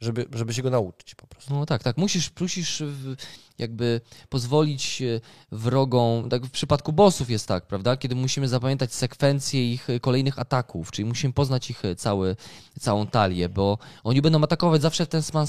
żeby, 0.00 0.26
żeby 0.34 0.54
się 0.54 0.62
go 0.62 0.70
nauczyć 0.70 1.14
po 1.14 1.26
prostu. 1.26 1.54
No 1.54 1.66
tak, 1.66 1.82
tak. 1.82 1.96
Musisz, 1.96 2.30
musisz 2.40 2.82
w- 2.86 3.16
jakby 3.58 4.00
pozwolić 4.28 5.02
e, 5.02 5.20
wrogom, 5.52 6.28
tak 6.28 6.46
w 6.46 6.50
przypadku 6.50 6.92
bossów 6.92 7.30
jest 7.30 7.48
tak, 7.48 7.66
prawda? 7.66 7.96
Kiedy 7.96 8.14
musimy 8.14 8.48
zapamiętać 8.48 8.94
sekwencję 8.94 9.72
ich 9.72 9.90
e, 9.90 10.00
kolejnych 10.00 10.38
ataków, 10.38 10.90
czyli 10.90 11.08
musimy 11.08 11.32
poznać 11.32 11.70
ich 11.70 11.84
e, 11.84 11.96
cały, 11.96 12.36
całą 12.80 13.06
talię, 13.06 13.48
bo 13.48 13.78
oni 14.04 14.22
będą 14.22 14.42
atakować 14.42 14.82
zawsze 14.82 15.06
w 15.06 15.08
ten 15.08 15.22
sam, 15.22 15.46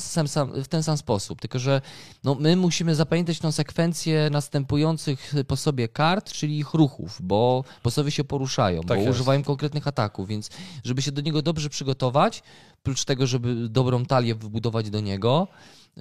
w 0.64 0.68
ten 0.68 0.84
sam 0.84 0.98
sposób, 0.98 1.42
tylko 1.42 1.60
że 1.60 1.82
no, 2.24 2.36
my 2.36 2.56
musimy 2.56 2.96
zapamiętać 2.96 3.40
tą 3.40 3.52
sekwencję 3.52 4.30
następujących 4.32 5.34
po 5.48 5.56
sobie 5.58 5.88
kart, 5.88 6.32
czyli 6.32 6.58
ich 6.60 6.74
ruchów, 6.74 7.18
bo 7.24 7.64
bossowie 7.84 8.12
się 8.12 8.24
poruszają, 8.24 8.82
Tak 8.82 8.88
bo 8.88 8.96
jest. 9.04 9.10
używają 9.10 9.44
konkretnych 9.44 9.88
ataków, 9.88 10.28
więc 10.28 10.50
żeby 10.84 11.02
się 11.02 11.12
do 11.12 11.22
niego 11.22 11.42
dobrze 11.42 11.70
przygotować, 11.70 12.44
prócz 12.84 13.06
tego, 13.06 13.28
żeby 13.28 13.70
dobrą 13.70 14.06
talię 14.06 14.36
wbudować 14.36 14.90
do 14.90 15.00
niego, 15.00 15.48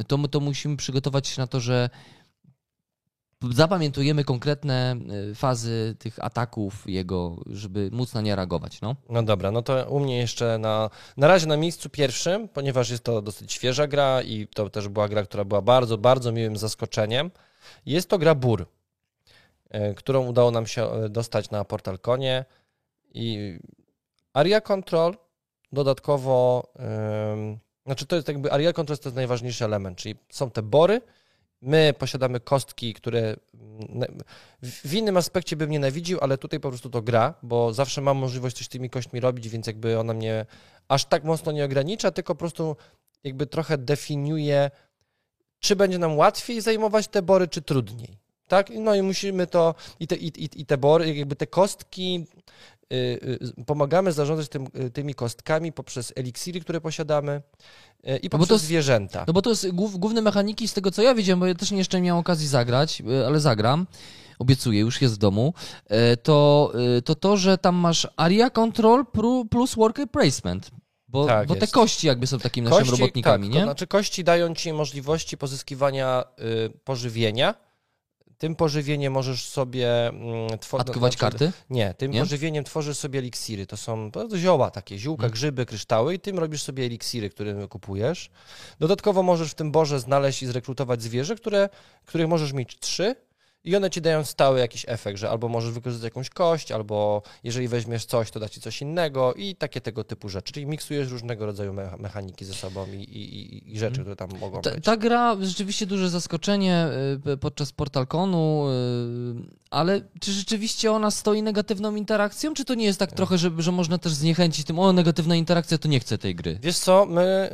to, 0.07 0.19
my 0.19 0.29
to 0.29 0.41
musimy 0.41 0.77
przygotować 0.77 1.29
się 1.29 1.43
na 1.43 1.47
to, 1.47 1.61
że 1.61 1.91
zapamiętujemy 3.51 4.25
konkretne 4.25 4.97
y, 5.31 5.35
fazy 5.35 5.97
tych 5.99 6.25
ataków 6.25 6.85
jego, 6.87 7.37
żeby 7.47 7.91
móc 7.93 8.15
na 8.15 8.21
nie 8.21 8.37
reagować. 8.37 8.81
No. 8.81 8.97
No 9.09 9.23
dobra, 9.23 9.51
no 9.51 9.63
to 9.63 9.91
u 9.91 10.01
mnie 10.01 10.19
jeszcze 10.19 10.59
na, 10.59 10.91
na 11.17 11.29
razie 11.29 11.47
na 11.47 11.57
miejscu 11.57 11.91
pierwszym, 11.91 12.49
ponieważ 12.49 12.91
jest 12.91 13.05
to 13.05 13.23
dosyć 13.23 13.53
świeża 13.53 13.87
gra 13.87 14.23
i 14.23 14.47
to 14.47 14.71
też 14.71 14.89
była 14.89 15.09
gra, 15.09 15.23
która 15.23 15.45
była 15.45 15.63
bardzo, 15.63 15.99
bardzo 15.99 16.33
miłym 16.33 16.57
zaskoczeniem. 16.57 17.31
Jest 17.87 18.09
to 18.09 18.19
gra 18.19 18.35
Bur, 18.35 18.67
e, 19.71 19.95
którą 19.95 20.27
udało 20.27 20.51
nam 20.51 20.67
się 20.67 20.91
e, 20.91 21.09
dostać 21.09 21.51
na 21.51 21.65
Portal 21.65 21.99
Konie 21.99 22.45
i 23.15 23.59
Aria 24.33 24.61
Control 24.61 25.17
dodatkowo, 25.73 26.69
ym, 27.33 27.59
znaczy 27.87 28.07
to 28.07 28.17
jest 28.17 28.29
jakby 28.29 28.53
Aria 28.53 28.73
Control 28.73 28.99
to 28.99 29.09
jest 29.09 29.17
najważniejszy 29.17 29.65
element, 29.65 29.99
czyli 29.99 30.15
są 30.29 30.51
te 30.51 30.63
bory, 30.63 31.01
my 31.63 31.95
posiadamy 31.99 32.41
kostki, 32.41 32.95
które 32.95 33.21
mm, 33.21 34.19
w 34.63 34.95
innym 34.95 35.17
aspekcie 35.17 35.57
bym 35.57 35.71
nienawidził, 35.71 36.19
ale 36.21 36.39
tutaj 36.39 36.61
po 36.61 36.69
prostu 36.69 36.91
to 36.91 37.03
gra, 37.03 37.35
bo 37.43 37.73
zawsze 37.73 38.01
mam 38.01 38.17
możliwość 38.17 38.57
coś 38.57 38.67
z 38.67 38.69
tymi 38.69 38.91
kośćmi 38.91 39.21
robić, 39.21 39.49
więc 39.49 39.67
jakby 39.67 39.99
ona 39.99 40.15
mnie 40.15 40.47
aż 40.89 41.05
tak 41.05 41.25
mocno 41.25 41.53
nie 41.53 41.65
ogranicza, 41.65 42.11
tylko 42.11 42.35
po 42.35 42.39
prostu 42.39 42.77
jakby 43.25 43.47
trochę 43.47 43.79
definiuje, 43.79 44.71
czy 45.61 45.77
będzie 45.77 45.99
nam 45.99 46.17
łatwiej 46.17 46.61
zajmować 46.61 47.09
te 47.09 47.23
bory, 47.23 47.49
czy 47.49 47.63
trudniej. 47.63 48.19
Tak? 48.49 48.71
No 48.71 48.95
i 48.95 49.03
musimy 49.03 49.47
to, 49.47 49.75
i 50.01 50.07
te, 50.07 50.17
i, 50.17 50.61
i, 50.61 50.67
te 50.67 50.79
bory, 50.79 51.15
jakby 51.15 51.37
te 51.37 51.47
kostki, 51.47 52.27
pomagamy 53.67 54.13
zarządzać 54.13 54.49
tym, 54.49 54.67
y, 54.87 54.91
tymi 54.91 55.15
kostkami 55.15 55.73
poprzez 55.73 56.13
eliksiry, 56.17 56.61
które 56.61 56.81
posiadamy 56.81 57.43
y, 58.09 58.17
i 58.17 58.29
bo 58.29 58.39
poprzez 58.39 58.49
to 58.49 58.55
s- 58.55 58.63
zwierzęta. 58.63 59.25
no 59.27 59.33
bo 59.33 59.43
to 59.43 59.51
jest 59.51 59.71
głów, 59.71 59.99
główne 59.99 60.23
mechaniki 60.23 60.69
z 60.69 60.73
tego, 60.73 60.91
co 60.91 61.03
ja 61.03 61.15
widziałem, 61.15 61.41
bo 61.41 61.47
ja 61.47 61.55
też 61.55 61.71
nie 61.71 61.79
jeszcze 61.79 61.97
nie 62.01 62.03
miałem 62.07 62.21
okazji 62.21 62.49
zagrać, 62.49 63.01
y, 63.23 63.27
ale 63.27 63.41
zagram. 63.41 63.87
Obiecuję, 64.39 64.81
już 64.81 65.03
jest 65.03 65.15
w 65.15 65.19
domu. 65.19 65.55
y, 66.13 66.17
To 66.17 66.73
y, 66.99 67.03
to, 67.03 67.15
to 67.15 67.37
że 67.37 67.59
tam 67.59 67.75
masz 67.75 68.09
area 68.17 68.51
control 68.51 69.05
plus 69.51 69.75
worker 69.75 70.09
placement. 70.11 70.71
Bo, 71.09 71.27
Tak 71.27 71.49
bo 71.49 71.55
te 71.57 71.67
kości 71.67 72.07
jakby 72.07 72.27
są 72.27 72.39
takimi 72.39 72.69
naszymi 72.69 72.91
robotnikami, 72.91 73.47
tak, 73.47 73.55
nie? 73.55 73.61
To 73.61 73.67
znaczy 73.67 73.87
kości 73.87 74.25
dają 74.25 74.55
ci 74.55 74.73
możliwości 74.73 75.39
pozyskiwania 75.39 76.25
y, 76.67 76.79
pożywienia. 76.85 77.55
Tym 78.39 78.57
pożywieniem 78.57 79.13
możesz 79.13 79.49
sobie 79.49 80.09
mm, 80.09 80.59
tworzyć. 80.59 80.89
Atkować 80.89 81.17
karty? 81.17 81.53
Nie, 81.71 81.95
tym 81.95 82.11
Nie? 82.13 82.21
pożywieniem 82.21 82.65
tworzysz 82.65 82.99
sobie 82.99 83.19
eliksiry. 83.19 83.67
To 83.67 83.77
są 83.77 84.11
zioła 84.37 84.71
takie, 84.71 84.99
ziółka, 84.99 85.23
Mm. 85.23 85.33
grzyby, 85.33 85.67
kryształy 85.67 86.15
i 86.15 86.19
tym 86.21 86.39
robisz 86.39 86.63
sobie 86.63 86.85
eliksiry, 86.85 87.31
które 87.31 87.69
kupujesz. 87.69 88.31
Dodatkowo 88.81 89.23
możesz 89.23 89.51
w 89.51 89.55
tym 89.55 89.73
borze 89.73 90.01
znaleźć 90.01 90.43
i 90.43 90.47
zrekrutować 90.47 91.03
zwierzę, 91.03 91.37
które, 91.37 91.69
których 92.07 92.29
możesz 92.29 92.53
mieć 92.53 92.79
trzy 92.79 93.17
I 93.67 93.77
one 93.77 93.91
ci 93.91 94.01
dają 94.01 94.25
stały 94.25 94.59
jakiś 94.59 94.85
efekt, 94.89 95.19
że 95.19 95.31
albo 95.31 95.49
możesz 95.49 95.71
wykorzystać 95.71 96.05
jakąś 96.05 96.31
kość, 96.31 96.73
albo 96.73 97.23
jeżeli 97.45 97.69
weźmiesz 97.69 98.05
coś, 98.05 98.31
to 98.31 98.41
da 98.41 98.49
ci 98.49 98.61
coś 98.61 98.83
innego 98.83 99.35
i 99.35 99.57
takie 99.57 99.81
tego 99.81 100.05
typu 100.05 100.29
rzeczy. 100.29 100.53
Czyli 100.53 100.67
miksujesz 100.67 101.11
różnego 101.11 101.47
rodzaju 101.47 101.75
mechaniki 101.99 102.45
ze 102.45 102.55
sobą 102.55 102.87
i, 102.93 102.97
i, 102.97 103.75
i 103.75 103.79
rzeczy, 103.79 104.01
które 104.01 104.17
tam 104.17 104.29
mogą 104.41 104.61
ta, 104.61 104.71
być. 104.71 104.85
Ta 104.85 104.97
gra 104.97 105.37
rzeczywiście 105.41 105.87
duże 105.87 106.11
zaskoczenie 106.11 106.89
y, 107.27 107.37
podczas 107.37 107.73
PortalConu, 107.73 108.67
y, 108.69 109.57
ale 109.71 110.01
czy 110.21 110.33
rzeczywiście 110.33 110.93
ona 110.93 111.11
stoi 111.11 111.43
negatywną 111.43 111.97
interakcją, 111.97 112.55
czy 112.55 112.65
to 112.65 112.75
nie 112.75 112.85
jest 112.85 112.99
tak 112.99 113.13
trochę, 113.13 113.39
że, 113.39 113.51
że 113.59 113.73
można 113.73 113.99
też 113.99 114.13
zniechęcić 114.13 114.67
tym, 114.67 114.79
o 114.79 114.93
negatywna 114.93 115.37
interakcja, 115.37 115.79
to 115.79 115.89
nie 115.89 116.01
chcę 116.01 116.19
tej 116.19 116.35
gry? 116.35 116.59
Wiesz 116.63 116.79
co, 116.79 117.07
my, 117.07 117.51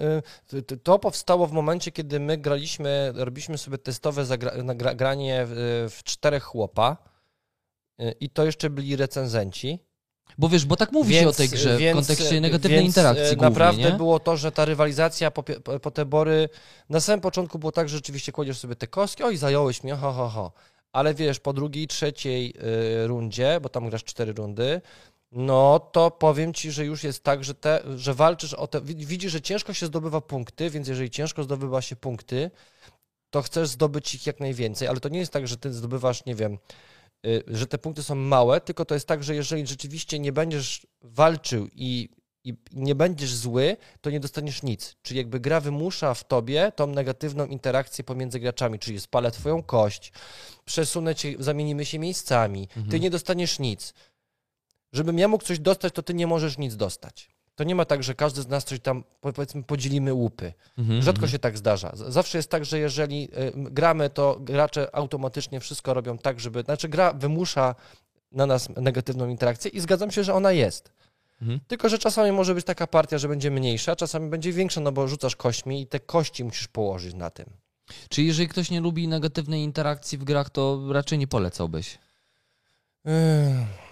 y, 0.53 0.63
to 0.83 0.99
powstało 0.99 1.47
w 1.47 1.53
momencie, 1.53 1.93
kiedy 1.93 2.21
my 2.21 2.39
graliśmy, 2.39 3.13
robiliśmy 3.15 3.59
sobie 3.59 3.79
testowe 3.79 4.25
zagra, 4.25 4.53
granie 4.95 5.45
w, 5.47 6.02
w 6.03 6.05
czterech 6.05 6.43
chłopa 6.43 6.97
i 8.21 8.31
to 8.31 8.45
jeszcze 8.45 8.71
byli 8.71 8.97
recenzenci. 8.97 9.79
Bo 10.39 10.49
wiesz, 10.49 10.65
bo 10.65 10.77
tak 10.77 10.93
mówi 10.93 11.11
więc, 11.11 11.23
się 11.23 11.29
o 11.29 11.33
tej 11.33 11.49
grze 11.49 11.79
więc, 11.79 11.99
w 11.99 12.01
kontekście 12.01 12.41
negatywnej 12.41 12.81
więc 12.81 12.97
interakcji 12.97 13.25
głównie, 13.25 13.43
naprawdę 13.43 13.91
nie? 13.91 13.97
było 13.97 14.21
to, 14.21 14.37
że 14.37 14.53
ta 14.53 14.65
rywalizacja 14.65 15.31
po, 15.31 15.43
po, 15.83 15.91
te 15.91 16.05
bory, 16.05 16.49
na 16.89 17.01
samym 17.01 17.21
początku 17.21 17.59
było 17.59 17.73
tak, 17.73 17.89
że 17.89 17.97
rzeczywiście 17.97 18.33
kładziesz 18.33 18.59
sobie 18.59 18.77
te 18.77 18.87
kostki, 18.87 19.23
oj 19.23 19.37
zająłeś 19.37 19.85
mnie, 19.85 19.95
ho, 19.95 20.13
ho, 20.13 20.29
ho. 20.29 20.53
Ale 20.93 21.15
wiesz, 21.15 21.41
po 21.41 21.53
drugiej, 21.53 21.87
trzeciej 21.87 22.55
y, 23.03 23.07
rundzie, 23.07 23.59
bo 23.63 23.69
tam 23.69 23.89
grasz 23.89 24.05
cztery 24.05 24.33
rundy, 24.33 24.81
no 25.33 25.79
to 25.93 26.11
powiem 26.11 26.55
ci, 26.55 26.73
że 26.73 26.85
już 26.85 27.05
jest 27.05 27.25
tak, 27.25 27.45
że, 27.45 27.55
te, 27.55 27.83
że 27.97 28.15
walczysz 28.15 28.55
o 28.55 28.67
te. 28.67 28.81
Widzisz, 28.81 29.33
że 29.33 29.41
ciężko 29.41 29.75
się 29.75 29.87
zdobywa 29.87 30.21
punkty, 30.21 30.71
więc 30.71 30.89
jeżeli 30.89 31.11
ciężko 31.11 31.43
zdobywa 31.43 31.83
się 31.83 31.97
punkty, 31.97 32.51
to 33.33 33.43
chcesz 33.43 33.69
zdobyć 33.69 34.15
ich 34.15 34.27
jak 34.27 34.41
najwięcej, 34.41 34.89
ale 34.89 35.01
to 35.01 35.09
nie 35.09 35.19
jest 35.19 35.33
tak, 35.33 35.49
że 35.49 35.57
ty 35.57 35.73
zdobywasz, 35.73 36.25
nie 36.25 36.35
wiem, 36.35 36.59
y, 37.27 37.43
że 37.47 37.67
te 37.67 37.79
punkty 37.79 38.03
są 38.03 38.15
małe, 38.15 38.61
tylko 38.61 38.85
to 38.85 38.95
jest 38.95 39.07
tak, 39.07 39.25
że 39.25 39.35
jeżeli 39.35 39.67
rzeczywiście 39.67 40.19
nie 40.19 40.33
będziesz 40.33 40.87
walczył 41.03 41.69
i, 41.73 42.09
i 42.45 42.55
nie 42.73 42.95
będziesz 42.95 43.35
zły, 43.35 43.77
to 44.01 44.11
nie 44.11 44.21
dostaniesz 44.21 44.63
nic. 44.63 44.97
Czyli 45.03 45.19
jakby 45.19 45.41
gra 45.41 45.61
wymusza 45.61 46.15
w 46.15 46.25
tobie 46.25 46.73
tą 46.77 46.87
negatywną 46.87 47.47
interakcję 47.47 48.05
pomiędzy 48.05 48.41
graczami, 48.41 48.79
czyli 48.79 49.01
spalę 49.01 49.31
twoją 49.31 49.63
kość, 49.63 50.13
przesunę 50.65 51.15
cię, 51.15 51.35
zamienimy 51.39 51.85
się 51.85 51.99
miejscami, 51.99 52.63
mhm. 52.63 52.89
ty 52.89 53.01
nie 53.01 53.11
dostaniesz 53.11 53.59
nic. 53.59 53.95
Żebym 54.93 55.19
ja 55.19 55.29
mógł 55.29 55.45
coś 55.45 55.59
dostać, 55.59 55.93
to 55.93 56.03
ty 56.03 56.15
nie 56.15 56.27
możesz 56.27 56.59
nic 56.59 56.77
dostać. 56.77 57.29
To 57.63 57.67
nie 57.67 57.75
ma 57.75 57.85
tak, 57.85 58.03
że 58.03 58.15
każdy 58.15 58.43
z 58.43 58.49
nas 58.49 58.65
coś 58.65 58.81
tam, 58.81 59.05
powiedzmy, 59.21 59.63
podzielimy 59.63 60.13
łupy. 60.13 60.53
Mhm, 60.79 61.03
Rzadko 61.03 61.19
mhm. 61.19 61.33
się 61.33 61.39
tak 61.39 61.59
zdarza. 61.59 61.93
Zawsze 61.95 62.39
jest 62.39 62.51
tak, 62.51 62.65
że 62.65 62.79
jeżeli 62.79 63.25
y, 63.25 63.53
gramy, 63.57 64.11
to 64.11 64.37
gracze 64.41 64.95
automatycznie 64.95 65.61
wszystko 65.61 65.95
robią 65.95 66.19
tak, 66.19 66.41
żeby. 66.41 66.63
Znaczy, 66.63 66.89
gra 66.89 67.13
wymusza 67.13 67.75
na 68.33 68.47
nas 68.47 68.69
negatywną 68.77 69.29
interakcję 69.29 69.71
i 69.71 69.81
zgadzam 69.81 70.11
się, 70.11 70.25
że 70.25 70.35
ona 70.35 70.53
jest. 70.53 70.93
Mhm. 71.43 71.61
Tylko, 71.67 71.89
że 71.89 71.99
czasami 71.99 72.33
może 72.33 72.55
być 72.55 72.67
taka 72.67 72.87
partia, 72.87 73.19
że 73.19 73.29
będzie 73.29 73.51
mniejsza, 73.51 73.97
czasami 73.97 74.31
będzie 74.31 74.53
większa, 74.53 74.81
no 74.81 74.93
bo 74.93 75.09
rzucasz 75.09 75.37
kośćmi 75.37 75.83
i 75.83 75.87
te 75.87 76.01
kości 76.01 76.45
musisz 76.45 76.69
położyć 76.69 77.15
na 77.15 77.31
tym. 77.31 77.47
Czyli 78.09 78.27
jeżeli 78.27 78.49
ktoś 78.49 78.71
nie 78.71 78.81
lubi 78.81 79.09
negatywnej 79.09 79.63
interakcji 79.63 80.19
w 80.19 80.25
grach, 80.25 80.51
to 80.51 80.93
raczej 80.93 81.19
nie 81.19 81.27
polecałbyś? 81.27 81.99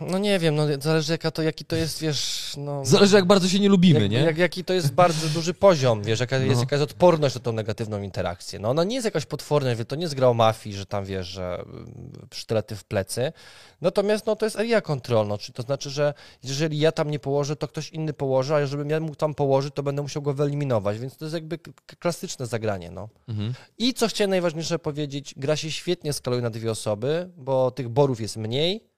No 0.00 0.18
nie 0.18 0.38
wiem, 0.38 0.54
no 0.54 0.66
zależy 0.80 1.12
jaka 1.12 1.30
to, 1.30 1.42
jaki 1.42 1.64
to 1.64 1.76
jest, 1.76 2.00
wiesz, 2.00 2.54
no... 2.58 2.84
Zależy 2.84 3.16
jak 3.16 3.24
bardzo 3.24 3.48
się 3.48 3.60
nie 3.60 3.68
lubimy, 3.68 4.00
jak, 4.00 4.10
nie? 4.10 4.18
Jak, 4.18 4.38
jaki 4.38 4.64
to 4.64 4.72
jest 4.72 4.92
bardzo 4.92 5.28
duży 5.38 5.54
poziom, 5.54 6.02
wiesz, 6.02 6.20
jaka 6.20 6.38
no. 6.38 6.44
jest 6.44 6.60
jakaś 6.60 6.80
odporność 6.80 7.34
na 7.34 7.40
tą 7.40 7.52
negatywną 7.52 8.02
interakcję. 8.02 8.58
No 8.58 8.70
ona 8.70 8.84
nie 8.84 8.94
jest 8.94 9.04
jakaś 9.04 9.26
potworna, 9.26 9.70
to 9.88 9.96
nie 9.96 10.02
jest 10.02 10.14
gra 10.14 10.28
o 10.28 10.34
mafii, 10.34 10.76
że 10.76 10.86
tam, 10.86 11.04
wiesz, 11.04 11.26
że 11.26 11.54
mm, 11.54 12.12
sztylety 12.34 12.76
w 12.76 12.84
plecy. 12.84 13.32
Natomiast, 13.80 14.26
no 14.26 14.36
to 14.36 14.46
jest 14.46 14.56
area 14.56 14.80
kontrolna, 14.80 15.38
czyli 15.38 15.54
to 15.54 15.62
znaczy, 15.62 15.90
że 15.90 16.14
jeżeli 16.42 16.78
ja 16.78 16.92
tam 16.92 17.10
nie 17.10 17.18
położę, 17.18 17.56
to 17.56 17.68
ktoś 17.68 17.90
inny 17.90 18.12
położy, 18.12 18.54
a 18.54 18.60
jeżeli 18.60 18.90
ja 18.90 19.00
mógł 19.00 19.16
tam 19.16 19.34
położyć, 19.34 19.74
to 19.74 19.82
będę 19.82 20.02
musiał 20.02 20.22
go 20.22 20.34
wyeliminować, 20.34 20.98
więc 20.98 21.16
to 21.16 21.24
jest 21.24 21.34
jakby 21.34 21.58
klasyczne 21.98 22.46
zagranie, 22.46 22.90
no. 22.90 23.08
Mhm. 23.28 23.54
I 23.78 23.94
co 23.94 24.08
chciałem 24.08 24.30
najważniejsze 24.30 24.78
powiedzieć, 24.78 25.34
gra 25.36 25.56
się 25.56 25.70
świetnie 25.70 26.12
skaluje 26.12 26.42
na 26.42 26.50
dwie 26.50 26.70
osoby, 26.70 27.30
bo 27.36 27.70
tych 27.70 27.88
borów 27.88 28.20
jest 28.20 28.36
mniej, 28.36 28.90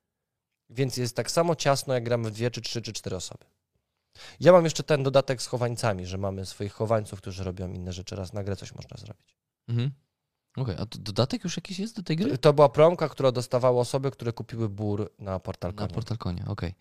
więc 0.72 0.96
jest 0.96 1.16
tak 1.16 1.30
samo 1.30 1.56
ciasno, 1.56 1.94
jak 1.94 2.04
gramy 2.04 2.30
w 2.30 2.32
dwie, 2.32 2.50
czy 2.50 2.60
trzy, 2.60 2.82
czy 2.82 2.92
cztery 2.92 3.16
osoby. 3.16 3.44
Ja 4.40 4.52
mam 4.52 4.64
jeszcze 4.64 4.82
ten 4.82 5.02
dodatek 5.02 5.42
z 5.42 5.46
chowańcami, 5.46 6.06
że 6.06 6.18
mamy 6.18 6.46
swoich 6.46 6.72
chowańców, 6.72 7.20
którzy 7.20 7.44
robią 7.44 7.72
inne 7.72 7.92
rzeczy. 7.92 8.16
Raz 8.16 8.32
na 8.32 8.44
grę 8.44 8.56
coś 8.56 8.74
można 8.74 8.96
zrobić. 8.96 9.36
Mhm. 9.68 9.90
Okej, 10.56 10.74
okay, 10.74 10.86
a 10.92 10.98
dodatek 10.98 11.44
już 11.44 11.56
jakiś 11.56 11.78
jest 11.78 11.96
do 11.96 12.02
tej 12.02 12.16
gry? 12.16 12.38
To 12.38 12.52
była 12.52 12.68
promka, 12.68 13.08
która 13.08 13.32
dostawały 13.32 13.80
osoby, 13.80 14.10
które 14.10 14.32
kupiły 14.32 14.68
bór 14.68 15.12
na 15.18 15.38
Portalkonie. 15.38 15.88
Na 15.88 15.94
Portalkonie, 15.94 16.42
okej. 16.46 16.74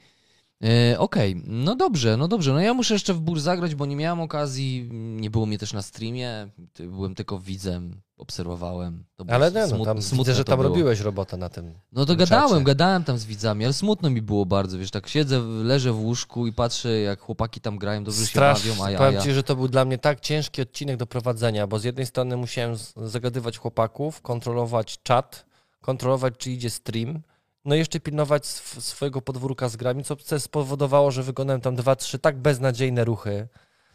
Okay. 0.59 0.71
E, 0.71 0.99
okej, 0.99 1.31
okay. 1.31 1.43
no 1.47 1.75
dobrze, 1.75 2.17
no 2.17 2.27
dobrze. 2.27 2.53
No 2.53 2.59
ja 2.59 2.73
muszę 2.73 2.93
jeszcze 2.93 3.13
w 3.13 3.19
bór 3.19 3.39
zagrać, 3.39 3.75
bo 3.75 3.85
nie 3.85 3.95
miałem 3.95 4.21
okazji, 4.21 4.89
nie 4.93 5.29
było 5.29 5.45
mnie 5.45 5.57
też 5.57 5.73
na 5.73 5.81
streamie, 5.81 6.49
byłem 6.79 7.15
tylko 7.15 7.39
widzem, 7.39 8.01
obserwowałem. 8.21 9.03
ale 9.27 9.51
nie, 9.51 9.67
no, 9.67 9.85
tam 9.85 9.97
widzę, 10.13 10.33
że 10.33 10.43
tam 10.43 10.59
było. 10.59 10.69
robiłeś 10.69 10.99
robotę 10.99 11.37
na 11.37 11.49
tym. 11.49 11.73
No 11.91 12.05
to 12.05 12.15
gadałem, 12.15 12.63
gadałem 12.63 13.03
tam 13.03 13.17
z 13.17 13.25
widzami, 13.25 13.65
ale 13.65 13.73
smutno 13.73 14.09
mi 14.09 14.21
było 14.21 14.45
bardzo, 14.45 14.77
wiesz, 14.77 14.91
tak 14.91 15.07
siedzę, 15.07 15.39
leżę 15.39 15.91
w 15.91 15.99
łóżku 15.99 16.47
i 16.47 16.53
patrzę, 16.53 16.99
jak 16.99 17.19
chłopaki 17.19 17.61
tam 17.61 17.77
grają, 17.77 18.03
dobrze 18.03 18.25
Strasz, 18.25 18.63
się 18.63 18.69
bawią, 18.69 18.83
a 18.83 18.91
ja... 18.91 18.97
Powiem 18.97 19.21
ci, 19.21 19.33
że 19.33 19.43
to 19.43 19.55
był 19.55 19.67
dla 19.67 19.85
mnie 19.85 19.97
tak 19.97 20.19
ciężki 20.19 20.61
odcinek 20.61 20.97
do 20.97 21.07
prowadzenia, 21.07 21.67
bo 21.67 21.79
z 21.79 21.83
jednej 21.83 22.05
strony 22.05 22.37
musiałem 22.37 22.75
zagadywać 22.95 23.57
chłopaków, 23.57 24.21
kontrolować 24.21 24.99
czat, 25.03 25.45
kontrolować, 25.81 26.33
czy 26.37 26.51
idzie 26.51 26.69
stream, 26.69 27.21
no 27.65 27.75
i 27.75 27.77
jeszcze 27.77 27.99
pilnować 27.99 28.45
sw 28.45 28.81
swojego 28.81 29.21
podwórka 29.21 29.69
z 29.69 29.75
grami, 29.75 30.03
co 30.03 30.39
spowodowało, 30.39 31.11
że 31.11 31.23
wykonałem 31.23 31.61
tam 31.61 31.75
dwa, 31.75 31.95
trzy 31.95 32.19
tak 32.19 32.37
beznadziejne 32.37 33.05
ruchy, 33.05 33.47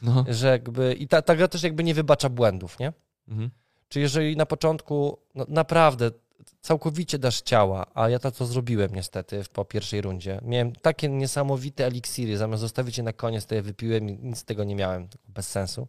no. 0.03 0.25
że 0.29 0.49
jakby... 0.49 0.95
I 0.95 1.09
ta, 1.09 1.23
ta 1.23 1.37
gra 1.37 1.49
też 1.49 1.63
jakby 1.63 1.85
nie 1.85 1.95
wybacza 1.95 2.29
błędów, 2.29 2.79
nie? 2.79 2.93
Mhm. 3.29 3.51
Czy 3.89 4.01
jeżeli 4.01 4.37
na 4.37 4.47
początku 4.47 5.19
no, 5.35 5.45
naprawdę 5.49 6.11
całkowicie 6.61 7.19
dasz 7.19 7.41
ciała, 7.41 7.87
a 7.95 8.09
ja 8.09 8.19
to 8.19 8.31
co 8.31 8.47
zrobiłem 8.47 8.95
niestety 8.95 9.43
po 9.53 9.65
pierwszej 9.65 10.01
rundzie. 10.01 10.41
Miałem 10.43 10.73
takie 10.73 11.09
niesamowite 11.09 11.87
eliksiry, 11.87 12.37
zamiast 12.37 12.61
zostawić 12.61 12.99
je 12.99 13.05
na 13.05 13.13
koniec, 13.13 13.47
to 13.47 13.55
je 13.55 13.63
wypiłem 13.63 14.09
i 14.09 14.13
nic 14.13 14.39
z 14.39 14.45
tego 14.45 14.65
nie 14.65 14.75
miałem, 14.75 15.09
bez 15.29 15.49
sensu. 15.49 15.89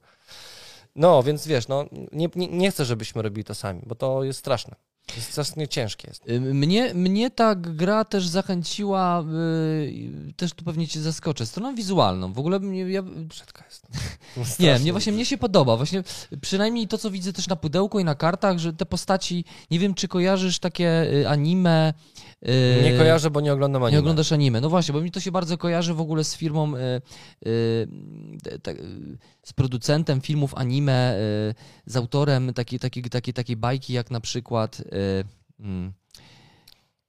No, 0.95 1.23
więc 1.23 1.47
wiesz, 1.47 1.67
no, 1.67 1.85
nie, 2.11 2.27
nie, 2.35 2.47
nie 2.47 2.71
chcę, 2.71 2.85
żebyśmy 2.85 3.21
robili 3.21 3.43
to 3.43 3.55
sami, 3.55 3.81
bo 3.85 3.95
to 3.95 4.23
jest 4.23 4.39
straszne. 4.39 4.75
Jest 5.15 5.31
strasznie 5.31 5.67
ciężkie 5.67 6.07
jest. 6.07 6.23
Mnie, 6.39 6.93
mnie 6.93 7.31
ta 7.31 7.55
gra 7.55 8.05
też 8.05 8.27
zachęciła, 8.27 9.25
yy, 9.31 10.33
też 10.33 10.53
tu 10.53 10.65
pewnie 10.65 10.87
cię 10.87 11.01
zaskoczę, 11.01 11.45
stroną 11.45 11.75
wizualną. 11.75 12.33
W 12.33 12.39
ogóle 12.39 12.59
mnie... 12.59 12.81
Ja... 12.81 13.01
Brzydka 13.03 13.63
jest. 13.65 13.87
nie, 14.59 14.79
mnie 14.79 14.91
właśnie 14.91 15.11
mnie 15.11 15.25
się 15.25 15.37
podoba. 15.37 15.77
Właśnie 15.77 16.03
przynajmniej 16.41 16.87
to, 16.87 16.97
co 16.97 17.11
widzę 17.11 17.33
też 17.33 17.47
na 17.47 17.55
pudełku 17.55 17.99
i 17.99 18.03
na 18.03 18.15
kartach, 18.15 18.57
że 18.57 18.73
te 18.73 18.85
postaci, 18.85 19.45
nie 19.71 19.79
wiem, 19.79 19.93
czy 19.93 20.07
kojarzysz 20.07 20.59
takie 20.59 21.13
y, 21.13 21.29
anime... 21.29 21.93
Yy, 22.41 22.51
nie 22.83 22.97
kojarzę, 22.97 23.29
bo 23.29 23.41
nie 23.41 23.53
oglądam 23.53 23.83
anime. 23.83 23.91
Nie 23.91 23.99
oglądasz 23.99 24.31
anime. 24.31 24.61
No 24.61 24.69
właśnie, 24.69 24.93
bo 24.93 25.01
mi 25.01 25.11
to 25.11 25.19
się 25.19 25.31
bardzo 25.31 25.57
kojarzy 25.57 25.93
w 25.93 26.01
ogóle 26.01 26.23
z 26.23 26.35
firmą, 26.35 26.71
yy, 26.71 27.01
yy, 27.45 27.87
z 29.43 29.53
producentem 29.53 30.21
filmów 30.21 30.55
anime, 30.55 31.17
z 31.85 31.95
autorem 31.95 32.53
takiej, 32.53 32.79
takiej, 32.79 33.03
takiej, 33.03 33.33
takiej 33.33 33.55
bajki, 33.55 33.93
jak 33.93 34.11
na 34.11 34.19
przykład 34.19 34.81
Hmm. 35.61 35.93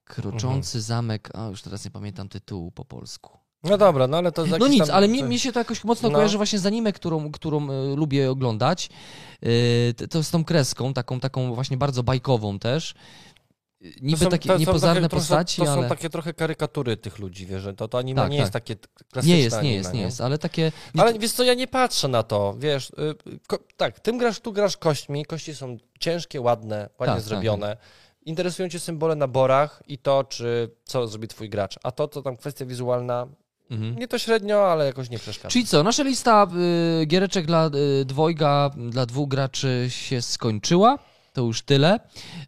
Kroczący 0.05 0.79
mhm. 0.79 0.83
zamek, 0.83 1.31
a 1.35 1.49
już 1.49 1.62
teraz 1.62 1.85
nie 1.85 1.91
pamiętam 1.91 2.29
tytułu 2.29 2.70
po 2.70 2.85
polsku. 2.85 3.39
No 3.62 3.79
dobra, 3.79 4.07
no 4.07 4.16
ale 4.16 4.33
to 4.33 4.47
No 4.47 4.68
nic, 4.68 4.87
tam... 4.87 4.97
ale 4.97 5.09
mi, 5.09 5.22
mi 5.22 5.39
się 5.39 5.53
to 5.53 5.61
jakoś 5.61 5.85
mocno 5.85 6.09
no. 6.09 6.14
kojarzy 6.14 6.37
właśnie 6.37 6.59
z 6.59 6.66
anime, 6.66 6.93
którą, 6.93 7.33
którą 7.33 7.70
y, 7.70 7.97
lubię 7.97 8.31
oglądać. 8.31 8.91
Y, 9.45 10.09
to 10.11 10.22
z 10.22 10.31
tą 10.31 10.45
kreską, 10.45 10.95
taką, 10.95 11.20
taką 11.20 11.55
właśnie 11.55 11.76
bardzo 11.76 12.03
bajkową 12.03 12.59
też. 12.59 12.95
Niby 14.03 14.24
są, 14.24 14.31
takie 14.31 14.57
niepozorne 14.57 15.09
postaci, 15.09 15.62
to 15.62 15.66
są, 15.66 15.89
takie 15.89 16.11
trochę 16.11 16.35
karykatury 16.35 16.97
tych 16.97 17.18
ludzi, 17.18 17.47
wiesz, 17.47 17.62
że 17.62 17.74
to, 17.74 17.89
to 17.89 17.99
anime 17.99 18.22
tak, 18.22 18.31
nie 18.31 18.37
tak. 18.37 18.41
jest 18.41 18.53
takie 18.53 18.76
klasyczne 19.12 19.37
Nie 19.37 19.43
jest, 19.43 19.55
nie 19.55 19.61
anime, 19.61 19.74
jest, 19.74 19.93
nie, 19.93 19.99
nie 19.99 20.05
jest, 20.05 20.20
ale 20.20 20.39
takie... 20.39 20.72
Ale 20.99 21.18
wiesz 21.18 21.33
co, 21.33 21.45
ja 21.45 21.55
nie 21.55 21.66
patrzę 21.66 22.09
na 22.09 22.22
to, 22.22 22.55
wiesz, 22.59 22.93
ko, 23.47 23.59
tak, 23.76 24.01
tym 24.01 24.18
grasz, 24.18 24.41
tu 24.41 24.53
grasz 24.53 24.76
kośćmi, 24.76 25.24
kości 25.24 25.55
są 25.55 25.76
ciężkie, 26.01 26.41
ładne, 26.41 26.76
ładnie 26.76 27.07
tak, 27.07 27.14
tak 27.14 27.20
zrobione, 27.20 27.68
tak 27.68 27.79
interesują 28.29 28.68
cię 28.68 28.81
symbole 28.81 29.14
na 29.16 29.29
borach 29.29 29.83
i 29.89 29.99
to, 29.99 30.24
czy 30.24 30.70
co 30.85 31.09
zrobi 31.09 31.29
twój 31.29 31.49
gracz. 31.49 31.79
A 31.83 31.91
to, 31.91 32.09
co 32.09 32.22
tam 32.22 32.37
kwestia 32.37 32.66
wizualna, 32.66 33.26
mhm. 33.70 33.99
nie 33.99 34.09
to 34.09 34.18
średnio, 34.18 34.72
ale 34.72 34.87
jakoś 34.87 35.11
nie 35.11 35.18
przeszkadza. 35.18 35.53
Czyli 35.53 35.66
co, 35.66 35.83
nasza 35.83 36.03
lista 36.03 36.47
y, 37.03 37.07
giereczek 37.07 37.47
dla 37.47 37.70
y, 38.01 38.05
dwojga, 38.05 38.70
dla 38.91 39.07
dwóch 39.07 39.29
graczy 39.29 39.87
się 39.89 40.22
skończyła. 40.22 40.99
To 41.39 41.45
już 41.45 41.62
tyle. 41.62 42.01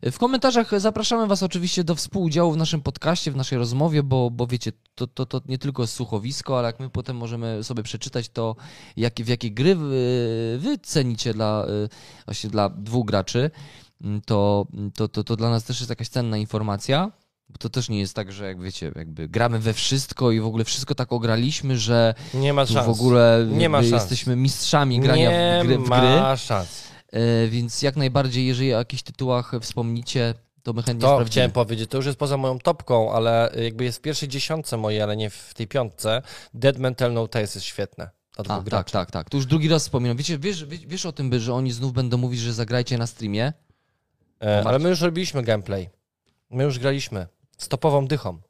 W 0.02 0.18
komentarzach 0.18 0.80
zapraszamy 0.80 1.26
Was 1.26 1.42
oczywiście 1.42 1.84
do 1.84 1.94
współudziału 1.94 2.52
w 2.52 2.56
naszym 2.56 2.80
podcaście, 2.82 3.32
w 3.32 3.36
naszej 3.36 3.58
rozmowie, 3.58 4.02
bo, 4.02 4.30
bo 4.30 4.46
wiecie, 4.46 4.72
to, 4.94 5.06
to, 5.06 5.26
to 5.26 5.40
nie 5.48 5.58
tylko 5.58 5.86
słuchowisko, 5.86 6.58
ale 6.58 6.66
jak 6.66 6.80
my 6.80 6.90
potem 6.90 7.16
możemy 7.16 7.64
sobie 7.64 7.82
przeczytać 7.82 8.28
to, 8.28 8.56
jak, 8.96 9.14
w 9.20 9.28
jakie 9.28 9.50
gry 9.50 9.76
wy, 9.76 10.58
wy 10.60 10.78
cenicie 10.78 11.34
dla, 11.34 11.66
y, 11.84 11.88
właśnie 12.24 12.50
dla 12.50 12.68
dwóch 12.68 13.06
graczy. 13.06 13.50
mm, 14.04 14.20
to, 14.20 14.66
to, 14.94 15.08
to, 15.08 15.24
to 15.24 15.36
dla 15.36 15.50
nas 15.50 15.64
też 15.64 15.80
jest 15.80 15.90
jakaś 15.90 16.08
cenna 16.08 16.36
informacja. 16.36 17.10
Bo 17.48 17.58
to 17.58 17.68
też 17.68 17.88
nie 17.88 17.98
jest 18.00 18.14
tak, 18.14 18.32
że 18.32 18.44
jak 18.46 18.60
wiecie, 18.62 18.92
jakby 18.96 19.28
gramy 19.28 19.58
we 19.58 19.72
wszystko 19.72 20.30
i 20.30 20.40
w 20.40 20.46
ogóle 20.46 20.64
wszystko 20.64 20.94
tak 20.94 21.12
ograliśmy, 21.12 21.78
że 21.78 22.14
Nie 22.34 22.52
ma 22.52 22.66
szans. 22.66 22.86
w 22.86 22.90
ogóle 22.90 23.46
Nie 23.50 23.68
ma 23.68 23.78
szans. 23.82 23.92
jesteśmy 23.92 24.36
mistrzami 24.36 25.00
grania 25.00 25.30
nie 25.30 25.64
w 25.64 25.66
gry. 25.66 25.78
W 25.78 25.82
gry. 25.82 25.90
ma 26.20 26.36
szans. 26.36 26.90
E, 27.12 27.48
Więc 27.48 27.82
jak 27.82 27.96
najbardziej, 27.96 28.46
jeżeli 28.46 28.74
o 28.74 28.78
jakichś 28.78 29.02
tytułach 29.02 29.52
wspomnicie, 29.60 30.34
to 30.62 30.72
my 30.72 30.82
chętnie 30.82 31.00
To 31.02 31.08
sprawdzimy. 31.08 31.30
chciałem 31.30 31.50
powiedzieć, 31.50 31.90
to 31.90 31.96
już 31.96 32.06
jest 32.06 32.18
poza 32.18 32.36
moją 32.36 32.58
topką, 32.58 33.12
ale 33.12 33.52
jakby 33.62 33.84
jest 33.84 33.98
w 33.98 34.00
pierwszej 34.00 34.28
dziesiątce 34.28 34.76
mojej, 34.76 35.02
ale 35.02 35.16
nie 35.16 35.30
w 35.30 35.54
tej 35.54 35.66
piątce. 35.68 36.22
Dead 36.54 36.78
Man 36.78 36.94
Tell 36.94 37.12
No 37.12 37.28
Tales 37.28 37.54
jest 37.54 37.66
świetne. 37.66 38.10
A, 38.48 38.62
tak, 38.62 38.90
tak, 38.90 39.10
tak. 39.10 39.30
Tu 39.30 39.36
już 39.36 39.46
drugi 39.46 39.68
raz 39.68 39.82
wspominam. 39.82 40.16
Wiecie, 40.16 40.38
wiesz, 40.38 40.64
wiesz, 40.64 40.86
wiesz 40.86 41.06
o 41.06 41.12
tym, 41.12 41.40
że 41.40 41.54
oni 41.54 41.72
znów 41.72 41.92
będą 41.92 42.16
mówić, 42.16 42.40
że 42.40 42.52
zagrajcie 42.52 42.98
na 42.98 43.06
streamie? 43.06 43.52
E, 44.42 44.62
ale 44.66 44.78
my 44.78 44.88
już 44.88 45.00
robiliśmy 45.00 45.42
gameplay. 45.42 45.90
My 46.50 46.64
już 46.64 46.78
graliśmy. 46.78 47.26
Z 47.58 47.68
topową 47.68 48.06
dychą. 48.06 48.40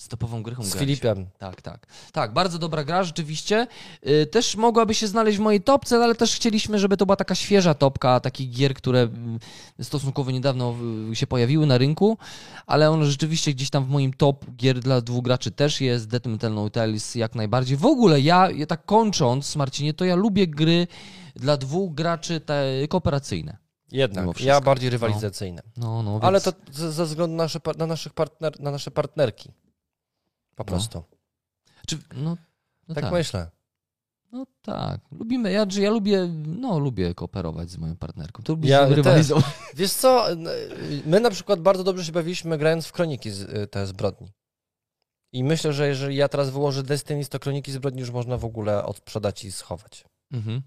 Z 0.00 0.08
topową 0.08 0.42
grychą 0.42 0.64
Z. 0.64 0.74
Filipem. 0.74 1.26
Tak, 1.38 1.62
tak. 1.62 1.86
Tak, 2.12 2.32
bardzo 2.32 2.58
dobra 2.58 2.84
gra, 2.84 3.04
rzeczywiście. 3.04 3.66
Y, 4.06 4.26
Też 4.26 4.56
mogłaby 4.56 4.94
się 4.94 5.06
znaleźć 5.06 5.38
w 5.38 5.40
mojej 5.40 5.60
topce, 5.60 5.96
ale 5.96 6.14
też 6.14 6.34
chcieliśmy, 6.34 6.78
żeby 6.78 6.96
to 6.96 7.06
była 7.06 7.16
taka 7.16 7.34
świeża 7.34 7.74
topka 7.74 8.20
takich 8.20 8.50
gier, 8.50 8.74
które 8.74 9.00
mm, 9.00 9.38
stosunkowo 9.82 10.30
niedawno 10.30 10.74
się 11.12 11.26
pojawiły 11.26 11.66
na 11.66 11.78
rynku, 11.78 12.18
ale 12.66 12.90
on 12.90 13.04
rzeczywiście 13.04 13.52
gdzieś 13.52 13.70
tam 13.70 13.84
w 13.84 13.88
moim 13.88 14.12
top 14.12 14.44
gier 14.56 14.80
dla 14.80 15.00
dwóch 15.00 15.24
graczy 15.24 15.50
też 15.50 15.80
jest. 15.80 16.08
Dead 16.08 16.26
Metal 16.26 16.54
No 16.54 16.70
Tales 16.70 17.14
jak 17.14 17.34
najbardziej. 17.34 17.76
W 17.76 17.86
ogóle 17.86 18.20
ja, 18.20 18.48
tak 18.68 18.84
kończąc, 18.84 19.56
Marcinie, 19.56 19.94
to 19.94 20.04
ja 20.04 20.14
lubię 20.16 20.46
gry 20.46 20.86
dla 21.36 21.56
dwóch 21.56 21.94
graczy 21.94 22.40
te 22.40 22.88
kooperacyjne. 22.88 23.56
Jednak. 23.92 24.40
Ja 24.40 24.60
bardziej 24.60 24.90
rywalizacyjne. 24.90 25.62
No, 25.76 26.02
no, 26.02 26.12
więc... 26.12 26.24
Ale 26.24 26.40
to 26.40 26.52
ze, 26.72 26.92
ze 26.92 27.04
względu 27.04 27.36
na 27.36 27.42
nasze, 27.42 27.60
na, 27.78 27.86
naszych 27.86 28.12
partner, 28.12 28.60
na 28.60 28.70
nasze 28.70 28.90
partnerki. 28.90 29.52
Po 30.60 30.64
No. 30.64 30.70
prostu. 30.70 31.02
Czy, 31.86 31.98
no, 32.16 32.36
no 32.88 32.94
tak, 32.94 33.04
tak. 33.04 33.12
myślę. 33.12 33.50
No 34.32 34.46
tak, 34.62 35.00
lubimy, 35.12 35.52
ja, 35.52 35.66
ja 35.78 35.90
lubię, 35.90 36.26
no 36.46 36.78
lubię 36.78 37.14
kooperować 37.14 37.70
z 37.70 37.76
moją 37.78 37.96
partnerką. 37.96 38.42
To 38.42 38.52
lubię 38.52 38.68
Ja 38.70 38.86
rywalizować. 38.88 39.44
Wiesz 39.74 39.92
co, 39.92 40.26
my 41.06 41.20
na 41.20 41.30
przykład 41.30 41.60
bardzo 41.60 41.84
dobrze 41.84 42.04
się 42.04 42.12
bawiliśmy 42.12 42.58
grając 42.58 42.86
w 42.86 42.92
Kroniki 42.92 43.30
z, 43.30 43.40
y, 43.42 43.66
te 43.66 43.86
zbrodni. 43.86 44.32
I 45.32 45.44
myślę, 45.44 45.72
że 45.72 45.88
jeżeli 45.88 46.16
ja 46.16 46.28
teraz 46.28 46.50
wyłożę 46.50 46.82
Destiny, 46.82 47.24
to 47.24 47.38
Kroniki 47.38 47.72
zbrodni 47.72 48.00
już 48.00 48.10
można 48.10 48.36
w 48.36 48.44
ogóle 48.44 48.84
odsprzedać 48.84 49.44
i 49.44 49.52
schować. 49.52 50.04
Mhm. 50.32 50.62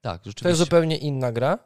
Tak, 0.00 0.22
To 0.22 0.28
jest 0.28 0.38
rzeczywiście. 0.38 0.56
zupełnie 0.64 0.96
inna 0.98 1.32
gra. 1.32 1.58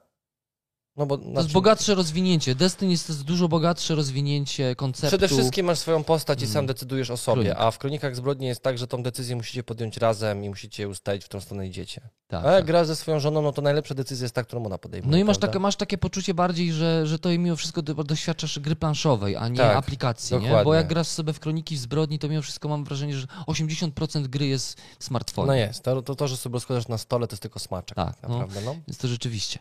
No 0.96 1.06
bo 1.06 1.18
To 1.18 1.24
znaczy, 1.24 1.38
jest 1.40 1.52
bogatsze 1.52 1.94
rozwinięcie. 1.94 2.54
Destiny 2.54 2.90
jest 2.90 3.06
to 3.06 3.12
jest 3.12 3.22
dużo 3.24 3.48
bogatsze 3.48 3.94
rozwinięcie 3.94 4.76
konceptu. 4.76 5.08
Przede 5.08 5.28
wszystkim 5.28 5.66
masz 5.66 5.78
swoją 5.78 6.04
postać 6.04 6.42
i 6.42 6.46
sam 6.46 6.56
Mm. 6.56 6.66
decydujesz 6.66 7.10
o 7.10 7.16
sobie, 7.16 7.42
Kronika. 7.42 7.58
a 7.60 7.70
w 7.70 7.78
Kronikach 7.78 8.16
Zbrodni 8.16 8.46
jest 8.46 8.60
tak, 8.62 8.78
że 8.78 8.86
tą 8.86 9.02
decyzję 9.02 9.36
musicie 9.36 9.62
podjąć 9.62 9.96
razem 9.96 10.44
i 10.44 10.48
musicie 10.48 10.88
ustalić, 10.88 11.22
w 11.24 11.26
którą 11.28 11.40
stronę 11.40 11.66
idziecie. 11.66 12.00
tak, 12.28 12.44
A 12.44 12.50
jak 12.50 12.58
tak. 12.58 12.66
grasz 12.66 12.86
ze 12.86 12.96
swoją 12.96 13.20
żoną, 13.20 13.42
no 13.42 13.52
to 13.52 13.62
najlepsza 13.62 13.94
decyzja 13.94 14.24
jest 14.24 14.34
ta, 14.34 14.44
którą 14.44 14.64
ona 14.66 14.78
podejmuje. 14.78 15.10
No 15.10 15.16
i 15.18 15.24
masz 15.24 15.38
takie, 15.38 15.58
masz 15.58 15.76
takie 15.76 15.98
poczucie 15.98 16.34
bardziej, 16.34 16.72
że, 16.72 17.06
że 17.06 17.18
to 17.18 17.28
mimo 17.28 17.56
wszystko 17.56 17.82
do- 17.82 17.94
doświadczasz 18.04 18.58
gry 18.58 18.76
planszowej, 18.76 19.36
a 19.36 19.48
nie 19.48 19.56
Tak, 19.56 19.76
aplikacji, 19.76 20.36
nie? 20.38 20.60
Bo 20.64 20.74
jak 20.74 20.86
grasz 20.88 21.06
sobie 21.08 21.32
w 21.32 21.40
Kroniki 21.40 21.76
Zbrodni, 21.76 22.18
to 22.18 22.28
mimo 22.28 22.42
wszystko 22.42 22.68
mam 22.68 22.84
wrażenie, 22.84 23.16
że 23.16 23.26
80% 23.46 24.26
gry 24.28 24.46
jest 24.46 24.80
w 24.98 25.04
smartfonie. 25.04 25.46
No 25.46 25.54
jest, 25.54 25.82
to, 25.82 26.02
to, 26.02 26.14
to, 26.14 26.28
że 26.28 26.36
sobie 26.36 26.52
rozkładasz 26.52 26.88
na 26.88 26.98
stole, 26.98 27.26
to 27.26 27.32
jest 27.34 27.42
tylko 27.42 27.58
smaczek. 27.58 27.96
Tak, 27.96 28.20
Tak, 28.20 28.30
no. 28.30 28.38
naprawdę, 28.38 28.60
no. 28.64 28.76
Więc 28.88 28.98
to 28.98 29.08
rzeczywiście. 29.08 29.58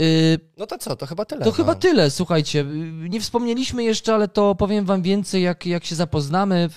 Y, 0.00 0.40
no 0.56 0.63
to 0.66 0.78
co, 0.78 0.96
to 0.96 1.06
chyba 1.06 1.24
tyle. 1.24 1.40
To 1.40 1.50
no. 1.50 1.56
chyba 1.56 1.74
tyle, 1.74 2.10
słuchajcie. 2.10 2.64
Nie 3.08 3.20
wspomnieliśmy 3.20 3.84
jeszcze, 3.84 4.14
ale 4.14 4.28
to 4.28 4.54
powiem 4.54 4.84
wam 4.84 5.02
więcej, 5.02 5.42
jak, 5.42 5.66
jak 5.66 5.84
się 5.84 5.94
zapoznamy. 5.94 6.68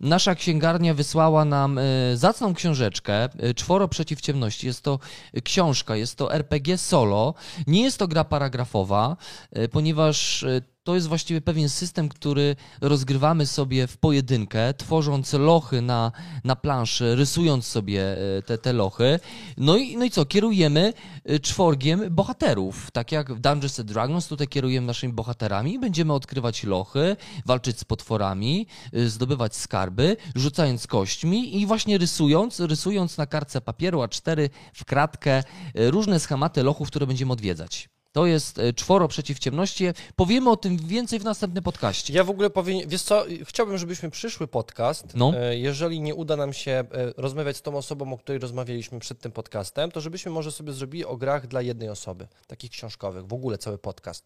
Nasza 0.00 0.34
księgarnia 0.34 0.94
wysłała 0.94 1.44
nam 1.44 1.78
y, 1.78 2.16
zacną 2.16 2.54
książeczkę 2.54 3.28
y, 3.44 3.54
Czworo 3.54 3.88
przeciw 3.88 4.20
ciemności. 4.20 4.66
Jest 4.66 4.82
to 4.82 4.98
książka, 5.44 5.96
jest 5.96 6.16
to 6.16 6.34
RPG 6.34 6.78
solo. 6.78 7.34
Nie 7.66 7.82
jest 7.82 7.98
to 7.98 8.08
gra 8.08 8.24
paragrafowa, 8.24 9.16
y, 9.58 9.68
ponieważ 9.68 10.44
to 10.90 10.94
jest 10.94 11.08
właściwie 11.08 11.40
pewien 11.40 11.68
system, 11.68 12.08
który 12.08 12.56
rozgrywamy 12.80 13.46
sobie 13.46 13.86
w 13.86 13.96
pojedynkę, 13.96 14.74
tworząc 14.74 15.32
lochy 15.32 15.82
na, 15.82 16.12
na 16.44 16.56
planszy, 16.56 17.16
rysując 17.16 17.66
sobie 17.66 18.16
y, 18.38 18.42
te, 18.42 18.58
te 18.58 18.72
lochy. 18.72 19.20
No 19.56 19.76
i, 19.76 19.96
no 19.96 20.04
i 20.04 20.10
co? 20.10 20.24
Kierujemy 20.24 20.92
y, 21.30 21.40
czworgiem 21.40 22.14
bohaterów. 22.14 22.90
Tak 22.90 23.12
jak 23.12 23.34
w 23.34 23.40
Dungeons 23.40 23.80
and 23.80 23.92
Dragons, 23.92 24.26
tutaj 24.26 24.48
kierujemy 24.48 24.86
naszymi 24.86 25.12
bohaterami. 25.12 25.78
Będziemy 25.78 26.12
odkrywać 26.12 26.64
lochy, 26.64 27.16
walczyć 27.46 27.78
z 27.78 27.84
potworami, 27.84 28.66
y, 28.94 29.10
zdobywać 29.10 29.56
skarby, 29.56 30.16
rzucając 30.34 30.86
kośćmi 30.86 31.60
i 31.60 31.66
właśnie 31.66 31.98
rysując, 31.98 32.60
rysując 32.60 33.18
na 33.18 33.26
kartce 33.26 33.60
papieru 33.60 34.00
A4 34.00 34.48
w 34.74 34.84
kratkę 34.84 35.42
różne 35.74 36.20
schematy 36.20 36.62
lochów, 36.62 36.88
które 36.88 37.06
będziemy 37.06 37.32
odwiedzać. 37.32 37.99
To 38.12 38.26
jest 38.26 38.58
y, 38.58 38.74
czworo 38.74 39.08
przeciw 39.08 39.38
ciemności. 39.38 39.84
Powiemy 40.16 40.50
o 40.50 40.56
tym 40.56 40.76
więcej 40.76 41.18
w 41.18 41.24
następnym 41.24 41.64
podcaście. 41.64 42.12
Ja 42.14 42.24
w 42.24 42.30
ogóle 42.30 42.50
powinien, 42.50 42.88
wiesz 42.88 43.02
co, 43.02 43.24
chciałbym, 43.44 43.78
żebyśmy 43.78 44.10
przyszły 44.10 44.48
podcast, 44.48 45.04
No. 45.14 45.32
e, 45.36 45.58
jeżeli 45.58 46.00
nie 46.00 46.14
uda 46.14 46.36
nam 46.36 46.52
się 46.52 46.70
e, 46.72 46.86
rozmawiać 47.16 47.56
z 47.56 47.62
tą 47.62 47.76
osobą, 47.76 48.12
o 48.12 48.18
której 48.18 48.38
rozmawialiśmy 48.40 48.98
przed 49.00 49.20
tym 49.20 49.32
podcastem, 49.32 49.90
to 49.90 50.00
żebyśmy 50.00 50.30
może 50.32 50.52
sobie 50.52 50.72
zrobili 50.72 51.04
o 51.04 51.16
grach 51.16 51.46
dla 51.46 51.62
jednej 51.62 51.88
osoby, 51.88 52.28
takich 52.46 52.70
książkowych, 52.70 53.26
w 53.26 53.32
ogóle 53.32 53.58
cały 53.58 53.78
podcast. 53.78 54.24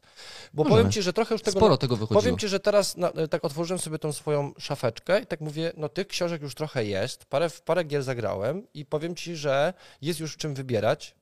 Bo 0.55 0.63
Możemy. 0.65 0.77
powiem 0.81 0.93
Ci, 0.93 1.03
że 1.03 1.13
trochę 1.13 1.35
już 1.35 1.43
tego... 1.43 1.59
Sporo 1.59 1.77
tego 1.77 1.97
wychodziło. 1.97 2.21
Powiem 2.21 2.39
Ci, 2.39 2.49
że 2.49 2.61
teraz 2.61 2.97
na, 2.97 3.11
e, 3.11 3.29
tak 3.29 3.45
otworzyłem 3.45 3.79
sobie 3.79 3.99
tą 3.99 4.13
swoją 4.13 4.53
szafeczkę 4.59 5.21
i 5.21 5.27
tak 5.27 5.41
mówię, 5.41 5.73
no 5.77 5.89
tych 5.89 6.07
książek 6.07 6.43
już 6.43 6.55
trochę 6.55 6.85
jest, 6.85 7.25
parę, 7.25 7.49
w 7.51 7.61
parę 7.61 7.85
gier 7.85 8.03
zagrałem 8.03 8.67
i 8.75 8.85
powiem 8.85 9.15
Ci, 9.17 9.37
że 9.37 9.75
jest 10.03 10.21
już 10.21 10.37
czym 10.37 10.55
wybierać 10.55 11.15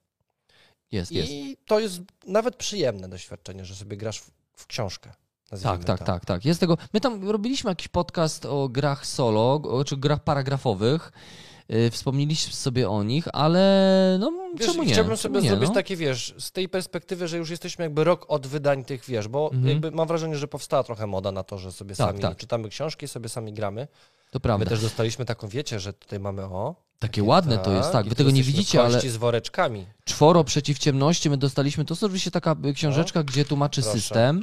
Jest, 0.93 1.13
jest. 1.13 1.31
i 1.33 1.57
to 1.67 1.81
jest 1.81 2.01
nawet 2.27 2.57
przyjemne 2.57 3.09
doświadczenie, 3.09 3.65
że 3.65 3.75
sobie 3.75 3.97
grasz 3.97 4.21
w, 4.21 4.31
w 4.55 4.67
książkę. 4.67 5.13
Tak, 5.63 5.85
tak, 5.85 5.99
to. 5.99 6.05
tak, 6.05 6.25
tak. 6.25 6.45
Jest 6.45 6.61
tego. 6.61 6.79
My 6.93 7.01
tam 7.01 7.31
robiliśmy 7.31 7.71
jakiś 7.71 7.89
podcast 7.89 8.47
o 8.47 8.69
grach 8.69 9.07
solo, 9.07 9.55
o, 9.55 9.85
czy 9.85 9.97
grach 9.97 10.25
paragrafowych. 10.25 11.13
Yy, 11.69 11.91
Wspomnieliśmy 11.91 12.53
sobie 12.53 12.91
o 12.91 13.03
nich, 13.03 13.25
ale 13.33 14.17
no 14.21 14.33
Wiesz, 14.57 14.67
czemu 14.69 14.83
nie? 14.83 14.93
Chciałbym 14.93 15.17
sobie 15.17 15.41
nie, 15.41 15.49
zrobić 15.49 15.69
no? 15.69 15.75
takie, 15.75 15.97
wiesz, 15.97 16.35
z 16.39 16.53
tej 16.53 16.69
perspektywy, 16.69 17.29
że 17.29 17.39
już 17.39 17.51
jesteśmy 17.51 17.85
jakby 17.85 18.05
rok 18.05 18.25
od 18.29 18.47
wydań 18.47 18.85
tych, 18.85 19.05
wiesz, 19.05 19.29
bo 19.29 19.51
Mhm. 19.53 19.69
jakby 19.69 19.91
mam 19.91 20.09
wrażenie, 20.09 20.37
że 20.37 20.49
powstała 20.49 20.83
trochę 20.83 21.07
moda 21.07 21.33
na 21.33 21.43
to, 21.43 21.59
że 21.59 21.73
sobie 21.73 21.95
Tak, 21.97 22.09
sami 22.09 22.21
tak. 22.21 22.37
czytamy 22.37 22.69
książki, 22.69 23.09
sobie 23.09 23.29
sami 23.29 23.53
gramy. 23.53 23.89
To 24.31 24.41
prawda. 24.41 24.65
My 24.65 24.69
też 24.71 24.81
dostaliśmy 24.81 25.25
taką, 25.25 25.49
wiecie, 25.49 25.81
że 25.81 25.93
tutaj 25.93 26.21
mamy 26.21 26.45
o... 26.45 26.75
Takie 27.03 27.23
ładne 27.23 27.59
to 27.59 27.73
jest, 27.73 27.93
tak. 27.93 28.09
Wy 28.09 28.15
tego 28.15 28.31
nie 28.31 28.43
widzicie, 28.43 28.83
ale 28.83 29.01
z 29.01 29.17
woreczkami. 29.17 29.87
czworo 30.05 30.45
przeciw 30.45 30.79
ciemności 30.79 31.31
my 31.31 31.37
dostaliśmy. 31.37 31.85
To 31.85 31.95
jest 31.95 32.03
oczywiście 32.03 32.31
taka 32.31 32.57
książeczka, 32.75 33.23
gdzie 33.23 33.45
tłumaczy 33.45 33.83
proszę. 33.83 33.99
system. 34.01 34.41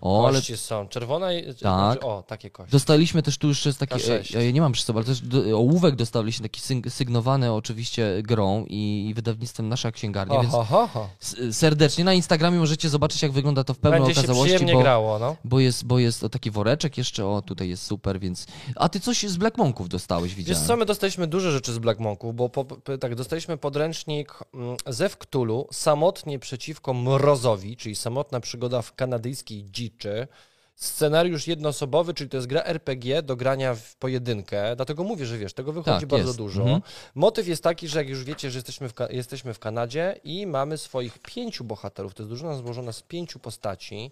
O, 0.00 0.26
ale 0.26 0.38
Kości 0.38 0.56
są 0.56 0.88
czerwona 0.88 1.32
i... 1.32 1.54
Tak. 1.54 2.04
O, 2.04 2.22
takie 2.26 2.50
kości. 2.50 2.72
Dostaliśmy 2.72 3.22
też 3.22 3.38
tu 3.38 3.48
jeszcze 3.48 3.68
jest 3.68 3.78
taki, 3.78 3.94
K6. 3.94 4.34
ja 4.34 4.42
ja 4.42 4.50
nie 4.50 4.60
mam 4.60 4.72
przy 4.72 4.84
sobie, 4.84 4.96
ale 4.96 5.06
też 5.06 5.20
do, 5.20 5.56
ołówek 5.56 5.96
dostaliśmy 5.96 6.42
taki 6.42 6.60
syg, 6.60 6.90
sygnowany 6.90 7.52
oczywiście 7.52 8.22
grą 8.22 8.64
i, 8.68 9.06
i 9.08 9.14
wydawnictwem 9.14 9.68
Nasza 9.68 9.92
Księgarnia, 9.92 10.40
więc 10.40 10.52
Ho, 10.52 10.64
ho, 10.64 11.08
serdecznie 11.52 12.04
na 12.04 12.14
Instagramie 12.14 12.58
możecie 12.58 12.88
zobaczyć 12.88 13.22
jak 13.22 13.32
wygląda 13.32 13.64
to 13.64 13.74
w 13.74 13.78
pełnej 13.78 14.00
Będzie 14.00 14.14
się 14.14 14.20
okazałości, 14.20 14.66
bo, 14.72 14.78
grało, 14.78 15.18
no. 15.18 15.36
bo 15.44 15.60
jest, 15.60 15.84
bo 15.84 15.98
jest 15.98 16.24
o 16.24 16.28
taki 16.28 16.50
woreczek 16.50 16.98
jeszcze, 16.98 17.26
o 17.26 17.42
tutaj 17.42 17.68
jest 17.68 17.86
super, 17.86 18.20
więc... 18.20 18.46
A 18.76 18.88
ty 18.88 19.00
coś 19.00 19.22
z 19.22 19.36
Black 19.36 19.58
Monków 19.58 19.88
dostałeś, 19.88 20.34
Wiesz 20.34 20.46
widziałem. 20.46 20.66
co, 20.66 20.76
my 20.76 20.86
dostaliśmy 20.86 21.26
duże 21.26 21.52
rzeczy 21.52 21.72
z 21.72 21.78
Black 21.78 22.00
Monków, 22.00 22.34
bo 22.34 22.48
po, 22.48 22.64
tak, 23.00 23.14
dostaliśmy 23.14 23.56
podręcznik 23.56 24.34
mm, 24.54 24.76
Zew 24.86 25.16
Cthulhu 25.16 25.68
samotnie 25.72 26.38
przeciwko 26.38 26.94
mrozowi, 26.94 27.76
czyli 27.76 27.94
samotna 27.94 28.40
przygoda 28.40 28.82
w 28.82 28.94
kanadyjskiej 28.94 29.64
dziczy. 29.90 30.28
Scenariusz 30.74 31.46
jednoosobowy, 31.46 32.14
czyli 32.14 32.30
to 32.30 32.36
jest 32.36 32.46
gra 32.46 32.62
RPG 32.62 33.22
do 33.22 33.36
grania 33.36 33.74
w 33.74 33.96
pojedynkę, 33.96 34.76
dlatego 34.76 35.04
mówię, 35.04 35.26
że 35.26 35.38
wiesz, 35.38 35.52
tego 35.52 35.72
wychodzi 35.72 36.00
Tak, 36.00 36.08
bardzo 36.08 36.26
jest. 36.26 36.38
dużo. 36.38 36.62
Mhm. 36.62 36.80
Motyw 37.14 37.48
jest 37.48 37.62
taki, 37.62 37.88
że 37.88 37.98
jak 37.98 38.08
już 38.08 38.24
wiecie, 38.24 38.50
że 38.50 38.58
jesteśmy 38.58 38.88
w, 38.88 38.92
jesteśmy 39.10 39.54
w 39.54 39.58
Kanadzie 39.58 40.20
i 40.24 40.46
mamy 40.46 40.78
swoich 40.78 41.18
pięciu 41.18 41.64
bohaterów, 41.64 42.14
to 42.14 42.22
jest 42.22 42.30
drużyna 42.30 42.54
złożona 42.54 42.92
z 42.92 43.02
pięciu 43.02 43.38
postaci, 43.38 44.10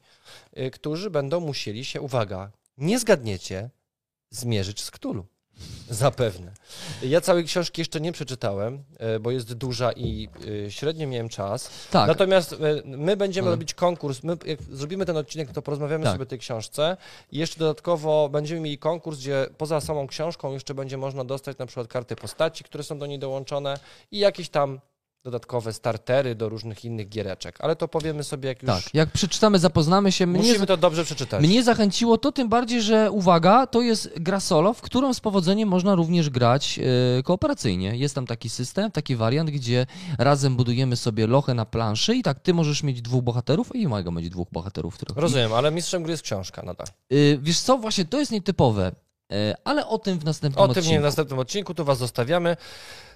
y, 0.58 0.70
którzy 0.70 1.10
będą 1.10 1.40
musieli 1.40 1.84
się, 1.84 2.00
uwaga, 2.00 2.50
nie 2.78 2.98
zgadniecie, 2.98 3.70
zmierzyć 4.30 4.82
z 4.82 4.90
Cthulhu. 4.90 5.26
Zapewne. 5.90 6.52
Ja 7.02 7.20
całej 7.20 7.44
książki 7.44 7.80
jeszcze 7.80 8.00
nie 8.00 8.12
przeczytałem, 8.12 8.84
e, 8.98 9.20
bo 9.20 9.30
jest 9.30 9.54
duża 9.54 9.92
i 9.92 10.28
e, 10.66 10.70
średnio 10.70 11.06
miałem 11.06 11.28
czas. 11.28 11.70
Tak, 11.90 12.08
Natomiast 12.08 12.52
e, 12.52 12.56
my 12.84 13.16
będziemy 13.16 13.48
Ale- 13.48 13.54
robić 13.56 13.74
konkurs. 13.74 14.22
My, 14.22 14.36
jak 14.46 14.62
zrobimy 14.62 15.06
ten 15.06 15.16
odcinek, 15.16 15.52
to 15.52 15.62
porozmawiamy 15.62 16.04
Tak. 16.04 16.12
sobie 16.12 16.22
o 16.22 16.26
tej 16.26 16.38
książce. 16.38 16.96
I 17.32 17.38
jeszcze 17.38 17.58
dodatkowo 17.58 18.28
będziemy 18.28 18.60
mieli 18.60 18.78
konkurs, 18.78 19.18
gdzie 19.18 19.46
poza 19.58 19.80
samą 19.80 20.06
książką 20.06 20.52
jeszcze 20.52 20.74
będzie 20.74 20.96
można 20.96 21.24
dostać 21.24 21.58
na 21.58 21.66
przykład 21.66 21.88
karty 21.88 22.16
postaci, 22.16 22.64
które 22.64 22.84
są 22.84 22.98
do 22.98 23.06
niej 23.06 23.18
dołączone 23.18 23.78
i 24.10 24.18
jakieś 24.18 24.48
tam 24.48 24.80
dodatkowe 25.26 25.72
startery 25.72 26.34
do 26.34 26.48
różnych 26.48 26.84
innych 26.84 27.08
giereczek, 27.08 27.58
ale 27.60 27.76
to 27.76 27.88
powiemy 27.88 28.24
sobie 28.24 28.48
jak 28.48 28.62
już 28.62 28.72
Tak, 28.72 28.94
jak 28.94 29.10
przeczytamy, 29.10 29.58
zapoznamy 29.58 30.12
się. 30.12 30.26
Mnie, 30.26 30.38
musimy 30.38 30.66
to 30.66 30.76
dobrze 30.76 31.04
przeczytać. 31.04 31.42
mnie 31.42 31.62
zachęciło 31.62 32.18
to 32.18 32.32
tym 32.32 32.48
bardziej, 32.48 32.82
że 32.82 33.10
uwaga, 33.10 33.66
to 33.66 33.82
jest 33.82 34.10
gra 34.16 34.40
solo, 34.40 34.74
w 34.74 34.80
którą 34.80 35.14
z 35.14 35.20
powodzeniem 35.20 35.68
można 35.68 35.94
również 35.94 36.30
grać 36.30 36.78
e, 37.18 37.22
kooperacyjnie. 37.22 37.96
Jest 37.96 38.14
tam 38.14 38.26
taki 38.26 38.48
system, 38.48 38.90
taki 38.90 39.16
wariant, 39.16 39.50
gdzie 39.50 39.86
razem 40.18 40.56
budujemy 40.56 40.96
sobie 40.96 41.26
lochę 41.26 41.54
na 41.54 41.64
planszy 41.64 42.14
i 42.14 42.22
tak 42.22 42.40
ty 42.40 42.54
możesz 42.54 42.82
mieć 42.82 43.02
dwóch 43.02 43.22
bohaterów 43.22 43.76
i 43.76 43.88
mogę 43.88 44.12
mieć 44.12 44.28
dwóch 44.28 44.48
bohaterów. 44.52 44.94
Których... 44.94 45.16
Rozumiem, 45.16 45.52
ale 45.52 45.70
mistrzem 45.70 46.02
gry 46.02 46.10
jest 46.10 46.22
książka 46.22 46.62
nadal. 46.62 46.86
Y, 47.12 47.38
wiesz 47.42 47.60
co, 47.60 47.78
właśnie 47.78 48.04
to 48.04 48.18
jest 48.18 48.32
nietypowe, 48.32 48.92
ale 49.64 49.86
o 49.86 49.98
tym 49.98 50.18
w 50.18 50.24
następnym 50.24 50.64
O 50.64 50.68
tym 50.68 50.70
odcinku. 50.70 50.90
nie 50.90 51.00
w 51.00 51.02
następnym 51.02 51.38
odcinku, 51.38 51.74
tu 51.74 51.84
Was 51.84 51.98
zostawiamy. 51.98 52.56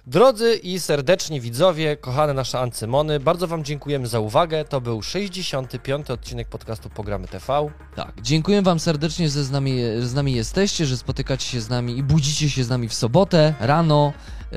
Drodzy 0.07 0.55
i 0.55 0.79
serdeczni 0.79 1.41
widzowie, 1.41 1.97
kochane 1.97 2.33
nasze 2.33 2.59
Ancymony, 2.59 3.19
bardzo 3.19 3.47
Wam 3.47 3.63
dziękujemy 3.63 4.07
za 4.07 4.19
uwagę. 4.19 4.65
To 4.65 4.81
był 4.81 5.01
65. 5.01 6.11
odcinek 6.11 6.47
podcastu 6.47 6.89
Programy 6.89 7.27
TV. 7.27 7.69
Tak, 7.95 8.21
dziękuję 8.21 8.61
Wam 8.61 8.79
serdecznie, 8.79 9.29
że 9.29 9.43
z 9.43 9.51
nami, 9.51 9.79
że 9.99 10.07
z 10.07 10.13
nami 10.13 10.33
jesteście, 10.33 10.85
że 10.85 10.97
spotykacie 10.97 11.45
się 11.45 11.61
z 11.61 11.69
nami 11.69 11.97
i 11.97 12.03
budzicie 12.03 12.49
się 12.49 12.63
z 12.63 12.69
nami 12.69 12.89
w 12.89 12.93
sobotę, 12.93 13.53
rano. 13.59 14.13
E, 14.53 14.55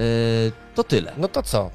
to 0.74 0.85
tyle. 0.85 1.12
No 1.16 1.28
to 1.28 1.43
co? 1.43 1.70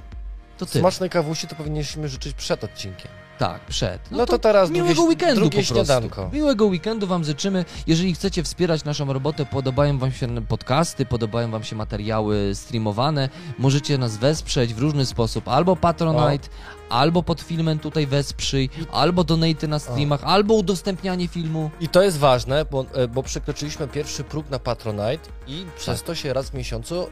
To 0.58 0.66
tyle. 0.66 0.82
Smacznej 0.82 1.10
kawusi 1.10 1.48
to 1.48 1.56
powinniśmy 1.56 2.10
życzyć 2.10 2.34
przed 2.34 2.64
odcinkiem. 2.64 3.12
Tak, 3.40 3.62
przed. 3.62 4.12
No, 4.12 4.26
to, 4.26 4.40
teraz 4.40 4.70
Miłego 4.70 4.94
drugie, 4.94 5.10
weekendu 5.10 5.36
drugie 5.36 5.50
po 5.50 5.56
prostu. 5.58 5.74
śniadanko. 5.74 6.30
Miłego 6.34 6.66
weekendu 6.66 7.08
Wam 7.08 7.24
życzymy. 7.24 7.66
Jeżeli 7.88 8.14
chcecie 8.14 8.44
wspierać 8.44 8.84
naszą 8.84 9.14
robotę, 9.14 9.46
podobają 9.46 9.98
Wam 9.98 10.12
się 10.12 10.42
podcasty, 10.48 11.06
podobają 11.06 11.52
Wam 11.52 11.64
się 11.64 11.76
materiały 11.76 12.52
streamowane, 12.56 13.30
możecie 13.60 13.98
nas 13.98 14.18
wesprzeć 14.18 14.74
w 14.74 14.80
różny 14.80 15.06
sposób. 15.06 15.48
Albo 15.48 15.76
Patronite, 15.76 16.50
albo 16.90 17.24
pod 17.24 17.42
filmem 17.42 17.80
tutaj 17.80 18.08
wesprzyj, 18.08 18.70
albo 18.92 19.24
donaty 19.24 19.68
na 19.68 19.80
streamach, 19.80 20.24
albo 20.24 20.54
udostępnianie 20.54 21.28
filmu. 21.28 21.72
I 21.82 21.88
to 21.90 22.04
jest 22.04 22.18
ważne, 22.18 22.66
bo, 22.72 22.86
e, 22.94 23.08
bo 23.08 23.24
przekroczyliśmy 23.24 23.88
pierwszy 23.88 24.24
próg 24.24 24.50
na 24.50 24.60
Patronite 24.60 25.30
i 25.48 25.66
przez 25.78 26.00
Tak. 26.00 26.08
to 26.08 26.16
się 26.16 26.34
raz 26.34 26.50
w 26.50 26.54
miesiącu, 26.54 27.08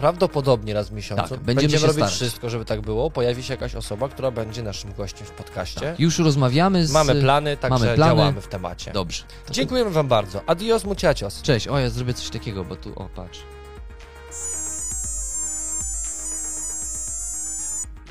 prawdopodobnie 0.00 0.74
raz 0.74 0.88
w 0.88 0.92
miesiącu, 0.92 1.28
Tak, 1.28 1.40
będziemy 1.40 1.72
się 1.72 1.78
robić 1.78 1.94
starać. 1.94 2.14
wszystko, 2.14 2.50
żeby 2.50 2.64
tak 2.64 2.80
było. 2.80 3.10
Pojawi 3.10 3.42
się 3.42 3.54
jakaś 3.54 3.74
osoba, 3.74 4.08
która 4.08 4.30
będzie 4.30 4.62
naszym 4.62 4.92
gościem 4.94 5.26
w 5.26 5.30
podcaście. 5.30 5.80
Tak, 5.80 6.00
już 6.00 6.18
rozmawiamy 6.18 6.86
z... 6.86 6.92
Mamy 6.92 7.14
plany, 7.14 7.56
także 7.56 7.78
mamy 7.84 7.94
plany. 7.96 8.12
działamy 8.16 8.40
w 8.40 8.46
temacie. 8.48 8.90
Dobrze. 8.92 9.22
To- 9.46 9.52
Dziękujemy 9.54 9.90
Wam 9.90 10.08
bardzo. 10.08 10.40
Adios, 10.46 10.84
muchachos. 10.84 11.42
Cześć, 11.42 11.68
o 11.68 11.78
ja 11.78 11.90
zrobię 11.90 12.14
coś 12.14 12.30
takiego, 12.30 12.64
bo 12.64 12.76
tu, 12.76 12.92
o 12.96 13.08
patrz. 13.16 13.38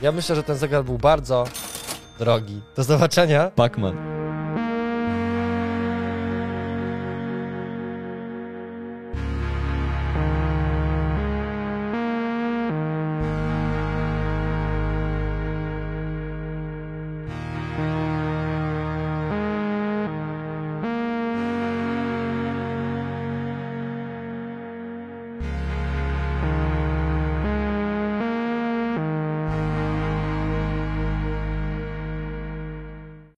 Ja 0.02 0.12
myślę, 0.12 0.36
że 0.36 0.44
ten 0.44 0.58
zegar 0.58 0.84
był 0.86 0.98
bardzo 0.98 1.44
drogi. 2.20 2.62
Do 2.76 2.84
zobaczenia. 2.84 3.52
Pacman. 3.56 3.98